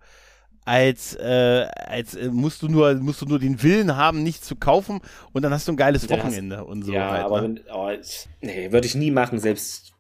als, 0.68 1.16
äh, 1.16 1.68
als 1.76 2.14
äh, 2.16 2.28
musst 2.30 2.62
du 2.62 2.68
nur 2.68 2.94
musst 2.96 3.22
du 3.22 3.26
nur 3.26 3.40
den 3.40 3.64
Willen 3.64 3.96
haben, 3.96 4.22
nichts 4.22 4.46
zu 4.46 4.58
kaufen 4.58 5.00
und 5.32 5.42
dann 5.42 5.54
hast 5.54 5.66
du 5.66 5.72
ein 5.72 5.78
geiles 5.78 6.10
Wochenende 6.10 6.58
hast, 6.58 6.66
und 6.66 6.84
so. 6.84 6.92
Ja, 6.92 7.12
halt, 7.12 7.24
aber 7.24 7.42
ne? 7.42 7.62
wenn, 7.66 7.74
oh, 7.74 7.90
nee, 8.42 8.72
würde 8.74 8.86
ich 8.86 8.94
nie 8.94 9.10
machen, 9.10 9.40
selbst 9.40 9.94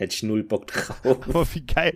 Hätte 0.00 0.14
ich 0.14 0.22
null 0.22 0.44
Bock 0.44 0.66
drauf. 0.66 0.96
Aber 1.04 1.46
wie 1.52 1.60
geil, 1.60 1.94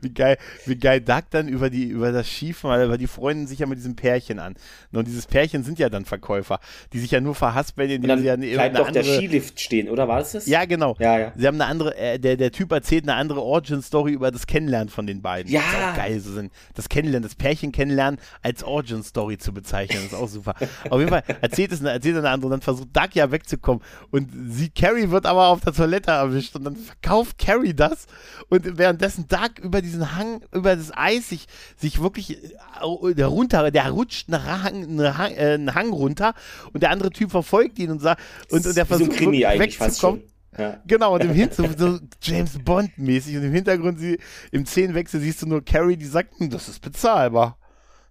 wie 0.00 0.14
geil, 0.14 0.38
wie 0.64 0.76
geil 0.76 1.02
Doug 1.02 1.24
dann 1.28 1.46
über 1.46 1.68
die, 1.68 1.84
über 1.84 2.10
das 2.10 2.26
Schiefen, 2.26 2.70
weil 2.70 2.96
die 2.96 3.06
freunden 3.06 3.46
sich 3.46 3.58
ja 3.58 3.66
mit 3.66 3.76
diesem 3.76 3.96
Pärchen 3.96 4.38
an. 4.38 4.54
Und 4.92 5.06
dieses 5.06 5.26
Pärchen 5.26 5.62
sind 5.62 5.78
ja 5.78 5.90
dann 5.90 6.06
Verkäufer, 6.06 6.58
die 6.94 7.00
sich 7.00 7.10
ja 7.10 7.20
nur 7.20 7.34
verhaspeln, 7.34 7.90
indem 7.90 8.18
sie 8.18 8.24
ja 8.24 8.32
eine, 8.32 8.46
bleibt 8.46 8.78
doch 8.78 8.88
andere... 8.88 9.04
der 9.04 9.16
Skilift 9.16 9.60
stehen, 9.60 9.90
oder 9.90 10.08
war 10.08 10.20
es 10.20 10.32
das? 10.32 10.46
Ja, 10.46 10.64
genau. 10.64 10.96
Ja, 10.98 11.18
ja. 11.18 11.32
Sie 11.36 11.46
haben 11.46 11.60
eine 11.60 11.66
andere, 11.66 11.94
äh, 11.98 12.18
der, 12.18 12.38
der 12.38 12.50
Typ 12.50 12.72
erzählt 12.72 13.04
eine 13.04 13.14
andere 13.14 13.42
Origin-Story 13.42 14.12
über 14.12 14.30
das 14.30 14.46
Kennenlernen 14.46 14.88
von 14.88 15.06
den 15.06 15.20
beiden. 15.20 15.52
Ja. 15.52 15.60
Das 15.60 15.68
ist 15.68 15.84
auch 15.84 15.96
geil, 15.96 16.20
so 16.20 16.32
sind. 16.32 16.52
Das 16.72 16.88
Kennenlernen, 16.88 17.28
das 17.28 17.34
Pärchen 17.34 17.72
kennenlernen 17.72 18.18
als 18.40 18.64
Origin-Story 18.64 19.36
zu 19.36 19.52
bezeichnen, 19.52 19.98
das 20.04 20.12
ist 20.12 20.18
auch 20.18 20.28
super. 20.28 20.54
Auf 20.88 20.98
jeden 20.98 21.10
Fall 21.10 21.24
erzählt 21.42 21.72
es 21.72 21.82
erzählt 21.82 22.16
eine 22.16 22.30
andere 22.30 22.46
und 22.46 22.52
dann 22.52 22.62
versucht 22.62 22.96
Doug 22.96 23.08
ja 23.12 23.30
wegzukommen 23.30 23.82
und 24.10 24.30
sie, 24.48 24.70
Carrie 24.70 25.10
wird 25.10 25.26
aber 25.26 25.48
auf 25.48 25.60
der 25.60 25.74
Toilette 25.74 26.10
erwischt 26.10 26.56
und 26.56 26.64
dann 26.64 26.76
verkauft 26.76 27.33
Carrie 27.38 27.74
das 27.74 28.06
und 28.48 28.78
währenddessen 28.78 29.26
Doug 29.28 29.62
über 29.62 29.82
diesen 29.82 30.16
Hang, 30.16 30.42
über 30.52 30.76
das 30.76 30.90
Eis 30.96 31.28
sich, 31.28 31.46
sich 31.76 32.00
wirklich 32.00 32.42
äh, 32.42 33.14
der 33.14 33.26
runter, 33.26 33.70
der 33.70 33.90
rutscht 33.90 34.32
einen 34.32 34.44
Hang, 34.44 34.74
einen, 34.74 35.18
Hang, 35.18 35.32
äh, 35.32 35.54
einen 35.54 35.74
Hang 35.74 35.90
runter 35.90 36.34
und 36.72 36.82
der 36.82 36.90
andere 36.90 37.10
Typ 37.10 37.30
verfolgt 37.30 37.78
ihn 37.78 37.90
und 37.90 38.00
sagt, 38.00 38.22
und, 38.50 38.66
und 38.66 38.76
der 38.76 38.86
versucht 38.86 39.18
so 39.18 39.32
wegzukommen. 39.32 40.22
Ja. 40.56 40.80
Genau, 40.86 41.14
und 41.14 41.24
im 41.24 41.32
Hintergrund 41.34 41.78
so 41.78 41.98
James 42.22 42.58
Bond-mäßig 42.64 43.36
und 43.36 43.44
im 43.44 43.52
Hintergrund 43.52 43.98
sie, 43.98 44.18
im 44.52 44.66
Szenenwechsel 44.66 45.20
siehst 45.20 45.42
du 45.42 45.46
nur 45.46 45.64
Carrie, 45.64 45.96
die 45.96 46.06
sagt, 46.06 46.38
hm, 46.38 46.50
das 46.50 46.68
ist 46.68 46.80
bezahlbar. 46.80 47.58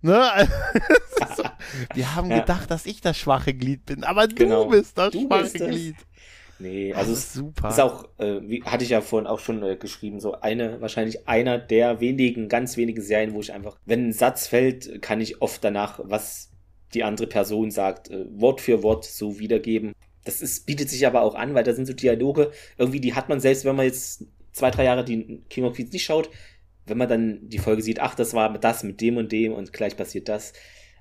Ne? 0.01 0.21
so, 1.37 1.43
wir 1.93 2.15
haben 2.15 2.29
ja. 2.29 2.39
gedacht, 2.39 2.69
dass 2.69 2.85
ich 2.85 2.99
das 2.99 3.17
schwache 3.17 3.53
Glied 3.53 3.85
bin, 3.85 4.03
aber 4.03 4.27
genau. 4.27 4.65
du 4.65 4.71
bist 4.71 4.97
das 4.97 5.11
du 5.11 5.27
schwache 5.27 5.43
bist 5.43 5.55
Glied. 5.55 5.95
Nee, 6.63 6.93
also 6.93 7.11
ist 7.11 7.33
super. 7.33 7.67
Ist 7.67 7.81
auch, 7.81 8.05
äh, 8.19 8.39
wie 8.43 8.63
hatte 8.63 8.85
ich 8.85 8.91
ja 8.91 9.01
vorhin 9.01 9.27
auch 9.27 9.39
schon 9.39 9.61
äh, 9.63 9.75
geschrieben, 9.75 10.21
so 10.21 10.39
eine, 10.39 10.79
wahrscheinlich 10.79 11.27
einer 11.27 11.57
der 11.57 11.99
wenigen, 11.99 12.47
ganz 12.47 12.77
wenigen 12.77 13.01
Serien, 13.01 13.33
wo 13.33 13.41
ich 13.41 13.51
einfach, 13.51 13.77
wenn 13.85 14.07
ein 14.07 14.13
Satz 14.13 14.47
fällt, 14.47 15.01
kann 15.01 15.19
ich 15.19 15.41
oft 15.41 15.61
danach, 15.61 15.99
was 16.03 16.51
die 16.93 17.03
andere 17.03 17.27
Person 17.27 17.69
sagt, 17.69 18.09
äh, 18.09 18.25
Wort 18.29 18.61
für 18.61 18.81
Wort 18.81 19.03
so 19.03 19.39
wiedergeben. 19.39 19.91
Das 20.23 20.41
ist, 20.41 20.65
bietet 20.65 20.89
sich 20.89 21.05
aber 21.05 21.23
auch 21.23 21.35
an, 21.35 21.53
weil 21.53 21.65
da 21.65 21.73
sind 21.73 21.85
so 21.85 21.91
Dialoge, 21.91 22.51
irgendwie, 22.77 23.01
die 23.01 23.13
hat 23.13 23.27
man 23.27 23.41
selbst, 23.41 23.65
wenn 23.65 23.75
man 23.75 23.85
jetzt 23.85 24.25
zwei, 24.53 24.71
drei 24.71 24.85
Jahre 24.85 25.03
die 25.03 25.43
King 25.49 25.65
of 25.65 25.75
Queens 25.75 25.91
nicht 25.91 26.05
schaut, 26.05 26.29
wenn 26.85 26.97
man 26.97 27.09
dann 27.09 27.49
die 27.49 27.59
Folge 27.59 27.81
sieht, 27.81 27.99
ach, 27.99 28.15
das 28.15 28.33
war 28.33 28.57
das 28.57 28.83
mit 28.83 29.01
dem 29.01 29.17
und 29.17 29.33
dem 29.33 29.51
und 29.51 29.73
gleich 29.73 29.97
passiert 29.97 30.29
das. 30.29 30.53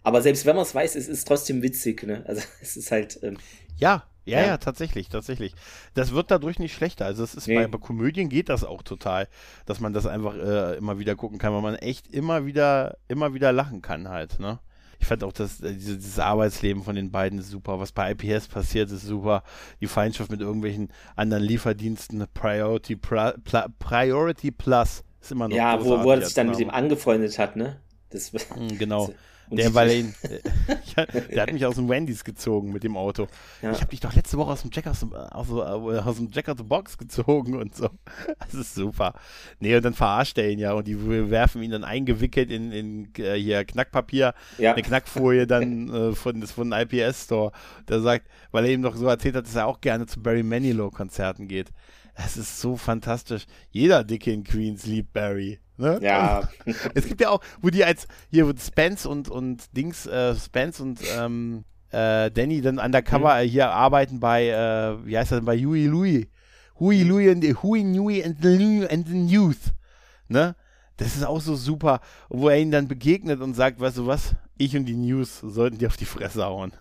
Aber 0.03 0.23
selbst 0.23 0.45
wenn 0.45 0.57
man 0.57 0.65
es 0.65 0.75
weiß, 0.75 0.97
es 0.97 1.07
ist 1.07 1.29
trotzdem 1.29 1.63
witzig, 1.63 2.03
ne? 2.03 2.25
Also 2.27 2.43
es 2.61 2.77
ist 2.77 2.91
halt. 2.91 3.21
Ähm, 3.23 3.37
ja, 3.77 4.09
ja, 4.25 4.41
ja, 4.41 4.47
ja, 4.47 4.57
tatsächlich, 4.57 5.09
tatsächlich. 5.09 5.55
Das 5.95 6.13
wird 6.13 6.31
dadurch 6.31 6.59
nicht 6.59 6.75
schlechter. 6.75 7.07
Also 7.07 7.25
es 7.25 7.35
ist 7.35 7.49
nee. 7.49 7.57
bei, 7.57 7.67
bei, 7.67 7.79
Komödien 7.79 8.29
geht 8.29 8.49
das 8.49 8.65
auch 8.65 8.83
total, 8.83 9.29
dass 9.67 9.81
man 9.81 9.93
das 9.93 10.07
einfach 10.07 10.35
äh, 10.37 10.77
immer 10.77 10.99
wieder 10.99 11.17
gucken 11.17 11.39
kann, 11.39 11.53
weil 11.53 11.63
man 11.63 11.75
echt 11.75 12.07
immer 12.07 12.47
wieder, 12.47 12.99
immer 13.09 13.35
wieder 13.35 13.53
lachen 13.53 13.83
kann 13.83 14.09
halt, 14.09 14.39
ne? 14.39 14.61
Ich 15.01 15.09
fand 15.09 15.25
auch 15.25 15.33
das, 15.33 15.61
äh, 15.61 15.73
dieses 15.73 16.21
Arbeitsleben 16.21 16.85
von 16.85 16.95
den 16.95 17.11
beiden 17.11 17.41
ist 17.41 17.51
super. 17.51 17.81
Was 17.81 17.91
bei 17.91 18.13
IPS 18.13 18.47
passiert, 18.47 18.89
ist 18.93 19.03
super. 19.03 19.43
Die 19.81 19.89
Feindschaft 19.89 20.31
mit 20.31 20.41
irgendwelchen 20.41 20.93
anderen 21.17 21.43
Lieferdiensten, 21.43 22.25
Priority, 22.33 22.95
Pla, 22.95 23.35
Pla, 23.43 23.67
Priority 23.81 24.53
Plus, 24.53 25.03
ist 25.21 25.33
immer 25.33 25.49
noch 25.49 25.57
Ja, 25.57 25.85
wo, 25.85 26.05
wo 26.05 26.13
er 26.13 26.23
sich 26.23 26.35
dann 26.35 26.51
mit 26.51 26.61
ihm 26.61 26.71
angefreundet 26.71 27.37
hat, 27.41 27.57
ne? 27.57 27.81
Das, 28.11 28.31
genau. 28.79 29.07
Und 29.07 29.15
der, 29.57 29.75
weil 29.75 29.91
ihn, 29.91 30.15
der 31.31 31.43
hat 31.43 31.53
mich 31.53 31.65
aus 31.67 31.77
dem 31.77 31.89
Wendys 31.89 32.25
gezogen 32.25 32.73
mit 32.73 32.85
dem 32.85 32.97
Auto. 32.97 33.27
Ja. 33.61 33.73
Ich 33.73 33.81
habe 33.81 33.91
dich 33.91 34.01
doch 34.01 34.15
letzte 34.15 34.37
Woche 34.39 34.53
aus 34.53 34.63
dem 34.63 34.71
Jack 34.73 34.87
aus 34.87 35.01
dem, 35.01 35.13
aus, 35.13 35.51
aus 35.51 36.17
dem 36.17 36.31
Jack 36.31 36.49
aus 36.49 36.59
the 36.59 36.65
Box 36.65 36.99
gezogen 36.99 37.57
und 37.57 37.75
so. 37.75 37.89
Das 38.39 38.55
ist 38.55 38.75
super. 38.75 39.15
Nee, 39.61 39.77
und 39.77 39.85
dann 39.85 39.95
verarscht 39.95 40.37
er 40.39 40.51
ihn 40.51 40.59
ja 40.59 40.73
und 40.73 40.87
die 40.87 41.31
werfen 41.31 41.63
ihn 41.63 41.71
dann 41.71 41.85
eingewickelt 41.85 42.51
in, 42.51 42.73
in 42.73 43.09
äh, 43.19 43.35
hier 43.35 43.65
Knackpapier, 43.65 44.35
ja. 44.59 44.73
eine 44.73 44.83
Knackfolie 44.83 45.47
dann 45.47 45.89
äh, 45.95 46.13
von, 46.13 46.43
von 46.43 46.73
IPS 46.73 47.25
Store. 47.25 47.53
Der 47.89 48.01
sagt, 48.01 48.29
weil 48.51 48.67
er 48.67 48.73
ihm 48.73 48.83
doch 48.83 48.97
so 48.97 49.07
erzählt 49.07 49.37
hat, 49.37 49.47
dass 49.47 49.55
er 49.55 49.67
auch 49.67 49.81
gerne 49.81 50.07
zu 50.07 50.23
Barry 50.23 50.43
Manilow 50.43 50.91
Konzerten 50.91 51.49
geht. 51.49 51.71
Das 52.17 52.37
ist 52.37 52.61
so 52.61 52.77
fantastisch. 52.77 53.47
Jeder 53.71 54.05
Dicke 54.05 54.33
in 54.33 54.45
Queens 54.45 54.87
liebt 54.87 55.13
Barry. 55.13 55.59
Ne? 55.77 55.99
Ja. 56.03 56.49
es 56.95 57.07
gibt 57.07 57.21
ja 57.21 57.31
auch, 57.31 57.41
wo 57.61 57.71
die 57.71 57.85
als, 57.85 58.07
hier, 58.31 58.47
wo 58.47 58.53
Spence 58.59 59.07
und, 59.07 59.29
und 59.29 59.77
Dings, 59.77 60.07
äh, 60.07 60.35
Spence 60.35 60.81
und 60.81 61.01
ähm, 61.17 61.65
äh, 61.91 62.31
Danny 62.31 62.61
dann 62.61 62.79
undercover 62.79 63.43
mhm. 63.43 63.49
hier 63.49 63.71
arbeiten 63.71 64.21
bei, 64.21 64.49
äh, 64.49 65.07
wie 65.07 65.17
heißt 65.17 65.33
das 65.33 65.39
denn, 65.39 65.47
bei 65.47 65.59
Huey 65.59 65.87
Louie. 65.87 66.29
Huey 66.79 67.03
Louie 67.03 67.31
and 67.31 67.45
Huey 67.63 67.85
Nui 67.85 68.25
and 68.25 68.43
the, 68.43 68.87
and 68.91 69.07
the 69.07 69.27
Youth. 69.27 69.73
Ne? 70.29 70.57
Das 70.97 71.17
ist 71.17 71.25
auch 71.25 71.41
so 71.41 71.57
super, 71.57 72.01
wo 72.29 72.49
er 72.49 72.59
ihnen 72.59 72.71
dann 72.71 72.89
begegnet 72.89 73.41
und 73.41 73.55
sagt, 73.55 73.81
weißt 73.81 73.99
du 73.99 74.07
was, 74.07 74.35
ich 74.57 74.77
und 74.77 74.87
die 74.87 74.97
News 74.97 75.41
sollten 75.41 75.79
dir 75.79 75.89
auf 75.89 75.97
die 75.97 76.05
Fresse 76.05 76.45
hauen. 76.45 76.73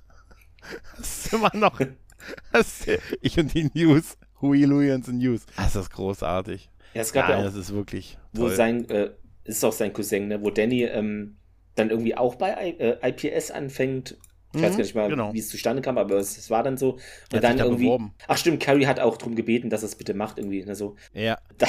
Das 0.96 1.26
ist 1.26 1.34
immer 1.34 1.50
noch, 1.56 1.82
das, 2.52 2.86
ich 3.22 3.40
und 3.40 3.52
die 3.56 3.72
News, 3.74 4.16
Huey 4.42 4.66
Louie 4.66 4.92
and 4.92 5.04
the 5.06 5.12
News. 5.12 5.42
Das 5.58 5.76
ist 5.76 5.90
großartig. 5.90 6.70
Ja, 6.94 7.02
es 7.02 7.14
gab 7.14 7.30
Nein, 7.30 7.40
ja 7.40 7.40
auch, 7.40 7.46
das 7.46 7.56
ist 7.56 7.74
wirklich. 7.74 8.18
Wo 8.34 8.48
toll. 8.48 8.56
sein, 8.56 8.90
äh, 8.90 9.12
ist 9.44 9.64
auch 9.64 9.72
sein 9.72 9.94
Cousin, 9.94 10.28
ne? 10.28 10.42
Wo 10.42 10.50
Danny 10.50 10.84
ähm, 10.84 11.38
dann 11.76 11.90
irgendwie 11.90 12.16
auch 12.16 12.36
bei 12.36 12.52
I, 12.52 12.80
äh, 12.80 13.10
IPS 13.10 13.52
anfängt. 13.52 14.18
Ich 14.54 14.60
mhm, 14.60 14.66
weiß 14.66 14.72
gar 14.72 14.84
nicht 14.84 14.96
mal, 14.96 15.10
genau. 15.10 15.34
wie 15.34 15.40
es 15.40 15.48
zustande 15.48 15.82
kam, 15.82 15.98
aber 15.98 16.16
es, 16.18 16.38
es 16.38 16.50
war 16.50 16.62
dann 16.64 16.76
so. 16.76 16.98
Und 17.32 17.44
dann 17.44 17.58
irgendwie. 17.58 17.86
Beworben. 17.86 18.14
Ach 18.28 18.38
stimmt, 18.38 18.62
Carrie 18.62 18.86
hat 18.86 19.00
auch 19.00 19.16
darum 19.16 19.36
gebeten, 19.36 19.70
dass 19.70 19.82
er 19.82 19.88
es 19.88 19.96
bitte 19.96 20.14
macht, 20.14 20.38
irgendwie. 20.38 20.64
Ne, 20.64 20.76
so. 20.76 20.96
Ja. 21.14 21.38
Da, 21.58 21.68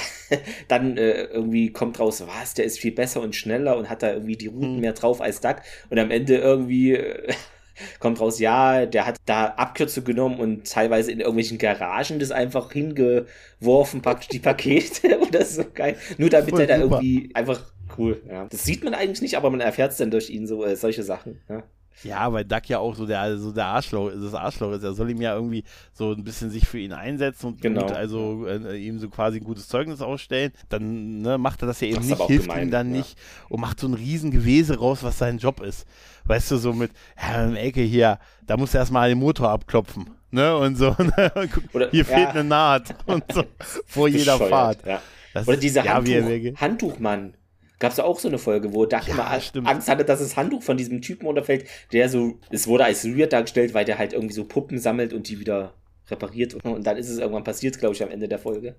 dann 0.68 0.96
äh, 0.96 1.24
irgendwie 1.24 1.70
kommt 1.72 2.00
raus, 2.00 2.24
was, 2.26 2.54
der 2.54 2.64
ist 2.64 2.80
viel 2.80 2.92
besser 2.92 3.20
und 3.20 3.36
schneller 3.36 3.76
und 3.76 3.90
hat 3.90 4.02
da 4.02 4.12
irgendwie 4.12 4.36
die 4.36 4.46
Routen 4.46 4.76
mhm. 4.76 4.80
mehr 4.80 4.94
drauf 4.94 5.20
als 5.20 5.40
Duck. 5.40 5.56
Und 5.90 5.98
am 5.98 6.10
Ende 6.10 6.38
irgendwie. 6.38 6.98
Kommt 7.98 8.20
raus, 8.20 8.38
ja, 8.38 8.86
der 8.86 9.06
hat 9.06 9.16
da 9.26 9.46
Abkürzung 9.46 10.04
genommen 10.04 10.38
und 10.38 10.70
teilweise 10.70 11.10
in 11.10 11.20
irgendwelchen 11.20 11.58
Garagen 11.58 12.18
das 12.18 12.30
einfach 12.30 12.72
hingeworfen, 12.72 14.02
praktisch 14.02 14.28
die 14.28 14.38
Pakete 14.38 15.20
oder 15.28 15.44
so 15.44 15.64
geil. 15.72 15.96
Nur 16.18 16.30
damit 16.30 16.50
Voll 16.50 16.60
er 16.60 16.66
da 16.66 16.80
super. 16.80 17.00
irgendwie 17.02 17.34
einfach 17.34 17.72
cool. 17.98 18.22
Ja. 18.28 18.46
Das 18.46 18.64
sieht 18.64 18.84
man 18.84 18.94
eigentlich 18.94 19.22
nicht, 19.22 19.36
aber 19.36 19.50
man 19.50 19.60
erfährt 19.60 19.92
es 19.92 19.98
dann 19.98 20.10
durch 20.10 20.30
ihn 20.30 20.46
so 20.46 20.64
äh, 20.64 20.76
solche 20.76 21.02
Sachen. 21.02 21.40
Ja. 21.48 21.62
Ja, 22.02 22.32
weil 22.32 22.44
Duck 22.44 22.68
ja 22.68 22.78
auch 22.78 22.94
so 22.94 23.06
der, 23.06 23.20
also 23.20 23.52
der 23.52 23.66
Arschloch, 23.66 24.10
das 24.12 24.34
Arschloch 24.34 24.72
ist. 24.72 24.82
Er 24.82 24.94
soll 24.94 25.10
ihm 25.10 25.20
ja 25.20 25.34
irgendwie 25.34 25.64
so 25.92 26.12
ein 26.12 26.24
bisschen 26.24 26.50
sich 26.50 26.66
für 26.66 26.78
ihn 26.78 26.92
einsetzen 26.92 27.46
und, 27.46 27.62
genau. 27.62 27.82
und 27.82 27.92
also 27.92 28.46
äh, 28.46 28.76
ihm 28.76 28.98
so 28.98 29.08
quasi 29.08 29.38
ein 29.38 29.44
gutes 29.44 29.68
Zeugnis 29.68 30.00
ausstellen. 30.00 30.52
Dann 30.68 31.22
ne, 31.22 31.38
macht 31.38 31.62
er 31.62 31.66
das 31.66 31.80
ja 31.80 31.88
eben 31.88 31.96
das 31.96 32.06
nicht, 32.06 32.22
hilft 32.22 32.48
gemein, 32.48 32.68
ihm 32.68 32.70
dann 32.70 32.90
ja. 32.90 32.98
nicht 32.98 33.18
und 33.48 33.60
macht 33.60 33.78
so 33.80 33.86
ein 33.86 33.94
riesen 33.94 34.30
Gewese 34.30 34.78
raus, 34.78 35.02
was 35.02 35.18
sein 35.18 35.38
Job 35.38 35.60
ist. 35.60 35.86
Weißt 36.24 36.50
du, 36.50 36.56
so 36.56 36.72
mit, 36.72 36.92
ja, 37.20 37.44
im 37.44 37.56
Ecke 37.56 37.82
hier, 37.82 38.18
da 38.46 38.56
muss 38.56 38.74
er 38.74 38.80
erstmal 38.80 39.08
den 39.08 39.18
Motor 39.18 39.50
abklopfen. 39.50 40.10
Ne, 40.30 40.56
und 40.56 40.76
so, 40.76 40.90
ne? 40.98 41.30
Oder, 41.74 41.90
hier 41.90 42.04
ja. 42.04 42.16
fehlt 42.16 42.28
eine 42.28 42.44
Naht 42.44 42.94
und 43.06 43.24
so 43.32 43.44
vor 43.86 44.08
jeder 44.08 44.38
Fahrt. 44.38 44.78
Ja. 44.86 45.02
Oder 45.46 45.56
dieser 45.56 45.84
Handtuch, 45.84 46.60
Handtuchmann 46.60 47.34
gab 47.82 47.90
es 47.90 47.98
auch 47.98 48.20
so 48.20 48.28
eine 48.28 48.38
Folge, 48.38 48.72
wo 48.72 48.86
Duck 48.86 49.08
ja, 49.08 49.14
immer 49.14 49.40
stimmt. 49.40 49.66
Angst 49.66 49.88
hatte, 49.88 50.04
dass 50.04 50.20
das 50.20 50.36
Handtuch 50.36 50.62
von 50.62 50.76
diesem 50.76 51.02
Typen 51.02 51.26
runterfällt, 51.26 51.66
der 51.92 52.08
so, 52.08 52.38
es 52.50 52.68
wurde 52.68 52.84
als 52.84 53.04
weird 53.04 53.32
dargestellt, 53.32 53.74
weil 53.74 53.84
der 53.84 53.98
halt 53.98 54.12
irgendwie 54.12 54.34
so 54.34 54.44
Puppen 54.44 54.78
sammelt 54.78 55.12
und 55.12 55.28
die 55.28 55.40
wieder 55.40 55.74
repariert. 56.08 56.54
Und 56.64 56.86
dann 56.86 56.96
ist 56.96 57.08
es 57.08 57.18
irgendwann 57.18 57.42
passiert, 57.42 57.80
glaube 57.80 57.96
ich, 57.96 58.02
am 58.04 58.10
Ende 58.10 58.28
der 58.28 58.38
Folge. 58.38 58.76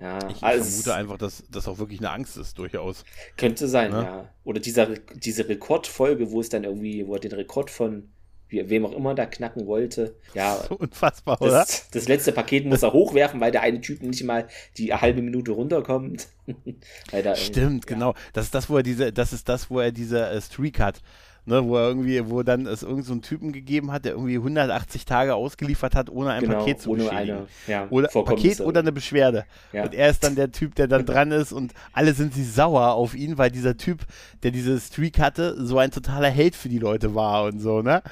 Ja, 0.00 0.18
ich 0.30 0.42
also 0.42 0.64
vermute 0.64 0.94
einfach, 0.94 1.18
dass 1.18 1.44
das 1.50 1.68
auch 1.68 1.78
wirklich 1.78 1.98
eine 1.98 2.10
Angst 2.10 2.38
ist, 2.38 2.56
durchaus. 2.58 3.04
Könnte 3.36 3.68
sein, 3.68 3.92
ja. 3.92 4.02
ja. 4.02 4.34
Oder 4.44 4.60
dieser, 4.60 4.94
diese 4.96 5.46
Rekordfolge, 5.46 6.30
wo 6.30 6.40
es 6.40 6.48
dann 6.48 6.64
irgendwie, 6.64 7.06
wo 7.06 7.14
er 7.14 7.20
den 7.20 7.32
Rekord 7.32 7.68
von 7.68 8.08
wie, 8.48 8.68
wem 8.68 8.86
auch 8.86 8.92
immer 8.92 9.14
da 9.14 9.26
knacken 9.26 9.66
wollte. 9.66 10.14
Ja, 10.34 10.56
so 10.68 10.76
unfassbar, 10.76 11.36
das, 11.40 11.48
oder? 11.48 11.66
Das 11.92 12.08
letzte 12.08 12.32
Paket 12.32 12.66
muss 12.66 12.82
er 12.82 12.92
hochwerfen, 12.92 13.40
weil 13.40 13.52
der 13.52 13.62
eine 13.62 13.80
Typ 13.80 14.02
nicht 14.02 14.24
mal 14.24 14.48
die 14.76 14.92
halbe 14.94 15.22
Minute 15.22 15.52
runterkommt. 15.52 16.28
Stimmt, 17.34 17.88
ja. 17.88 17.94
genau. 17.94 18.14
Das 18.32 18.46
ist 18.46 18.54
das, 18.54 18.70
wo 18.70 18.78
er 18.78 18.82
diese, 18.82 19.12
das 19.12 19.32
ist 19.32 19.48
das, 19.48 19.70
wo 19.70 19.80
er 19.80 19.92
diese 19.92 20.28
äh, 20.28 20.40
Streak 20.40 20.80
hat. 20.80 21.00
Ne, 21.44 21.64
wo 21.64 21.78
er 21.78 21.88
irgendwie, 21.88 22.28
wo 22.28 22.42
dann 22.42 22.66
es 22.66 22.82
irgendeinen 22.82 23.22
so 23.22 23.26
Typen 23.26 23.52
gegeben 23.52 23.90
hat, 23.90 24.04
der 24.04 24.12
irgendwie 24.12 24.36
180 24.36 25.06
Tage 25.06 25.34
ausgeliefert 25.34 25.94
hat, 25.94 26.10
ohne 26.10 26.32
ein 26.32 26.42
genau, 26.42 26.58
Paket 26.58 26.82
zu 26.82 26.90
ohne 26.90 27.04
beschädigen. 27.04 27.36
Eine, 27.38 27.46
ja, 27.66 27.86
oder 27.88 28.08
Paket 28.08 28.60
oder 28.60 28.80
eine 28.80 28.92
Beschwerde. 28.92 29.46
Ja. 29.72 29.84
Und 29.84 29.94
er 29.94 30.10
ist 30.10 30.22
dann 30.22 30.34
der 30.34 30.52
Typ, 30.52 30.74
der 30.74 30.88
dann 30.88 31.06
dran 31.06 31.32
ist 31.32 31.54
und 31.54 31.72
alle 31.94 32.12
sind 32.12 32.34
sie 32.34 32.44
sauer 32.44 32.92
auf 32.92 33.14
ihn, 33.14 33.38
weil 33.38 33.50
dieser 33.50 33.78
Typ, 33.78 34.04
der 34.42 34.50
diese 34.50 34.78
Streak 34.78 35.18
hatte, 35.20 35.56
so 35.64 35.78
ein 35.78 35.90
totaler 35.90 36.28
Held 36.28 36.54
für 36.54 36.68
die 36.68 36.78
Leute 36.78 37.14
war 37.14 37.44
und 37.44 37.60
so, 37.60 37.80
ne? 37.80 38.02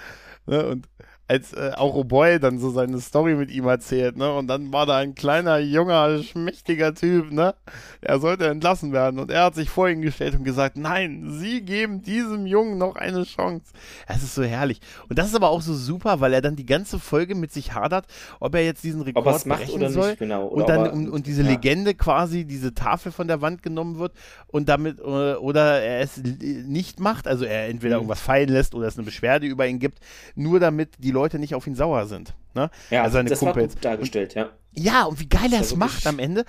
Ne? 0.46 0.66
Und 0.66 0.88
als 1.28 1.52
äh, 1.52 1.72
auch 1.74 1.96
O'Boy 1.96 2.38
dann 2.38 2.58
so 2.58 2.70
seine 2.70 3.00
Story 3.00 3.34
mit 3.34 3.50
ihm 3.50 3.66
erzählt, 3.66 4.16
ne? 4.16 4.32
Und 4.32 4.46
dann 4.46 4.72
war 4.72 4.86
da 4.86 4.98
ein 4.98 5.14
kleiner, 5.14 5.58
junger, 5.58 6.22
schmächtiger 6.22 6.94
Typ, 6.94 7.32
ne? 7.32 7.54
Er 8.00 8.20
sollte 8.20 8.46
entlassen 8.46 8.92
werden. 8.92 9.18
Und 9.18 9.30
er 9.30 9.44
hat 9.44 9.56
sich 9.56 9.68
vor 9.68 9.88
ihn 9.88 10.02
gestellt 10.02 10.36
und 10.36 10.44
gesagt, 10.44 10.76
nein, 10.76 11.26
sie 11.40 11.62
geben 11.62 12.02
diesem 12.02 12.46
Jungen 12.46 12.78
noch 12.78 12.94
eine 12.94 13.24
Chance. 13.24 13.72
Es 14.06 14.22
ist 14.22 14.36
so 14.36 14.44
herrlich. 14.44 14.80
Und 15.08 15.18
das 15.18 15.28
ist 15.28 15.34
aber 15.34 15.50
auch 15.50 15.62
so 15.62 15.74
super, 15.74 16.20
weil 16.20 16.32
er 16.32 16.42
dann 16.42 16.54
die 16.54 16.66
ganze 16.66 17.00
Folge 17.00 17.34
mit 17.34 17.52
sich 17.52 17.74
hadert, 17.74 18.06
ob 18.38 18.54
er 18.54 18.64
jetzt 18.64 18.84
diesen 18.84 19.02
Rekord 19.02 19.44
brechen 19.44 19.90
soll. 19.90 20.10
Nicht, 20.10 20.18
genau. 20.20 20.46
und 20.46 20.68
dann 20.68 20.90
und, 20.90 21.10
und 21.10 21.26
diese 21.26 21.42
ja. 21.42 21.50
Legende 21.50 21.94
quasi, 21.94 22.44
diese 22.44 22.72
Tafel 22.72 23.10
von 23.10 23.26
der 23.26 23.42
Wand 23.42 23.64
genommen 23.64 23.98
wird 23.98 24.12
und 24.46 24.68
damit 24.68 25.00
äh, 25.00 25.02
oder 25.02 25.82
er 25.82 26.00
es 26.00 26.18
nicht 26.18 27.00
macht, 27.00 27.26
also 27.26 27.44
er 27.44 27.66
entweder 27.68 27.96
mhm. 27.96 28.02
irgendwas 28.02 28.20
fallen 28.20 28.48
lässt 28.48 28.76
oder 28.76 28.86
es 28.86 28.96
eine 28.96 29.04
Beschwerde 29.04 29.46
über 29.46 29.66
ihn 29.66 29.80
gibt, 29.80 29.98
nur 30.36 30.60
damit 30.60 30.90
die 30.98 31.15
Leute 31.16 31.38
nicht 31.38 31.54
auf 31.54 31.66
ihn 31.66 31.74
sauer 31.74 32.06
sind. 32.06 32.34
Ne? 32.54 32.70
Ja, 32.90 33.02
also 33.02 33.14
seine 33.14 33.28
das 33.30 33.40
Kumpels. 33.40 33.70
war 33.70 33.74
gut 33.74 33.84
dargestellt, 33.84 34.34
ja. 34.34 34.50
Ja, 34.72 35.04
und 35.04 35.18
wie 35.18 35.28
geil 35.28 35.52
er 35.52 35.60
es 35.62 35.74
macht 35.74 36.06
am 36.06 36.18
Ende 36.18 36.44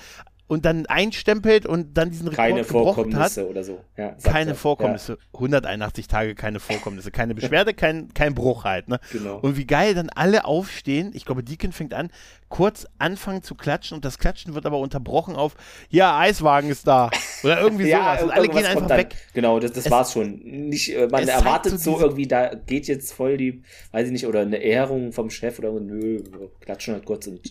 und 0.48 0.64
dann 0.66 0.86
einstempelt 0.86 1.66
und 1.66 1.98
dann 1.98 2.10
diesen 2.10 2.30
Rekord 2.30 2.48
keine 2.48 2.64
Vorkommnisse 2.64 3.42
hat. 3.42 3.50
oder 3.50 3.64
so. 3.64 3.84
Ja, 3.98 4.16
keine 4.24 4.52
er. 4.52 4.56
Vorkommnisse. 4.56 5.14
Ja. 5.14 5.34
181 5.34 6.08
Tage 6.08 6.36
keine 6.36 6.60
Vorkommnisse, 6.60 7.12
keine 7.12 7.36
Beschwerde, 7.36 7.74
kein, 7.74 8.14
kein 8.14 8.34
Bruch 8.34 8.64
halt. 8.64 8.88
Ne? 8.88 9.00
Genau. 9.12 9.40
Und 9.40 9.58
wie 9.58 9.66
geil 9.66 9.94
dann 9.94 10.10
alle 10.10 10.46
aufstehen. 10.46 11.12
Ich 11.14 11.26
glaube, 11.26 11.44
Deacon 11.44 11.74
fängt 11.74 11.94
an, 11.94 12.10
kurz 12.48 12.88
anfangen 12.98 13.44
zu 13.44 13.56
klatschen 13.56 13.96
und 13.96 14.06
das 14.06 14.20
Klatschen 14.20 14.56
wird 14.56 14.66
aber 14.66 14.80
unterbrochen 14.80 15.36
auf, 15.36 15.56
ja, 15.90 16.18
Eiswagen 16.18 16.70
ist 16.70 16.88
da. 16.88 17.10
Oder 17.44 17.60
irgendwie 17.60 17.88
ja, 17.90 18.18
sowas. 18.18 18.24
Und 18.24 18.32
alle 18.32 18.48
gehen 18.48 18.66
einfach 18.66 18.90
weg. 18.90 19.16
Genau, 19.34 19.60
das, 19.60 19.74
das 19.74 19.92
war's 19.92 20.14
schon. 20.14 20.40
Nicht, 20.40 20.96
äh, 20.96 21.08
man 21.08 21.28
erwartet 21.28 21.80
so, 21.80 21.98
so 21.98 22.06
irgendwie, 22.06 22.28
da 22.28 22.56
geht 22.56 22.88
jetzt 22.88 23.12
voll 23.12 23.36
die, 23.36 23.64
weiß 23.92 24.08
ich 24.08 24.14
nicht, 24.14 24.26
oder 24.26 24.42
eine 24.42 24.58
Ehrung 24.58 25.12
vom 25.12 25.30
Chef 25.30 25.60
oder 25.60 25.72
nö, 25.74 26.24
klatschen 26.62 26.94
halt 26.94 27.06
kurz 27.06 27.28
und. 27.28 27.42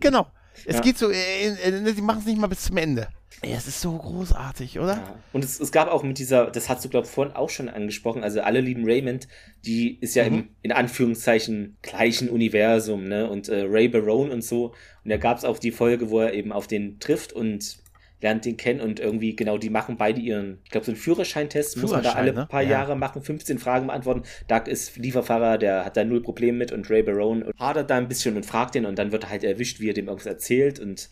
Genau. 0.00 0.26
Es 0.64 0.76
ja. 0.76 0.80
geht 0.82 0.98
so, 0.98 1.10
äh, 1.10 1.48
äh, 1.48 1.92
die 1.92 2.02
machen 2.02 2.20
es 2.20 2.26
nicht 2.26 2.38
mal 2.38 2.46
bis 2.46 2.64
zum 2.64 2.76
Ende. 2.76 3.08
Ja, 3.44 3.56
es 3.56 3.66
ist 3.68 3.82
so 3.82 3.96
großartig, 3.96 4.78
oder? 4.78 4.94
Ja. 4.94 5.14
Und 5.32 5.44
es, 5.44 5.60
es, 5.60 5.70
gab 5.70 5.88
auch 5.88 6.02
mit 6.02 6.18
dieser, 6.18 6.50
das 6.50 6.70
hast 6.70 6.84
du, 6.84 6.88
glaube 6.88 7.06
ich, 7.06 7.12
vorhin 7.12 7.34
auch 7.36 7.50
schon 7.50 7.68
angesprochen, 7.68 8.22
also 8.22 8.40
alle 8.40 8.60
lieben 8.60 8.84
Raymond, 8.86 9.28
die 9.64 9.98
ist 10.00 10.14
ja 10.14 10.28
mhm. 10.28 10.34
im, 10.34 10.48
in 10.62 10.72
Anführungszeichen, 10.72 11.76
gleichen 11.82 12.30
Universum, 12.30 13.04
ne? 13.04 13.28
Und 13.28 13.48
äh, 13.48 13.66
Ray 13.68 13.88
Barone 13.88 14.32
und 14.32 14.42
so. 14.42 14.74
Und 15.04 15.10
da 15.10 15.18
gab 15.18 15.36
es 15.36 15.44
auch 15.44 15.58
die 15.58 15.70
Folge, 15.70 16.10
wo 16.10 16.20
er 16.20 16.32
eben 16.32 16.50
auf 16.50 16.66
den 16.66 16.98
trifft 16.98 17.32
und 17.32 17.78
lernt 18.20 18.44
den 18.44 18.56
kennen 18.56 18.80
und 18.80 18.98
irgendwie, 18.98 19.36
genau, 19.36 19.58
die 19.58 19.70
machen 19.70 19.96
beide 19.96 20.20
ihren, 20.20 20.58
ich 20.64 20.70
glaube, 20.70 20.86
so 20.86 20.92
einen 20.92 20.98
Führerscheintest, 20.98 21.74
Führerschein, 21.74 21.96
muss 21.96 22.04
man 22.04 22.14
da 22.14 22.18
alle 22.18 22.32
ne? 22.32 22.46
paar 22.46 22.62
ja. 22.62 22.70
Jahre 22.70 22.96
machen, 22.96 23.22
15 23.22 23.58
Fragen 23.58 23.88
beantworten. 23.88 24.22
Doug 24.48 24.66
ist 24.66 24.96
Lieferfahrer, 24.96 25.58
der 25.58 25.84
hat 25.84 25.96
da 25.96 26.04
null 26.04 26.22
Probleme 26.22 26.56
mit 26.56 26.72
und 26.72 26.88
Ray 26.88 27.02
Barone 27.02 27.52
hadert 27.58 27.90
da 27.90 27.96
ein 27.96 28.08
bisschen 28.08 28.36
und 28.36 28.46
fragt 28.46 28.74
ihn 28.74 28.86
und 28.86 28.98
dann 28.98 29.12
wird 29.12 29.24
er 29.24 29.30
halt 29.30 29.44
erwischt, 29.44 29.80
wie 29.80 29.90
er 29.90 29.94
dem 29.94 30.06
irgendwas 30.06 30.26
erzählt 30.26 30.78
und 30.78 31.10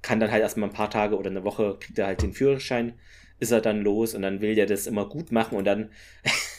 kann 0.00 0.20
dann 0.20 0.30
halt 0.30 0.42
erstmal 0.42 0.68
ein 0.68 0.74
paar 0.74 0.90
Tage 0.90 1.18
oder 1.18 1.30
eine 1.30 1.44
Woche, 1.44 1.76
kriegt 1.78 1.98
er 1.98 2.06
halt 2.06 2.22
den 2.22 2.32
Führerschein, 2.32 2.94
ist 3.40 3.50
er 3.50 3.60
dann 3.60 3.82
los 3.82 4.14
und 4.14 4.22
dann 4.22 4.40
will 4.40 4.54
der 4.54 4.66
das 4.66 4.86
immer 4.86 5.08
gut 5.08 5.32
machen 5.32 5.56
und 5.58 5.64
dann 5.64 5.90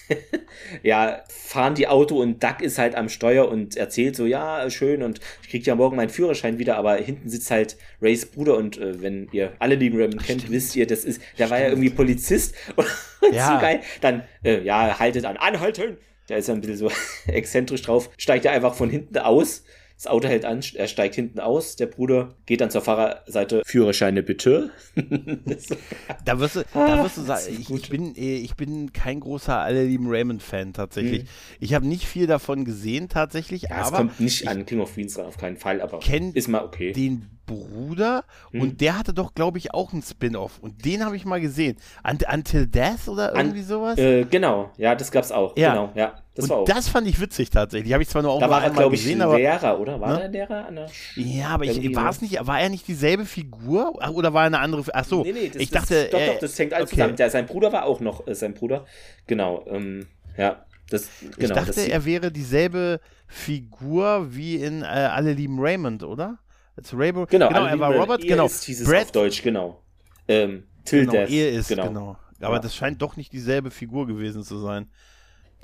ja, 0.84 1.24
fahren 1.30 1.76
die 1.76 1.88
Auto 1.88 2.20
und 2.22 2.44
Duck 2.44 2.62
ist 2.62 2.78
halt 2.78 2.96
am 2.96 3.10
Steuer 3.10 3.48
und 3.50 3.76
erzählt 3.78 4.16
so, 4.16 4.26
ja, 4.26 4.70
schön 4.70 5.04
und 5.04 5.20
ich 5.44 5.50
krieg 5.50 5.66
ja 5.66 5.76
morgen 5.76 5.96
meinen 5.96 6.10
Führerschein 6.10 6.60
wieder, 6.60 6.78
aber 6.78 6.96
hinten 6.96 7.30
sitzt 7.30 7.52
halt 7.52 7.78
Rays 8.02 8.26
Bruder 8.26 8.58
und 8.58 8.78
äh, 8.78 9.02
wenn 9.02 9.28
ihr 9.32 9.54
alle 9.60 9.76
lieben 9.76 9.98
Raymond 9.98 10.24
kennt, 10.24 10.42
Stimmt. 10.42 10.54
wisst 10.54 10.76
ihr, 10.76 10.88
das 10.88 11.04
ist, 11.04 11.22
der 11.22 11.46
Stimmt. 11.46 11.52
war 11.52 11.60
ja 11.60 11.70
irgendwie 11.70 11.90
Polizist 11.90 12.56
und 12.76 13.34
ja. 13.34 13.56
so 13.56 13.62
geil. 13.62 13.82
Dann, 14.02 14.24
äh, 14.44 14.62
ja, 14.64 15.00
haltet 15.00 15.26
an, 15.26 15.38
anhalten! 15.38 15.98
Der 16.30 16.38
ist 16.38 16.48
ja 16.48 16.54
ein 16.54 16.62
bisschen 16.62 16.78
so 16.78 16.92
exzentrisch 17.28 17.82
drauf, 17.82 18.10
steigt 18.18 18.46
er 18.46 18.52
einfach 18.52 18.76
von 18.76 18.90
hinten 18.90 19.18
aus 19.18 19.64
das 20.00 20.08
Auto 20.08 20.30
hält 20.30 20.46
an, 20.46 20.62
er 20.76 20.88
steigt 20.88 21.16
hinten 21.16 21.42
aus, 21.42 21.76
der 21.76 21.88
Bruder 21.88 22.34
geht 22.46 22.62
dann 22.62 22.72
zur 22.72 22.80
Fahrerseite, 22.80 23.64
Führerscheine 23.66 24.24
bitte. 24.24 24.70
da 26.26 26.40
wirst 26.40 26.56
du, 26.56 26.64
da 26.74 27.04
wirst 27.04 27.18
du 27.18 27.22
sagen, 27.24 27.44
ich, 27.60 27.70
ich, 27.70 27.90
bin, 27.90 28.16
äh, 28.16 28.38
ich 28.38 28.56
bin 28.56 28.94
kein 28.94 29.20
großer 29.20 29.60
Alle 29.60 29.84
lieben 29.84 30.08
Raymond-Fan 30.08 30.72
tatsächlich. 30.72 31.24
Mhm. 31.24 31.28
Ich 31.60 31.74
habe 31.74 31.86
nicht 31.86 32.06
viel 32.06 32.28
davon 32.28 32.64
gesehen 32.64 33.10
tatsächlich, 33.10 33.64
ja, 33.64 33.72
aber. 33.72 33.88
Es 33.88 33.92
kommt 33.92 34.20
nicht 34.22 34.48
an 34.48 34.66
King 34.66 34.80
of 34.80 34.94
Queens 34.94 35.18
ran, 35.18 35.26
auf 35.26 35.38
keinen 35.38 35.58
Fall, 35.58 35.82
aber 35.82 36.00
ist 36.34 36.48
mal 36.48 36.64
okay. 36.64 36.94
Den 36.94 37.28
Bruder 37.50 38.24
hm. 38.52 38.62
und 38.62 38.82
der 38.82 38.98
hatte 38.98 39.14
doch, 39.14 39.34
glaube 39.34 39.58
ich, 39.58 39.74
auch 39.74 39.92
einen 39.92 40.04
Spin-off 40.04 40.60
und 40.60 40.86
den 40.86 41.04
habe 41.04 41.16
ich 41.16 41.26
mal 41.26 41.42
gesehen. 41.42 41.78
Until 42.04 42.68
Death 42.68 43.08
oder 43.08 43.36
irgendwie 43.36 43.62
An, 43.62 43.66
sowas? 43.66 43.98
Äh, 43.98 44.26
genau, 44.26 44.70
ja, 44.78 44.94
das 44.94 45.12
gab's 45.12 45.32
auch. 45.32 45.58
Ja. 45.58 45.72
Genau, 45.72 45.92
ja. 45.96 46.14
Das, 46.36 46.44
und 46.44 46.50
war 46.52 46.58
auch. 46.60 46.66
das 46.66 46.88
fand 46.88 47.08
ich 47.08 47.20
witzig 47.20 47.50
tatsächlich. 47.50 47.92
Habe 47.92 48.04
ich 48.04 48.10
zwar 48.10 48.22
nur 48.22 48.32
auch 48.32 48.40
da 48.40 48.50
war 48.50 48.64
er, 48.64 48.70
glaube 48.70 48.96
ich, 48.96 49.02
gesehen, 49.02 49.22
aber, 49.22 49.38
Lehrer, 49.38 49.80
oder? 49.80 50.00
War 50.00 50.14
ne? 50.14 50.30
der 50.30 50.48
Lehrer? 50.48 50.90
ja, 51.16 51.48
aber 51.48 51.66
ich, 51.66 51.96
war 51.96 52.10
es 52.10 52.22
nicht, 52.22 52.46
war 52.46 52.60
er 52.60 52.70
nicht 52.70 52.88
dieselbe 52.88 53.26
Figur 53.26 53.96
oder 54.14 54.34
war 54.34 54.44
er 54.44 54.48
eine 54.48 54.60
andere? 54.60 54.84
Ach 54.94 55.06
so, 55.06 55.24
nee, 55.24 55.32
nee, 55.32 55.50
das, 55.50 55.62
ich 55.62 55.72
das, 55.72 55.82
dachte, 55.82 56.10
doch, 56.12 56.20
doch, 56.20 56.40
das 56.40 56.60
hängt 56.60 56.74
alles 56.74 56.90
okay. 56.90 56.96
zusammen. 56.96 57.16
Der, 57.16 57.30
sein 57.30 57.46
Bruder 57.48 57.74
war 57.74 57.86
auch 57.86 58.00
noch 58.00 58.28
äh, 58.28 58.36
sein 58.36 58.54
Bruder. 58.54 58.86
Genau, 59.26 59.66
ähm, 59.68 60.08
ja. 60.38 60.64
Das, 60.90 61.08
genau, 61.20 61.36
ich 61.40 61.50
dachte, 61.50 61.82
er 61.82 62.06
wäre 62.06 62.32
dieselbe 62.32 63.00
Figur 63.28 64.34
wie 64.34 64.56
in 64.56 64.82
äh, 64.82 64.86
Alle 64.86 65.34
lieben 65.34 65.60
Raymond, 65.60 66.04
oder? 66.04 66.40
Als 66.80 66.94
Raybo 66.94 67.26
genau, 67.26 67.50
genau 67.50 67.66
er 67.66 67.80
war 67.80 67.94
Robert, 67.94 68.22
genau. 68.22 68.46
Ist, 68.46 68.64
hieß 68.64 68.82
es 68.82 68.88
Brad, 68.88 69.04
auf 69.04 69.12
Deutsch, 69.12 69.44
genau. 69.44 69.82
Ähm, 70.30 70.64
Till 70.86 71.02
genau, 71.02 71.12
Death. 71.12 71.30
Er 71.30 71.52
ist, 71.52 71.68
genau. 71.68 71.88
genau. 71.88 72.18
Aber 72.40 72.56
ja. 72.56 72.62
das 72.62 72.74
scheint 72.74 73.02
doch 73.02 73.18
nicht 73.18 73.34
dieselbe 73.34 73.70
Figur 73.70 74.08
gewesen 74.08 74.44
zu 74.44 74.60
sein, 74.60 74.88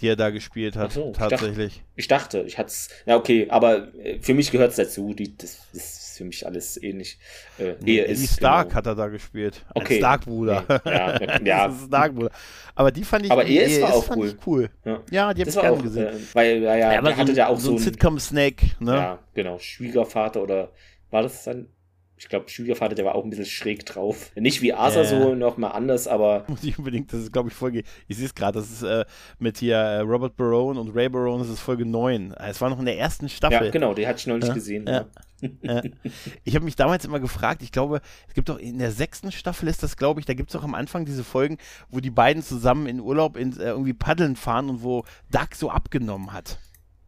die 0.01 0.09
er 0.09 0.17
da 0.17 0.29
gespielt 0.29 0.75
hat, 0.75 0.91
so, 0.91 1.13
tatsächlich. 1.13 1.83
Ich 1.95 2.09
dachte, 2.09 2.39
ich, 2.39 2.43
dachte, 2.43 2.47
ich 2.47 2.57
hatte 2.57 2.67
es. 2.67 2.89
Ja, 3.05 3.15
okay, 3.15 3.47
aber 3.49 3.95
äh, 3.95 4.19
für 4.19 4.33
mich 4.33 4.51
gehört 4.51 4.71
es 4.71 4.75
dazu. 4.75 5.13
Die, 5.13 5.37
das 5.37 5.57
ist 5.71 6.17
für 6.17 6.25
mich 6.25 6.45
alles 6.45 6.81
ähnlich. 6.83 7.17
Äh, 7.57 7.75
nee, 7.79 7.99
Ehe 7.99 8.03
ist, 8.03 8.33
Stark 8.33 8.67
genau. 8.67 8.77
hat 8.77 8.85
er 8.87 8.95
da 8.95 9.07
gespielt. 9.07 9.63
Okay. 9.73 9.99
Stark-Bruder. 9.99 10.65
Nee. 10.83 10.91
Ja, 10.91 11.39
ja. 11.45 11.75
Stark-Bruder. 11.87 12.31
Aber 12.75 12.91
die 12.91 13.05
fand 13.05 13.25
ich, 13.25 13.31
aber 13.31 13.45
Ehe 13.45 13.63
ist, 13.63 13.81
war 13.81 13.93
auch 13.93 14.15
cool. 14.17 14.37
cool. 14.45 14.69
Ja. 14.83 15.01
ja, 15.11 15.33
die 15.33 15.41
habe 15.41 15.49
ich 15.49 15.55
gerne 15.55 15.81
gesehen. 15.81 16.07
Äh, 16.07 16.19
weil, 16.33 16.61
ja, 16.61 16.75
ja, 16.75 16.93
ja 16.93 17.01
der 17.01 17.17
hatte 17.17 17.31
ja 17.31 17.47
auch 17.47 17.59
so, 17.59 17.69
so 17.69 17.73
ein 17.73 17.79
Sitcom-Snake, 17.79 18.65
ne? 18.79 18.93
Ja, 18.93 19.19
genau. 19.33 19.59
Schwiegervater 19.59 20.43
oder 20.43 20.71
war 21.09 21.21
das 21.21 21.43
sein 21.43 21.67
ich 22.17 22.29
glaube, 22.29 22.49
Schwiegervater, 22.49 22.95
der 22.95 23.03
war 23.03 23.15
auch 23.15 23.23
ein 23.23 23.29
bisschen 23.29 23.45
schräg 23.45 23.85
drauf. 23.85 24.31
Nicht 24.35 24.61
wie 24.61 24.73
Asa 24.73 25.01
äh, 25.01 25.05
so, 25.05 25.35
noch 25.35 25.57
mal 25.57 25.71
anders, 25.71 26.07
aber. 26.07 26.45
Muss 26.47 26.63
ich 26.63 26.77
unbedingt, 26.77 27.11
das 27.11 27.21
ist, 27.21 27.33
glaube 27.33 27.49
ich, 27.49 27.55
Folge. 27.55 27.83
Ich 28.07 28.17
sehe 28.17 28.25
es 28.25 28.33
gerade, 28.33 28.59
das 28.59 28.71
ist 28.71 28.83
äh, 28.83 29.05
mit 29.37 29.57
hier 29.57 29.75
äh, 29.75 29.99
Robert 29.99 30.37
Barone 30.37 30.79
und 30.79 30.95
Ray 30.95 31.09
Barone, 31.09 31.43
das 31.43 31.51
ist 31.51 31.59
Folge 31.59 31.85
9. 31.85 32.33
Es 32.33 32.61
war 32.61 32.69
noch 32.69 32.79
in 32.79 32.85
der 32.85 32.97
ersten 32.97 33.27
Staffel. 33.27 33.65
Ja, 33.65 33.71
genau, 33.71 33.93
die 33.93 34.07
hatte 34.07 34.19
ich 34.19 34.27
noch 34.27 34.37
nicht 34.37 34.53
gesehen. 34.53 34.85
Ja. 34.87 35.05
ja. 35.61 35.81
ich 36.45 36.55
habe 36.55 36.63
mich 36.63 36.77
damals 36.77 37.03
immer 37.03 37.19
gefragt, 37.19 37.61
ich 37.61 37.73
glaube, 37.73 37.99
es 38.29 38.33
gibt 38.33 38.47
doch 38.47 38.59
in 38.59 38.79
der 38.79 38.91
sechsten 38.91 39.33
Staffel 39.33 39.67
ist 39.67 39.83
das, 39.83 39.97
glaube 39.97 40.21
ich, 40.21 40.25
da 40.25 40.33
gibt 40.33 40.49
es 40.49 40.53
doch 40.53 40.63
am 40.63 40.73
Anfang 40.73 41.03
diese 41.03 41.25
Folgen, 41.25 41.57
wo 41.89 41.99
die 41.99 42.11
beiden 42.11 42.41
zusammen 42.41 42.87
in 42.87 43.01
Urlaub 43.01 43.35
in, 43.35 43.51
äh, 43.59 43.65
irgendwie 43.65 43.93
paddeln 43.93 44.37
fahren 44.37 44.69
und 44.69 44.83
wo 44.83 45.03
Doug 45.31 45.49
so 45.53 45.69
abgenommen 45.69 46.31
hat. 46.31 46.59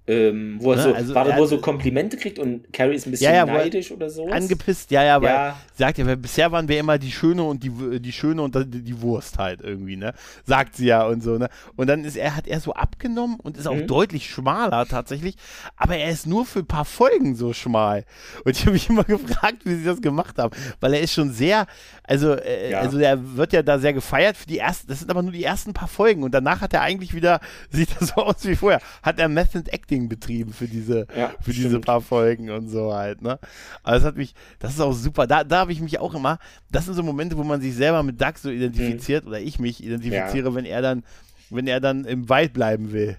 Ähm, 0.09 0.55
wo 0.61 0.71
er 0.71 0.77
ne? 0.77 0.83
so, 0.83 0.93
also, 0.93 1.15
war, 1.15 1.25
wo 1.25 1.41
er 1.41 1.47
so 1.47 1.57
Komplimente 1.57 2.15
kriegt 2.15 2.39
und 2.39 2.71
Carrie 2.71 2.95
ist 2.95 3.07
ein 3.07 3.11
bisschen 3.11 3.25
ja, 3.25 3.45
ja, 3.45 3.45
neidisch 3.45 3.91
oder 3.91 4.09
so. 4.09 4.25
Angepisst, 4.27 4.89
ja, 4.89 5.03
ja, 5.03 5.21
weil 5.21 5.29
ja. 5.29 5.57
sagt 5.75 5.97
ja, 5.97 6.05
weil 6.05 6.15
bisher 6.15 6.49
waren 6.53 6.69
wir 6.69 6.79
immer 6.79 6.97
die 6.97 7.11
Schöne 7.11 7.43
und 7.43 7.61
die, 7.61 7.99
die 7.99 8.13
Schöne 8.13 8.41
und 8.41 8.55
die, 8.55 8.83
die 8.83 9.01
Wurst 9.01 9.37
halt 9.37 9.59
irgendwie, 9.61 9.97
ne? 9.97 10.13
Sagt 10.45 10.77
sie 10.77 10.85
ja 10.85 11.05
und 11.05 11.21
so, 11.21 11.37
ne? 11.37 11.49
Und 11.75 11.87
dann 11.87 12.05
ist 12.05 12.15
er, 12.15 12.37
hat 12.37 12.47
er 12.47 12.61
so 12.61 12.71
abgenommen 12.73 13.37
und 13.41 13.57
ist 13.57 13.67
auch 13.67 13.75
mhm. 13.75 13.87
deutlich 13.87 14.29
schmaler 14.29 14.85
tatsächlich, 14.85 15.35
aber 15.75 15.97
er 15.97 16.09
ist 16.09 16.25
nur 16.25 16.45
für 16.45 16.59
ein 16.59 16.67
paar 16.67 16.85
Folgen 16.85 17.35
so 17.35 17.51
schmal. 17.51 18.05
Und 18.45 18.55
ich 18.55 18.61
habe 18.61 18.71
mich 18.71 18.89
immer 18.89 19.03
gefragt, 19.03 19.65
wie 19.65 19.75
sie 19.75 19.83
das 19.83 20.01
gemacht 20.01 20.37
haben, 20.37 20.55
weil 20.79 20.93
er 20.93 21.01
ist 21.01 21.11
schon 21.11 21.33
sehr, 21.33 21.67
also, 22.03 22.33
äh, 22.33 22.73
also 22.75 22.97
er 22.97 23.35
wird 23.35 23.51
ja 23.51 23.61
da 23.61 23.77
sehr 23.77 23.91
gefeiert 23.91 24.37
für 24.37 24.47
die 24.47 24.59
ersten, 24.59 24.87
das 24.87 24.99
sind 24.99 25.11
aber 25.11 25.21
nur 25.21 25.33
die 25.33 25.43
ersten 25.43 25.73
paar 25.73 25.89
Folgen 25.89 26.23
und 26.23 26.33
danach 26.33 26.61
hat 26.61 26.73
er 26.73 26.81
eigentlich 26.81 27.13
wieder, 27.13 27.41
sieht 27.71 27.89
das 27.99 28.09
so 28.09 28.21
aus 28.21 28.45
wie 28.45 28.55
vorher, 28.55 28.79
hat 29.03 29.19
er 29.19 29.27
Method 29.27 29.69
Acting 29.69 29.96
betrieben 30.05 30.53
für 30.53 30.67
diese, 30.67 31.07
ja, 31.15 31.33
für 31.41 31.51
diese 31.51 31.79
paar 31.79 32.01
Folgen 32.01 32.49
und 32.49 32.69
so 32.69 32.93
halt, 32.93 33.21
ne? 33.21 33.39
Aber 33.83 33.95
das 33.95 34.03
hat 34.03 34.15
mich, 34.15 34.33
das 34.59 34.73
ist 34.73 34.79
auch 34.79 34.93
super, 34.93 35.27
da, 35.27 35.43
da 35.43 35.59
habe 35.59 35.71
ich 35.71 35.81
mich 35.81 35.99
auch 35.99 36.13
immer, 36.13 36.39
das 36.71 36.85
sind 36.85 36.93
so 36.93 37.03
Momente, 37.03 37.37
wo 37.37 37.43
man 37.43 37.59
sich 37.59 37.75
selber 37.75 38.03
mit 38.03 38.21
Doug 38.21 38.33
so 38.37 38.49
identifiziert 38.49 39.23
mhm. 39.23 39.29
oder 39.29 39.39
ich 39.39 39.59
mich 39.59 39.83
identifiziere, 39.83 40.49
ja. 40.49 40.55
wenn 40.55 40.65
er 40.65 40.81
dann, 40.81 41.03
wenn 41.49 41.67
er 41.67 41.79
dann 41.79 42.05
im 42.05 42.29
Wald 42.29 42.53
bleiben 42.53 42.91
will. 42.91 43.17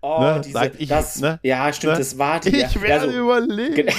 Oh, 0.00 0.20
ne? 0.20 0.42
diese, 0.44 0.72
ich, 0.78 0.88
das, 0.88 1.20
ne? 1.20 1.40
ja, 1.42 1.72
stimmt, 1.72 1.94
ne? 1.94 1.98
das 1.98 2.18
war 2.18 2.38
die. 2.38 2.50
Ich 2.50 2.80
werde 2.80 3.06
also, 3.06 3.18
überleben. 3.18 3.88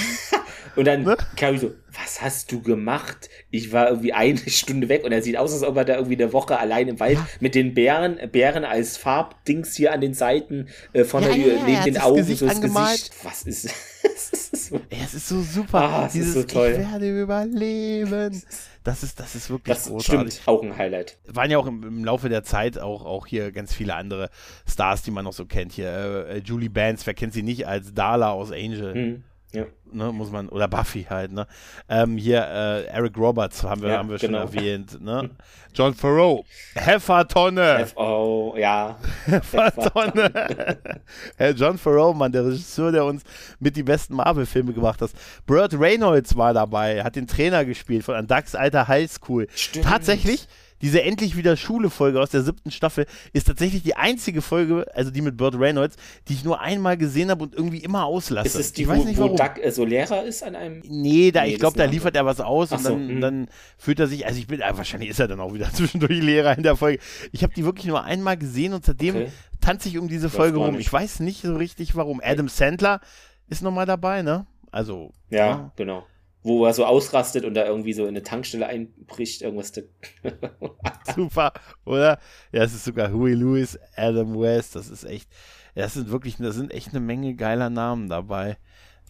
Und 0.76 0.86
dann 0.86 1.02
ne? 1.02 1.16
Carrie 1.36 1.58
so, 1.58 1.72
was 1.92 2.22
hast 2.22 2.52
du 2.52 2.62
gemacht? 2.62 3.28
Ich 3.50 3.72
war 3.72 3.88
irgendwie 3.88 4.12
eine 4.12 4.38
Stunde 4.46 4.88
weg 4.88 5.04
und 5.04 5.12
er 5.12 5.22
sieht 5.22 5.36
aus, 5.36 5.52
als 5.52 5.62
ob 5.62 5.76
er 5.76 5.84
da 5.84 5.96
irgendwie 5.96 6.22
eine 6.22 6.32
Woche 6.32 6.58
allein 6.58 6.88
im 6.88 7.00
Wald 7.00 7.16
ja. 7.16 7.26
mit 7.40 7.54
den 7.54 7.74
Bären, 7.74 8.18
Bären 8.30 8.64
als 8.64 8.96
Farbdings 8.96 9.74
hier 9.74 9.92
an 9.92 10.00
den 10.00 10.14
Seiten, 10.14 10.68
äh, 10.92 11.04
vorne 11.04 11.30
ja, 11.30 11.54
ja, 11.54 11.62
neben 11.64 11.84
den 11.84 11.98
Augen, 11.98 12.16
Gesicht 12.16 12.38
so 12.38 12.46
das 12.46 12.56
angemalt. 12.56 12.90
Gesicht. 12.90 13.24
Was 13.24 13.42
ist 13.42 13.68
so, 14.68 14.80
Ey, 14.90 14.98
es 15.04 15.14
ist 15.14 15.28
so 15.28 15.40
super. 15.42 15.80
Ah, 15.80 16.06
es 16.06 16.12
Dieses, 16.12 16.28
ist 16.28 16.34
so 16.34 16.42
toll. 16.44 16.78
Ich 16.80 16.90
werde 16.90 17.20
überleben. 17.20 18.42
Das 18.84 19.02
ist, 19.02 19.20
das 19.20 19.34
ist 19.34 19.50
wirklich 19.50 19.76
das 19.76 19.88
großartig. 19.88 20.34
Stimmt, 20.34 20.48
auch 20.48 20.62
ein 20.62 20.76
Highlight. 20.76 21.18
Waren 21.26 21.50
ja 21.50 21.58
auch 21.58 21.66
im, 21.66 21.82
im, 21.82 22.04
Laufe 22.04 22.28
der 22.28 22.44
Zeit 22.44 22.78
auch, 22.78 23.04
auch 23.04 23.26
hier 23.26 23.52
ganz 23.52 23.74
viele 23.74 23.94
andere 23.94 24.30
Stars, 24.66 25.02
die 25.02 25.10
man 25.10 25.24
noch 25.24 25.34
so 25.34 25.44
kennt. 25.44 25.72
Hier 25.72 26.26
äh, 26.28 26.38
Julie 26.38 26.70
Banks, 26.70 27.06
wer 27.06 27.14
kennt 27.14 27.34
sie 27.34 27.42
nicht 27.42 27.66
als 27.66 27.92
Darla 27.92 28.30
aus 28.30 28.52
Angel? 28.52 28.94
Mhm. 28.94 29.24
Ja. 29.52 29.64
Ne, 29.92 30.12
muss 30.12 30.30
man, 30.30 30.48
oder 30.48 30.68
Buffy 30.68 31.04
halt, 31.10 31.32
ne? 31.32 31.46
Ähm, 31.88 32.16
hier, 32.16 32.46
äh, 32.46 32.84
Eric 32.84 33.18
Roberts 33.18 33.64
haben 33.64 33.82
wir, 33.82 33.90
ja, 33.90 33.98
haben 33.98 34.08
wir 34.08 34.18
genau. 34.18 34.46
schon 34.46 34.56
erwähnt, 34.56 35.00
ne? 35.02 35.30
John 35.74 35.94
Farrow, 35.94 36.44
Heffertonne. 36.74 37.78
F.O., 37.80 38.54
ja. 38.56 38.96
Heffertonne. 39.24 40.78
hey, 41.36 41.52
John 41.52 41.78
Farrow, 41.78 42.14
Mann, 42.14 42.30
der 42.30 42.46
Regisseur, 42.46 42.92
der 42.92 43.04
uns 43.04 43.22
mit 43.58 43.76
die 43.76 43.82
besten 43.82 44.14
Marvel-Filme 44.14 44.72
gemacht 44.72 45.02
hat. 45.02 45.10
Burt 45.46 45.74
Reynolds 45.78 46.36
war 46.36 46.54
dabei, 46.54 47.02
hat 47.02 47.16
den 47.16 47.26
Trainer 47.26 47.64
gespielt 47.64 48.04
von 48.04 48.26
Ducks 48.26 48.54
alter 48.54 48.86
Highschool. 48.86 49.48
Stimmt. 49.54 49.84
Tatsächlich, 49.84 50.46
diese 50.82 51.02
endlich 51.02 51.36
wieder 51.36 51.56
Schule-Folge 51.56 52.20
aus 52.20 52.30
der 52.30 52.42
siebten 52.42 52.70
Staffel 52.70 53.06
ist 53.32 53.46
tatsächlich 53.46 53.82
die 53.82 53.96
einzige 53.96 54.42
Folge, 54.42 54.86
also 54.94 55.10
die 55.10 55.20
mit 55.20 55.36
Burt 55.36 55.58
Reynolds, 55.58 55.96
die 56.28 56.34
ich 56.34 56.44
nur 56.44 56.60
einmal 56.60 56.96
gesehen 56.96 57.30
habe 57.30 57.42
und 57.42 57.54
irgendwie 57.54 57.78
immer 57.78 58.04
auslasse. 58.04 58.46
Ist 58.48 58.54
es 58.54 58.72
die, 58.72 58.82
ich 58.82 58.88
weiß 58.88 59.00
wo, 59.00 59.04
nicht, 59.04 59.18
warum. 59.18 59.32
wo 59.32 59.36
Duck 59.36 59.58
äh, 59.62 59.70
so 59.70 59.84
Lehrer 59.84 60.24
ist 60.24 60.42
an 60.42 60.56
einem? 60.56 60.82
Nee, 60.86 61.30
da, 61.30 61.42
nee, 61.42 61.52
ich 61.52 61.58
glaube, 61.58 61.76
da 61.76 61.84
liefert 61.84 62.16
er 62.16 62.24
was 62.26 62.40
aus 62.40 62.72
Ach 62.72 62.78
und 62.78 62.84
dann, 62.84 63.08
so, 63.08 63.20
dann 63.20 63.48
fühlt 63.76 64.00
er 64.00 64.06
sich, 64.06 64.26
also 64.26 64.38
ich 64.38 64.46
bin, 64.46 64.60
äh, 64.60 64.76
wahrscheinlich 64.76 65.10
ist 65.10 65.20
er 65.20 65.28
dann 65.28 65.40
auch 65.40 65.54
wieder 65.54 65.70
zwischendurch 65.72 66.20
Lehrer 66.20 66.56
in 66.56 66.62
der 66.62 66.76
Folge. 66.76 67.02
Ich 67.32 67.42
habe 67.42 67.52
die 67.54 67.64
wirklich 67.64 67.86
nur 67.86 68.04
einmal 68.04 68.36
gesehen 68.36 68.72
und 68.72 68.84
seitdem 68.84 69.16
okay. 69.16 69.28
tanze 69.60 69.88
ich 69.88 69.98
um 69.98 70.08
diese 70.08 70.30
Folge 70.30 70.58
rum. 70.58 70.78
Ich 70.78 70.92
weiß 70.92 71.20
nicht 71.20 71.42
so 71.42 71.56
richtig, 71.56 71.96
warum. 71.96 72.20
Adam 72.24 72.48
Sandler 72.48 73.00
ist 73.48 73.62
nochmal 73.62 73.86
dabei, 73.86 74.22
ne? 74.22 74.46
Also. 74.70 75.12
Ja, 75.30 75.46
ja, 75.46 75.72
genau 75.76 76.04
wo 76.42 76.64
er 76.64 76.72
so 76.72 76.84
ausrastet 76.84 77.44
und 77.44 77.54
da 77.54 77.66
irgendwie 77.66 77.92
so 77.92 78.02
in 78.02 78.10
eine 78.10 78.22
Tankstelle 78.22 78.66
einbricht, 78.66 79.42
irgendwas. 79.42 79.72
Super, 81.14 81.52
oder? 81.84 82.18
Ja, 82.52 82.62
es 82.62 82.74
ist 82.74 82.84
sogar 82.84 83.12
Huey 83.12 83.34
Lewis, 83.34 83.78
Adam 83.96 84.38
West, 84.38 84.76
das 84.76 84.88
ist 84.88 85.04
echt, 85.04 85.30
das 85.74 85.94
sind 85.94 86.10
wirklich, 86.10 86.36
da 86.36 86.52
sind 86.52 86.72
echt 86.72 86.90
eine 86.90 87.00
Menge 87.00 87.34
geiler 87.34 87.70
Namen 87.70 88.08
dabei 88.08 88.56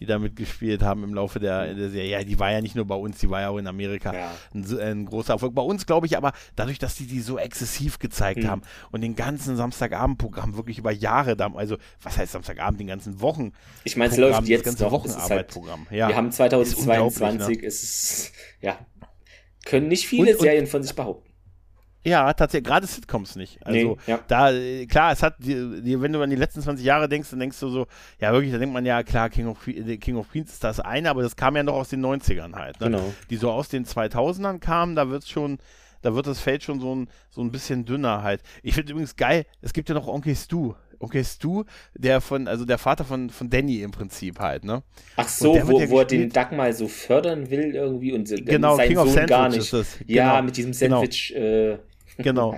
die 0.01 0.07
da 0.07 0.17
mitgespielt 0.17 0.81
haben 0.81 1.03
im 1.03 1.13
Laufe 1.13 1.39
der, 1.39 1.75
der, 1.75 1.91
Serie. 1.91 2.09
Ja, 2.09 2.23
die 2.23 2.39
war 2.39 2.51
ja 2.51 2.59
nicht 2.59 2.75
nur 2.75 2.85
bei 2.85 2.95
uns, 2.95 3.19
die 3.19 3.29
war 3.29 3.41
ja 3.41 3.49
auch 3.49 3.57
in 3.59 3.67
Amerika 3.67 4.11
ja. 4.11 4.31
ein, 4.51 4.79
ein, 4.79 5.05
großer 5.05 5.33
Erfolg. 5.33 5.53
Bei 5.53 5.61
uns, 5.61 5.85
glaube 5.85 6.07
ich, 6.07 6.17
aber 6.17 6.33
dadurch, 6.55 6.79
dass 6.79 6.95
die 6.95 7.05
die 7.05 7.21
so 7.21 7.37
exzessiv 7.37 7.99
gezeigt 7.99 8.41
mhm. 8.41 8.47
haben 8.47 8.61
und 8.89 9.01
den 9.01 9.15
ganzen 9.15 9.55
Samstagabendprogramm 9.55 10.57
wirklich 10.57 10.79
über 10.79 10.91
Jahre, 10.91 11.37
da, 11.37 11.51
also 11.53 11.77
was 12.01 12.17
heißt 12.17 12.31
Samstagabend, 12.31 12.79
den 12.79 12.87
ganzen 12.87 13.21
Wochen. 13.21 13.53
Ich 13.83 13.95
meine, 13.95 14.11
es 14.11 14.17
läuft 14.17 14.47
jetzt 14.47 14.65
das 14.65 14.73
ganze 14.73 14.83
noch. 14.85 14.91
Wochenarbeitprogramm. 14.91 15.85
Halt, 15.87 15.99
ja. 15.99 16.07
Wir 16.07 16.15
haben 16.15 16.31
2022, 16.31 17.61
ist, 17.61 17.61
ne? 17.61 17.67
ist 17.67 18.31
ja, 18.59 18.79
können 19.65 19.87
nicht 19.87 20.07
viele 20.07 20.33
und, 20.33 20.41
Serien 20.41 20.65
von 20.65 20.81
sich 20.81 20.95
behaupten. 20.95 21.30
Ja, 22.03 22.33
tatsächlich, 22.33 22.67
gerade 22.67 22.87
Sitcoms 22.87 23.35
nicht. 23.35 23.59
Also 23.65 23.77
nee, 23.77 23.97
ja. 24.11 24.19
da, 24.27 24.51
klar, 24.87 25.11
es 25.11 25.21
hat, 25.21 25.35
die, 25.39 25.81
die, 25.81 26.01
wenn 26.01 26.11
du 26.11 26.21
an 26.21 26.29
die 26.29 26.35
letzten 26.35 26.61
20 26.61 26.83
Jahre 26.83 27.07
denkst, 27.07 27.29
dann 27.29 27.39
denkst 27.39 27.59
du 27.59 27.69
so, 27.69 27.87
ja 28.19 28.33
wirklich, 28.33 28.51
da 28.51 28.57
denkt 28.57 28.73
man 28.73 28.85
ja, 28.85 29.03
klar, 29.03 29.29
King 29.29 29.47
of, 29.47 29.57
King 29.63 30.15
of 30.15 30.31
Queens 30.31 30.51
ist 30.51 30.63
das 30.63 30.79
eine, 30.79 31.09
aber 31.09 31.21
das 31.21 31.35
kam 31.35 31.55
ja 31.55 31.63
noch 31.63 31.75
aus 31.75 31.89
den 31.89 32.03
90ern 32.03 32.55
halt. 32.55 32.79
Ne? 32.81 32.87
Genau. 32.87 33.13
Die 33.29 33.37
so 33.37 33.51
aus 33.51 33.69
den 33.69 33.85
2000ern 33.85 34.59
kamen, 34.59 34.95
da 34.95 35.09
wird 35.09 35.27
schon, 35.27 35.59
da 36.01 36.15
wird 36.15 36.25
das 36.25 36.39
Feld 36.39 36.63
schon 36.63 36.79
so 36.79 36.95
ein, 36.95 37.07
so 37.29 37.41
ein 37.41 37.51
bisschen 37.51 37.85
dünner 37.85 38.23
halt. 38.23 38.41
Ich 38.63 38.73
finde 38.73 38.93
übrigens 38.93 39.15
geil, 39.15 39.45
es 39.61 39.73
gibt 39.73 39.87
ja 39.89 39.95
noch 39.95 40.07
Onkel 40.07 40.35
Stu. 40.35 40.73
Onkel 40.99 41.23
Stu, 41.23 41.63
der 41.95 42.21
von, 42.21 42.47
also 42.47 42.63
der 42.63 42.77
Vater 42.77 43.03
von, 43.03 43.29
von 43.31 43.49
Danny 43.49 43.81
im 43.81 43.91
Prinzip 43.91 44.39
halt, 44.39 44.63
ne? 44.63 44.83
Ach 45.15 45.27
so, 45.27 45.53
wo, 45.67 45.79
ja 45.79 45.89
wo 45.89 45.99
er 45.99 46.05
den 46.05 46.29
Duck 46.29 46.51
mal 46.51 46.73
so 46.73 46.87
fördern 46.87 47.49
will 47.49 47.73
irgendwie 47.75 48.13
und 48.13 48.29
genau, 48.45 48.77
King 48.77 48.95
Sohn 48.95 49.07
of 49.07 49.13
Sandwich 49.13 49.29
gar 49.29 49.49
nicht. 49.49 49.73
Ja, 50.05 50.31
genau. 50.33 50.43
mit 50.43 50.57
diesem 50.57 50.71
genau. 50.73 50.99
Sandwich, 50.99 51.33
genau. 51.33 51.73
äh, 51.73 51.79
Genau. 52.23 52.55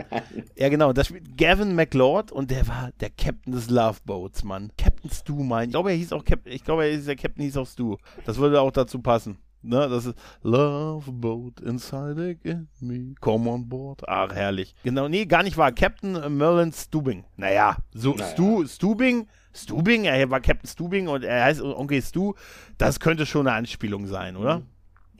Ja, 0.55 0.69
genau. 0.69 0.93
Das 0.93 1.07
spielt 1.07 1.37
Gavin 1.37 1.75
McLeod 1.75 2.31
und 2.31 2.51
der 2.51 2.67
war 2.67 2.91
der 2.99 3.09
Captain 3.09 3.53
des 3.53 3.69
Loveboats, 3.69 4.43
Mann. 4.43 4.71
Captain 4.77 5.09
Stu, 5.09 5.43
mein. 5.43 5.65
Ich 5.65 5.71
glaube, 5.71 5.91
er 5.91 5.97
hieß 5.97 6.13
auch 6.13 6.23
Captain, 6.23 6.53
ich 6.53 6.63
glaube, 6.63 6.85
er 6.85 6.91
hieß 6.93 7.05
der 7.05 7.15
Captain 7.15 7.43
hieß 7.43 7.57
auch 7.57 7.67
Stu. 7.67 7.97
Das 8.25 8.37
würde 8.37 8.61
auch 8.61 8.71
dazu 8.71 8.99
passen. 8.99 9.37
Ne, 9.65 9.87
das 9.87 10.05
ist 10.05 10.17
Loveboat 10.41 11.61
inside 11.61 12.37
again 12.37 12.67
me. 12.81 13.15
Come 13.21 13.49
on 13.49 13.69
board. 13.69 14.01
Ach, 14.07 14.33
herrlich. 14.33 14.75
Genau, 14.83 15.07
nee, 15.07 15.25
gar 15.25 15.41
nicht 15.41 15.55
wahr. 15.55 15.71
Captain 15.71 16.37
Merlin 16.37 16.73
Stubing. 16.73 17.23
Naja, 17.37 17.77
so 17.93 18.13
naja. 18.13 18.25
Stu, 18.31 18.67
Stubing, 18.67 19.27
Stubing, 19.53 20.03
er 20.03 20.29
war 20.29 20.41
Captain 20.41 20.67
Stubing 20.67 21.07
und 21.07 21.23
er 21.23 21.45
heißt 21.45 21.61
Onkel 21.61 22.01
Stu. 22.01 22.33
Das 22.77 22.99
könnte 22.99 23.25
schon 23.25 23.47
eine 23.47 23.55
Anspielung 23.55 24.05
sein, 24.05 24.35
oder? 24.35 24.63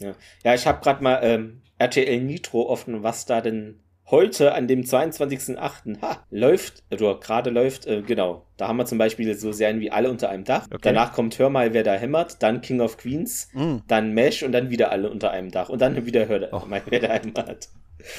Ja, 0.02 0.14
ja 0.44 0.54
ich 0.56 0.68
habe 0.68 0.82
gerade 0.82 1.02
mal 1.02 1.20
ähm, 1.24 1.62
RTL 1.78 2.22
Nitro 2.22 2.68
offen, 2.68 3.02
was 3.02 3.26
da 3.26 3.40
denn 3.40 3.80
heute 4.14 4.54
an 4.54 4.68
dem 4.68 4.84
22.08. 4.84 5.98
läuft, 6.30 6.84
oder 6.94 7.20
gerade 7.20 7.50
läuft, 7.50 7.88
äh, 7.88 8.04
genau. 8.04 8.46
Da 8.58 8.68
haben 8.68 8.78
wir 8.78 8.86
zum 8.86 9.00
Beispiel 9.00 9.34
so 9.34 9.52
Serien 9.52 9.80
wie 9.80 9.90
Alle 9.90 10.12
unter 10.12 10.30
einem 10.30 10.44
Dach. 10.44 10.68
Okay. 10.68 10.78
Danach 10.84 11.14
kommt 11.14 11.40
Hör 11.40 11.50
mal, 11.50 11.74
wer 11.74 11.82
da 11.82 11.96
hämmert, 11.96 12.44
dann 12.44 12.62
King 12.62 12.80
of 12.80 12.98
Queens, 12.98 13.50
mm. 13.54 13.78
dann 13.88 14.14
Mesh 14.14 14.44
und 14.44 14.52
dann 14.52 14.70
wieder 14.70 14.92
Alle 14.92 15.10
unter 15.10 15.32
einem 15.32 15.50
Dach 15.50 15.70
und 15.70 15.82
dann 15.82 16.06
wieder 16.06 16.28
Hör 16.28 16.48
oh. 16.52 16.62
mal, 16.68 16.84
wer 16.86 17.00
da 17.00 17.08
hämmert. 17.08 17.70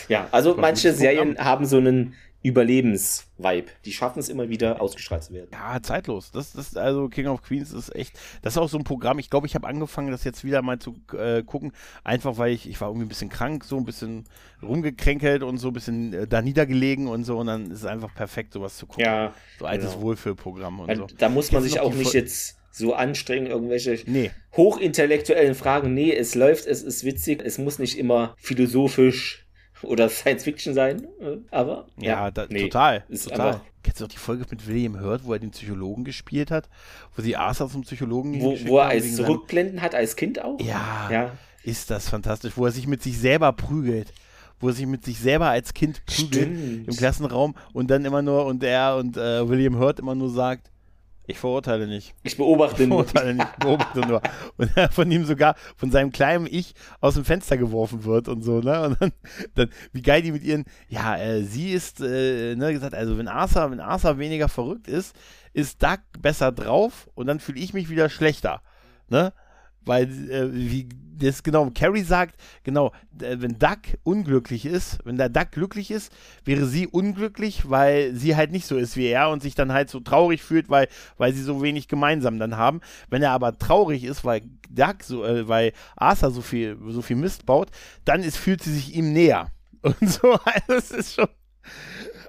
Ja, 0.08 0.26
also 0.32 0.56
manche 0.56 0.92
Serien 0.92 1.38
haben 1.38 1.64
so 1.64 1.76
einen 1.76 2.14
Überlebensvibe. 2.44 3.72
Die 3.86 3.92
schaffen 3.92 4.18
es 4.18 4.28
immer 4.28 4.50
wieder 4.50 4.82
ausgestrahlt 4.82 5.24
zu 5.24 5.32
werden. 5.32 5.48
Ja, 5.50 5.82
zeitlos. 5.82 6.30
Das, 6.30 6.52
das 6.52 6.76
also 6.76 7.08
King 7.08 7.26
of 7.26 7.42
Queens 7.42 7.72
ist 7.72 7.94
echt. 7.96 8.18
Das 8.42 8.52
ist 8.52 8.58
auch 8.58 8.68
so 8.68 8.76
ein 8.76 8.84
Programm. 8.84 9.18
Ich 9.18 9.30
glaube, 9.30 9.46
ich 9.46 9.54
habe 9.54 9.66
angefangen, 9.66 10.10
das 10.10 10.24
jetzt 10.24 10.44
wieder 10.44 10.60
mal 10.60 10.78
zu 10.78 10.94
äh, 11.18 11.42
gucken, 11.42 11.72
einfach 12.04 12.36
weil 12.36 12.52
ich 12.52 12.68
ich 12.68 12.78
war 12.82 12.88
irgendwie 12.88 13.06
ein 13.06 13.08
bisschen 13.08 13.30
krank, 13.30 13.64
so 13.64 13.78
ein 13.78 13.86
bisschen 13.86 14.24
rumgekränkelt 14.62 15.42
und 15.42 15.56
so 15.56 15.68
ein 15.68 15.72
bisschen 15.72 16.12
äh, 16.12 16.26
da 16.26 16.42
niedergelegen 16.42 17.08
und 17.08 17.24
so 17.24 17.38
und 17.38 17.46
dann 17.46 17.70
ist 17.70 17.78
es 17.78 17.86
einfach 17.86 18.14
perfekt, 18.14 18.52
sowas 18.52 18.76
zu 18.76 18.86
gucken. 18.86 19.06
Ja. 19.06 19.32
So 19.58 19.64
altes 19.64 19.92
genau. 19.92 20.02
Wohlfühlprogramm 20.02 20.80
und 20.80 20.90
ja, 20.90 20.96
so. 20.96 21.06
Da 21.16 21.30
muss 21.30 21.50
man 21.50 21.62
sich 21.62 21.80
auch 21.80 21.94
nicht 21.94 22.12
jetzt 22.12 22.58
so 22.70 22.92
anstrengen, 22.92 23.46
irgendwelche 23.46 24.00
nee. 24.06 24.32
hochintellektuellen 24.54 25.54
Fragen. 25.54 25.94
Nee, 25.94 26.12
es 26.12 26.34
läuft, 26.34 26.66
es 26.66 26.82
ist 26.82 27.04
witzig, 27.04 27.42
es 27.42 27.56
muss 27.56 27.78
nicht 27.78 27.96
immer 27.96 28.34
philosophisch 28.36 29.43
oder 29.86 30.08
Science 30.08 30.44
Fiction 30.44 30.74
sein, 30.74 31.06
äh, 31.20 31.36
aber 31.50 31.86
ja, 31.96 32.24
ja 32.24 32.30
da, 32.30 32.46
nee, 32.48 32.64
total, 32.64 33.04
total. 33.10 33.60
Kennst 33.82 34.00
du 34.00 34.06
auch 34.06 34.08
die 34.08 34.16
Folge 34.16 34.46
mit 34.50 34.66
William 34.66 35.00
Hurt, 35.00 35.24
wo 35.24 35.34
er 35.34 35.38
den 35.38 35.50
Psychologen 35.50 36.04
gespielt 36.04 36.50
hat, 36.50 36.68
wo 37.14 37.22
sie 37.22 37.36
Arthur 37.36 37.68
zum 37.68 37.82
Psychologen 37.82 38.40
wo, 38.40 38.56
wo 38.66 38.78
er 38.78 38.86
als 38.86 39.16
Zurückblenden 39.16 39.82
hat 39.82 39.94
als 39.94 40.16
Kind 40.16 40.42
auch? 40.42 40.58
Ja, 40.60 41.08
ja, 41.10 41.30
ist 41.62 41.90
das 41.90 42.08
fantastisch, 42.08 42.54
wo 42.56 42.64
er 42.64 42.72
sich 42.72 42.86
mit 42.86 43.02
sich 43.02 43.18
selber 43.18 43.52
prügelt 43.52 44.12
wo 44.60 44.68
er 44.68 44.74
sich 44.74 44.86
mit 44.86 45.04
sich 45.04 45.18
selber 45.18 45.48
als 45.48 45.74
Kind 45.74 46.06
prügelt 46.06 46.44
Stimmt. 46.44 46.88
im 46.88 46.96
Klassenraum 46.96 47.54
und 47.72 47.90
dann 47.90 48.04
immer 48.04 48.22
nur 48.22 48.46
und 48.46 48.62
er 48.62 48.96
und 48.96 49.16
äh, 49.16 49.46
William 49.46 49.78
Hurt 49.78 49.98
immer 49.98 50.14
nur 50.14 50.30
sagt, 50.30 50.70
ich 51.26 51.38
verurteile 51.38 51.86
nicht. 51.86 52.14
Ich 52.22 52.36
beobachte 52.36 52.82
ich 52.82 52.88
verurteile 52.88 53.34
nicht. 53.34 53.58
beobachte 53.58 54.00
nur. 54.00 54.20
Und 54.56 54.76
er 54.76 54.90
von 54.90 55.10
ihm 55.10 55.24
sogar, 55.24 55.54
von 55.76 55.90
seinem 55.90 56.12
kleinen 56.12 56.46
Ich 56.46 56.74
aus 57.00 57.14
dem 57.14 57.24
Fenster 57.24 57.56
geworfen 57.56 58.04
wird 58.04 58.28
und 58.28 58.42
so, 58.42 58.60
ne? 58.60 58.82
Und 58.82 59.00
dann, 59.00 59.12
dann 59.54 59.70
wie 59.92 60.02
geil 60.02 60.22
die 60.22 60.32
mit 60.32 60.42
ihren, 60.42 60.64
ja, 60.88 61.16
äh, 61.16 61.42
sie 61.42 61.72
ist, 61.72 62.00
äh, 62.00 62.54
ne, 62.56 62.72
gesagt, 62.72 62.94
also 62.94 63.16
wenn 63.16 63.28
Arthur, 63.28 63.70
wenn 63.70 63.80
Arthur 63.80 64.18
weniger 64.18 64.48
verrückt 64.48 64.86
ist, 64.86 65.16
ist 65.54 65.82
Doug 65.82 65.98
besser 66.18 66.52
drauf 66.52 67.08
und 67.14 67.26
dann 67.26 67.40
fühle 67.40 67.60
ich 67.60 67.72
mich 67.72 67.88
wieder 67.88 68.10
schlechter, 68.10 68.60
ne? 69.08 69.32
Weil, 69.84 70.30
äh, 70.30 70.48
wie 70.52 70.88
das 71.18 71.42
genau, 71.42 71.70
Carrie 71.74 72.02
sagt, 72.02 72.36
genau, 72.62 72.92
wenn 73.12 73.58
Duck 73.58 73.80
unglücklich 74.02 74.66
ist, 74.66 74.98
wenn 75.04 75.16
der 75.16 75.28
Duck 75.28 75.52
glücklich 75.52 75.90
ist, 75.90 76.12
wäre 76.44 76.66
sie 76.66 76.86
unglücklich, 76.86 77.68
weil 77.70 78.14
sie 78.14 78.36
halt 78.36 78.52
nicht 78.52 78.66
so 78.66 78.76
ist 78.76 78.96
wie 78.96 79.06
er 79.06 79.30
und 79.30 79.42
sich 79.42 79.54
dann 79.54 79.72
halt 79.72 79.90
so 79.90 80.00
traurig 80.00 80.42
fühlt, 80.42 80.68
weil, 80.68 80.88
weil 81.16 81.32
sie 81.32 81.42
so 81.42 81.62
wenig 81.62 81.88
gemeinsam 81.88 82.38
dann 82.38 82.56
haben. 82.56 82.80
Wenn 83.08 83.22
er 83.22 83.32
aber 83.32 83.56
traurig 83.58 84.04
ist, 84.04 84.24
weil 84.24 84.42
Duck 84.70 85.02
so, 85.02 85.24
äh, 85.24 85.48
weil 85.48 85.72
Arthur 85.96 86.30
so 86.30 86.42
viel, 86.42 86.76
so 86.88 87.02
viel 87.02 87.16
Mist 87.16 87.46
baut, 87.46 87.70
dann 88.04 88.22
ist, 88.22 88.36
fühlt 88.36 88.62
sie 88.62 88.72
sich 88.72 88.94
ihm 88.94 89.12
näher. 89.12 89.50
Und 89.82 90.08
so, 90.08 90.32
also 90.32 90.66
das 90.68 90.90
ist 90.90 91.14
schon. 91.14 91.28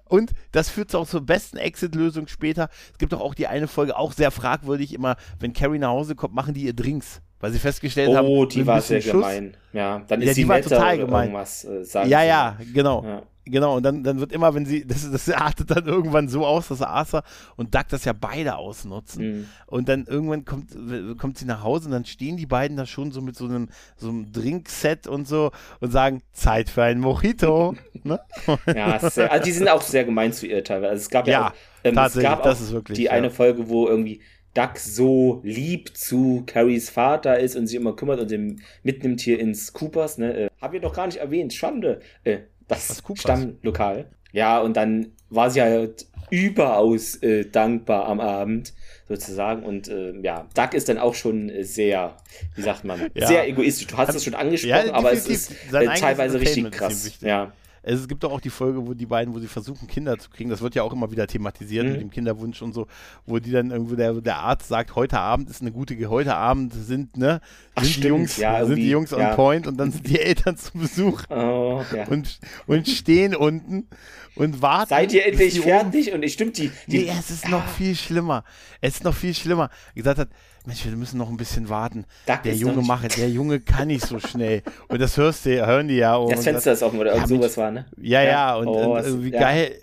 Und 0.08 0.32
das 0.52 0.70
führt 0.70 0.94
auch 0.94 1.08
zur 1.08 1.22
besten 1.22 1.58
Exit-Lösung 1.58 2.28
später. 2.28 2.70
Es 2.92 3.00
gibt 3.00 3.12
doch 3.12 3.22
auch 3.22 3.34
die 3.34 3.48
eine 3.48 3.68
Folge, 3.68 3.98
auch 3.98 4.14
sehr 4.14 4.30
fragwürdig, 4.30 4.94
immer, 4.94 5.16
wenn 5.40 5.54
Carrie 5.54 5.80
nach 5.80 5.90
Hause 5.90 6.16
kommt, 6.16 6.36
machen 6.36 6.54
die 6.54 6.64
ihr 6.64 6.76
Drinks 6.76 7.22
weil 7.40 7.52
sie 7.52 7.60
festgestellt 7.60 8.10
oh, 8.10 8.16
haben, 8.16 8.28
oh, 8.28 8.46
die 8.46 8.66
war 8.66 8.82
sehr 8.82 9.02
Schuss. 9.02 9.12
gemein. 9.12 9.58
Ja, 9.74 10.04
dann 10.08 10.22
ist 10.22 10.30
ja, 10.30 10.34
die 10.34 10.48
war 10.48 10.62
total 10.62 10.98
gemein. 10.98 11.30
Irgendwas, 11.30 11.66
äh, 11.66 12.08
ja, 12.08 12.24
ja, 12.24 12.58
genau. 12.74 13.04
Ja. 13.04 13.24
Genau, 13.48 13.78
und 13.78 13.84
dann, 13.84 14.04
dann 14.04 14.20
wird 14.20 14.32
immer, 14.32 14.56
wenn 14.56 14.66
sie, 14.66 14.86
das, 14.88 15.10
das 15.10 15.30
artet 15.30 15.70
dann 15.70 15.86
irgendwann 15.86 16.28
so 16.28 16.46
aus, 16.46 16.68
dass 16.68 16.82
Arthur 16.82 17.24
und 17.56 17.76
Doug 17.76 17.84
das 17.90 18.06
ja 18.06 18.14
beide 18.14 18.56
ausnutzen. 18.56 19.24
Mhm. 19.24 19.48
Und 19.68 19.88
dann 19.88 20.06
irgendwann 20.06 20.46
kommt, 20.46 20.72
kommt 21.20 21.38
sie 21.38 21.46
nach 21.46 21.64
Hause 21.64 21.86
und 21.86 21.92
dann 21.92 22.06
stehen 22.06 22.38
die 22.38 22.48
beiden 22.48 22.76
da 22.76 22.86
schon 22.86 23.12
so 23.12 23.22
mit 23.22 23.36
so 23.36 23.46
einem, 23.46 23.70
so 23.98 24.10
einem 24.10 24.32
Drinkset 24.32 25.08
und 25.08 25.28
so 25.28 25.52
und 25.80 25.92
sagen, 25.92 26.24
Zeit 26.34 26.70
für 26.70 26.84
ein 26.84 27.00
Mojito. 27.00 27.76
ne? 28.04 28.20
Ja, 28.66 28.98
sehr, 29.10 29.32
also 29.32 29.46
die 29.46 29.52
sind 29.52 29.70
auch 29.70 29.82
sehr 29.82 30.06
gemein 30.06 30.34
zu 30.34 30.48
ihr 30.48 30.64
teilweise. 30.64 30.90
Also 30.90 31.02
es 31.02 31.10
gab 31.10 31.28
ja, 31.28 31.34
ja 31.34 31.48
auch, 31.48 31.54
ähm, 31.84 31.96
tatsächlich, 31.96 32.24
es 32.24 32.36
gab 32.36 32.44
das 32.44 32.62
ist 32.62 32.72
wirklich, 32.72 32.98
die 32.98 33.04
ja. 33.06 33.12
eine 33.12 33.30
Folge, 33.30 33.70
wo 33.70 33.88
irgendwie 33.88 34.22
Duck 34.56 34.80
so 34.80 35.42
lieb 35.44 35.96
zu 35.96 36.44
Carries 36.48 36.90
Vater 36.90 37.40
ist 37.40 37.56
und 37.56 37.68
sich 37.68 37.76
immer 37.76 37.96
kümmert 37.96 38.20
und 38.20 38.32
den 38.32 38.62
mitnimmt 38.82 39.22
hier 39.22 39.40
ins 39.40 39.74
Coopers. 39.74 40.18
Ne? 40.18 40.34
Äh, 40.34 40.50
Haben 40.60 40.74
wir 40.74 40.80
doch 40.80 40.94
gar 40.94 41.06
nicht 41.06 41.18
erwähnt. 41.18 41.54
Schande. 41.54 42.00
Äh, 42.24 42.40
das 42.68 43.04
Stammlokal. 43.16 44.10
Ja, 44.32 44.60
und 44.60 44.76
dann 44.76 45.12
war 45.30 45.50
sie 45.52 45.62
halt 45.62 46.08
überaus 46.30 47.16
äh, 47.22 47.46
dankbar 47.46 48.08
am 48.08 48.20
Abend 48.20 48.74
sozusagen. 49.08 49.64
Und 49.64 49.88
äh, 49.88 50.14
ja, 50.22 50.48
Duck 50.56 50.74
ist 50.74 50.90
dann 50.90 50.98
auch 50.98 51.16
schon 51.16 51.52
sehr, 51.62 52.18
wie 52.56 52.62
sagt 52.62 52.86
man, 52.86 53.12
ja. 53.14 53.28
sehr 53.28 53.48
egoistisch. 53.48 53.88
Du 53.88 53.98
hast 53.98 54.16
es 54.16 54.24
schon 54.24 54.36
angesprochen, 54.36 54.88
ja, 54.88 54.94
aber 54.94 55.12
es 55.12 55.28
ist 55.28 55.52
äh, 55.72 55.86
teilweise 55.96 56.40
richtig 56.40 56.72
krass. 56.72 57.12
Ja. 57.22 57.54
Es 57.88 58.08
gibt 58.08 58.24
doch 58.24 58.32
auch 58.32 58.42
die 58.42 58.50
Folge, 58.50 58.86
wo 58.88 58.94
die 58.96 59.06
beiden, 59.06 59.34
wo 59.34 59.40
sie 59.40 59.48
versuchen, 59.48 59.88
Kinder 59.88 60.18
zu 60.18 60.30
kriegen, 60.30 60.50
das 60.50 60.62
wird 60.62 60.74
ja 60.74 60.82
auch 60.82 60.92
immer 60.92 61.12
wieder 61.12 61.28
thematisiert 61.28 61.86
mhm. 61.86 61.92
mit 61.92 62.02
dem 62.02 62.10
Kinderwunsch 62.10 62.62
und 62.62 62.74
so, 62.74 62.88
wo 63.26 63.38
die 63.38 63.52
dann 63.52 63.70
irgendwo 63.70 63.96
der, 63.96 64.14
der 64.14 64.38
Arzt 64.38 64.68
sagt, 64.68 64.96
heute 64.96 65.20
Abend 65.20 65.50
ist 65.50 65.62
eine 65.62 65.72
gute, 65.72 65.96
heute 66.10 66.36
Abend 66.36 66.74
sind, 66.74 67.16
ne, 67.16 67.42
Ach, 67.76 67.84
sind 67.84 68.04
die 68.04 68.08
Jungs, 68.08 68.38
ja, 68.38 68.66
sind 68.66 68.78
die 68.78 68.90
Jungs 68.90 69.14
on 69.14 69.20
ja. 69.20 69.36
point 69.36 69.68
und 69.68 69.78
dann 69.78 69.92
sind 69.92 70.08
die 70.08 70.20
Eltern 70.20 70.58
zu 70.58 70.72
Besuch 70.78 71.24
oh, 71.30 71.84
ja. 71.96 72.08
und, 72.08 72.40
und 72.66 72.88
stehen 72.88 73.36
unten 73.36 73.88
und 74.36 74.62
warten. 74.62 74.90
Seid 74.90 75.14
ihr 75.14 75.26
endlich 75.26 75.60
fertig? 75.60 76.12
Und 76.12 76.24
ich 76.24 76.34
stimmt 76.34 76.58
die. 76.58 76.72
die 76.88 77.04
nee, 77.04 77.12
es 77.18 77.30
ist 77.30 77.48
noch 77.50 77.68
viel 77.68 77.96
schlimmer. 77.96 78.44
Es 78.82 78.96
ist 78.96 79.04
noch 79.04 79.16
viel 79.16 79.34
schlimmer. 79.34 79.70
Gesagt 79.94 80.20
hat, 80.20 80.30
Mensch, 80.66 80.84
wir 80.86 80.92
müssen 80.96 81.18
noch 81.18 81.30
ein 81.30 81.38
bisschen 81.38 81.70
warten. 81.70 82.06
Duck 82.26 82.44
der 82.44 82.56
Junge 82.56 82.82
macht, 82.82 83.18
der 83.18 83.30
Junge 83.30 83.60
kann 83.60 83.88
nicht 83.88 84.06
so 84.06 84.20
schnell. 84.20 84.64
Und 84.88 85.00
das 85.00 85.18
hörst 85.18 85.46
du, 85.46 85.66
hören 85.66 85.88
die 85.88 85.96
ja. 85.96 86.24
das 86.28 86.44
Fenster 86.44 86.74
ist 86.74 86.84
offen 86.84 87.00
oder 87.00 87.14
irgend 87.14 87.30
sowas 87.30 87.58
war, 87.58 87.72
ne? 87.72 87.86
Ja, 87.98 88.24
ja, 88.24 88.56
und, 88.56 88.68
oh, 88.68 88.98
und, 88.98 89.06
und 89.06 89.24
wie 89.24 89.32
geil. 89.32 89.76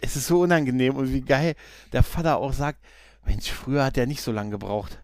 Es 0.00 0.16
ist 0.16 0.28
so 0.28 0.40
unangenehm 0.40 0.94
und 0.94 1.12
wie 1.12 1.20
geil 1.20 1.54
der 1.92 2.04
Vater 2.04 2.38
auch 2.38 2.52
sagt, 2.52 2.78
Mensch, 3.26 3.50
früher 3.50 3.84
hat 3.84 3.98
er 3.98 4.06
nicht 4.06 4.22
so 4.22 4.30
lange 4.30 4.50
gebraucht. 4.50 4.98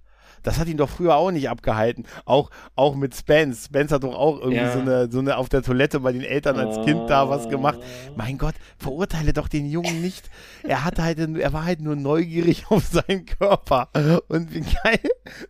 Das 0.45 0.59
hat 0.59 0.69
ihn 0.69 0.77
doch 0.77 0.89
früher 0.89 1.17
auch 1.17 1.33
nicht 1.33 1.49
abgehalten. 1.49 2.05
Auch, 2.25 2.51
auch 2.77 2.95
mit 2.95 3.17
Spence. 3.17 3.65
Spence 3.65 3.93
hat 3.93 4.05
doch 4.05 4.15
auch 4.15 4.39
irgendwie 4.39 4.59
ja. 4.59 4.73
so, 4.73 4.79
eine, 4.79 5.11
so 5.11 5.19
eine 5.19 5.37
auf 5.37 5.49
der 5.49 5.63
Toilette 5.63 6.01
bei 6.01 6.13
den 6.13 6.23
Eltern 6.23 6.59
als 6.59 6.79
oh. 6.79 6.85
Kind 6.85 7.11
da 7.11 7.29
was 7.29 7.49
gemacht. 7.49 7.81
Mein 8.15 8.39
Gott, 8.39 8.55
verurteile 8.79 9.33
doch 9.33 9.49
den 9.49 9.67
Jungen 9.67 10.03
nicht. 10.03 10.31
Er 10.63 10.85
hatte 10.85 11.03
halt, 11.03 11.19
er 11.19 11.53
war 11.53 11.65
halt 11.65 11.81
nur 11.81 11.97
neugierig 11.97 12.67
auf 12.71 12.85
seinen 12.85 13.25
Körper. 13.25 13.89
Und 14.29 14.55
wie 14.55 14.61
geil 14.61 15.01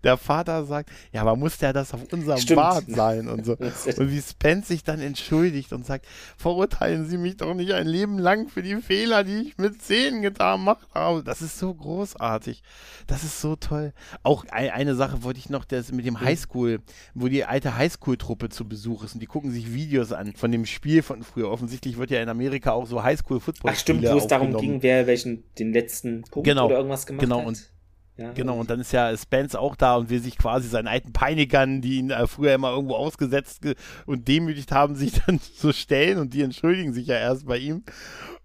der 0.04 0.16
Vater 0.16 0.64
sagt, 0.64 0.90
ja, 1.12 1.22
aber 1.22 1.36
muss 1.36 1.58
der 1.58 1.72
das 1.72 1.92
auf 1.92 2.00
unserem 2.12 2.38
Stimmt. 2.38 2.60
Bart 2.60 2.84
sein 2.88 3.28
und 3.28 3.44
so. 3.44 3.56
Und 3.96 4.10
wie 4.10 4.22
Spence 4.22 4.68
sich 4.68 4.84
dann 4.84 5.00
entschuldigt 5.00 5.72
und 5.72 5.84
sagt, 5.84 6.06
verurteilen 6.36 7.06
Sie 7.08 7.18
mich 7.18 7.36
doch 7.36 7.54
nicht 7.54 7.72
ein 7.72 7.86
Leben 7.86 8.18
lang 8.18 8.48
für 8.48 8.62
die 8.62 8.76
Fehler, 8.76 9.24
die 9.24 9.48
ich 9.48 9.58
mit 9.58 9.82
Zähnen 9.82 10.22
getan 10.22 10.66
habe. 10.94 11.22
Das 11.24 11.42
ist 11.42 11.58
so 11.58 11.74
großartig. 11.74 12.62
Das 13.06 13.24
ist 13.24 13.40
so 13.40 13.56
toll. 13.56 13.92
Auch 14.22 14.44
ein, 14.50 14.70
ein 14.70 14.83
eine 14.84 14.94
Sache 14.94 15.22
wollte 15.22 15.38
ich 15.38 15.50
noch, 15.50 15.64
das 15.64 15.92
mit 15.92 16.06
dem 16.06 16.20
Highschool, 16.20 16.80
wo 17.14 17.28
die 17.28 17.44
alte 17.44 17.76
Highschool-Truppe 17.76 18.48
zu 18.48 18.68
Besuch 18.68 19.04
ist 19.04 19.14
und 19.14 19.20
die 19.20 19.26
gucken 19.26 19.50
sich 19.50 19.72
Videos 19.74 20.12
an 20.12 20.34
von 20.34 20.52
dem 20.52 20.66
Spiel 20.66 21.02
von 21.02 21.22
früher. 21.22 21.50
Offensichtlich 21.50 21.98
wird 21.98 22.10
ja 22.10 22.22
in 22.22 22.28
Amerika 22.28 22.72
auch 22.72 22.86
so 22.86 23.02
Highschool-Football. 23.02 23.72
Ach 23.74 23.78
stimmt, 23.78 24.02
wo 24.02 24.16
es 24.16 24.26
darum 24.26 24.56
ging, 24.56 24.82
wer 24.82 25.06
welchen 25.06 25.44
den 25.58 25.72
letzten 25.72 26.22
Punkt 26.22 26.46
genau, 26.46 26.66
oder 26.66 26.76
irgendwas 26.76 27.06
gemacht 27.06 27.22
genau, 27.22 27.40
hat. 27.40 27.46
Und 27.46 27.73
ja, 28.16 28.32
genau, 28.32 28.58
und 28.58 28.70
dann 28.70 28.78
ist 28.78 28.92
ja 28.92 29.16
Spence 29.16 29.56
auch 29.56 29.74
da 29.74 29.96
und 29.96 30.08
will 30.08 30.20
sich 30.20 30.38
quasi 30.38 30.68
seinen 30.68 30.86
alten 30.86 31.12
Peinigern, 31.12 31.80
die 31.80 31.98
ihn 31.98 32.10
äh, 32.10 32.28
früher 32.28 32.54
immer 32.54 32.70
irgendwo 32.70 32.94
ausgesetzt 32.94 33.62
und 34.06 34.28
demütigt 34.28 34.70
haben, 34.70 34.94
sich 34.94 35.20
dann 35.26 35.40
so 35.56 35.72
stellen 35.72 36.18
und 36.18 36.32
die 36.32 36.42
entschuldigen 36.42 36.92
sich 36.92 37.08
ja 37.08 37.16
erst 37.16 37.46
bei 37.46 37.58
ihm. 37.58 37.82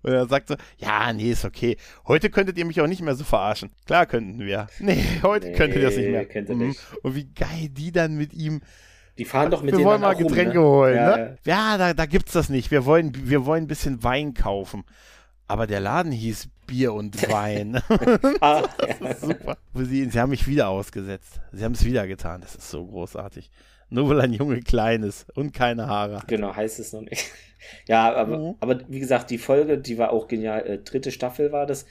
Und 0.02 0.14
er 0.14 0.28
sagt 0.28 0.48
so, 0.48 0.56
ja, 0.78 1.12
nee, 1.14 1.32
ist 1.32 1.46
okay. 1.46 1.78
Heute 2.08 2.30
könntet 2.30 2.58
ihr 2.58 2.66
mich 2.66 2.80
auch 2.82 2.88
nicht 2.88 3.02
mehr 3.02 3.16
so 3.16 3.24
verarschen. 3.24 3.70
Klar 3.86 4.06
könnten 4.06 4.40
wir. 4.40 4.68
Nee, 4.80 5.04
heute 5.22 5.50
nee, 5.50 5.54
könnt 5.56 5.76
ihr 5.76 5.82
das 5.82 5.98
nicht 5.98 6.10
mehr. 6.10 6.26
Könnt 6.26 6.50
ihr 6.50 6.56
mhm. 6.56 6.68
nicht. 6.70 6.80
Und 7.04 7.16
wie 7.16 7.26
geil 7.26 7.70
die 7.70 7.92
dann 7.92 8.16
mit 8.16 8.34
ihm 8.34 8.62
die 9.20 9.26
fahren 9.26 9.52
doch 9.52 9.62
mit 9.62 9.78
Wir 9.78 9.84
wollen 9.84 10.00
mal 10.00 10.16
Getränke 10.16 10.60
rum, 10.60 10.66
ne? 10.66 10.78
holen, 10.78 10.96
ja, 10.96 11.18
ne? 11.18 11.38
Ja, 11.44 11.78
da, 11.78 11.94
da 11.94 12.06
gibt's 12.06 12.32
das 12.32 12.48
nicht. 12.48 12.72
Wir 12.72 12.86
wollen, 12.86 13.12
wir 13.14 13.46
wollen 13.46 13.66
ein 13.66 13.68
bisschen 13.68 14.02
Wein 14.02 14.34
kaufen. 14.34 14.86
Aber 15.50 15.66
der 15.66 15.80
Laden 15.80 16.12
hieß 16.12 16.48
Bier 16.68 16.94
und 16.94 17.28
Wein. 17.32 17.82
ah, 18.40 18.70
super. 19.20 19.58
Sie, 19.74 20.06
sie 20.06 20.20
haben 20.20 20.30
mich 20.30 20.48
wieder 20.48 20.70
ausgesetzt. 20.70 21.42
Sie 21.52 21.66
haben 21.66 21.74
es 21.74 21.84
wieder 21.84 22.08
getan. 22.08 22.42
Das 22.42 22.56
ist 22.56 22.70
so 22.70 22.86
großartig. 22.86 23.50
Nur 23.90 24.08
weil 24.08 24.22
ein 24.22 24.34
Junge 24.34 24.62
klein 24.62 25.02
ist 25.02 25.36
und 25.36 25.52
keine 25.52 25.88
Haare. 25.88 26.22
Genau, 26.28 26.56
heißt 26.56 26.80
es 26.80 26.94
noch 26.94 27.02
nicht. 27.02 27.26
Ja, 27.90 28.16
aber, 28.16 28.38
mhm. 28.38 28.56
aber 28.62 28.80
wie 28.88 29.02
gesagt, 29.02 29.30
die 29.30 29.38
Folge, 29.38 29.78
die 29.78 29.98
war 29.98 30.14
auch 30.14 30.30
genial. 30.30 30.66
Äh, 30.66 30.78
dritte 30.78 31.12
Staffel 31.12 31.52
war 31.52 31.66
das. 31.66 31.86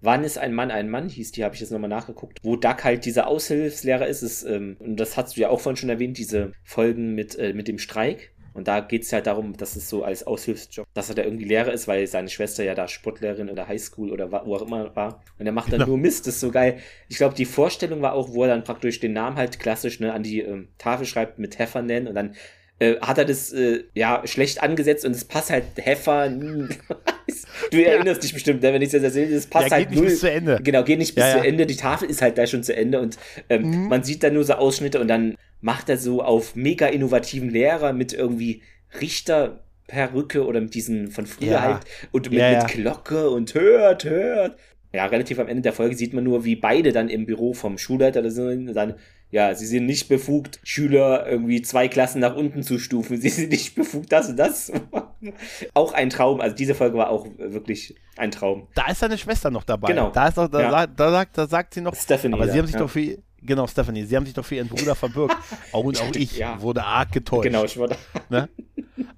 Wann 0.00 0.24
ist 0.24 0.36
ein 0.36 0.52
Mann 0.52 0.72
ein 0.72 0.90
Mann 0.90 1.08
hieß, 1.08 1.30
die 1.30 1.44
habe 1.44 1.54
ich 1.54 1.60
jetzt 1.60 1.70
nochmal 1.70 1.88
nachgeguckt. 1.88 2.40
Wo 2.42 2.56
Duck 2.56 2.82
halt 2.82 3.04
dieser 3.04 3.28
Aushilfslehrer 3.28 4.08
ist, 4.08 4.22
ist 4.22 4.42
ähm, 4.42 4.76
und 4.80 4.96
das 4.96 5.16
hast 5.16 5.36
du 5.36 5.40
ja 5.40 5.48
auch 5.48 5.60
vorhin 5.60 5.76
schon 5.76 5.90
erwähnt, 5.90 6.18
diese 6.18 6.50
Folgen 6.64 7.14
mit, 7.14 7.38
äh, 7.38 7.52
mit 7.52 7.68
dem 7.68 7.78
Streik. 7.78 8.32
Und 8.54 8.68
da 8.68 8.80
geht 8.80 9.02
es 9.02 9.10
ja 9.10 9.20
darum, 9.20 9.56
dass 9.56 9.76
es 9.76 9.88
so 9.88 10.04
als 10.04 10.26
Aushilfsjob, 10.26 10.86
dass 10.94 11.08
er 11.08 11.14
da 11.14 11.22
irgendwie 11.22 11.44
Lehrer 11.44 11.72
ist, 11.72 11.88
weil 11.88 12.06
seine 12.06 12.28
Schwester 12.28 12.64
ja 12.64 12.74
da 12.74 12.88
Sportlehrerin 12.88 13.48
in 13.48 13.56
der 13.56 13.68
Highschool 13.68 14.10
oder 14.10 14.30
wo 14.30 14.54
auch 14.54 14.62
immer 14.62 14.94
war. 14.94 15.22
Und 15.38 15.46
er 15.46 15.52
macht 15.52 15.72
dann 15.72 15.80
genau. 15.80 15.90
nur 15.90 15.98
Mist, 15.98 16.26
das 16.26 16.34
ist 16.34 16.40
so 16.40 16.50
geil. 16.50 16.78
Ich 17.08 17.16
glaube, 17.16 17.34
die 17.34 17.44
Vorstellung 17.44 18.02
war 18.02 18.12
auch, 18.12 18.32
wo 18.32 18.42
er 18.42 18.48
dann 18.48 18.64
praktisch 18.64 19.00
den 19.00 19.12
Namen 19.12 19.36
halt 19.36 19.58
klassisch 19.58 20.00
ne, 20.00 20.12
an 20.12 20.22
die 20.22 20.40
ähm, 20.40 20.68
Tafel 20.78 21.06
schreibt 21.06 21.38
mit 21.38 21.58
Heffernan 21.58 22.06
und 22.06 22.14
dann 22.14 22.34
äh, 22.82 22.98
hat 23.00 23.18
er 23.18 23.24
das 23.24 23.52
äh, 23.52 23.84
ja 23.94 24.22
schlecht 24.26 24.62
angesetzt 24.62 25.04
und 25.04 25.12
es 25.12 25.24
passt 25.24 25.50
halt 25.50 25.64
Heffer. 25.76 26.28
du 27.70 27.84
erinnerst 27.84 28.16
ja. 28.16 28.22
dich 28.22 28.34
bestimmt, 28.34 28.62
ne, 28.62 28.72
wenn 28.72 28.82
ich 28.82 28.90
das 28.90 29.02
erzähle, 29.02 29.34
es 29.34 29.46
passt 29.46 29.70
ja, 29.70 29.76
halt 29.76 29.88
geht 29.88 29.96
null. 29.96 30.04
Nicht 30.04 30.14
bis 30.14 30.20
zu 30.20 30.30
Ende. 30.30 30.60
Genau, 30.62 30.82
geht 30.82 30.98
nicht 30.98 31.14
bis 31.14 31.24
ja, 31.24 31.38
zu 31.38 31.46
Ende. 31.46 31.66
Die 31.66 31.76
Tafel 31.76 32.10
ist 32.10 32.22
halt 32.22 32.38
da 32.38 32.46
schon 32.46 32.62
zu 32.62 32.74
Ende 32.74 33.00
und 33.00 33.18
ähm, 33.48 33.70
mhm. 33.70 33.88
man 33.88 34.02
sieht 34.02 34.22
da 34.22 34.30
nur 34.30 34.44
so 34.44 34.54
Ausschnitte 34.54 35.00
und 35.00 35.08
dann 35.08 35.36
macht 35.62 35.88
er 35.88 35.96
so 35.96 36.22
auf 36.22 36.54
mega 36.54 36.86
innovativen 36.86 37.48
Lehrer 37.48 37.94
mit 37.94 38.12
irgendwie 38.12 38.62
Richter 39.00 39.64
Perücke 39.86 40.44
oder 40.44 40.60
mit 40.60 40.74
diesen 40.74 41.10
von 41.10 41.26
früher 41.26 41.62
halt 41.62 41.84
und 42.12 42.30
mit, 42.30 42.40
mit 42.40 42.68
Glocke 42.68 43.30
und 43.30 43.54
hört, 43.54 44.04
hört. 44.04 44.58
Ja, 44.92 45.06
relativ 45.06 45.38
am 45.38 45.48
Ende 45.48 45.62
der 45.62 45.72
Folge 45.72 45.96
sieht 45.96 46.12
man 46.12 46.24
nur, 46.24 46.44
wie 46.44 46.56
beide 46.56 46.92
dann 46.92 47.08
im 47.08 47.24
Büro 47.24 47.54
vom 47.54 47.78
Schulleiter 47.78 48.30
sind 48.30 48.68
und 48.68 48.74
dann 48.74 48.96
ja, 49.32 49.54
sie 49.54 49.66
sind 49.66 49.86
nicht 49.86 50.08
befugt, 50.08 50.60
Schüler 50.62 51.26
irgendwie 51.26 51.62
zwei 51.62 51.88
Klassen 51.88 52.20
nach 52.20 52.36
unten 52.36 52.62
zu 52.62 52.78
stufen. 52.78 53.18
Sie 53.18 53.30
sind 53.30 53.48
nicht 53.50 53.74
befugt, 53.74 54.12
das 54.12 54.28
und 54.28 54.36
das 54.36 54.66
zu 54.66 54.74
machen. 54.90 55.32
Auch 55.72 55.94
ein 55.94 56.10
Traum. 56.10 56.42
Also 56.42 56.54
diese 56.54 56.74
Folge 56.74 56.98
war 56.98 57.08
auch 57.08 57.26
wirklich 57.38 57.96
ein 58.18 58.30
Traum. 58.30 58.68
Da 58.74 58.90
ist 58.90 59.00
seine 59.00 59.16
Schwester 59.16 59.50
noch 59.50 59.64
dabei. 59.64 59.88
Genau. 59.88 60.10
Da 60.10 60.28
ist 60.28 60.38
auch, 60.38 60.48
da, 60.48 60.60
ja. 60.60 60.86
da, 60.86 61.10
sagt, 61.10 61.38
da 61.38 61.46
sagt 61.46 61.72
sie 61.72 61.80
noch. 61.80 61.96
Stephanie. 61.96 62.34
Aber 62.34 62.46
sie 62.46 62.58
haben 62.58 62.66
sich 62.66 62.74
ja. 62.74 62.80
doch 62.80 62.90
für, 62.90 63.16
genau, 63.44 63.66
Stephanie, 63.66 64.04
sie 64.04 64.16
haben 64.16 64.24
sich 64.24 64.34
doch 64.34 64.44
für 64.44 64.56
ihren 64.56 64.68
Bruder 64.68 64.94
verbürgt. 64.94 65.36
Auch, 65.72 65.84
und 65.84 66.00
auch 66.00 66.14
ich 66.14 66.36
ja. 66.36 66.60
wurde 66.60 66.84
arg 66.84 67.12
getäuscht. 67.12 67.44
Genau, 67.44 67.64
ich 67.64 67.76
wurde. 67.76 67.96
Ne? 68.28 68.48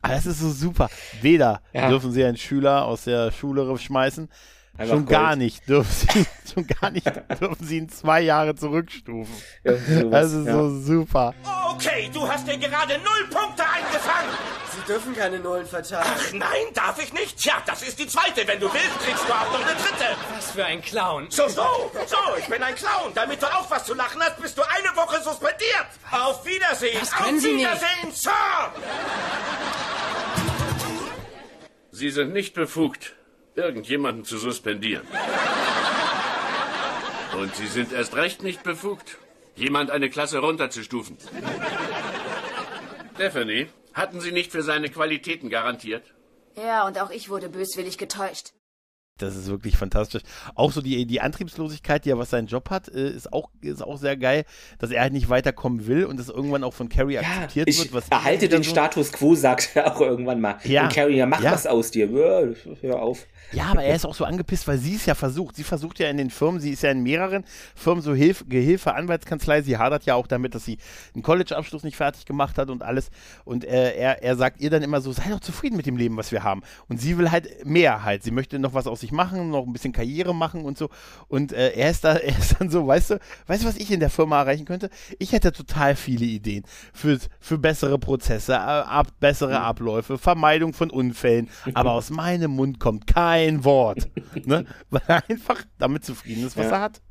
Aber 0.02 0.14
das 0.14 0.26
ist 0.26 0.40
so 0.40 0.50
super. 0.50 0.88
Weder 1.20 1.60
dürfen 1.72 2.12
sie 2.12 2.24
einen 2.24 2.36
Schüler 2.36 2.84
aus 2.84 3.04
der 3.04 3.32
Schule 3.32 3.76
schmeißen, 3.76 4.28
Einfach 4.76 4.94
schon 4.94 5.06
Gold. 5.06 5.10
gar 5.10 5.36
nicht 5.36 5.68
dürfen 5.68 5.92
sie, 5.92 6.26
schon 6.52 6.66
gar 6.66 6.90
nicht 6.90 7.06
dürfen 7.40 7.64
sie 7.64 7.78
ihn 7.78 7.88
zwei 7.88 8.20
Jahre 8.22 8.56
zurückstufen. 8.56 9.32
Ja, 9.62 9.76
sowas, 9.76 10.32
ist 10.32 10.46
ja. 10.46 10.52
so 10.52 10.80
super. 10.80 11.34
Okay, 11.74 12.10
du 12.12 12.26
hast 12.28 12.46
dir 12.48 12.58
gerade 12.58 12.94
null 12.98 13.28
Punkte 13.30 13.62
eingefangen. 13.64 14.30
Sie 14.74 14.92
dürfen 14.92 15.14
keine 15.14 15.38
Nullen 15.38 15.66
verteilen. 15.66 16.04
Ach 16.04 16.32
nein, 16.32 16.66
darf 16.74 17.00
ich 17.00 17.12
nicht? 17.12 17.36
Tja, 17.38 17.54
das 17.66 17.82
ist 17.82 17.98
die 17.98 18.08
zweite. 18.08 18.46
Wenn 18.46 18.58
du 18.58 18.72
willst, 18.72 18.98
kriegst 19.04 19.28
du 19.28 19.32
auch 19.32 19.52
noch 19.52 19.64
eine 19.64 19.74
dritte. 19.76 20.16
Was 20.34 20.50
für 20.50 20.64
ein 20.64 20.80
Clown. 20.82 21.26
So, 21.30 21.46
so, 21.48 21.90
so, 22.06 22.16
ich 22.38 22.46
bin 22.46 22.60
ein 22.62 22.74
Clown. 22.74 23.12
Damit 23.14 23.40
du 23.42 23.46
auch 23.46 23.70
was 23.70 23.84
zu 23.84 23.94
lachen 23.94 24.20
hast, 24.20 24.40
bist 24.40 24.58
du 24.58 24.62
eine 24.62 24.96
Woche 24.96 25.22
suspendiert. 25.22 25.86
Was? 26.10 26.20
Auf 26.20 26.44
Wiedersehen. 26.46 26.98
Das 26.98 27.12
können 27.12 27.36
Auf 27.36 27.42
Sie 27.42 27.56
Wiedersehen, 27.56 28.08
nicht. 28.08 28.22
Sir. 28.22 28.30
Sie 31.92 32.10
sind 32.10 32.32
nicht 32.32 32.54
befugt, 32.54 33.14
irgendjemanden 33.56 34.24
zu 34.24 34.38
suspendieren. 34.38 35.06
Und 37.40 37.54
Sie 37.56 37.66
sind 37.66 37.92
erst 37.92 38.14
recht 38.16 38.42
nicht 38.42 38.62
befugt, 38.62 39.18
jemand 39.56 39.90
eine 39.90 40.08
Klasse 40.08 40.38
runterzustufen. 40.38 41.16
Stephanie, 43.14 43.68
hatten 43.92 44.20
Sie 44.20 44.32
nicht 44.32 44.52
für 44.52 44.62
seine 44.62 44.88
Qualitäten 44.88 45.50
garantiert? 45.50 46.14
Ja, 46.56 46.86
und 46.86 47.00
auch 47.00 47.10
ich 47.10 47.28
wurde 47.28 47.48
böswillig 47.48 47.98
getäuscht. 47.98 48.52
Das 49.18 49.36
ist 49.36 49.48
wirklich 49.48 49.76
fantastisch. 49.76 50.22
Auch 50.56 50.72
so 50.72 50.80
die, 50.80 51.06
die 51.06 51.20
Antriebslosigkeit, 51.20 52.04
die 52.04 52.10
er 52.10 52.18
was 52.18 52.30
seinen 52.30 52.48
Job 52.48 52.70
hat, 52.70 52.88
äh, 52.88 53.10
ist 53.10 53.32
auch, 53.32 53.48
ist 53.60 53.80
auch 53.80 53.96
sehr 53.96 54.16
geil, 54.16 54.44
dass 54.80 54.90
er 54.90 55.02
halt 55.02 55.12
nicht 55.12 55.28
weiterkommen 55.28 55.86
will 55.86 56.04
und 56.04 56.18
das 56.18 56.28
irgendwann 56.28 56.64
auch 56.64 56.74
von 56.74 56.88
Carrie 56.88 57.14
ja, 57.14 57.20
akzeptiert 57.20 57.68
ich 57.68 57.78
wird. 57.78 57.92
Was 57.92 58.08
erhalte 58.08 58.48
den 58.48 58.64
so 58.64 58.70
Status 58.70 59.12
quo, 59.12 59.34
sagt 59.36 59.70
er 59.76 59.94
auch 59.94 60.00
irgendwann 60.00 60.40
mal. 60.40 60.58
Ja. 60.64 60.84
Und 60.84 60.92
Carrie, 60.92 61.16
ja, 61.18 61.26
mach 61.26 61.40
ja. 61.40 61.52
was 61.52 61.68
aus 61.68 61.92
dir. 61.92 62.08
Hör 62.08 63.00
auf. 63.00 63.24
Ja, 63.52 63.66
aber 63.66 63.84
er 63.84 63.94
ist 63.94 64.04
auch 64.04 64.14
so 64.14 64.24
angepisst, 64.24 64.66
weil 64.66 64.78
sie 64.78 64.96
es 64.96 65.06
ja 65.06 65.14
versucht. 65.14 65.54
Sie 65.54 65.62
versucht 65.62 66.00
ja 66.00 66.10
in 66.10 66.16
den 66.16 66.30
Firmen, 66.30 66.60
sie 66.60 66.70
ist 66.70 66.82
ja 66.82 66.90
in 66.90 67.02
mehreren 67.02 67.44
Firmen 67.76 68.02
so 68.02 68.14
Hilf 68.14 68.44
Gehilfe, 68.48 68.94
Anwaltskanzlei. 68.94 69.62
Sie 69.62 69.78
hadert 69.78 70.06
ja 70.06 70.16
auch 70.16 70.26
damit, 70.26 70.54
dass 70.54 70.64
sie 70.64 70.78
einen 71.14 71.22
College-Abschluss 71.22 71.84
nicht 71.84 71.96
fertig 71.96 72.26
gemacht 72.26 72.58
hat 72.58 72.68
und 72.68 72.82
alles. 72.82 73.10
Und 73.44 73.64
äh, 73.64 73.94
er, 73.94 74.24
er 74.24 74.36
sagt 74.36 74.60
ihr 74.60 74.70
dann 74.70 74.82
immer 74.82 75.00
so, 75.00 75.12
sei 75.12 75.30
doch 75.30 75.40
zufrieden 75.40 75.76
mit 75.76 75.86
dem 75.86 75.96
Leben, 75.96 76.16
was 76.16 76.32
wir 76.32 76.42
haben. 76.42 76.62
Und 76.88 77.00
sie 77.00 77.16
will 77.16 77.30
halt 77.30 77.64
mehr 77.64 78.02
halt. 78.02 78.24
Sie 78.24 78.32
möchte 78.32 78.58
noch 78.58 78.74
was 78.74 78.88
aus 78.88 79.04
vernünftig 79.04 79.12
machen, 79.12 79.50
noch 79.50 79.66
ein 79.66 79.72
bisschen 79.72 79.92
Karriere 79.92 80.34
machen 80.34 80.64
und 80.64 80.78
so. 80.78 80.88
Und 81.28 81.52
äh, 81.52 81.72
er 81.72 81.90
ist 81.90 82.04
da, 82.04 82.14
er 82.14 82.38
ist 82.38 82.56
dann 82.58 82.70
so, 82.70 82.86
weißt 82.86 83.10
du, 83.10 83.20
weißt 83.46 83.62
du, 83.62 83.68
was 83.68 83.76
ich 83.76 83.90
in 83.90 84.00
der 84.00 84.10
Firma 84.10 84.40
erreichen 84.40 84.64
könnte? 84.64 84.90
Ich 85.18 85.32
hätte 85.32 85.52
total 85.52 85.96
viele 85.96 86.24
Ideen 86.24 86.64
für, 86.92 87.18
für 87.40 87.58
bessere 87.58 87.98
Prozesse, 87.98 88.58
ab, 88.58 89.08
bessere 89.20 89.58
mhm. 89.58 89.64
Abläufe, 89.64 90.18
Vermeidung 90.18 90.72
von 90.72 90.90
Unfällen. 90.90 91.48
Aber 91.74 91.92
aus 91.92 92.10
meinem 92.10 92.52
Mund 92.52 92.80
kommt 92.80 93.06
kein 93.06 93.33
Wort. 93.64 94.08
ne? 94.44 94.66
Weil 94.90 95.02
er 95.06 95.30
einfach 95.30 95.64
damit 95.78 96.04
zufrieden 96.04 96.46
ist, 96.46 96.56
was 96.56 96.66
ja. 96.66 96.72
er 96.72 96.80
hat. 96.80 97.02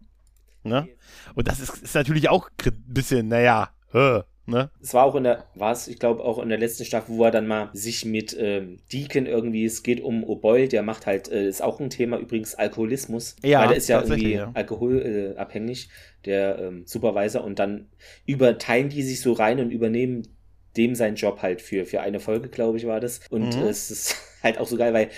Ne? 0.64 0.88
Und 1.36 1.48
das 1.48 1.60
ist, 1.60 1.84
ist 1.84 1.96
natürlich 1.96 2.30
auch 2.30 2.50
ein 2.66 2.84
bisschen, 2.88 3.28
naja, 3.28 3.70
äh, 3.94 4.22
Ne? 4.46 4.70
Es 4.82 4.94
war 4.94 5.06
auch 5.06 5.16
in 5.16 5.24
der, 5.24 5.46
war 5.56 5.72
es, 5.72 5.88
ich 5.88 6.00
glaube, 6.00 6.22
auch 6.22 6.38
in 6.38 6.50
der 6.50 6.58
letzten 6.58 6.84
Staffel, 6.84 7.16
wo 7.16 7.24
er 7.24 7.32
dann 7.32 7.48
mal 7.48 7.70
sich 7.72 8.04
mit 8.04 8.36
ähm, 8.38 8.80
Deacon 8.92 9.26
irgendwie, 9.26 9.64
es 9.64 9.84
geht 9.84 10.02
um 10.02 10.26
O'Boyle, 10.26 10.68
der 10.68 10.84
macht 10.84 11.06
halt, 11.06 11.32
äh, 11.32 11.48
ist 11.48 11.62
auch 11.62 11.80
ein 11.80 11.90
Thema 11.90 12.18
übrigens 12.18 12.54
Alkoholismus. 12.54 13.38
Ja, 13.42 13.62
weil 13.62 13.72
er 13.72 13.78
ist 13.78 13.88
ja 13.88 14.02
irgendwie 14.02 14.34
ja. 14.34 14.52
alkoholabhängig, 14.54 15.86
äh, 15.86 16.26
der 16.26 16.60
ähm, 16.60 16.84
Supervisor, 16.86 17.42
und 17.42 17.58
dann 17.58 17.88
überteilen 18.26 18.90
die 18.90 19.04
sich 19.04 19.22
so 19.22 19.32
rein 19.32 19.62
und 19.62 19.72
übernehmen 19.72 20.28
dem 20.76 20.96
seinen 20.96 21.16
Job 21.16 21.42
halt 21.42 21.62
für, 21.62 21.86
für 21.86 22.02
eine 22.02 22.20
Folge, 22.20 22.50
glaube 22.50 22.78
ich, 22.78 22.86
war 22.86 23.00
das. 23.00 23.22
Und 23.30 23.56
mhm. 23.56 23.64
es 23.64 23.92
ist 23.92 24.18
halt 24.44 24.58
auch 24.58 24.68
so 24.68 24.78
geil, 24.78 24.94
weil 24.94 25.10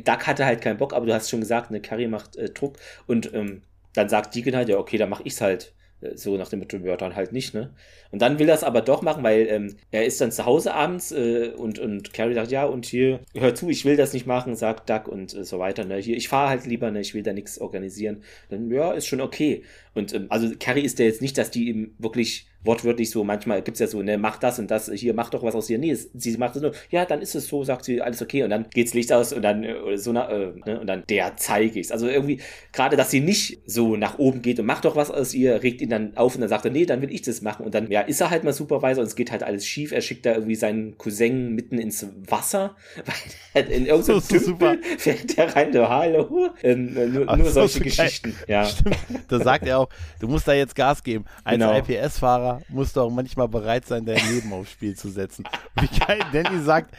Duck 0.00 0.26
hatte 0.26 0.44
halt 0.44 0.60
keinen 0.60 0.78
Bock, 0.78 0.92
aber 0.92 1.06
du 1.06 1.14
hast 1.14 1.30
schon 1.30 1.40
gesagt, 1.40 1.70
eine 1.70 1.80
Carrie 1.80 2.06
macht 2.06 2.36
äh, 2.36 2.50
Druck 2.50 2.76
und 3.06 3.32
ähm, 3.34 3.62
dann 3.94 4.08
sagt 4.08 4.34
Deacon 4.34 4.56
halt, 4.56 4.68
ja, 4.68 4.76
okay, 4.76 4.98
dann 4.98 5.08
mach 5.08 5.22
ich's 5.24 5.40
halt 5.40 5.72
äh, 6.00 6.16
so 6.16 6.36
nach 6.36 6.52
ja, 6.52 6.96
dann 6.96 7.16
halt 7.16 7.32
nicht, 7.32 7.54
ne? 7.54 7.74
Und 8.10 8.22
dann 8.22 8.38
will 8.38 8.48
er 8.48 8.54
es 8.54 8.64
aber 8.64 8.80
doch 8.80 9.02
machen, 9.02 9.24
weil 9.24 9.46
ähm, 9.48 9.76
er 9.90 10.04
ist 10.04 10.20
dann 10.20 10.30
zu 10.30 10.44
Hause 10.44 10.74
abends 10.74 11.10
äh, 11.12 11.52
und, 11.56 11.78
und 11.78 12.12
Carrie 12.12 12.34
sagt, 12.34 12.50
ja, 12.50 12.64
und 12.64 12.86
hier, 12.86 13.20
hör 13.34 13.54
zu, 13.54 13.70
ich 13.70 13.84
will 13.84 13.96
das 13.96 14.12
nicht 14.12 14.26
machen, 14.26 14.54
sagt 14.54 14.88
Doug 14.90 15.08
und 15.08 15.34
äh, 15.34 15.44
so 15.44 15.58
weiter, 15.58 15.84
ne? 15.84 15.96
Hier, 15.96 16.16
ich 16.16 16.28
fahre 16.28 16.50
halt 16.50 16.66
lieber, 16.66 16.90
ne? 16.90 17.00
Ich 17.00 17.14
will 17.14 17.22
da 17.22 17.32
nichts 17.32 17.60
organisieren. 17.60 18.22
Dann, 18.50 18.70
ja, 18.70 18.92
ist 18.92 19.06
schon 19.06 19.20
okay. 19.20 19.64
Und 19.94 20.14
ähm, 20.14 20.26
also 20.28 20.52
Carrie 20.58 20.82
ist 20.82 20.98
ja 20.98 21.06
jetzt 21.06 21.22
nicht, 21.22 21.38
dass 21.38 21.50
die 21.50 21.68
ihm 21.68 21.94
wirklich 21.98 22.46
wortwörtlich 22.64 23.10
so, 23.10 23.24
manchmal 23.24 23.62
gibt 23.62 23.76
es 23.76 23.80
ja 23.80 23.86
so, 23.86 24.02
ne, 24.02 24.18
mach 24.18 24.38
das 24.38 24.58
und 24.58 24.70
das, 24.70 24.90
hier, 24.90 25.14
mach 25.14 25.30
doch 25.30 25.42
was 25.42 25.54
aus 25.54 25.66
dir. 25.66 25.78
Nee, 25.78 25.94
sie 25.94 26.36
macht 26.38 26.56
es 26.56 26.62
nur, 26.62 26.72
ja, 26.90 27.04
dann 27.04 27.20
ist 27.20 27.34
es 27.34 27.46
so, 27.46 27.62
sagt 27.62 27.84
sie, 27.84 28.00
alles 28.00 28.22
okay. 28.22 28.42
Und 28.42 28.50
dann 28.50 28.66
geht's 28.72 28.94
Licht 28.94 29.12
aus 29.12 29.32
und 29.32 29.42
dann 29.42 29.62
äh, 29.62 29.96
so, 29.96 30.12
na, 30.12 30.30
äh, 30.30 30.52
ne, 30.64 30.80
und 30.80 30.86
dann 30.86 31.04
der 31.08 31.36
zeige 31.36 31.78
ich's. 31.78 31.92
Also 31.92 32.08
irgendwie, 32.08 32.40
gerade, 32.72 32.96
dass 32.96 33.10
sie 33.10 33.20
nicht 33.20 33.60
so 33.66 33.96
nach 33.96 34.18
oben 34.18 34.42
geht 34.42 34.58
und 34.58 34.66
macht 34.66 34.84
doch 34.84 34.96
was 34.96 35.10
aus 35.10 35.34
ihr, 35.34 35.62
regt 35.62 35.80
ihn 35.82 35.90
dann 35.90 36.16
auf 36.16 36.34
und 36.34 36.40
dann 36.40 36.48
sagt 36.48 36.64
er, 36.64 36.70
nee, 36.70 36.86
dann 36.86 37.02
will 37.02 37.12
ich 37.12 37.22
das 37.22 37.42
machen. 37.42 37.66
Und 37.66 37.74
dann, 37.74 37.90
ja, 37.90 38.00
ist 38.00 38.20
er 38.20 38.30
halt 38.30 38.44
mal 38.44 38.52
Supervisor 38.52 39.02
und 39.02 39.08
es 39.08 39.16
geht 39.16 39.30
halt 39.30 39.42
alles 39.42 39.66
schief. 39.66 39.92
Er 39.92 40.00
schickt 40.00 40.24
da 40.26 40.34
irgendwie 40.34 40.54
seinen 40.56 40.96
Cousin 40.96 41.54
mitten 41.54 41.78
ins 41.78 42.06
Wasser, 42.28 42.76
weil 43.52 43.64
in 43.70 43.86
irgendeinem 43.86 44.20
so, 44.20 44.38
so 44.38 44.38
Tümpel 44.38 44.80
fährt 44.98 45.36
der 45.36 45.54
rein, 45.54 45.72
der 45.72 45.88
hallo. 45.88 46.50
Ähm, 46.62 46.96
äh, 46.96 47.06
nur, 47.06 47.36
nur 47.36 47.50
solche 47.50 47.78
so 47.78 47.84
Geschichten. 47.84 48.34
Ja. 48.48 48.64
Stimmt. 48.64 48.96
Da 49.28 49.38
sagt 49.40 49.66
er 49.66 49.80
auch, 49.80 49.88
du 50.20 50.28
musst 50.28 50.48
da 50.48 50.54
jetzt 50.54 50.74
Gas 50.74 51.02
geben. 51.02 51.24
Als 51.44 51.58
genau. 51.58 51.76
IPS-Fahrer 51.76 52.53
musst 52.68 52.96
du 52.96 53.00
auch 53.00 53.10
manchmal 53.10 53.48
bereit 53.48 53.86
sein, 53.86 54.04
dein 54.04 54.20
Leben 54.30 54.52
aufs 54.52 54.70
Spiel 54.70 54.96
zu 54.96 55.08
setzen. 55.08 55.44
Wie 55.80 55.98
geil 55.98 56.20
Danny 56.32 56.62
sagt, 56.62 56.94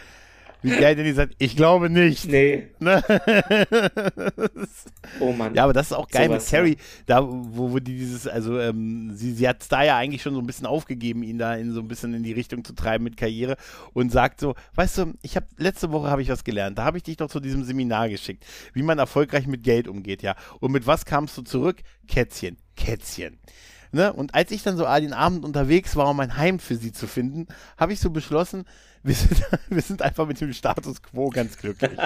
wie 0.66 0.80
geil 0.80 0.96
Danny 0.96 1.14
sagt, 1.14 1.36
ich 1.38 1.56
glaube 1.56 1.92
nicht. 1.92 2.26
Nee. 2.28 2.70
Ne? 2.80 3.04
oh 5.20 5.32
Mann. 5.32 5.54
Ja, 5.54 5.66
aber 5.66 5.74
das 5.74 5.88
ist 5.88 5.94
auch 5.94 6.08
geil 6.08 6.28
so 6.28 6.34
mit 6.34 6.48
Carrie, 6.48 6.78
da, 7.06 7.22
wo, 7.24 7.72
wo 7.72 7.80
die 7.80 7.96
dieses, 7.96 8.28
also 8.28 8.60
ähm, 8.60 9.12
sie, 9.14 9.34
sie 9.34 9.48
hat 9.48 9.62
es 9.62 9.68
da 9.68 9.84
ja 9.84 9.96
eigentlich 9.98 10.24
schon 10.24 10.34
so 10.34 10.40
ein 10.40 10.48
bisschen 10.48 10.66
aufgegeben, 10.66 11.22
ihn 11.22 11.38
da 11.38 11.54
in 11.56 11.72
so 11.72 11.82
ein 11.82 11.88
bisschen 11.88 12.16
in 12.16 12.24
die 12.24 12.32
Richtung 12.32 12.64
zu 12.64 12.74
treiben 12.74 13.04
mit 13.04 13.16
Karriere 13.16 13.58
und 13.94 14.12
sagt 14.12 14.40
so, 14.40 14.56
weißt 14.74 14.98
du, 14.98 15.14
ich 15.22 15.36
habe 15.36 15.46
letzte 15.58 15.92
Woche 15.92 16.10
habe 16.10 16.24
ich 16.24 16.30
was 16.30 16.44
gelernt, 16.44 16.80
da 16.80 16.84
habe 16.84 16.98
ich 16.98 17.04
dich 17.04 17.18
doch 17.18 17.30
zu 17.30 17.40
diesem 17.40 17.64
Seminar 17.64 18.10
geschickt, 18.10 18.44
wie 18.74 18.84
man 18.84 18.98
erfolgreich 18.98 19.46
mit 19.46 19.62
Geld 19.62 19.88
umgeht, 19.88 20.24
ja. 20.24 20.36
Und 20.60 20.72
mit 20.72 20.88
was 20.88 21.06
kamst 21.06 21.38
du 21.38 21.44
zurück? 21.44 21.84
Kätzchen. 22.08 22.58
Kätzchen. 22.76 23.38
Ne? 23.92 24.12
Und 24.14 24.36
als 24.36 24.52
ich 24.52 24.64
dann 24.64 24.78
so 24.78 24.86
den 24.86 25.14
Abend 25.14 25.46
unterwegs 25.46 25.96
war, 25.96 26.10
um 26.10 26.20
ein 26.20 26.38
Heim 26.38 26.60
für 26.60 26.76
sie 26.76 26.92
zu 26.92 27.08
finden, 27.08 27.48
habe 27.78 27.94
ich 27.94 28.00
so 28.00 28.10
beschlossen, 28.10 28.66
wir 29.06 29.14
sind, 29.14 29.46
wir 29.70 29.82
sind 29.82 30.02
einfach 30.02 30.26
mit 30.26 30.42
dem 30.42 30.52
Status 30.52 31.02
quo 31.02 31.30
ganz 31.30 31.58
glücklich. 31.58 31.98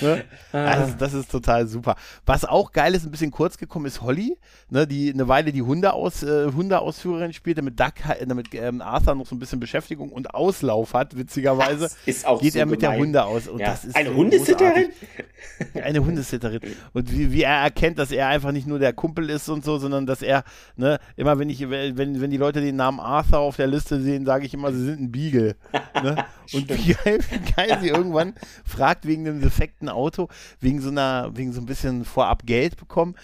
ne? 0.00 0.24
also, 0.52 0.94
das 0.96 1.14
ist 1.14 1.30
total 1.30 1.66
super. 1.66 1.96
Was 2.24 2.44
auch 2.44 2.72
geil 2.72 2.94
ist, 2.94 3.04
ein 3.04 3.10
bisschen 3.10 3.32
kurz 3.32 3.58
gekommen 3.58 3.86
ist 3.86 4.02
Holly, 4.02 4.38
ne, 4.70 4.86
die 4.86 5.12
eine 5.12 5.26
Weile 5.26 5.52
die 5.52 5.62
Hunde 5.62 5.92
aus, 5.92 6.22
äh, 6.22 6.52
Hundeausführerin 6.52 7.32
spielt, 7.32 7.58
damit 7.58 7.78
Duck, 7.78 7.94
damit 8.26 8.54
ähm, 8.54 8.80
Arthur 8.80 9.16
noch 9.16 9.26
so 9.26 9.34
ein 9.34 9.40
bisschen 9.40 9.58
Beschäftigung 9.58 10.10
und 10.10 10.32
Auslauf 10.32 10.94
hat, 10.94 11.16
witzigerweise. 11.16 11.82
Das 11.82 11.96
ist 12.06 12.26
auch 12.26 12.40
geht 12.40 12.52
so 12.52 12.60
er 12.60 12.66
mit 12.66 12.80
gemein. 12.80 12.92
der 12.92 13.00
Hunde 13.00 13.24
aus. 13.24 13.48
Und 13.48 13.58
ja. 13.58 13.66
das 13.70 13.84
ist 13.84 13.96
eine 13.96 14.10
so 14.10 14.14
Hundesitterin? 14.14 14.88
Eine 15.82 16.04
Hundesitterin. 16.04 16.60
Und 16.92 17.12
wie, 17.12 17.32
wie 17.32 17.42
er 17.42 17.62
erkennt, 17.62 17.98
dass 17.98 18.12
er 18.12 18.28
einfach 18.28 18.52
nicht 18.52 18.68
nur 18.68 18.78
der 18.78 18.92
Kumpel 18.92 19.28
ist 19.28 19.48
und 19.48 19.64
so, 19.64 19.78
sondern 19.78 20.06
dass 20.06 20.22
er, 20.22 20.44
ne, 20.76 21.00
immer 21.16 21.38
wenn 21.40 21.50
ich, 21.50 21.68
wenn, 21.68 22.20
wenn 22.20 22.30
die 22.30 22.36
Leute 22.36 22.60
den 22.60 22.76
Namen 22.76 23.00
Arthur 23.00 23.40
auf 23.40 23.56
der 23.56 23.66
Liste 23.66 24.00
sehen, 24.00 24.24
sage 24.24 24.46
ich 24.46 24.54
immer, 24.54 24.72
sie 24.72 24.84
sind 24.84 25.00
ein 25.00 25.12
Beagle. 25.12 25.56
Ne? 26.00 26.11
Und 26.52 26.68
wie 26.68 26.94
geil, 26.94 27.18
wie 27.30 27.52
geil 27.52 27.78
sie 27.80 27.88
irgendwann 27.88 28.34
fragt 28.64 29.06
wegen 29.06 29.24
dem 29.24 29.40
defekten 29.40 29.88
Auto, 29.88 30.28
wegen 30.60 30.80
so 30.80 30.90
einer, 30.90 31.30
wegen 31.34 31.52
so 31.52 31.60
ein 31.60 31.66
bisschen 31.66 32.04
vorab 32.04 32.46
Geld 32.46 32.76
bekommen. 32.76 33.14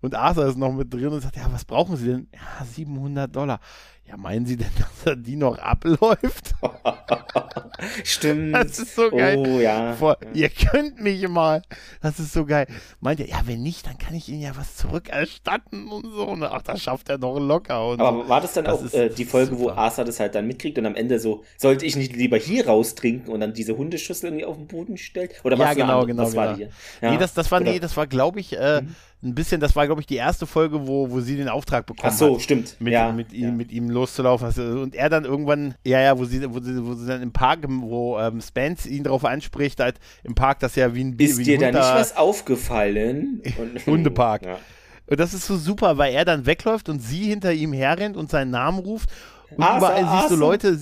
Und 0.00 0.14
Arthur 0.14 0.46
ist 0.46 0.58
noch 0.58 0.72
mit 0.72 0.92
drin 0.92 1.08
und 1.08 1.20
sagt, 1.20 1.36
ja, 1.36 1.50
was 1.50 1.64
brauchen 1.64 1.96
Sie 1.96 2.06
denn? 2.06 2.28
Ja, 2.34 2.64
700 2.64 3.34
Dollar. 3.34 3.60
Ja, 4.06 4.18
meinen 4.18 4.44
Sie 4.44 4.56
denn, 4.56 4.68
dass 5.04 5.16
die 5.16 5.36
noch 5.36 5.58
abläuft? 5.58 6.54
Stimmt. 8.04 8.54
Das 8.54 8.78
ist 8.78 8.94
so 8.94 9.10
geil. 9.10 9.38
Oh, 9.38 9.60
ja. 9.60 9.94
Vor, 9.94 10.18
ihr 10.34 10.50
könnt 10.50 11.00
mich 11.00 11.26
mal. 11.28 11.62
Das 12.02 12.20
ist 12.20 12.32
so 12.32 12.44
geil. 12.44 12.66
Meint 13.00 13.20
er, 13.20 13.28
ja, 13.28 13.40
wenn 13.46 13.62
nicht, 13.62 13.86
dann 13.86 13.96
kann 13.96 14.14
ich 14.14 14.28
Ihnen 14.28 14.42
ja 14.42 14.56
was 14.56 14.76
zurückerstatten 14.76 15.88
und 15.88 16.12
so. 16.12 16.28
Und 16.28 16.42
ach, 16.42 16.62
das 16.62 16.82
schafft 16.82 17.08
er 17.08 17.18
noch 17.18 17.38
locker. 17.38 17.74
Aber 17.74 17.96
so. 17.96 18.28
war 18.28 18.40
das 18.40 18.52
dann 18.52 18.66
das 18.66 18.94
auch 18.94 18.98
äh, 18.98 19.08
die 19.08 19.24
Folge, 19.24 19.56
super. 19.56 19.62
wo 19.62 19.70
Asa 19.70 20.04
das 20.04 20.20
halt 20.20 20.34
dann 20.34 20.46
mitkriegt 20.46 20.78
und 20.78 20.86
am 20.86 20.94
Ende 20.94 21.18
so, 21.18 21.42
sollte 21.56 21.86
ich 21.86 21.96
nicht 21.96 22.14
lieber 22.14 22.36
hier 22.36 22.66
raustrinken 22.66 23.32
und 23.32 23.40
dann 23.40 23.54
diese 23.54 23.76
Hundeschüssel 23.76 24.28
irgendwie 24.28 24.44
auf 24.44 24.56
den 24.56 24.66
Boden 24.66 24.98
stellt? 24.98 25.40
Oder 25.44 25.58
was 25.58 25.68
ja, 25.68 25.74
genau, 25.74 26.04
genau. 26.04 26.24
Was 26.24 26.32
genau. 26.32 26.42
war 26.44 26.54
die? 26.54 26.68
Ja. 27.00 27.10
Nee, 27.10 27.18
das, 27.18 27.32
das 27.32 27.50
war, 27.50 27.60
nee, 27.60 27.78
das 27.78 27.96
war, 27.96 28.06
glaube 28.06 28.40
ich, 28.40 28.56
äh, 28.56 28.82
mhm 28.82 28.94
ein 29.24 29.34
bisschen, 29.34 29.60
das 29.60 29.74
war, 29.74 29.86
glaube 29.86 30.00
ich, 30.00 30.06
die 30.06 30.16
erste 30.16 30.46
Folge, 30.46 30.86
wo, 30.86 31.10
wo 31.10 31.20
sie 31.20 31.36
den 31.36 31.48
Auftrag 31.48 31.86
bekommen 31.86 32.12
Ach 32.12 32.16
so, 32.16 32.34
hat, 32.34 32.42
stimmt. 32.42 32.76
Mit, 32.80 32.92
ja, 32.92 33.10
mit, 33.10 33.32
ihm, 33.32 33.44
ja. 33.44 33.50
mit 33.50 33.72
ihm 33.72 33.88
loszulaufen. 33.94 34.46
Also, 34.46 34.62
und 34.62 34.94
er 34.94 35.08
dann 35.08 35.24
irgendwann, 35.24 35.74
ja, 35.84 36.00
ja, 36.00 36.18
wo 36.18 36.24
sie, 36.24 36.42
wo 36.52 36.60
sie, 36.60 36.84
wo 36.84 36.94
sie 36.94 37.06
dann 37.06 37.22
im 37.22 37.32
Park, 37.32 37.60
wo 37.68 38.18
ähm, 38.18 38.40
Spence 38.40 38.86
ihn 38.86 39.04
darauf 39.04 39.24
anspricht, 39.24 39.80
halt 39.80 39.96
im 40.22 40.34
Park, 40.34 40.58
dass 40.60 40.76
ja 40.76 40.94
wie 40.94 41.04
ein 41.04 41.16
Ist 41.18 41.38
wie 41.38 41.44
dir 41.44 41.58
da 41.58 41.66
nicht 41.66 41.78
was 41.78 42.16
aufgefallen? 42.16 43.42
Hundepark. 43.86 44.44
Ja. 44.44 44.58
Und 45.06 45.20
das 45.20 45.34
ist 45.34 45.46
so 45.46 45.56
super, 45.56 45.98
weil 45.98 46.14
er 46.14 46.24
dann 46.24 46.46
wegläuft 46.46 46.88
und 46.88 47.00
sie 47.00 47.24
hinter 47.24 47.52
ihm 47.52 47.72
herrennt 47.72 48.16
und 48.16 48.30
seinen 48.30 48.50
Namen 48.50 48.78
ruft. 48.78 49.10
Und 49.50 49.62
Asa, 49.62 49.76
überall 49.78 50.04
Asa. 50.04 50.18
siehst 50.20 50.30
du 50.30 50.36
Leute, 50.36 50.78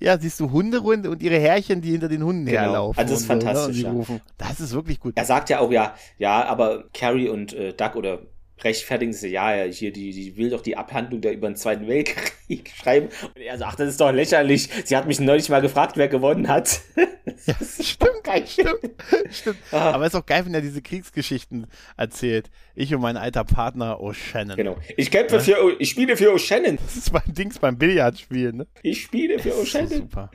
ja, 0.00 0.18
siehst 0.18 0.40
du 0.40 0.50
Hunde 0.50 0.80
und 0.80 1.22
ihre 1.22 1.38
Härchen, 1.38 1.80
die 1.80 1.92
hinter 1.92 2.08
den 2.08 2.22
Hunden 2.22 2.46
Genau. 2.46 2.60
herlaufen. 2.60 2.98
Also 2.98 3.14
das 3.14 3.22
ist 3.22 3.30
und 3.30 3.40
so, 3.40 3.46
ne, 3.46 3.54
fantastisch, 3.54 3.84
Und. 3.84 4.20
Das 4.38 4.60
ist 4.60 4.72
wirklich 4.72 5.00
gut. 5.00 5.16
Er 5.16 5.24
sagt 5.24 5.48
ja 5.50 5.60
auch, 5.60 5.70
ja, 5.70 5.94
ja, 6.18 6.44
aber 6.44 6.84
Carrie 6.92 7.28
und 7.28 7.52
äh, 7.52 7.72
Doug 7.72 7.94
oder 7.94 8.18
rechtfertigen 8.62 9.12
sie, 9.12 9.28
ja, 9.28 9.54
ja, 9.54 9.64
hier, 9.72 9.92
die, 9.92 10.10
die 10.12 10.36
will 10.36 10.50
doch 10.50 10.60
die 10.60 10.76
Abhandlung 10.76 11.20
da 11.20 11.30
über 11.30 11.48
den 11.48 11.56
Zweiten 11.56 11.86
Weltkrieg 11.88 12.72
schreiben. 12.82 13.08
Und 13.34 13.40
er 13.40 13.58
sagt, 13.58 13.80
das 13.80 13.88
ist 13.90 14.00
doch 14.00 14.12
lächerlich. 14.12 14.68
Sie 14.84 14.96
hat 14.96 15.06
mich 15.06 15.20
neulich 15.20 15.48
mal 15.48 15.60
gefragt, 15.60 15.96
wer 15.96 16.08
gewonnen 16.08 16.48
hat. 16.48 16.80
Ja, 17.46 17.54
stimmt, 17.64 18.22
geil, 18.24 18.44
stimmt, 18.46 18.90
stimmt. 19.30 19.56
Aber 19.70 20.04
es 20.04 20.12
ist 20.12 20.20
auch 20.20 20.26
geil, 20.26 20.44
wenn 20.44 20.52
er 20.52 20.60
diese 20.60 20.82
Kriegsgeschichten 20.82 21.66
erzählt. 21.96 22.50
Ich 22.74 22.94
und 22.94 23.00
mein 23.00 23.16
alter 23.16 23.44
Partner 23.44 23.98
O'Shannon. 24.00 24.56
Genau. 24.56 24.76
Ich 24.98 25.10
kämpfe 25.10 25.40
für, 25.40 25.62
O- 25.64 25.72
ich 25.78 25.88
spiele 25.88 26.16
für 26.18 26.34
O'Shannon. 26.34 26.76
Das 26.84 26.96
ist 26.96 27.12
mein 27.12 27.22
Dings 27.26 27.58
beim 27.58 27.78
Billardspielen, 27.78 28.58
ne? 28.58 28.66
Ich 28.82 29.02
spiele 29.02 29.38
für 29.38 29.50
Das 29.50 29.58
ist 29.58 29.72
so 29.72 29.78
O'Shannon. 29.78 29.96
super. 29.96 30.30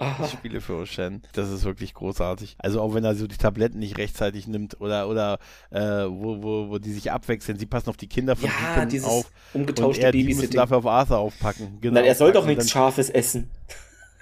Ich 0.24 0.30
spiele 0.30 0.60
für 0.60 0.74
O'Shannon. 0.74 1.20
Das 1.32 1.50
ist 1.50 1.64
wirklich 1.64 1.94
großartig. 1.94 2.56
Also 2.58 2.80
auch 2.80 2.94
wenn 2.94 3.04
er 3.04 3.14
so 3.14 3.26
die 3.26 3.36
Tabletten 3.36 3.78
nicht 3.78 3.98
rechtzeitig 3.98 4.46
nimmt 4.46 4.80
oder 4.80 5.08
oder 5.08 5.38
äh, 5.70 5.80
wo, 5.80 6.42
wo, 6.42 6.70
wo 6.70 6.78
die 6.78 6.92
sich 6.92 7.12
abwechseln. 7.12 7.58
Sie 7.58 7.66
passen 7.66 7.90
auf 7.90 7.96
die 7.96 8.06
Kinder 8.08 8.34
von 8.36 8.48
Ja, 8.48 8.74
Deacon 8.74 8.88
dieses 8.88 9.06
auf. 9.08 9.30
umgetauschte 9.52 10.00
und 10.00 10.04
er, 10.06 10.12
die 10.12 10.24
müssen 10.34 10.50
dafür 10.52 10.78
auf 10.78 10.86
Arthur 10.86 11.18
aufpacken. 11.18 11.78
Genau. 11.80 11.94
Nein, 11.94 12.04
er 12.04 12.14
soll 12.14 12.32
doch 12.32 12.42
Und 12.42 12.48
nichts 12.48 12.70
Scharfes 12.70 13.10
essen. 13.10 13.50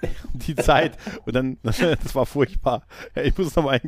die 0.33 0.55
Zeit. 0.57 0.97
Und 1.25 1.35
dann, 1.35 1.59
das 1.63 2.15
war 2.15 2.27
furchtbar. 2.27 2.87
Ich 3.15 3.37
muss 3.37 3.55
nochmal, 3.57 3.81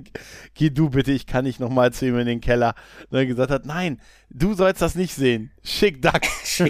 geh 0.54 0.70
du 0.70 0.90
bitte, 0.90 1.12
ich 1.12 1.26
kann 1.26 1.44
nicht 1.44 1.60
nochmal 1.60 1.92
zu 1.92 2.06
ihm 2.06 2.18
in 2.18 2.26
den 2.26 2.40
Keller. 2.40 2.74
Und 3.10 3.18
er 3.18 3.26
gesagt 3.26 3.50
hat, 3.50 3.66
nein, 3.66 4.00
du 4.30 4.54
sollst 4.54 4.82
das 4.82 4.94
nicht 4.94 5.14
sehen. 5.14 5.50
Schick 5.62 6.02
Duck. 6.02 6.20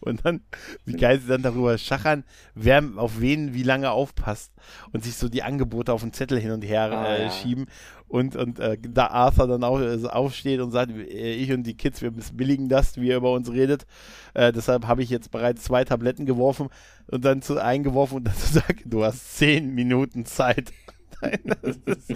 und 0.00 0.24
dann, 0.24 0.40
wie 0.84 0.94
geil 0.94 1.20
sie 1.20 1.28
dann 1.28 1.42
darüber 1.42 1.76
schachern, 1.78 2.24
wer 2.54 2.82
auf 2.96 3.20
wen 3.20 3.54
wie 3.54 3.62
lange 3.62 3.90
aufpasst. 3.90 4.52
Und 4.92 5.04
sich 5.04 5.16
so 5.16 5.28
die 5.28 5.42
Angebote 5.42 5.92
auf 5.92 6.02
den 6.02 6.12
Zettel 6.12 6.38
hin 6.38 6.52
und 6.52 6.62
her 6.62 6.90
Ah, 6.92 7.14
äh, 7.14 7.24
ja. 7.24 7.30
schieben. 7.30 7.66
Und, 8.12 8.36
und 8.36 8.58
äh, 8.58 8.76
da 8.78 9.06
Arthur 9.06 9.46
dann 9.46 9.64
auch 9.64 9.80
äh, 9.80 10.06
aufsteht 10.06 10.60
und 10.60 10.70
sagt, 10.70 10.92
äh, 10.92 11.32
ich 11.32 11.50
und 11.50 11.62
die 11.62 11.78
Kids, 11.78 12.02
wir 12.02 12.10
missbilligen 12.10 12.68
das, 12.68 12.98
wie 12.98 13.08
er 13.08 13.16
über 13.16 13.32
uns 13.32 13.50
redet. 13.50 13.86
Äh, 14.34 14.52
deshalb 14.52 14.86
habe 14.86 15.02
ich 15.02 15.08
jetzt 15.08 15.30
bereits 15.30 15.62
zwei 15.64 15.82
Tabletten 15.82 16.26
geworfen 16.26 16.68
und 17.10 17.24
dann 17.24 17.40
zu 17.40 17.58
eingeworfen 17.58 18.18
und 18.18 18.24
dann 18.24 18.34
zu 18.36 18.52
sagen, 18.52 18.82
du 18.84 19.02
hast 19.02 19.38
zehn 19.38 19.74
Minuten 19.74 20.26
Zeit. 20.26 20.74
Nein, 21.22 21.40
das 21.62 21.78
ist, 21.86 22.14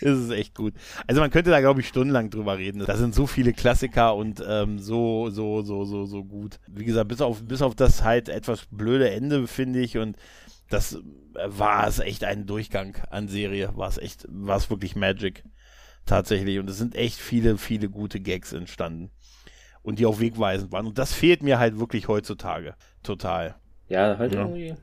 ist 0.00 0.30
echt 0.32 0.56
gut. 0.56 0.74
Also 1.06 1.20
man 1.20 1.30
könnte 1.30 1.50
da, 1.50 1.60
glaube 1.60 1.82
ich, 1.82 1.86
stundenlang 1.86 2.30
drüber 2.30 2.58
reden. 2.58 2.82
Da 2.84 2.96
sind 2.96 3.14
so 3.14 3.28
viele 3.28 3.52
Klassiker 3.52 4.16
und 4.16 4.42
ähm, 4.44 4.80
so, 4.80 5.30
so, 5.30 5.62
so, 5.62 5.84
so, 5.84 6.04
so 6.06 6.24
gut. 6.24 6.58
Wie 6.66 6.84
gesagt, 6.84 7.06
bis 7.06 7.20
auf, 7.20 7.44
bis 7.44 7.62
auf 7.62 7.76
das 7.76 8.02
halt 8.02 8.28
etwas 8.28 8.66
blöde 8.72 9.08
Ende, 9.10 9.46
finde 9.46 9.78
ich, 9.78 9.98
und 9.98 10.16
das 10.68 10.94
äh, 10.94 10.98
war 11.46 11.86
es 11.86 11.98
echt 11.98 12.24
ein 12.24 12.46
Durchgang 12.46 12.96
an 13.10 13.28
Serie. 13.28 13.76
War 13.76 13.88
es 13.88 13.98
echt, 13.98 14.26
war 14.28 14.56
es 14.56 14.70
wirklich 14.70 14.96
Magic. 14.96 15.44
Tatsächlich. 16.04 16.58
Und 16.58 16.70
es 16.70 16.78
sind 16.78 16.94
echt 16.94 17.18
viele, 17.18 17.58
viele 17.58 17.88
gute 17.88 18.20
Gags 18.20 18.52
entstanden. 18.52 19.10
Und 19.82 19.98
die 19.98 20.06
auch 20.06 20.20
wegweisend 20.20 20.72
waren. 20.72 20.86
Und 20.86 20.98
das 20.98 21.12
fehlt 21.12 21.42
mir 21.42 21.58
halt 21.58 21.78
wirklich 21.78 22.08
heutzutage. 22.08 22.74
Total. 23.02 23.56
Ja, 23.88 24.18
halt 24.18 24.34
ja. 24.34 24.40
irgendwie 24.40 24.74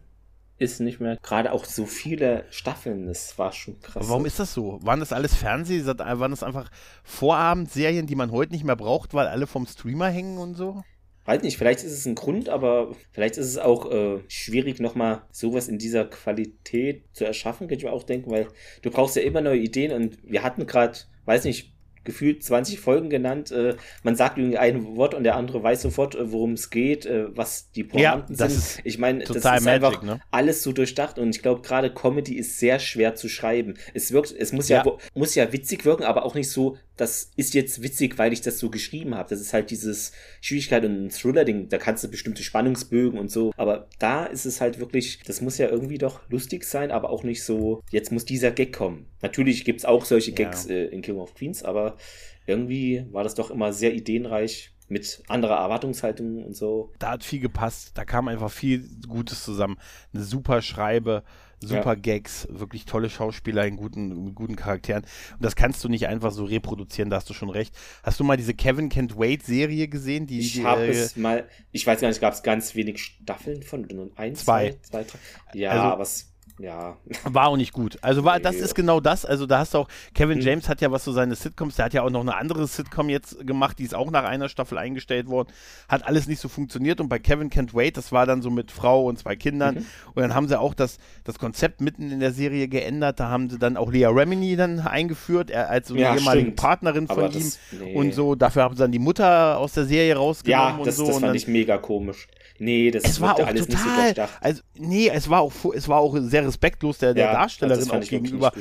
ist 0.57 0.79
nicht 0.79 0.99
mehr. 0.99 1.17
Gerade 1.17 1.51
auch 1.51 1.65
so 1.65 1.85
viele 1.85 2.45
Staffeln, 2.49 3.07
das 3.07 3.37
war 3.37 3.51
schon 3.51 3.79
krass. 3.79 3.97
Aber 3.97 4.09
warum 4.09 4.25
ist 4.25 4.39
das 4.39 4.53
so? 4.53 4.79
Waren 4.81 4.99
das 4.99 5.11
alles 5.11 5.35
Fernseh? 5.35 5.85
Waren 5.85 6.31
das 6.31 6.43
einfach 6.43 6.69
Vorabendserien, 7.03 8.07
die 8.07 8.15
man 8.15 8.31
heute 8.31 8.53
nicht 8.53 8.63
mehr 8.63 8.75
braucht, 8.75 9.13
weil 9.13 9.27
alle 9.27 9.47
vom 9.47 9.65
Streamer 9.65 10.09
hängen 10.09 10.37
und 10.37 10.55
so? 10.55 10.83
Weiß 11.25 11.41
nicht, 11.41 11.57
vielleicht 11.57 11.83
ist 11.83 11.93
es 11.93 12.05
ein 12.05 12.15
Grund, 12.15 12.49
aber 12.49 12.95
vielleicht 13.11 13.37
ist 13.37 13.47
es 13.47 13.57
auch 13.57 13.89
äh, 13.91 14.19
schwierig, 14.27 14.79
nochmal 14.79 15.21
sowas 15.31 15.69
in 15.69 15.77
dieser 15.77 16.05
Qualität 16.05 17.03
zu 17.13 17.23
erschaffen, 17.23 17.67
könnte 17.67 17.85
ich 17.85 17.89
mir 17.89 17.93
auch 17.93 18.03
denken, 18.03 18.29
weil 18.29 18.47
du 18.81 18.91
brauchst 18.91 19.15
ja 19.15 19.21
immer 19.21 19.41
neue 19.41 19.59
Ideen 19.59 19.91
und 19.93 20.17
wir 20.23 20.43
hatten 20.43 20.67
gerade, 20.67 20.99
weiß 21.25 21.45
nicht, 21.45 21.73
gefühlt 22.03 22.43
20 22.43 22.79
Folgen 22.79 23.09
genannt. 23.09 23.51
Äh, 23.51 23.75
man 24.03 24.15
sagt 24.15 24.37
irgendwie 24.37 24.57
ein 24.57 24.95
Wort 24.97 25.13
und 25.13 25.23
der 25.23 25.35
andere 25.35 25.63
weiß 25.63 25.81
sofort, 25.81 26.15
äh, 26.15 26.31
worum 26.31 26.53
es 26.53 26.69
geht, 26.69 27.05
äh, 27.05 27.35
was 27.35 27.71
die 27.71 27.83
Pointen 27.83 28.33
ja, 28.35 28.49
sind. 28.49 28.81
Ich 28.83 28.97
meine, 28.97 29.23
das 29.23 29.37
ist 29.37 29.43
Magic, 29.43 29.67
einfach 29.67 30.03
ne? 30.03 30.19
alles 30.31 30.63
so 30.63 30.71
durchdacht 30.71 31.17
und 31.19 31.35
ich 31.35 31.41
glaube, 31.41 31.61
gerade 31.61 31.93
Comedy 31.93 32.35
ist 32.35 32.59
sehr 32.59 32.79
schwer 32.79 33.15
zu 33.15 33.29
schreiben. 33.29 33.75
Es 33.93 34.11
wirkt, 34.11 34.33
es 34.37 34.51
muss 34.51 34.69
ja. 34.69 34.83
ja, 34.85 34.97
muss 35.13 35.35
ja 35.35 35.51
witzig 35.53 35.85
wirken, 35.85 36.03
aber 36.03 36.25
auch 36.25 36.35
nicht 36.35 36.49
so, 36.49 36.77
das 36.97 37.31
ist 37.35 37.53
jetzt 37.53 37.81
witzig, 37.81 38.17
weil 38.17 38.33
ich 38.33 38.41
das 38.41 38.59
so 38.59 38.69
geschrieben 38.69 39.15
habe. 39.15 39.29
Das 39.29 39.41
ist 39.41 39.53
halt 39.53 39.71
dieses 39.71 40.11
Schwierigkeit 40.41 40.85
und 40.85 41.05
ein 41.05 41.09
Thriller-Ding, 41.09 41.69
da 41.69 41.77
kannst 41.77 42.03
du 42.03 42.07
bestimmte 42.07 42.43
Spannungsbögen 42.43 43.19
und 43.19 43.31
so. 43.31 43.51
Aber 43.57 43.87
da 43.99 44.25
ist 44.25 44.45
es 44.45 44.61
halt 44.61 44.79
wirklich, 44.79 45.19
das 45.25 45.41
muss 45.41 45.57
ja 45.57 45.69
irgendwie 45.69 45.97
doch 45.97 46.21
lustig 46.29 46.65
sein, 46.65 46.91
aber 46.91 47.09
auch 47.09 47.23
nicht 47.23 47.43
so, 47.43 47.81
jetzt 47.89 48.11
muss 48.11 48.25
dieser 48.25 48.51
Gag 48.51 48.73
kommen. 48.73 49.07
Natürlich 49.21 49.65
gibt 49.65 49.79
es 49.79 49.85
auch 49.85 50.05
solche 50.05 50.33
Gags 50.33 50.67
ja. 50.67 50.75
äh, 50.75 50.85
in 50.85 51.01
King 51.01 51.17
of 51.17 51.33
Queens, 51.33 51.63
aber 51.63 51.97
irgendwie 52.45 53.05
war 53.11 53.23
das 53.23 53.35
doch 53.35 53.49
immer 53.49 53.73
sehr 53.73 53.93
ideenreich 53.93 54.73
mit 54.89 55.23
anderer 55.27 55.57
Erwartungshaltung 55.57 56.43
und 56.43 56.55
so. 56.55 56.91
Da 56.99 57.11
hat 57.11 57.23
viel 57.23 57.39
gepasst, 57.39 57.91
da 57.95 58.05
kam 58.05 58.27
einfach 58.27 58.51
viel 58.51 58.87
Gutes 59.07 59.43
zusammen. 59.43 59.77
Eine 60.13 60.23
super 60.23 60.61
Schreibe, 60.61 61.23
super 61.67 61.93
ja. 61.93 61.95
Gags, 61.95 62.47
wirklich 62.49 62.85
tolle 62.85 63.09
Schauspieler 63.09 63.65
in 63.65 63.77
guten, 63.77 64.25
mit 64.25 64.35
guten 64.35 64.55
Charakteren. 64.55 65.03
Und 65.33 65.43
das 65.43 65.55
kannst 65.55 65.83
du 65.83 65.89
nicht 65.89 66.07
einfach 66.07 66.31
so 66.31 66.45
reproduzieren, 66.45 67.09
da 67.09 67.17
hast 67.17 67.29
du 67.29 67.33
schon 67.33 67.49
recht. 67.49 67.75
Hast 68.03 68.19
du 68.19 68.23
mal 68.23 68.37
diese 68.37 68.53
Kevin 68.53 68.89
Can't 68.89 69.17
Wait 69.17 69.43
Serie 69.43 69.87
gesehen? 69.87 70.27
Die, 70.27 70.39
ich 70.39 70.63
habe 70.63 70.85
äh, 70.85 70.89
es 70.89 71.15
mal, 71.15 71.47
ich 71.71 71.85
weiß 71.85 72.01
gar 72.01 72.07
nicht, 72.07 72.21
gab 72.21 72.33
es 72.33 72.43
ganz 72.43 72.75
wenig 72.75 72.99
Staffeln 72.99 73.63
von, 73.63 73.87
nur 73.91 74.11
ein, 74.15 74.35
zwei, 74.35 74.77
zwei, 74.81 75.03
zwei 75.03 75.03
drei. 75.03 75.59
Ja, 75.59 75.71
also, 75.71 75.83
aber 75.83 76.03
es 76.03 76.32
ja. 76.59 76.97
War 77.23 77.47
auch 77.47 77.57
nicht 77.57 77.73
gut. 77.73 77.97
Also 78.01 78.23
war, 78.23 78.39
das 78.39 78.55
ist 78.55 78.75
genau 78.75 78.99
das. 78.99 79.25
Also 79.25 79.45
da 79.45 79.59
hast 79.59 79.73
du 79.73 79.79
auch, 79.79 79.87
Kevin 80.13 80.37
hm. 80.37 80.45
James 80.45 80.69
hat 80.69 80.81
ja 80.81 80.91
was 80.91 81.03
so 81.03 81.11
seine 81.11 81.35
Sitcoms, 81.35 81.75
der 81.75 81.85
hat 81.85 81.93
ja 81.93 82.03
auch 82.03 82.09
noch 82.09 82.21
eine 82.21 82.35
andere 82.35 82.67
Sitcom 82.67 83.09
jetzt 83.09 83.45
gemacht, 83.45 83.79
die 83.79 83.83
ist 83.83 83.95
auch 83.95 84.11
nach 84.11 84.23
einer 84.23 84.49
Staffel 84.49 84.77
eingestellt 84.77 85.27
worden. 85.27 85.49
Hat 85.89 86.05
alles 86.05 86.27
nicht 86.27 86.39
so 86.39 86.47
funktioniert 86.49 87.01
und 87.01 87.09
bei 87.09 87.19
Kevin 87.19 87.49
Can't 87.49 87.73
Wait, 87.73 87.97
das 87.97 88.11
war 88.11 88.25
dann 88.25 88.41
so 88.41 88.49
mit 88.49 88.71
Frau 88.71 89.05
und 89.05 89.17
zwei 89.17 89.35
Kindern. 89.35 89.75
Mhm. 89.75 89.85
Und 90.13 90.21
dann 90.21 90.35
haben 90.35 90.47
sie 90.47 90.59
auch 90.59 90.73
das, 90.73 90.99
das 91.23 91.39
Konzept 91.39 91.81
mitten 91.81 92.11
in 92.11 92.19
der 92.19 92.31
Serie 92.31 92.67
geändert. 92.67 93.19
Da 93.19 93.29
haben 93.29 93.49
sie 93.49 93.57
dann 93.57 93.75
auch 93.75 93.91
Lea 93.91 94.05
Remini 94.05 94.55
dann 94.55 94.79
eingeführt, 94.79 95.51
als 95.51 95.87
so 95.87 95.95
eine 95.95 96.03
ja, 96.03 96.15
ehemalige 96.15 96.45
stimmt. 96.45 96.59
Partnerin 96.59 97.07
von 97.07 97.17
Aber 97.17 97.27
ihm. 97.27 97.33
Das, 97.33 97.59
nee. 97.71 97.95
Und 97.95 98.13
so, 98.13 98.35
dafür 98.35 98.63
haben 98.63 98.75
sie 98.75 98.81
dann 98.81 98.91
die 98.91 98.99
Mutter 98.99 99.57
aus 99.57 99.73
der 99.73 99.85
Serie 99.85 100.15
rausgenommen 100.15 100.79
ja, 100.79 100.85
das, 100.85 100.99
und 100.99 101.05
so. 101.05 101.11
das 101.11 101.19
fand 101.19 101.29
dann, 101.29 101.35
ich 101.35 101.47
mega 101.47 101.77
komisch. 101.77 102.27
Nee, 102.59 102.91
das 102.91 103.03
es 103.03 103.19
war 103.19 103.35
auch 103.35 103.47
alles 103.47 103.67
total, 103.67 103.83
nicht 103.83 103.95
so 103.95 104.01
durchdacht. 104.01 104.37
Also, 104.41 104.61
nee, 104.77 105.09
es 105.09 105.29
war 105.29 105.41
auch, 105.41 105.53
es 105.73 105.87
war 105.87 105.99
auch 105.99 106.15
sehr 106.19 106.43
respektlos 106.53 106.99
der, 106.99 107.13
der 107.13 107.25
ja, 107.25 107.33
Darstellerin 107.33 107.89
auch 107.91 108.01
gegenüber. 108.01 108.51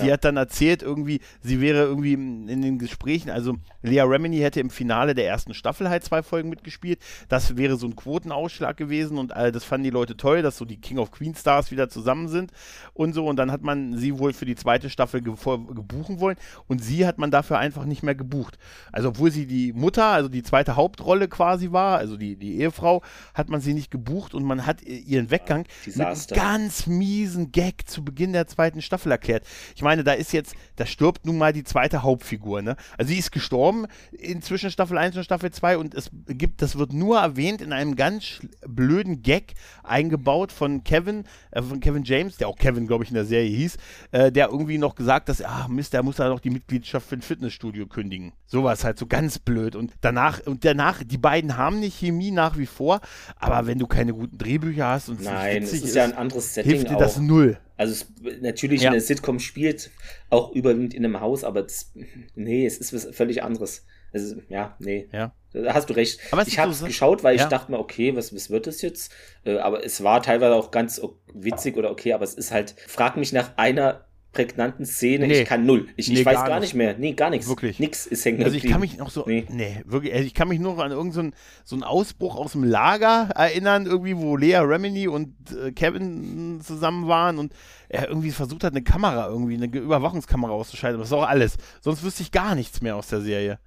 Die 0.00 0.06
ja. 0.06 0.14
hat 0.14 0.24
dann 0.24 0.36
erzählt, 0.36 0.82
irgendwie, 0.82 1.20
sie 1.40 1.60
wäre 1.60 1.84
irgendwie 1.84 2.14
in 2.14 2.62
den 2.62 2.78
Gesprächen, 2.78 3.30
also 3.30 3.56
Lea 3.82 4.00
Remini 4.00 4.38
hätte 4.38 4.60
im 4.60 4.70
Finale 4.70 5.14
der 5.14 5.26
ersten 5.26 5.54
Staffel 5.54 5.88
halt 5.88 6.04
zwei 6.04 6.22
Folgen 6.22 6.48
mitgespielt. 6.48 7.00
Das 7.28 7.56
wäre 7.56 7.76
so 7.76 7.86
ein 7.86 7.96
Quotenausschlag 7.96 8.76
gewesen 8.76 9.18
und 9.18 9.32
äh, 9.32 9.52
das 9.52 9.64
fanden 9.64 9.84
die 9.84 9.90
Leute 9.90 10.16
toll, 10.16 10.42
dass 10.42 10.56
so 10.56 10.64
die 10.64 10.80
King 10.80 10.98
of 10.98 11.10
Queen 11.10 11.34
Stars 11.34 11.70
wieder 11.70 11.88
zusammen 11.88 12.28
sind 12.28 12.52
und 12.94 13.12
so. 13.12 13.26
Und 13.26 13.36
dann 13.36 13.50
hat 13.50 13.62
man 13.62 13.96
sie 13.96 14.18
wohl 14.18 14.32
für 14.32 14.44
die 14.44 14.56
zweite 14.56 14.90
Staffel 14.90 15.22
ge 15.22 15.34
gebuchen 15.38 16.20
wollen 16.20 16.36
und 16.66 16.82
sie 16.82 17.06
hat 17.06 17.18
man 17.18 17.30
dafür 17.30 17.58
einfach 17.58 17.84
nicht 17.84 18.02
mehr 18.02 18.14
gebucht. 18.14 18.58
Also, 18.92 19.10
obwohl 19.10 19.30
sie 19.30 19.46
die 19.46 19.72
Mutter, 19.72 20.06
also 20.06 20.28
die 20.28 20.42
zweite 20.42 20.76
Hauptrolle 20.76 21.28
quasi 21.28 21.72
war, 21.72 21.98
also 21.98 22.16
die, 22.16 22.36
die 22.36 22.58
Ehefrau, 22.58 23.02
hat 23.34 23.48
man 23.48 23.60
sie 23.60 23.74
nicht 23.74 23.90
gebucht 23.90 24.34
und 24.34 24.44
man 24.44 24.66
hat 24.66 24.82
ihren 24.82 25.30
Weggang 25.30 25.66
ja, 25.86 26.10
mit 26.10 26.32
einem 26.32 26.40
ganz 26.40 26.86
miesen 26.86 27.52
Gag 27.52 27.88
zu 27.88 28.04
Beginn 28.04 28.32
der 28.32 28.46
zweiten 28.46 28.82
Staffel 28.82 29.12
erklärt. 29.12 29.44
Ich 29.74 29.82
meine, 29.82 29.87
da 29.96 30.12
ist 30.12 30.32
jetzt, 30.32 30.54
da 30.76 30.86
stirbt 30.86 31.26
nun 31.26 31.38
mal 31.38 31.52
die 31.52 31.64
zweite 31.64 32.02
Hauptfigur, 32.02 32.62
ne? 32.62 32.76
Also 32.96 33.12
sie 33.12 33.18
ist 33.18 33.32
gestorben 33.32 33.86
inzwischen 34.12 34.70
Staffel 34.70 34.98
1 34.98 35.16
und 35.16 35.24
Staffel 35.24 35.50
2 35.50 35.78
und 35.78 35.94
es 35.94 36.10
gibt, 36.28 36.62
das 36.62 36.76
wird 36.76 36.92
nur 36.92 37.18
erwähnt 37.18 37.60
in 37.62 37.72
einem 37.72 37.96
ganz 37.96 38.40
blöden 38.66 39.22
Gag 39.22 39.54
eingebaut 39.82 40.52
von 40.52 40.84
Kevin, 40.84 41.24
äh, 41.50 41.62
von 41.62 41.80
Kevin 41.80 42.04
James, 42.04 42.36
der 42.36 42.48
auch 42.48 42.56
Kevin, 42.56 42.86
glaube 42.86 43.04
ich, 43.04 43.10
in 43.10 43.14
der 43.14 43.24
Serie 43.24 43.50
hieß, 43.50 43.76
äh, 44.12 44.32
der 44.32 44.48
irgendwie 44.48 44.78
noch 44.78 44.94
gesagt, 44.94 45.28
dass, 45.28 45.42
ah 45.42 45.66
Mist, 45.68 45.92
der 45.92 46.02
muss 46.02 46.16
da 46.16 46.28
noch 46.28 46.40
die 46.40 46.50
Mitgliedschaft 46.50 47.08
für 47.08 47.16
ein 47.16 47.22
Fitnessstudio 47.22 47.86
kündigen. 47.86 48.32
Sowas 48.46 48.84
halt 48.84 48.98
so 48.98 49.06
ganz 49.06 49.38
blöd. 49.38 49.76
Und 49.76 49.92
danach, 50.00 50.40
und 50.46 50.64
danach, 50.64 51.02
die 51.04 51.18
beiden 51.18 51.56
haben 51.56 51.80
nicht 51.80 51.98
Chemie 51.98 52.30
nach 52.30 52.56
wie 52.56 52.66
vor, 52.66 53.00
aber 53.36 53.66
wenn 53.66 53.78
du 53.78 53.86
keine 53.86 54.12
guten 54.12 54.38
Drehbücher 54.38 54.86
hast 54.86 55.08
und 55.08 55.22
Nein, 55.22 55.62
es 55.62 55.72
ist, 55.72 55.84
ist 55.84 55.94
ja 55.94 56.04
ein 56.04 56.14
anderes 56.14 56.54
Setting. 56.54 56.72
Hilft 56.72 56.90
dir 56.90 56.96
das 56.96 57.18
null. 57.18 57.58
Also 57.78 57.92
es, 57.92 58.06
natürlich 58.40 58.82
ja. 58.82 58.90
eine 58.90 59.00
Sitcom 59.00 59.38
spielt 59.38 59.90
auch 60.30 60.52
überwiegend 60.52 60.92
in 60.94 61.04
einem 61.04 61.20
Haus, 61.20 61.44
aber 61.44 61.62
das, 61.62 61.92
nee, 62.34 62.66
es 62.66 62.76
ist 62.78 62.92
was 62.92 63.16
völlig 63.16 63.42
anderes. 63.42 63.86
Also, 64.12 64.36
ja, 64.48 64.76
nee. 64.80 65.08
Ja. 65.12 65.32
Da 65.52 65.74
hast 65.74 65.88
du 65.88 65.94
recht. 65.94 66.20
Aber 66.30 66.46
ich 66.46 66.58
habe 66.58 66.72
es 66.72 66.84
geschaut, 66.84 67.22
weil 67.22 67.36
ja. 67.36 67.44
ich 67.44 67.48
dachte 67.48 67.70
mir, 67.70 67.78
okay, 67.78 68.16
was, 68.16 68.34
was 68.34 68.50
wird 68.50 68.66
das 68.66 68.82
jetzt? 68.82 69.12
Äh, 69.44 69.58
aber 69.58 69.84
es 69.84 70.02
war 70.02 70.22
teilweise 70.22 70.54
auch 70.54 70.70
ganz 70.70 71.00
witzig 71.32 71.76
oder 71.76 71.90
okay, 71.90 72.12
aber 72.12 72.24
es 72.24 72.34
ist 72.34 72.50
halt, 72.50 72.74
frag 72.86 73.16
mich 73.16 73.32
nach 73.32 73.56
einer 73.56 74.07
prägnanten 74.32 74.84
Szene. 74.86 75.26
Nee. 75.26 75.42
Ich 75.42 75.48
kann 75.48 75.64
null. 75.66 75.88
Ich, 75.96 76.08
nee, 76.08 76.20
ich 76.20 76.26
weiß 76.26 76.34
gar, 76.34 76.48
gar 76.48 76.60
nicht. 76.60 76.74
mehr. 76.74 76.96
Nee, 76.98 77.14
gar 77.14 77.30
nichts. 77.30 77.48
Wirklich. 77.48 77.80
Nix 77.80 78.06
ist 78.06 78.24
hängen 78.24 78.42
Also 78.44 78.56
ich 78.56 78.66
kann 78.66 78.80
mich 78.80 78.98
noch 78.98 79.10
so, 79.10 79.24
nee, 79.26 79.46
nee 79.50 79.82
wirklich, 79.84 80.12
also 80.12 80.26
ich 80.26 80.34
kann 80.34 80.48
mich 80.48 80.60
nur 80.60 80.82
an 80.82 80.92
irgendeinen 80.92 81.32
so, 81.64 81.74
einen 81.74 81.82
Ausbruch 81.82 82.36
aus 82.36 82.52
dem 82.52 82.64
Lager 82.64 83.30
erinnern, 83.34 83.86
irgendwie, 83.86 84.16
wo 84.16 84.36
Lea 84.36 84.56
Remini 84.58 85.08
und 85.08 85.34
äh, 85.50 85.72
Kevin 85.72 86.60
zusammen 86.62 87.08
waren 87.08 87.38
und 87.38 87.52
er 87.88 88.08
irgendwie 88.08 88.30
versucht 88.30 88.64
hat, 88.64 88.72
eine 88.72 88.82
Kamera 88.82 89.28
irgendwie, 89.28 89.54
eine 89.54 89.66
Überwachungskamera 89.66 90.52
auszuschalten. 90.52 91.00
Das 91.00 91.08
ist 91.08 91.14
auch 91.14 91.26
alles. 91.26 91.56
Sonst 91.80 92.02
wüsste 92.02 92.22
ich 92.22 92.30
gar 92.30 92.54
nichts 92.54 92.82
mehr 92.82 92.96
aus 92.96 93.08
der 93.08 93.22
Serie. 93.22 93.58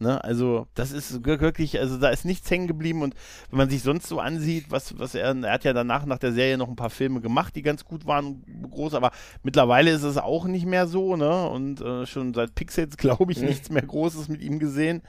Ne? 0.00 0.22
Also, 0.24 0.66
das 0.74 0.90
ist 0.90 1.24
wirklich, 1.24 1.78
also 1.78 1.98
da 1.98 2.08
ist 2.08 2.24
nichts 2.24 2.50
hängen 2.50 2.66
geblieben 2.66 3.02
und 3.02 3.14
wenn 3.50 3.58
man 3.58 3.70
sich 3.70 3.82
sonst 3.82 4.08
so 4.08 4.18
ansieht, 4.18 4.66
was, 4.68 4.98
was 4.98 5.14
er, 5.14 5.36
er 5.36 5.52
hat 5.52 5.64
ja 5.64 5.72
danach 5.72 6.04
nach 6.04 6.18
der 6.18 6.32
Serie 6.32 6.58
noch 6.58 6.68
ein 6.68 6.76
paar 6.76 6.90
Filme 6.90 7.20
gemacht, 7.20 7.54
die 7.54 7.62
ganz 7.62 7.84
gut 7.84 8.04
waren, 8.04 8.42
groß, 8.70 8.94
aber 8.94 9.12
mittlerweile 9.44 9.92
ist 9.92 10.02
es 10.02 10.18
auch 10.18 10.46
nicht 10.46 10.66
mehr 10.66 10.88
so, 10.88 11.16
ne? 11.16 11.48
Und 11.48 11.80
äh, 11.80 12.06
schon 12.06 12.34
seit 12.34 12.54
Pixels, 12.54 12.96
glaube 12.98 13.32
ich, 13.32 13.38
mhm. 13.38 13.46
nichts 13.46 13.70
mehr 13.70 13.82
Großes 13.82 14.28
mit 14.28 14.42
ihm 14.42 14.58
gesehen. 14.58 15.02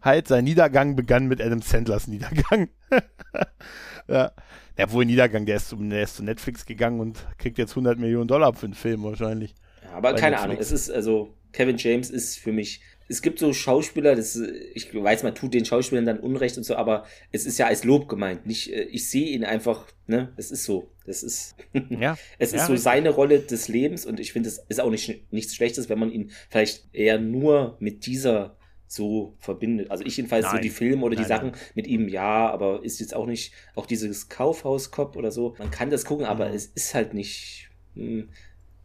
Halt, 0.00 0.28
sein 0.28 0.44
Niedergang 0.44 0.94
begann 0.94 1.26
mit 1.26 1.40
Adam 1.40 1.60
Sandlers 1.60 2.06
Niedergang. 2.06 2.68
ja. 4.08 4.30
Der 4.76 4.92
wohl 4.92 5.04
Niedergang, 5.04 5.44
der 5.44 5.56
ist, 5.56 5.70
zum, 5.70 5.90
der 5.90 6.04
ist 6.04 6.14
zu 6.14 6.22
Netflix 6.22 6.64
gegangen 6.64 7.00
und 7.00 7.26
kriegt 7.36 7.58
jetzt 7.58 7.72
100 7.72 7.98
Millionen 7.98 8.28
Dollar 8.28 8.54
für 8.54 8.66
einen 8.66 8.74
Film 8.74 9.02
wahrscheinlich. 9.02 9.56
Ja, 9.82 9.94
aber 9.94 10.14
keine 10.14 10.36
Netflix. 10.36 10.42
Ahnung, 10.44 10.56
es 10.60 10.70
ist, 10.70 10.90
also, 10.90 11.34
Kevin 11.52 11.76
James 11.76 12.10
ist 12.10 12.38
für 12.38 12.52
mich 12.52 12.80
es 13.08 13.22
gibt 13.22 13.38
so 13.38 13.52
Schauspieler, 13.52 14.14
das, 14.14 14.38
ich 14.74 14.94
weiß, 14.94 15.22
man 15.22 15.34
tut 15.34 15.54
den 15.54 15.64
Schauspielern 15.64 16.04
dann 16.04 16.20
Unrecht 16.20 16.56
und 16.58 16.64
so, 16.64 16.76
aber 16.76 17.04
es 17.32 17.46
ist 17.46 17.58
ja 17.58 17.66
als 17.66 17.84
Lob 17.84 18.08
gemeint. 18.08 18.46
Nicht, 18.46 18.72
äh, 18.72 18.82
ich 18.82 19.08
sehe 19.08 19.28
ihn 19.28 19.44
einfach, 19.44 19.86
ne, 20.06 20.32
es 20.36 20.50
ist 20.50 20.64
so. 20.64 20.90
Das 21.06 21.22
ist, 21.22 21.56
ja, 21.88 22.18
es 22.38 22.52
ist 22.52 22.60
ja, 22.60 22.66
so 22.66 22.76
seine 22.76 23.10
Rolle 23.10 23.40
des 23.40 23.68
Lebens 23.68 24.04
und 24.04 24.20
ich 24.20 24.32
finde, 24.32 24.50
es 24.50 24.58
ist 24.68 24.80
auch 24.80 24.90
nicht, 24.90 25.32
nichts 25.32 25.54
Schlechtes, 25.54 25.88
wenn 25.88 25.98
man 25.98 26.10
ihn 26.10 26.30
vielleicht 26.50 26.86
eher 26.92 27.18
nur 27.18 27.76
mit 27.80 28.04
dieser 28.04 28.56
so 28.86 29.34
verbindet. 29.38 29.90
Also 29.90 30.04
ich 30.04 30.16
jedenfalls 30.16 30.46
nein. 30.46 30.56
so 30.56 30.62
die 30.62 30.70
Filme 30.70 31.04
oder 31.04 31.14
die 31.14 31.22
nein, 31.22 31.28
Sachen 31.28 31.50
nein. 31.50 31.60
mit 31.74 31.86
ihm, 31.86 32.08
ja, 32.08 32.50
aber 32.50 32.84
ist 32.84 33.00
jetzt 33.00 33.14
auch 33.14 33.26
nicht, 33.26 33.52
auch 33.74 33.86
dieses 33.86 34.28
Kaufhauskopf 34.28 35.16
oder 35.16 35.30
so. 35.30 35.54
Man 35.58 35.70
kann 35.70 35.90
das 35.90 36.04
gucken, 36.04 36.26
aber 36.26 36.48
mhm. 36.48 36.54
es 36.54 36.66
ist 36.66 36.94
halt 36.94 37.14
nicht, 37.14 37.70
hm, 37.94 38.28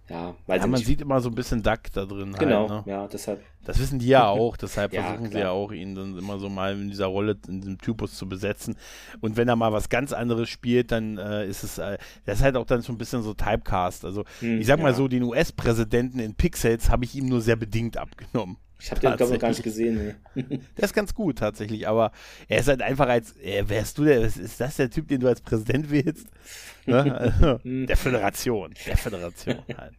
ja, 0.10 0.36
weil 0.48 0.60
ja, 0.60 0.68
man 0.68 0.80
nicht. 0.80 0.86
sieht 0.86 1.02
immer 1.02 1.22
so 1.22 1.30
ein 1.30 1.36
bisschen 1.36 1.64
Duck 1.64 1.84
da 1.94 2.06
drin. 2.06 2.34
Genau, 2.38 2.70
halt, 2.70 2.86
ne? 2.86 2.92
ja, 2.92 3.08
deshalb. 3.08 3.42
Das 3.64 3.80
wissen 3.80 4.00
die 4.00 4.08
ja 4.08 4.28
auch, 4.28 4.58
deshalb 4.58 4.92
ja, 4.92 5.02
versuchen 5.02 5.30
klar. 5.30 5.32
sie 5.32 5.40
ja 5.40 5.52
auch, 5.52 5.72
ihn 5.72 5.96
dann 5.96 6.18
immer 6.18 6.40
so 6.40 6.50
mal 6.50 6.74
in 6.74 6.90
dieser 6.90 7.06
Rolle, 7.06 7.38
in 7.48 7.62
diesem 7.62 7.78
Typus 7.78 8.16
zu 8.16 8.28
besetzen. 8.28 8.76
Und 9.22 9.38
wenn 9.38 9.48
er 9.48 9.56
mal 9.56 9.72
was 9.72 9.88
ganz 9.88 10.12
anderes 10.12 10.50
spielt, 10.50 10.92
dann 10.92 11.18
äh, 11.18 11.48
ist 11.48 11.64
es, 11.64 11.78
äh, 11.78 11.98
das 12.26 12.40
ist 12.40 12.44
halt 12.44 12.58
auch 12.58 12.66
dann 12.66 12.82
so 12.82 12.92
ein 12.92 12.98
bisschen 12.98 13.24
so 13.24 13.34
Typecast. 13.34 14.04
Also, 14.04 14.26
hm, 14.40 14.60
ich 14.60 14.68
sag 14.68 14.82
mal 14.82 14.94
so, 14.94 15.08
den 15.08 15.24
US-Präsidenten 15.24 16.20
in 16.20 16.36
Pixels 16.36 16.90
habe 16.90 17.06
ich 17.06 17.16
ihm 17.16 17.28
nur 17.28 17.42
sehr 17.42 17.56
bedingt 17.56 17.98
abgenommen. 17.98 18.58
Ich 18.84 18.92
habe 18.92 19.00
den, 19.00 19.16
glaube 19.16 19.34
ich, 19.34 19.40
gar 19.40 19.48
nicht 19.48 19.64
gesehen. 19.64 20.14
Nee. 20.36 20.44
der 20.78 20.84
ist 20.84 20.94
ganz 20.94 21.16
gut, 21.16 21.38
tatsächlich, 21.38 21.88
aber 21.88 22.12
er 22.50 22.60
ist 22.60 22.68
halt 22.68 22.82
einfach 22.82 23.08
als, 23.08 23.34
äh, 23.38 23.64
wärst 23.66 23.98
du 23.98 24.04
der, 24.04 24.20
ist 24.20 24.60
das 24.60 24.76
der 24.76 24.90
Typ, 24.90 25.08
den 25.08 25.22
du 25.22 25.28
als 25.30 25.40
Präsident 25.40 25.90
wählst? 25.90 26.28
Ne? 26.86 27.04
Also, 27.24 27.60
der 27.64 27.96
Föderation, 27.96 28.74
der 28.86 28.98
Föderation 28.98 29.56
halt. 29.78 29.94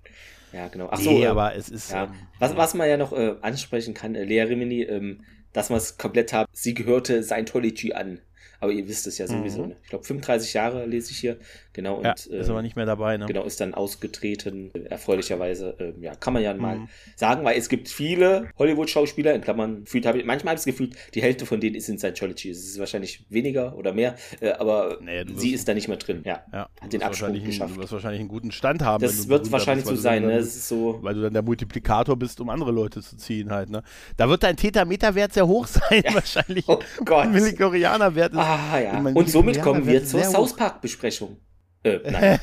Ja, 0.53 0.69
genau. 0.69 0.89
Ach 0.91 1.01
so, 1.01 1.11
nee, 1.11 1.25
äh, 1.25 1.29
aber 1.29 1.55
es 1.55 1.71
ist. 1.71 1.93
Ja. 1.93 2.05
Ähm, 2.05 2.11
was, 2.39 2.57
was 2.57 2.75
man 2.75 2.87
ja 2.87 2.99
noch 2.99 3.15
äh, 3.15 3.37
ansprechen 3.41 3.95
kann, 3.95 4.15
äh, 4.15 4.25
Lea 4.25 4.43
Rimini, 4.43 4.83
ähm, 4.83 5.25
dass 5.55 5.71
man 5.71 5.79
es 5.79 5.97
komplett 5.97 6.35
hat, 6.35 6.47
sie 6.53 6.75
gehörte 6.75 7.23
Scientology 7.23 7.95
an. 7.95 8.21
Aber 8.65 8.73
ihr 8.73 8.89
wisst 8.89 9.07
es 9.07 9.19
ja 9.19 9.27
sowieso. 9.27 9.63
Mhm. 9.63 9.69
Ne? 9.69 9.77
Ich 9.83 9.91
glaube, 9.91 10.05
35 10.05 10.55
Jahre 10.55 10.87
lese 10.87 11.11
ich 11.11 11.19
hier. 11.19 11.37
Genau. 11.75 12.03
Ja, 12.03 12.13
und, 12.13 12.27
ist 12.27 12.49
aber 12.49 12.63
nicht 12.63 12.77
mehr 12.77 12.87
dabei, 12.87 13.19
ne? 13.19 13.27
Genau, 13.27 13.45
ist 13.45 13.61
dann 13.61 13.75
ausgetreten, 13.75 14.71
erfreulicherweise. 14.89 15.77
Äh, 15.79 15.93
ja, 16.01 16.15
kann 16.15 16.33
man 16.33 16.43
ja 16.43 16.55
mal 16.55 16.79
mhm. 16.79 16.89
sagen, 17.15 17.45
weil 17.45 17.59
es 17.59 17.69
gibt 17.69 17.91
viele 17.91 18.49
Hollywood-Schauspieler, 18.59 19.35
in 19.35 19.43
Klammern, 19.43 19.85
fühlt, 19.85 20.07
hab 20.07 20.15
ich, 20.15 20.25
manchmal 20.25 20.53
habe 20.53 20.61
ich 20.61 20.65
das 20.65 20.77
Gefühl, 20.77 20.91
die 21.13 21.21
Hälfte 21.21 21.45
von 21.45 21.61
denen 21.61 21.75
ist 21.75 21.91
in 21.91 21.99
Scientology. 21.99 22.49
Es 22.49 22.65
ist 22.65 22.79
wahrscheinlich 22.79 23.27
weniger 23.29 23.77
oder 23.77 23.93
mehr, 23.93 24.15
äh, 24.41 24.53
aber 24.53 24.99
nee, 25.03 25.25
sie 25.35 25.53
ist 25.53 25.69
da 25.69 25.75
nicht 25.75 25.89
mehr 25.89 25.99
drin. 25.99 26.23
Ja, 26.25 26.43
ja 26.51 26.71
hat 26.81 26.93
den 26.93 27.03
Absprung 27.03 27.35
geschafft. 27.45 27.77
du 27.77 27.83
wirst 27.83 27.93
wahrscheinlich 27.93 28.21
einen 28.21 28.29
guten 28.31 28.51
Stand 28.53 28.83
haben. 28.83 29.03
Das 29.03 29.29
wird 29.29 29.53
wahrscheinlich 29.53 29.85
so 29.85 29.97
sein, 29.97 30.23
ne? 30.23 30.37
Das 30.39 30.47
ist 30.47 30.69
so. 30.69 31.01
Weil 31.03 31.15
du 31.15 31.21
dann 31.21 31.35
der 31.35 31.43
Multiplikator 31.43 32.17
bist, 32.17 32.41
um 32.41 32.49
andere 32.49 32.71
Leute 32.71 33.03
zu 33.03 33.19
ziehen 33.19 33.51
halt, 33.51 33.69
ne? 33.69 33.83
Da 34.17 34.29
wird 34.29 34.43
dein 34.43 34.57
Theta-Meter-Wert 34.57 35.35
sehr 35.35 35.47
hoch 35.47 35.67
sein, 35.67 36.03
ja. 36.05 36.15
wahrscheinlich. 36.15 36.65
Oh 36.69 36.79
Gott. 37.05 37.31
Millikorianer-Wert 37.31 38.33
ist. 38.33 38.39
Ah, 38.39 38.54
ja. 38.79 38.99
Und 38.99 39.29
somit 39.29 39.61
kommen 39.61 39.87
wir 39.87 40.05
zur 40.05 40.23
South 40.25 40.57
Park-Besprechung. 40.57 41.37
Äh, 41.85 42.01
nein. 42.11 42.39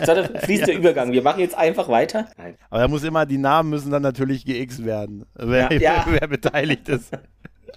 Sondern 0.06 0.38
fließt 0.40 0.66
der 0.66 0.76
Übergang. 0.76 1.12
Wir 1.12 1.22
machen 1.22 1.40
jetzt 1.40 1.56
einfach 1.56 1.88
weiter. 1.88 2.26
Nein. 2.36 2.56
Aber 2.68 2.80
da 2.80 2.88
muss 2.88 3.04
immer, 3.04 3.24
die 3.24 3.38
Namen 3.38 3.70
müssen 3.70 3.92
dann 3.92 4.02
natürlich 4.02 4.44
gx 4.44 4.84
werden. 4.84 5.24
Wer, 5.34 5.72
ja, 5.72 5.78
ja. 5.80 6.06
wer 6.10 6.26
beteiligt 6.26 6.88
ist. 6.88 7.12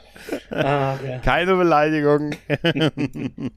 Ja. 0.51 0.99
Keine 1.23 1.55
Beleidigung. 1.55 2.31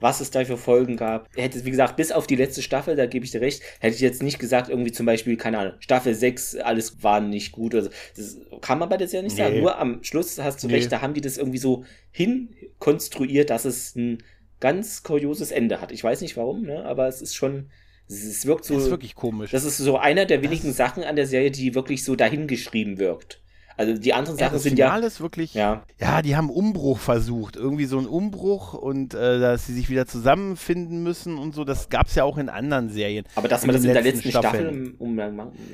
Was 0.00 0.20
es 0.20 0.30
da 0.30 0.44
für 0.44 0.56
Folgen 0.56 0.96
gab. 0.96 1.28
Hätte, 1.36 1.64
wie 1.64 1.70
gesagt, 1.70 1.96
bis 1.96 2.12
auf 2.12 2.26
die 2.26 2.36
letzte 2.36 2.62
Staffel, 2.62 2.94
da 2.94 3.06
gebe 3.06 3.24
ich 3.24 3.32
dir 3.32 3.40
recht, 3.40 3.62
hätte 3.80 3.96
ich 3.96 4.00
jetzt 4.00 4.22
nicht 4.22 4.38
gesagt, 4.38 4.68
irgendwie 4.68 4.92
zum 4.92 5.06
Beispiel, 5.06 5.36
keine 5.36 5.58
Ahnung, 5.58 5.74
Staffel 5.80 6.14
6, 6.14 6.56
alles 6.56 7.02
war 7.02 7.20
nicht 7.20 7.52
gut. 7.52 7.74
Also, 7.74 7.90
das 8.16 8.38
kann 8.60 8.78
man 8.78 8.88
bei 8.88 8.96
der 8.96 9.08
Serie 9.08 9.24
nicht 9.24 9.36
nee. 9.36 9.42
sagen. 9.42 9.60
Nur 9.60 9.78
am 9.78 10.04
Schluss 10.04 10.38
hast 10.38 10.62
du 10.62 10.68
nee. 10.68 10.74
recht, 10.74 10.92
da 10.92 11.00
haben 11.00 11.14
die 11.14 11.20
das 11.20 11.36
irgendwie 11.36 11.58
so 11.58 11.84
hinkonstruiert, 12.12 13.50
dass 13.50 13.64
es 13.64 13.96
ein 13.96 14.22
ganz 14.60 15.02
kurioses 15.02 15.50
Ende 15.50 15.80
hat. 15.80 15.90
Ich 15.92 16.04
weiß 16.04 16.20
nicht 16.20 16.36
warum, 16.36 16.62
ne? 16.62 16.84
aber 16.84 17.08
es 17.08 17.20
ist 17.20 17.34
schon, 17.34 17.70
es 18.08 18.46
wirkt 18.46 18.64
so. 18.64 18.74
Das 18.74 18.84
ist 18.84 18.90
wirklich 18.90 19.14
komisch. 19.14 19.50
Das 19.50 19.64
ist 19.64 19.78
so 19.78 19.98
einer 19.98 20.26
der 20.26 20.42
wenigen 20.42 20.68
das 20.68 20.76
Sachen 20.76 21.04
an 21.04 21.16
der 21.16 21.26
Serie, 21.26 21.50
die 21.50 21.74
wirklich 21.74 22.04
so 22.04 22.16
dahingeschrieben 22.16 22.98
wirkt. 22.98 23.40
Also 23.78 23.94
die 23.94 24.12
anderen 24.12 24.36
Sachen 24.36 24.54
ja, 24.54 24.58
sind 24.58 24.72
Finale 24.72 25.02
ja. 25.02 25.06
ist 25.06 25.20
wirklich. 25.20 25.54
Ja. 25.54 25.84
ja, 26.00 26.20
die 26.20 26.36
haben 26.36 26.50
Umbruch 26.50 26.98
versucht. 26.98 27.54
Irgendwie 27.54 27.84
so 27.84 27.96
ein 28.00 28.06
Umbruch 28.06 28.74
und 28.74 29.14
äh, 29.14 29.38
dass 29.38 29.66
sie 29.66 29.72
sich 29.72 29.88
wieder 29.88 30.04
zusammenfinden 30.04 31.04
müssen 31.04 31.38
und 31.38 31.54
so. 31.54 31.64
Das 31.64 31.88
gab 31.88 32.08
es 32.08 32.16
ja 32.16 32.24
auch 32.24 32.38
in 32.38 32.48
anderen 32.48 32.90
Serien. 32.90 33.24
Aber 33.36 33.46
dass 33.46 33.64
man 33.64 33.76
das 33.76 33.84
in 33.84 33.92
der 33.92 34.02
letzten 34.02 34.30
Staffel 34.30 34.94
um, 34.98 35.16
ja, 35.16 35.30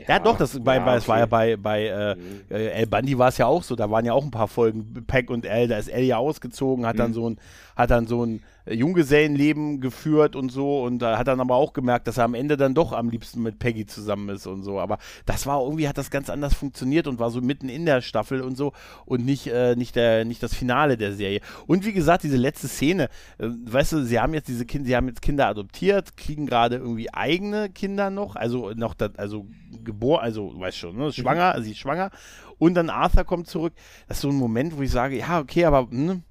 ja, 0.06 0.18
doch, 0.18 0.36
das 0.36 0.52
bei, 0.60 0.78
bei, 0.81 0.90
okay. 0.90 0.98
es 0.98 1.09
war 1.09 1.18
ja 1.18 1.26
bei, 1.26 1.56
bei 1.56 1.86
äh, 1.86 2.14
mhm. 2.14 2.20
Äh, 2.51 2.66
El 2.72 2.86
Bandi 2.89 3.16
war 3.16 3.28
es 3.28 3.39
ja 3.39 3.47
auch 3.47 3.62
so. 3.62 3.74
Da 3.74 3.90
waren 3.90 4.05
ja 4.05 4.12
auch 4.12 4.24
ein 4.24 4.31
paar 4.31 4.48
Folgen. 4.48 5.02
Peck 5.06 5.31
und 5.31 5.47
El, 5.47 5.68
da 5.68 5.78
ist 5.78 5.89
El 5.89 6.05
ja 6.05 6.18
ausgezogen, 6.18 6.85
hat 6.85 6.97
mhm. 6.97 6.98
dann 6.98 7.12
so 7.14 7.31
ein, 7.31 7.39
hat 7.77 7.91
dann 7.91 8.07
so 8.07 8.25
ein 8.25 8.43
Junggesellenleben 8.67 9.81
geführt 9.81 10.37
und 10.37 10.51
so 10.51 10.83
und 10.85 11.01
da 11.01 11.19
hat 11.19 11.29
dann 11.29 11.41
aber 11.41 11.57
auch 11.57 11.75
gemerkt, 11.75 12.07
dass 12.07 12.17
er 12.17 12.25
am 12.25 12.35
Ende 12.35 12.57
dann 12.57 12.75
doch 12.75 12.93
am 12.93 13.11
liebsten 13.11 13.43
mit 13.43 13.59
Peggy 13.59 13.85
zusammen 13.85 14.31
ist 14.31 14.47
und 14.47 14.63
so. 14.63 14.81
Aber 14.81 14.99
das 15.27 15.47
war 15.47 15.63
irgendwie 15.63 15.87
hat 15.87 15.99
das 15.99 16.11
ganz 16.11 16.31
anders 16.31 16.55
funktioniert 16.55 17.07
und 17.07 17.19
war 17.19 17.31
so 17.31 17.43
mitten 17.43 17.69
in 17.69 17.85
der 17.85 18.01
Staffel 18.01 18.41
und 18.41 18.57
so 18.57 18.73
und 19.05 19.25
nicht 19.25 19.49
äh, 19.49 19.77
nicht 19.77 19.97
der 19.97 20.25
nicht 20.25 20.43
das 20.43 20.55
Finale 20.55 20.97
der 20.97 21.13
Serie. 21.13 21.41
Und 21.67 21.85
wie 21.85 21.93
gesagt, 21.93 22.23
diese 22.23 22.39
letzte 22.39 22.69
Szene, 22.69 23.11
äh, 23.39 23.49
weißt 23.49 23.93
du, 23.93 24.05
sie 24.05 24.19
haben 24.19 24.33
jetzt 24.33 24.49
diese 24.49 24.65
Kinder, 24.65 24.87
sie 24.87 24.97
haben 24.97 25.09
jetzt 25.09 25.21
Kinder 25.21 25.47
adoptiert, 25.47 26.17
kriegen 26.17 26.47
gerade 26.47 26.77
irgendwie 26.77 27.13
eigene 27.13 27.69
Kinder 27.69 28.09
noch, 28.09 28.35
also 28.35 28.71
noch 28.71 28.95
das, 28.95 29.15
also 29.17 29.47
geboren, 29.83 30.23
also 30.23 30.59
weißt 30.59 30.79
schon, 30.79 30.97
ne, 30.97 31.13
schwanger, 31.13 31.59
mhm. 31.59 31.63
sie 31.65 31.73
ist 31.73 31.79
schwanger 31.79 32.11
und 32.59 32.75
dann 32.75 32.89
Arthur 32.89 33.25
kommt 33.25 33.47
zurück. 33.47 33.75
Das 34.09 34.19
ist 34.19 34.23
so 34.23 34.29
ein 34.29 34.37
Moment, 34.37 34.77
wo 34.77 34.83
ich 34.83 34.91
sage, 34.91 35.19
ja 35.19 35.39
okay, 35.39 35.67
aber 35.67 35.91
hm, 35.91 36.23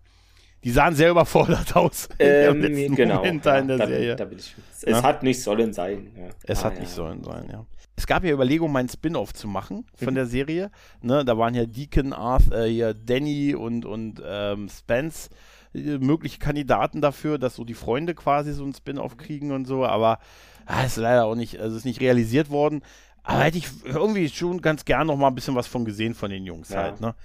die 0.63 0.71
sahen 0.71 0.95
sehr 0.95 1.11
überfordert 1.11 1.75
aus. 1.75 2.09
Ähm, 2.19 2.95
genau. 2.95 3.23
Ja, 3.23 3.33
da, 3.33 3.61
da 3.61 3.87
ich, 4.31 4.55
es 4.81 4.85
ja? 4.85 5.03
hat 5.03 5.23
nicht 5.23 5.41
sollen 5.41 5.73
sein. 5.73 6.11
Ja. 6.15 6.29
Es 6.43 6.61
ah, 6.61 6.65
hat 6.65 6.79
nicht 6.79 6.91
sollen 6.91 7.23
sein, 7.23 7.49
ja. 7.51 7.65
Es 7.95 8.07
gab 8.07 8.23
ja 8.23 8.31
Überlegungen, 8.31 8.73
meinen 8.73 8.89
Spin-off 8.89 9.33
zu 9.33 9.47
machen 9.47 9.85
von 9.95 10.13
mhm. 10.13 10.15
der 10.15 10.25
Serie. 10.25 10.71
Ne, 11.01 11.23
da 11.23 11.37
waren 11.37 11.53
ja 11.53 11.65
Deacon, 11.65 12.11
Arthur, 12.11 12.65
äh, 12.65 12.95
Danny 13.05 13.53
und, 13.53 13.85
und 13.85 14.21
ähm, 14.25 14.67
Spence 14.67 15.29
äh, 15.75 15.97
mögliche 15.99 16.39
Kandidaten 16.39 17.01
dafür, 17.01 17.37
dass 17.37 17.55
so 17.55 17.63
die 17.63 17.75
Freunde 17.75 18.15
quasi 18.15 18.53
so 18.53 18.65
ein 18.65 18.73
Spin-off 18.73 19.17
kriegen 19.17 19.51
und 19.51 19.65
so. 19.65 19.85
Aber 19.85 20.19
ah, 20.65 20.83
ist 20.83 20.97
leider 20.97 21.25
auch 21.25 21.35
nicht, 21.35 21.59
also 21.59 21.77
ist 21.77 21.85
nicht 21.85 22.01
realisiert 22.01 22.49
worden. 22.49 22.81
Aber 23.21 23.43
hätte 23.43 23.57
ich 23.57 23.67
irgendwie 23.85 24.27
schon 24.27 24.61
ganz 24.61 24.85
gern 24.85 25.07
noch 25.07 25.15
mal 25.15 25.27
ein 25.27 25.35
bisschen 25.35 25.55
was 25.55 25.67
von 25.67 25.85
gesehen 25.85 26.13
von 26.13 26.29
den 26.29 26.45
Jungs 26.45 26.75
halt, 26.75 26.99
ne? 26.99 27.15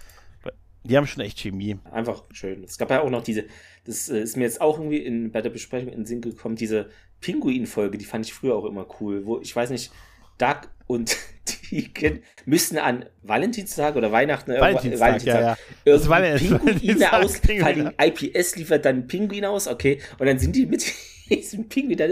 Die 0.89 0.97
haben 0.97 1.06
schon 1.06 1.23
echt 1.23 1.39
Chemie. 1.39 1.78
Einfach 1.90 2.24
schön. 2.32 2.65
Es 2.65 2.78
gab 2.78 2.90
ja 2.90 3.02
auch 3.02 3.10
noch 3.10 3.23
diese, 3.23 3.44
das 3.85 4.09
äh, 4.09 4.20
ist 4.20 4.36
mir 4.36 4.44
jetzt 4.44 4.60
auch 4.60 4.78
irgendwie 4.78 4.98
in, 4.98 5.31
bei 5.31 5.43
der 5.43 5.51
Besprechung 5.51 5.89
in 5.89 6.01
den 6.01 6.06
Sinn 6.06 6.20
gekommen, 6.20 6.56
diese 6.56 6.89
Pinguin-Folge, 7.20 7.98
die 7.98 8.05
fand 8.05 8.27
ich 8.27 8.32
früher 8.32 8.55
auch 8.55 8.65
immer 8.65 8.86
cool, 9.01 9.27
wo, 9.27 9.40
ich 9.40 9.55
weiß 9.55 9.70
nicht, 9.70 9.90
Doug 10.39 10.69
und 10.86 11.16
Deacon 11.70 12.20
müssen 12.47 12.78
an 12.78 13.05
Valentinstag 13.23 13.97
oder 13.97 14.12
Weihnachten 14.12 14.52
Valentinstag, 14.52 15.01
Valentinstag 15.01 15.40
ja, 15.40 15.56
ja. 15.85 15.98
Pinguine 16.65 17.12
aus, 17.12 17.36
vor 17.39 17.66
allem 17.66 17.93
IPS 18.01 18.56
liefert 18.56 18.85
dann 18.85 19.06
Pinguin 19.06 19.44
aus, 19.44 19.69
okay, 19.69 20.01
und 20.19 20.27
dann 20.27 20.39
sind 20.39 20.56
die 20.56 20.66
mit 20.66 20.85
diesem 21.36 21.68
Pinguin 21.68 21.98
da 21.98 22.06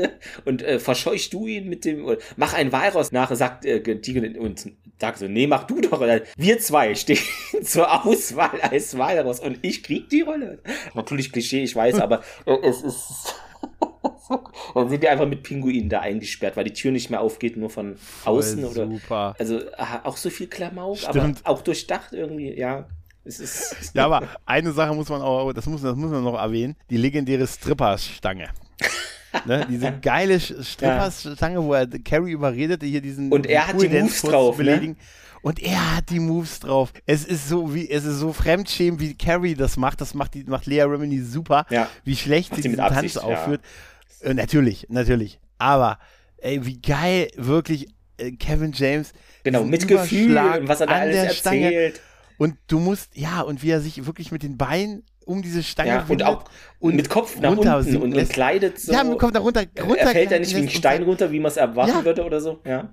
und 0.45 0.63
äh, 0.63 0.79
verscheuchst 0.79 1.33
du 1.33 1.47
ihn 1.47 1.69
mit 1.69 1.85
dem, 1.85 2.05
oder 2.05 2.19
mach 2.37 2.55
ein 2.55 2.73
Walross 2.73 3.13
nach, 3.13 3.35
sagt 3.35 3.65
äh, 3.65 3.81
Deacon 3.81 4.37
und 4.37 4.73
Doug 4.99 5.13
so, 5.17 5.29
nee, 5.29 5.47
mach 5.47 5.65
du 5.65 5.81
doch. 5.81 6.01
Oder 6.01 6.23
wir 6.37 6.59
zwei 6.59 6.95
stehen 6.95 7.19
zur 7.63 8.07
Auswahl 8.07 8.61
als 8.61 8.97
Walross 8.97 9.41
und 9.41 9.59
ich 9.63 9.83
krieg 9.83 10.09
die 10.09 10.23
Rolle. 10.23 10.59
Natürlich 10.95 11.33
Klischee, 11.33 11.63
ich 11.63 11.77
weiß, 11.77 12.01
aber 12.01 12.23
äh, 12.47 12.57
es 12.63 12.83
ist 12.83 13.35
dann 14.75 14.89
sind 14.89 15.03
die 15.03 15.09
einfach 15.09 15.27
mit 15.27 15.43
Pinguinen 15.43 15.89
da 15.89 16.01
eingesperrt, 16.01 16.57
weil 16.57 16.65
die 16.65 16.73
Tür 16.73 16.91
nicht 16.91 17.11
mehr 17.11 17.21
aufgeht, 17.21 17.57
nur 17.57 17.71
von 17.71 17.97
außen 18.25 18.61
Voll 18.61 18.71
oder. 18.71 18.87
Super. 18.87 19.35
Also 19.39 19.61
auch 20.05 20.17
so 20.17 20.31
viel 20.31 20.49
Klamauk, 20.49 20.99
Stimmt. 20.99 21.41
aber 21.45 21.59
auch 21.59 21.63
durchdacht 21.63 22.13
irgendwie, 22.13 22.53
ja. 22.53 22.89
Es 23.25 23.41
ist 23.41 23.93
ja, 23.95 24.05
aber 24.05 24.29
eine 24.45 24.73
Sache 24.73 24.95
muss 24.95 25.09
man 25.09 25.21
auch, 25.21 25.53
das 25.53 25.67
muss, 25.67 25.83
das 25.83 25.97
muss 25.97 26.11
man 26.11 26.23
noch 26.23 26.39
erwähnen, 26.39 26.77
die 26.91 26.97
legendäre 26.97 27.47
Stripperstange. 27.47 28.51
Ne, 29.45 29.67
diese 29.69 29.93
geile 30.01 30.41
Stripperstange, 30.41 31.63
wo 31.63 31.75
er 31.75 31.87
Carrie 31.87 32.33
überredet, 32.33 32.83
hier 32.83 33.01
diesen 33.01 33.31
Und 33.31 33.47
er 33.47 33.69
hat 33.69 33.81
die 33.81 33.89
Moves 33.89 34.23
drauf, 34.23 34.59
ne? 34.59 34.97
Und 35.43 35.63
er 35.63 35.97
hat 35.97 36.11
die 36.11 36.19
Moves 36.19 36.59
drauf. 36.59 36.93
Es 37.05 37.25
ist 37.25 37.49
so 37.49 37.73
wie, 37.73 37.89
es 37.89 38.05
ist 38.05 38.19
so 38.19 38.33
fremdschämend, 38.33 39.01
wie 39.01 39.15
Carrie 39.15 39.55
das 39.55 39.77
macht. 39.77 40.01
Das 40.01 40.13
macht 40.13 40.35
die, 40.35 40.43
macht 40.43 40.67
Lea 40.67 40.83
Remini 40.83 41.21
super. 41.21 41.67
Ja. 41.71 41.89
Wie 42.03 42.17
schlecht 42.17 42.55
sie 42.57 42.63
diesen 42.63 42.81
Absicht, 42.81 43.15
Tanz 43.15 43.25
aufführt. 43.25 43.61
Ja. 44.23 44.31
Äh, 44.31 44.35
natürlich, 44.35 44.87
natürlich. 44.89 45.39
Aber, 45.59 46.01
ey, 46.39 46.67
wie 46.67 46.81
geil 46.81 47.29
wirklich 47.37 47.87
äh, 48.17 48.33
Kevin 48.33 48.73
James. 48.73 49.13
Genau, 49.45 49.63
mit 49.63 49.87
Gefühl, 49.87 50.35
was 50.63 50.81
er 50.81 50.89
da 50.89 50.95
alles 50.95 51.17
erzählt. 51.17 51.37
Stange. 51.37 51.93
Und 52.39 52.57
du 52.67 52.81
musst, 52.81 53.17
ja, 53.17 53.41
und 53.41 53.63
wie 53.63 53.71
er 53.71 53.81
sich 53.81 54.05
wirklich 54.05 54.33
mit 54.33 54.43
den 54.43 54.57
Beinen 54.57 55.05
um 55.27 55.43
diese 55.43 55.63
Stange 55.63 55.91
ja, 55.91 56.07
und 56.09 56.23
auch 56.23 56.45
und 56.79 56.95
mit 56.95 57.11
Kopf 57.11 57.39
nach 57.41 57.57
unten 57.57 57.97
und, 57.97 58.15
und 58.15 58.29
kleidet 58.31 58.79
so. 58.79 58.93
Ja, 58.93 59.05
mit 59.05 59.19
Kopf 59.19 59.33
nach 59.33 59.43
runter, 59.43 59.65
runter. 59.81 59.97
Er 59.99 60.09
fällt 60.09 60.31
ja 60.31 60.39
nicht 60.39 60.55
wie 60.55 60.63
ein 60.63 60.71
Stein 60.71 61.03
runter, 61.03 61.31
wie 61.31 61.41
man 61.41 61.51
es 61.51 61.57
erwarten 61.57 61.93
ja. 61.99 62.05
würde 62.05 62.25
oder 62.25 62.41
so. 62.41 62.61
Ja. 62.65 62.93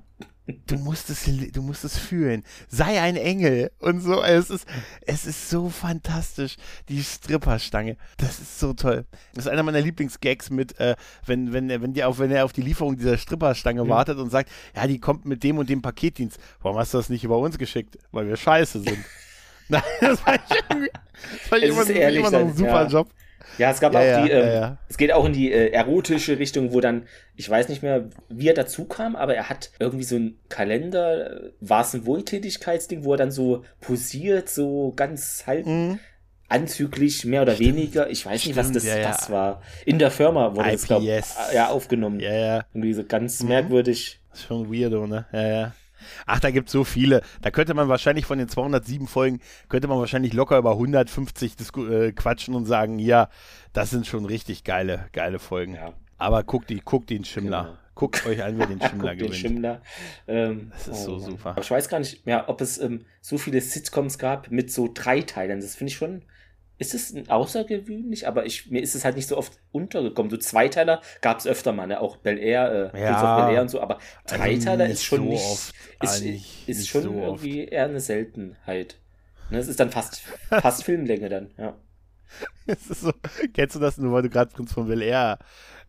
Du 0.68 0.76
musst 0.76 1.10
es, 1.10 1.24
du 1.54 1.62
musst 1.62 1.86
es 1.86 1.98
fühlen. 1.98 2.44
Sei 2.68 3.00
ein 3.00 3.16
Engel 3.16 3.72
und 3.80 4.02
so. 4.02 4.22
Es 4.22 4.50
ist, 4.50 4.68
es 5.06 5.26
ist 5.26 5.50
so 5.50 5.70
fantastisch. 5.70 6.58
Die 6.90 7.02
Stripperstange. 7.02 7.96
Das 8.18 8.40
ist 8.40 8.60
so 8.60 8.74
toll. 8.74 9.06
Das 9.34 9.46
ist 9.46 9.52
einer 9.52 9.64
meiner 9.64 9.80
Lieblingsgags 9.80 10.50
mit, 10.50 10.78
äh, 10.80 10.96
wenn, 11.26 11.54
wenn, 11.54 11.70
wenn, 11.70 11.94
die 11.94 12.04
auf, 12.04 12.20
wenn 12.20 12.32
er 12.32 12.44
auf 12.44 12.52
die 12.52 12.62
Lieferung 12.62 12.98
dieser 12.98 13.18
Stripperstange 13.18 13.86
mhm. 13.86 13.90
wartet 13.90 14.18
und 14.18 14.32
sagt, 14.32 14.50
ja, 14.76 14.86
die 14.86 15.00
kommt 15.00 15.24
mit 15.24 15.44
dem 15.44 15.60
und 15.60 15.70
dem 15.70 15.82
Paketdienst. 15.82 16.38
Warum 16.62 16.78
hast 16.78 16.94
du 16.94 16.98
das 16.98 17.10
nicht 17.10 17.24
über 17.24 17.38
uns 17.38 17.58
geschickt? 17.58 17.98
Weil 18.12 18.28
wir 18.28 18.36
scheiße 18.36 18.82
sind. 18.82 18.98
Nein, 19.70 19.82
das 20.02 20.26
war, 20.26 20.36
ich, 20.36 20.42
das 20.42 21.52
war 21.52 21.90
immer, 21.90 22.10
immer 22.10 22.32
noch 22.32 22.40
ein 22.40 22.54
super 22.54 22.84
ja. 22.84 22.88
Job. 22.88 23.10
Ja, 23.58 23.72
es 23.72 23.80
gab 23.80 23.94
ja, 23.94 24.00
auch 24.00 24.04
ja, 24.04 24.24
die, 24.24 24.32
ähm, 24.32 24.78
es 24.90 24.98
geht 24.98 25.12
auch 25.12 25.26
in 25.26 25.34
die 25.34 25.52
äh, 25.52 25.72
erotische 25.72 26.40
Richtung, 26.40 26.74
wo 26.74 26.82
dann, 26.82 27.04
ich 27.36 27.50
weiß 27.50 27.70
nicht 27.70 27.84
mehr, 27.84 28.10
wie 28.30 28.48
er 28.48 28.54
dazu 28.54 28.86
kam, 28.86 29.16
aber 29.16 29.36
er 29.36 29.50
hat 29.50 29.72
irgendwie 29.80 30.04
so 30.04 30.16
einen 30.16 30.40
Kalender, 30.50 31.44
äh, 31.44 31.52
war 31.60 31.82
es 31.82 31.94
ein 31.94 32.06
Wohltätigkeitsding, 32.06 33.04
wo 33.04 33.14
er 33.14 33.18
dann 33.18 33.32
so 33.32 33.64
posiert, 33.80 34.50
so 34.50 34.94
ganz 34.96 35.44
halt 35.46 35.68
mhm. 35.68 36.00
anzüglich, 36.50 37.26
mehr 37.26 37.44
oder 37.44 37.56
Stimmt. 37.56 37.78
weniger. 37.78 38.10
Ich 38.10 38.26
weiß 38.26 38.42
Stimmt, 38.42 38.58
nicht, 38.58 38.66
was 38.66 38.72
das, 38.72 38.86
das 38.86 39.30
war. 39.30 39.62
In 39.86 40.00
der 40.00 40.10
Firma 40.10 40.56
wurde 40.56 40.72
es, 40.72 40.88
glaube 40.88 41.06
ich, 41.06 41.26
ja, 41.54 41.70
aufgenommen. 41.70 42.20
Ja, 42.20 42.34
ja. 42.34 42.66
Irgendwie 42.74 42.94
so 42.94 43.04
ganz 43.04 43.44
mhm. 43.44 43.50
merkwürdig. 43.50 44.20
Das 44.32 44.40
ist 44.40 44.48
schon 44.48 44.74
weirdo, 44.74 45.06
ne? 45.06 45.26
Ja, 45.32 45.48
ja. 45.48 45.72
Ach, 46.26 46.40
da 46.40 46.52
gibt 46.52 46.68
es 46.68 46.74
so 46.74 46.84
viele. 46.84 47.22
Da 47.42 47.52
könnte 47.52 47.74
man 47.74 47.90
wahrscheinlich 47.90 48.26
von 48.26 48.38
den 48.38 48.50
207 48.50 49.08
Folgen, 49.08 49.40
könnte 49.70 49.88
man 49.88 50.00
wahrscheinlich 50.00 50.34
locker 50.34 50.58
über 50.58 50.72
150 50.72 51.54
äh, 51.78 52.12
quatschen 52.12 52.56
und 52.56 52.66
sagen, 52.66 53.00
ja, 53.00 53.30
das 53.74 53.90
sind 53.90 54.08
schon 54.08 54.26
richtig 54.26 54.64
geile, 54.64 55.08
geile 55.12 55.40
Folgen. 55.40 55.76
Ja. 55.76 55.94
Aber 56.18 56.44
guckt 56.44 56.70
die, 56.70 56.80
guckt 56.80 57.10
den 57.10 57.26
Schimmler. 57.26 57.64
Genau. 57.64 57.78
Guckt 57.96 58.26
euch 58.26 58.42
an, 58.44 58.58
wer 58.58 58.66
den 58.68 58.82
Schimmler 58.90 59.16
gewinnt. 59.16 59.34
Den 59.34 59.40
Schimmler. 59.40 59.82
Ähm, 60.28 60.72
das 60.72 60.88
ist 60.88 61.08
oh, 61.08 61.20
so 61.20 61.32
super. 61.32 61.52
Aber 61.52 61.62
ich 61.62 61.70
weiß 61.70 61.90
gar 61.90 62.00
nicht 62.00 62.26
mehr, 62.26 62.50
ob 62.50 62.62
es 62.62 62.80
ähm, 62.80 63.06
so 63.22 63.38
viele 63.38 63.62
Sitcoms 63.62 64.18
gab 64.18 64.50
mit 64.50 64.72
so 64.72 64.90
drei 64.92 65.22
Teilen. 65.22 65.62
Das 65.62 65.76
finde 65.76 65.92
ich 65.92 65.98
schon 65.98 66.24
ist 66.78 66.94
es 66.94 67.30
außergewöhnlich, 67.30 68.28
aber 68.28 68.46
ich, 68.46 68.70
mir 68.70 68.82
ist 68.82 68.96
es 68.96 69.06
halt 69.06 69.16
nicht 69.16 69.28
so 69.28 69.38
oft 69.38 69.54
untergekommen. 69.72 70.30
So 70.30 70.38
Zweiteiler 70.38 71.02
gab 71.22 71.40
es 71.40 71.48
öfter 71.48 71.72
mal, 71.72 71.88
ne? 71.88 72.00
auch 72.00 72.18
Bel 72.18 72.38
Air, 72.38 72.92
äh, 72.94 73.02
ja, 73.02 73.46
Bel 73.46 73.56
Air 73.56 73.62
und 73.62 73.70
so, 73.70 73.80
aber 73.80 74.00
Dreiteiler 74.26 74.84
also 74.84 74.94
ist 74.94 75.04
schon 75.04 75.20
so 75.20 75.26
nicht, 75.26 75.44
oft, 75.44 75.74
ist, 76.02 76.22
ist 76.22 76.68
nicht 76.68 76.90
schon 76.90 77.04
so 77.04 77.14
irgendwie 77.14 77.64
oft. 77.64 77.72
eher 77.72 77.86
eine 77.86 78.00
Seltenheit. 78.00 78.98
Ne? 79.50 79.60
Es 79.60 79.68
ist 79.68 79.80
dann 79.80 79.92
fast, 79.92 80.22
fast 80.50 80.84
Filmlänge 80.84 81.30
dann, 81.30 81.52
ja. 81.58 81.76
So, 82.90 83.12
kennst 83.54 83.76
du 83.76 83.80
das 83.80 83.98
nur, 83.98 84.12
weil 84.12 84.24
du 84.24 84.30
gerade 84.30 84.52
Prinz 84.52 84.74
von 84.74 84.88
Bel 84.88 85.02
Air 85.04 85.38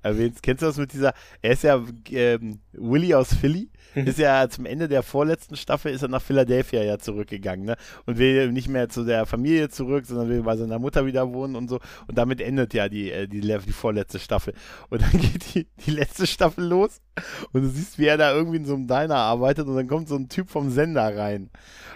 erwähnst? 0.03 0.43
Kennst 0.43 0.63
du 0.63 0.67
das 0.67 0.77
mit 0.77 0.93
dieser, 0.93 1.15
er 1.41 1.53
ist 1.53 1.63
ja 1.63 1.83
ähm, 2.11 2.61
Willy 2.73 3.15
aus 3.15 3.33
Philly 3.35 3.71
ist 4.07 4.19
ja 4.19 4.49
zum 4.49 4.67
Ende 4.67 4.89
der 4.89 5.03
vorletzten 5.03 5.57
Staffel 5.57 5.93
ist 5.93 6.03
er 6.03 6.09
nach 6.09 6.23
Philadelphia 6.23 6.83
ja 6.83 6.99
zurückgegangen, 6.99 7.65
ne? 7.65 7.77
Und 8.07 8.19
will 8.19 8.53
nicht 8.53 8.69
mehr 8.69 8.89
zu 8.89 9.05
der 9.05 9.27
Familie 9.27 9.69
zurück, 9.69 10.07
sondern 10.07 10.29
will 10.29 10.43
bei 10.43 10.57
seiner 10.57 10.79
Mutter 10.79 11.07
wieder 11.07 11.33
wohnen 11.33 11.57
und 11.57 11.69
so. 11.69 11.81
Und 12.07 12.19
damit 12.19 12.41
endet 12.41 12.75
ja 12.75 12.89
die, 12.89 13.11
äh, 13.11 13.27
die, 13.27 13.41
die 13.41 13.73
vorletzte 13.73 14.19
Staffel. 14.19 14.55
Und 14.91 15.03
dann 15.03 15.11
geht 15.21 15.55
die, 15.55 15.67
die 15.87 15.91
letzte 15.91 16.27
Staffel 16.27 16.65
los 16.65 17.01
und 17.53 17.63
du 17.63 17.69
siehst, 17.69 17.99
wie 17.99 18.07
er 18.07 18.17
da 18.17 18.33
irgendwie 18.33 18.57
in 18.57 18.65
so 18.65 18.75
einem 18.75 18.87
Diner 18.87 19.17
arbeitet 19.17 19.67
und 19.67 19.77
dann 19.77 19.89
kommt 19.89 20.09
so 20.09 20.17
ein 20.17 20.29
Typ 20.29 20.51
vom 20.51 20.71
Sender 20.71 21.17
rein 21.17 21.51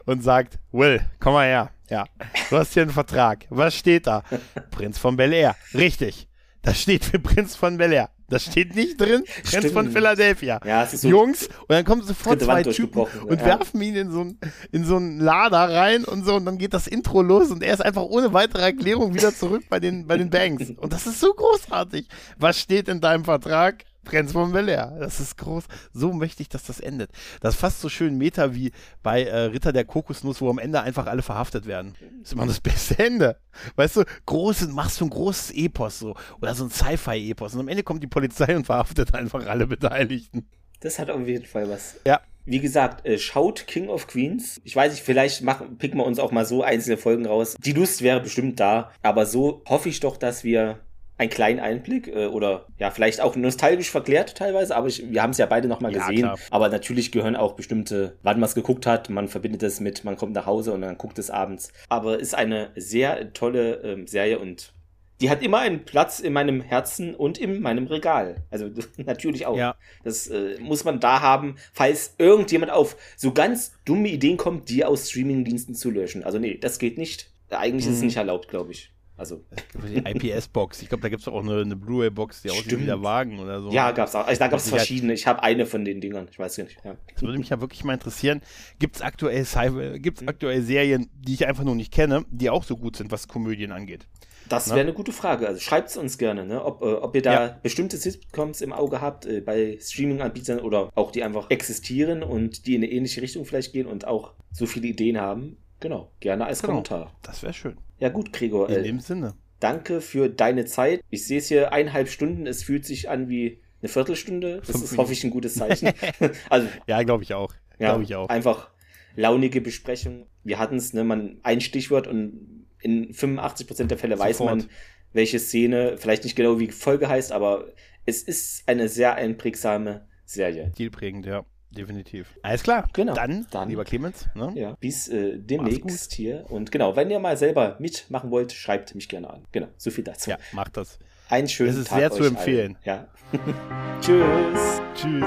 und 0.07 0.23
sagt, 0.23 0.59
Will, 0.73 1.01
komm 1.20 1.35
mal 1.35 1.47
her. 1.47 1.70
Ja, 1.91 2.05
du 2.51 2.59
hast 2.59 2.75
hier 2.75 2.83
einen 2.83 2.93
Vertrag. 2.93 3.47
Was 3.49 3.75
steht 3.75 4.07
da? 4.07 4.23
Prinz 4.70 4.99
von 4.99 5.16
Bel 5.16 5.33
Air. 5.33 5.57
Richtig. 5.73 6.29
Das 6.61 6.81
steht 6.81 7.05
für 7.05 7.19
Prinz 7.19 7.57
von 7.57 7.79
Bel 7.79 7.93
Air. 7.93 8.11
Das 8.29 8.45
steht 8.45 8.77
nicht 8.77 9.01
drin. 9.01 9.25
Prinz 9.45 9.73
von 9.73 9.91
Philadelphia. 9.91 10.61
Ja, 10.65 10.87
so 10.87 11.09
Jungs, 11.09 11.47
und 11.47 11.71
dann 11.71 11.85
kommen 11.85 12.03
sofort 12.03 12.43
zwei 12.43 12.63
Typen 12.63 13.07
und 13.27 13.41
ja. 13.41 13.47
werfen 13.47 13.81
ihn 13.81 13.97
in 13.97 14.11
so, 14.11 14.21
ein, 14.21 14.39
in 14.71 14.85
so 14.85 14.97
einen 14.97 15.19
Lader 15.19 15.75
rein 15.75 16.05
und 16.05 16.25
so, 16.25 16.35
und 16.35 16.45
dann 16.45 16.59
geht 16.59 16.75
das 16.75 16.87
Intro 16.87 17.23
los 17.23 17.51
und 17.51 17.63
er 17.63 17.73
ist 17.73 17.81
einfach 17.81 18.03
ohne 18.03 18.33
weitere 18.35 18.63
Erklärung 18.63 19.15
wieder 19.15 19.35
zurück 19.35 19.65
bei 19.71 19.81
den, 19.81 20.07
bei 20.07 20.19
den 20.19 20.29
Banks. 20.29 20.71
Und 20.77 20.93
das 20.93 21.07
ist 21.07 21.21
so 21.21 21.33
großartig. 21.33 22.07
Was 22.39 22.59
steht 22.59 22.89
in 22.89 23.01
deinem 23.01 23.25
Vertrag? 23.25 23.85
Prinz 24.09 24.32
von 24.32 24.52
Bel 24.52 24.70
Air. 24.70 24.97
Das 24.98 25.20
ist 25.20 25.36
groß. 25.36 25.64
So 25.93 26.14
möchte 26.14 26.43
ich, 26.43 26.48
dass 26.48 26.64
das 26.64 26.80
endet. 26.80 27.10
Das 27.43 27.55
ist 27.55 27.60
fast 27.60 27.82
so 27.82 27.90
schön 27.90 28.16
Meta 28.16 28.55
wie 28.55 28.72
bei 29.02 29.24
äh, 29.24 29.40
Ritter 29.40 29.70
der 29.70 29.85
Kokosnuss, 29.85 30.40
wo 30.40 30.48
am 30.48 30.59
Ende 30.59 30.80
einfach 30.80 31.06
alle 31.06 31.20
verhaftet 31.20 31.66
werden. 31.66 31.94
Das 32.01 32.28
ist 32.28 32.32
immer 32.32 32.47
das 32.47 32.60
beste 32.60 32.98
Ende. 32.98 33.36
Weißt 33.76 33.97
du, 33.97 34.05
große, 34.24 34.68
machst 34.68 35.02
du 35.02 35.05
ein 35.05 35.10
großes 35.10 35.51
Epos 35.51 35.98
so. 35.98 36.14
Oder 36.40 36.55
so 36.55 36.64
ein 36.64 36.70
Sci-Fi-Epos. 36.70 37.52
Und 37.52 37.60
am 37.60 37.68
Ende 37.68 37.82
kommt 37.82 38.02
die 38.02 38.06
Polizei 38.06 38.56
und 38.56 38.64
verhaftet 38.64 39.14
einfach 39.14 39.44
alle 39.47 39.66
Beteiligten. 39.66 40.48
Das 40.80 40.98
hat 40.98 41.10
auf 41.10 41.26
jeden 41.26 41.44
Fall 41.44 41.68
was. 41.68 41.97
Ja. 42.06 42.22
Wie 42.47 42.60
gesagt, 42.60 43.05
äh, 43.05 43.18
schaut 43.18 43.66
King 43.66 43.90
of 43.90 44.06
Queens. 44.06 44.59
Ich 44.64 44.74
weiß 44.74 44.93
nicht, 44.93 45.02
vielleicht 45.02 45.43
machen, 45.43 45.76
picken 45.76 45.98
wir 45.98 46.06
uns 46.06 46.18
auch 46.18 46.32
mal 46.32 46.47
so 46.47 46.62
einzelne 46.62 46.97
Folgen 46.97 47.26
raus. 47.26 47.56
Die 47.62 47.72
Lust 47.72 48.01
wäre 48.01 48.22
bestimmt 48.22 48.59
da. 48.59 48.90
Aber 49.02 49.26
so 49.26 49.62
hoffe 49.68 49.90
ich 49.90 50.01
doch, 50.01 50.16
dass 50.16 50.44
wir 50.44 50.80
einen 51.19 51.31
kleinen 51.31 51.61
Einblick 51.61 52.09
äh, 52.09 52.27
oder 52.27 52.66
ja, 52.78 52.90
vielleicht 52.90 53.20
auch 53.20 53.36
nostalgisch 53.36 53.90
verklärt 53.90 54.36
teilweise, 54.36 54.74
aber 54.74 54.86
ich, 54.86 55.11
wir 55.11 55.23
haben 55.23 55.31
es 55.31 55.39
ja 55.39 55.47
beide 55.47 55.69
nochmal 55.69 55.93
ja, 55.93 55.99
gesehen. 55.99 56.23
Klar. 56.23 56.39
Aber 56.51 56.69
natürlich 56.69 57.12
gehören 57.12 57.36
auch 57.36 57.55
bestimmte, 57.55 58.16
wann 58.23 58.39
man 58.39 58.49
es 58.49 58.55
geguckt 58.55 58.86
hat, 58.86 59.11
man 59.11 59.28
verbindet 59.28 59.62
es 59.65 59.81
mit, 59.81 60.05
man 60.05 60.16
kommt 60.16 60.32
nach 60.32 60.47
Hause 60.47 60.73
und 60.73 60.81
dann 60.81 60.97
guckt 60.97 61.19
es 61.19 61.31
abends. 61.31 61.73
Aber 61.89 62.20
ist 62.20 62.35
eine 62.35 62.70
sehr 62.77 63.32
tolle 63.32 63.82
ähm, 63.82 64.07
Serie 64.07 64.39
und 64.39 64.73
die 65.20 65.31
hat 65.31 65.43
immer 65.43 65.59
einen 65.59 65.85
Platz 65.85 66.20
in 66.20 66.32
meinem 66.32 66.61
Herzen 66.61 67.15
und 67.15 67.39
in 67.39 67.61
meinem 67.61 67.89
Regal. 67.89 68.45
Also 68.51 68.70
natürlich 68.97 69.47
auch. 69.47 69.57
Ja. 69.57 69.74
Das 70.05 70.28
äh, 70.28 70.57
muss 70.61 70.85
man 70.85 71.01
da 71.01 71.20
haben, 71.20 71.57
falls 71.73 72.15
irgendjemand 72.19 72.70
auf 72.70 72.97
so 73.16 73.32
ganz 73.32 73.73
dumme 73.85 74.09
Ideen 74.09 74.36
kommt, 74.36 74.69
die 74.69 74.85
aus 74.85 75.11
Streamingdiensten 75.11 75.74
zu 75.74 75.90
löschen. 75.90 76.23
Also 76.23 76.39
nee, 76.39 76.57
das 76.57 76.78
geht 76.78 76.99
nicht. 76.99 77.32
Eigentlich 77.51 77.86
hm. 77.86 77.90
ist 77.90 77.97
es 77.97 78.03
mhm. 78.03 78.07
nicht 78.07 78.16
erlaubt, 78.16 78.49
glaube 78.49 78.70
ich. 78.73 78.93
Also. 79.19 79.45
Die 79.86 79.99
IPS-Box. 79.99 80.81
Ich 80.81 80.89
glaube, 80.89 81.03
da 81.03 81.09
gibt 81.09 81.23
es 81.23 81.28
auch 81.28 81.43
eine, 81.43 81.61
eine 81.61 81.77
Blu-ray-Box, 81.77 82.43
die 82.43 82.51
aussieht 82.51 82.78
wie 82.78 82.86
der 82.86 83.03
Wagen 83.03 83.40
oder 83.40 83.61
so. 83.61 83.70
Ja, 83.70 83.90
gab 83.90 84.09
es 84.09 84.15
auch. 84.15 84.27
Also, 84.27 84.39
da 84.39 84.49
gab 84.49 84.59
es 84.59 84.69
verschiedene. 84.69 85.12
Ich 85.12 85.27
habe 85.27 85.43
eine 85.43 85.66
von 85.66 85.85
den 85.85 86.01
Dingern. 86.01 86.28
Ich 86.31 86.39
weiß 86.39 86.57
gar 86.57 86.65
nicht. 86.65 86.78
Ja. 86.85 86.97
Das 87.12 87.23
würde 87.23 87.39
mich 87.39 87.49
ja 87.49 87.61
wirklich 87.61 87.85
mal 87.85 87.95
interessieren. 87.95 88.40
Gibt 88.78 88.97
es 88.97 89.03
aktuell, 89.03 89.99
gibt's 89.99 90.27
aktuell 90.27 90.62
Serien, 90.62 91.11
die 91.15 91.35
ich 91.35 91.47
einfach 91.47 91.65
nur 91.65 91.74
nicht 91.74 91.93
kenne, 91.93 92.24
die 92.31 92.49
auch 92.49 92.62
so 92.62 92.77
gut 92.77 92.97
sind, 92.97 93.11
was 93.11 93.28
Komödien 93.28 93.73
angeht? 93.73 94.07
Das 94.49 94.70
wäre 94.70 94.81
eine 94.81 94.93
gute 94.93 95.12
Frage. 95.12 95.47
Also 95.47 95.61
schreibt 95.61 95.90
es 95.90 95.97
uns 95.97 96.19
gerne, 96.19 96.47
ne? 96.47 96.65
ob, 96.65 96.82
äh, 96.82 96.86
ob 96.86 97.15
ihr 97.15 97.23
da 97.23 97.32
ja. 97.32 97.59
bestimmte 97.62 97.97
Sitcoms 97.97 98.61
im 98.61 98.73
Auge 98.73 99.01
habt 99.01 99.27
äh, 99.27 99.40
bei 99.40 99.78
Streaming-Anbietern 99.81 100.61
oder 100.61 100.90
auch 100.95 101.11
die 101.11 101.23
einfach 101.23 101.51
existieren 101.51 102.23
und 102.23 102.66
die 102.66 102.74
in 102.74 102.82
eine 102.82 102.90
ähnliche 102.90 103.20
Richtung 103.20 103.45
vielleicht 103.45 103.73
gehen 103.73 103.86
und 103.86 104.07
auch 104.07 104.35
so 104.53 104.66
viele 104.66 104.86
Ideen 104.86 105.20
haben. 105.20 105.59
Genau, 105.81 106.11
gerne 106.21 106.47
als 106.47 106.61
genau. 106.61 106.75
Kommentar. 106.75 107.17
Das 107.23 107.43
wäre 107.43 107.53
schön. 107.53 107.77
Ja 107.99 108.09
gut, 108.09 108.33
Gregor. 108.33 108.69
In 108.69 108.77
äh, 108.77 108.83
dem 108.83 109.01
Sinne. 109.01 109.35
Danke 109.61 110.01
für 110.01 110.29
deine 110.29 110.65
Zeit. 110.67 111.03
Ich 111.11 111.27
sehe 111.27 111.39
es 111.39 111.49
hier 111.49 111.73
eineinhalb 111.73 112.09
Stunden. 112.09 112.47
Es 112.47 112.63
fühlt 112.63 112.85
sich 112.85 113.09
an 113.09 113.29
wie 113.29 113.61
eine 113.81 113.89
Viertelstunde. 113.89 114.63
Das 114.67 114.83
ist, 114.83 114.97
hoffe 114.97 115.13
ich, 115.13 115.25
ein 115.25 115.31
gutes 115.31 115.55
Zeichen. 115.55 115.93
also, 116.51 116.69
ja, 116.87 117.03
glaube 117.03 117.25
ich 117.25 117.35
auch. 117.35 117.53
Ja, 117.79 117.91
glaube 117.91 118.05
ich 118.05 118.15
auch. 118.15 118.29
Einfach 118.29 118.71
launige 119.17 119.61
Besprechung. 119.61 120.27
Wir 120.45 120.59
hatten 120.59 120.77
es, 120.77 120.93
ne, 120.93 121.05
man 121.05 121.39
ein 121.43 121.61
Stichwort 121.61 122.07
und 122.07 122.67
in 122.81 123.13
85% 123.13 123.85
der 123.85 123.99
Fälle 123.99 124.17
Sofort. 124.17 124.29
weiß 124.29 124.41
man, 124.41 124.65
welche 125.13 125.39
Szene, 125.39 125.97
vielleicht 125.99 126.25
nicht 126.25 126.37
genau 126.37 126.61
wie 126.61 126.71
Folge 126.71 127.09
heißt, 127.09 127.33
aber 127.33 127.73
es 128.07 128.23
ist 128.23 128.69
eine 128.69 128.89
sehr 128.89 129.17
einprägsame 129.17 130.07
Serie. 130.25 130.71
Stilprägend, 130.75 131.27
ja. 131.27 131.45
Definitiv. 131.70 132.35
Alles 132.43 132.62
klar. 132.62 132.89
Genau. 132.93 133.15
Dann, 133.15 133.47
Dann 133.51 133.69
lieber 133.69 133.85
Clemens. 133.85 134.27
Ne? 134.35 134.53
Ja, 134.55 134.77
bis 134.81 135.09
äh, 135.09 135.39
demnächst 135.39 136.15
hier. 136.15 136.47
Und 136.49 136.73
genau, 136.73 136.97
wenn 136.97 137.11
ihr 137.11 137.19
mal 137.19 137.36
selber 137.36 137.77
mitmachen 137.78 138.31
wollt, 138.31 138.53
schreibt 138.53 138.95
mich 138.95 139.09
gerne 139.09 139.28
an. 139.31 139.45
Genau, 139.53 139.69
so 139.77 139.90
viel 139.90 140.05
dazu. 140.05 140.31
Ja, 140.31 140.39
macht 140.53 140.77
das. 140.77 140.99
Einen 141.28 141.49
schönen 141.49 141.70
Tag. 141.70 141.77
Das 141.77 141.85
ist 141.85 141.90
Tag 141.90 141.99
sehr 141.99 142.11
zu 142.11 142.24
empfehlen. 142.24 142.77
Allen. 142.86 143.07
Ja. 143.32 144.01
Tschüss. 144.01 144.81
Tschüss. 144.95 145.24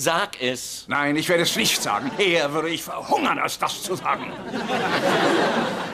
Sag 0.00 0.40
es. 0.40 0.86
Nein, 0.88 1.16
ich 1.16 1.28
werde 1.28 1.42
es 1.42 1.56
nicht 1.56 1.82
sagen. 1.82 2.10
Eher 2.18 2.52
würde 2.52 2.70
ich 2.70 2.82
verhungern, 2.82 3.38
als 3.38 3.58
das 3.58 3.82
zu 3.82 3.96
sagen. 3.96 4.32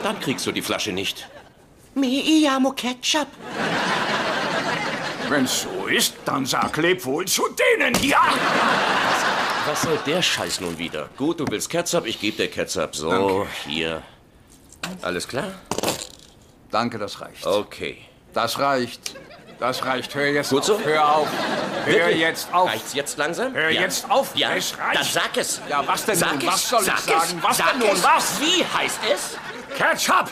Dann 0.03 0.19
kriegst 0.19 0.45
du 0.45 0.51
die 0.51 0.61
Flasche 0.61 0.91
nicht. 0.91 1.27
Mi 1.95 2.47
amo 2.47 2.71
Ketchup. 2.71 3.27
Wenn's 5.27 5.63
so 5.63 5.69
ist, 5.87 6.15
dann 6.25 6.45
sag 6.45 6.75
leb 6.77 7.05
wohl 7.05 7.25
zu 7.25 7.43
denen 7.49 7.95
hier. 7.95 8.17
Was 9.67 9.81
soll 9.81 9.97
der 10.05 10.21
Scheiß 10.21 10.61
nun 10.61 10.77
wieder? 10.77 11.09
Gut, 11.17 11.39
du 11.39 11.45
willst 11.49 11.69
Ketchup, 11.69 12.05
ich 12.05 12.19
gebe 12.19 12.37
dir 12.37 12.49
Ketchup. 12.49 12.95
So, 12.95 13.09
Danke. 13.09 13.47
hier. 13.65 14.03
Alles 15.01 15.27
klar? 15.27 15.53
Danke, 16.71 16.97
das 16.97 17.19
reicht. 17.21 17.45
Okay. 17.45 17.97
Das 18.33 18.59
reicht. 18.59 19.15
Das 19.59 19.85
reicht. 19.85 20.13
Hör 20.13 20.27
jetzt 20.27 20.49
Gut 20.49 20.59
auf. 20.59 20.65
So? 20.65 20.79
Hör 20.81 21.15
auf. 21.15 21.27
Hör 21.85 21.93
Wirklich? 21.93 22.19
jetzt 22.19 22.53
auf. 22.53 22.69
Reicht's 22.69 22.93
jetzt 22.93 23.17
langsam? 23.17 23.53
Hör 23.53 23.69
ja. 23.69 23.81
jetzt 23.81 24.09
auf. 24.09 24.35
Ja. 24.35 24.53
Es 24.55 24.77
reicht. 24.77 24.99
Dann 24.99 25.05
sag 25.05 25.37
es. 25.37 25.61
Ja, 25.69 25.87
was 25.87 26.05
denn 26.05 26.15
sag 26.15 26.33
nun? 26.33 26.41
Es. 26.41 26.47
Was 26.47 26.69
soll 26.69 26.83
sag 26.83 26.99
ich 26.99 27.05
sagen? 27.05 27.37
Es. 27.37 27.43
Was 27.43 27.57
sag 27.57 27.71
denn 27.71 27.79
nun? 27.79 27.89
Es. 27.89 28.03
Was? 28.03 28.41
Wie 28.41 28.65
heißt 28.65 28.99
es? 29.13 29.37
Ketchup! 29.77 30.31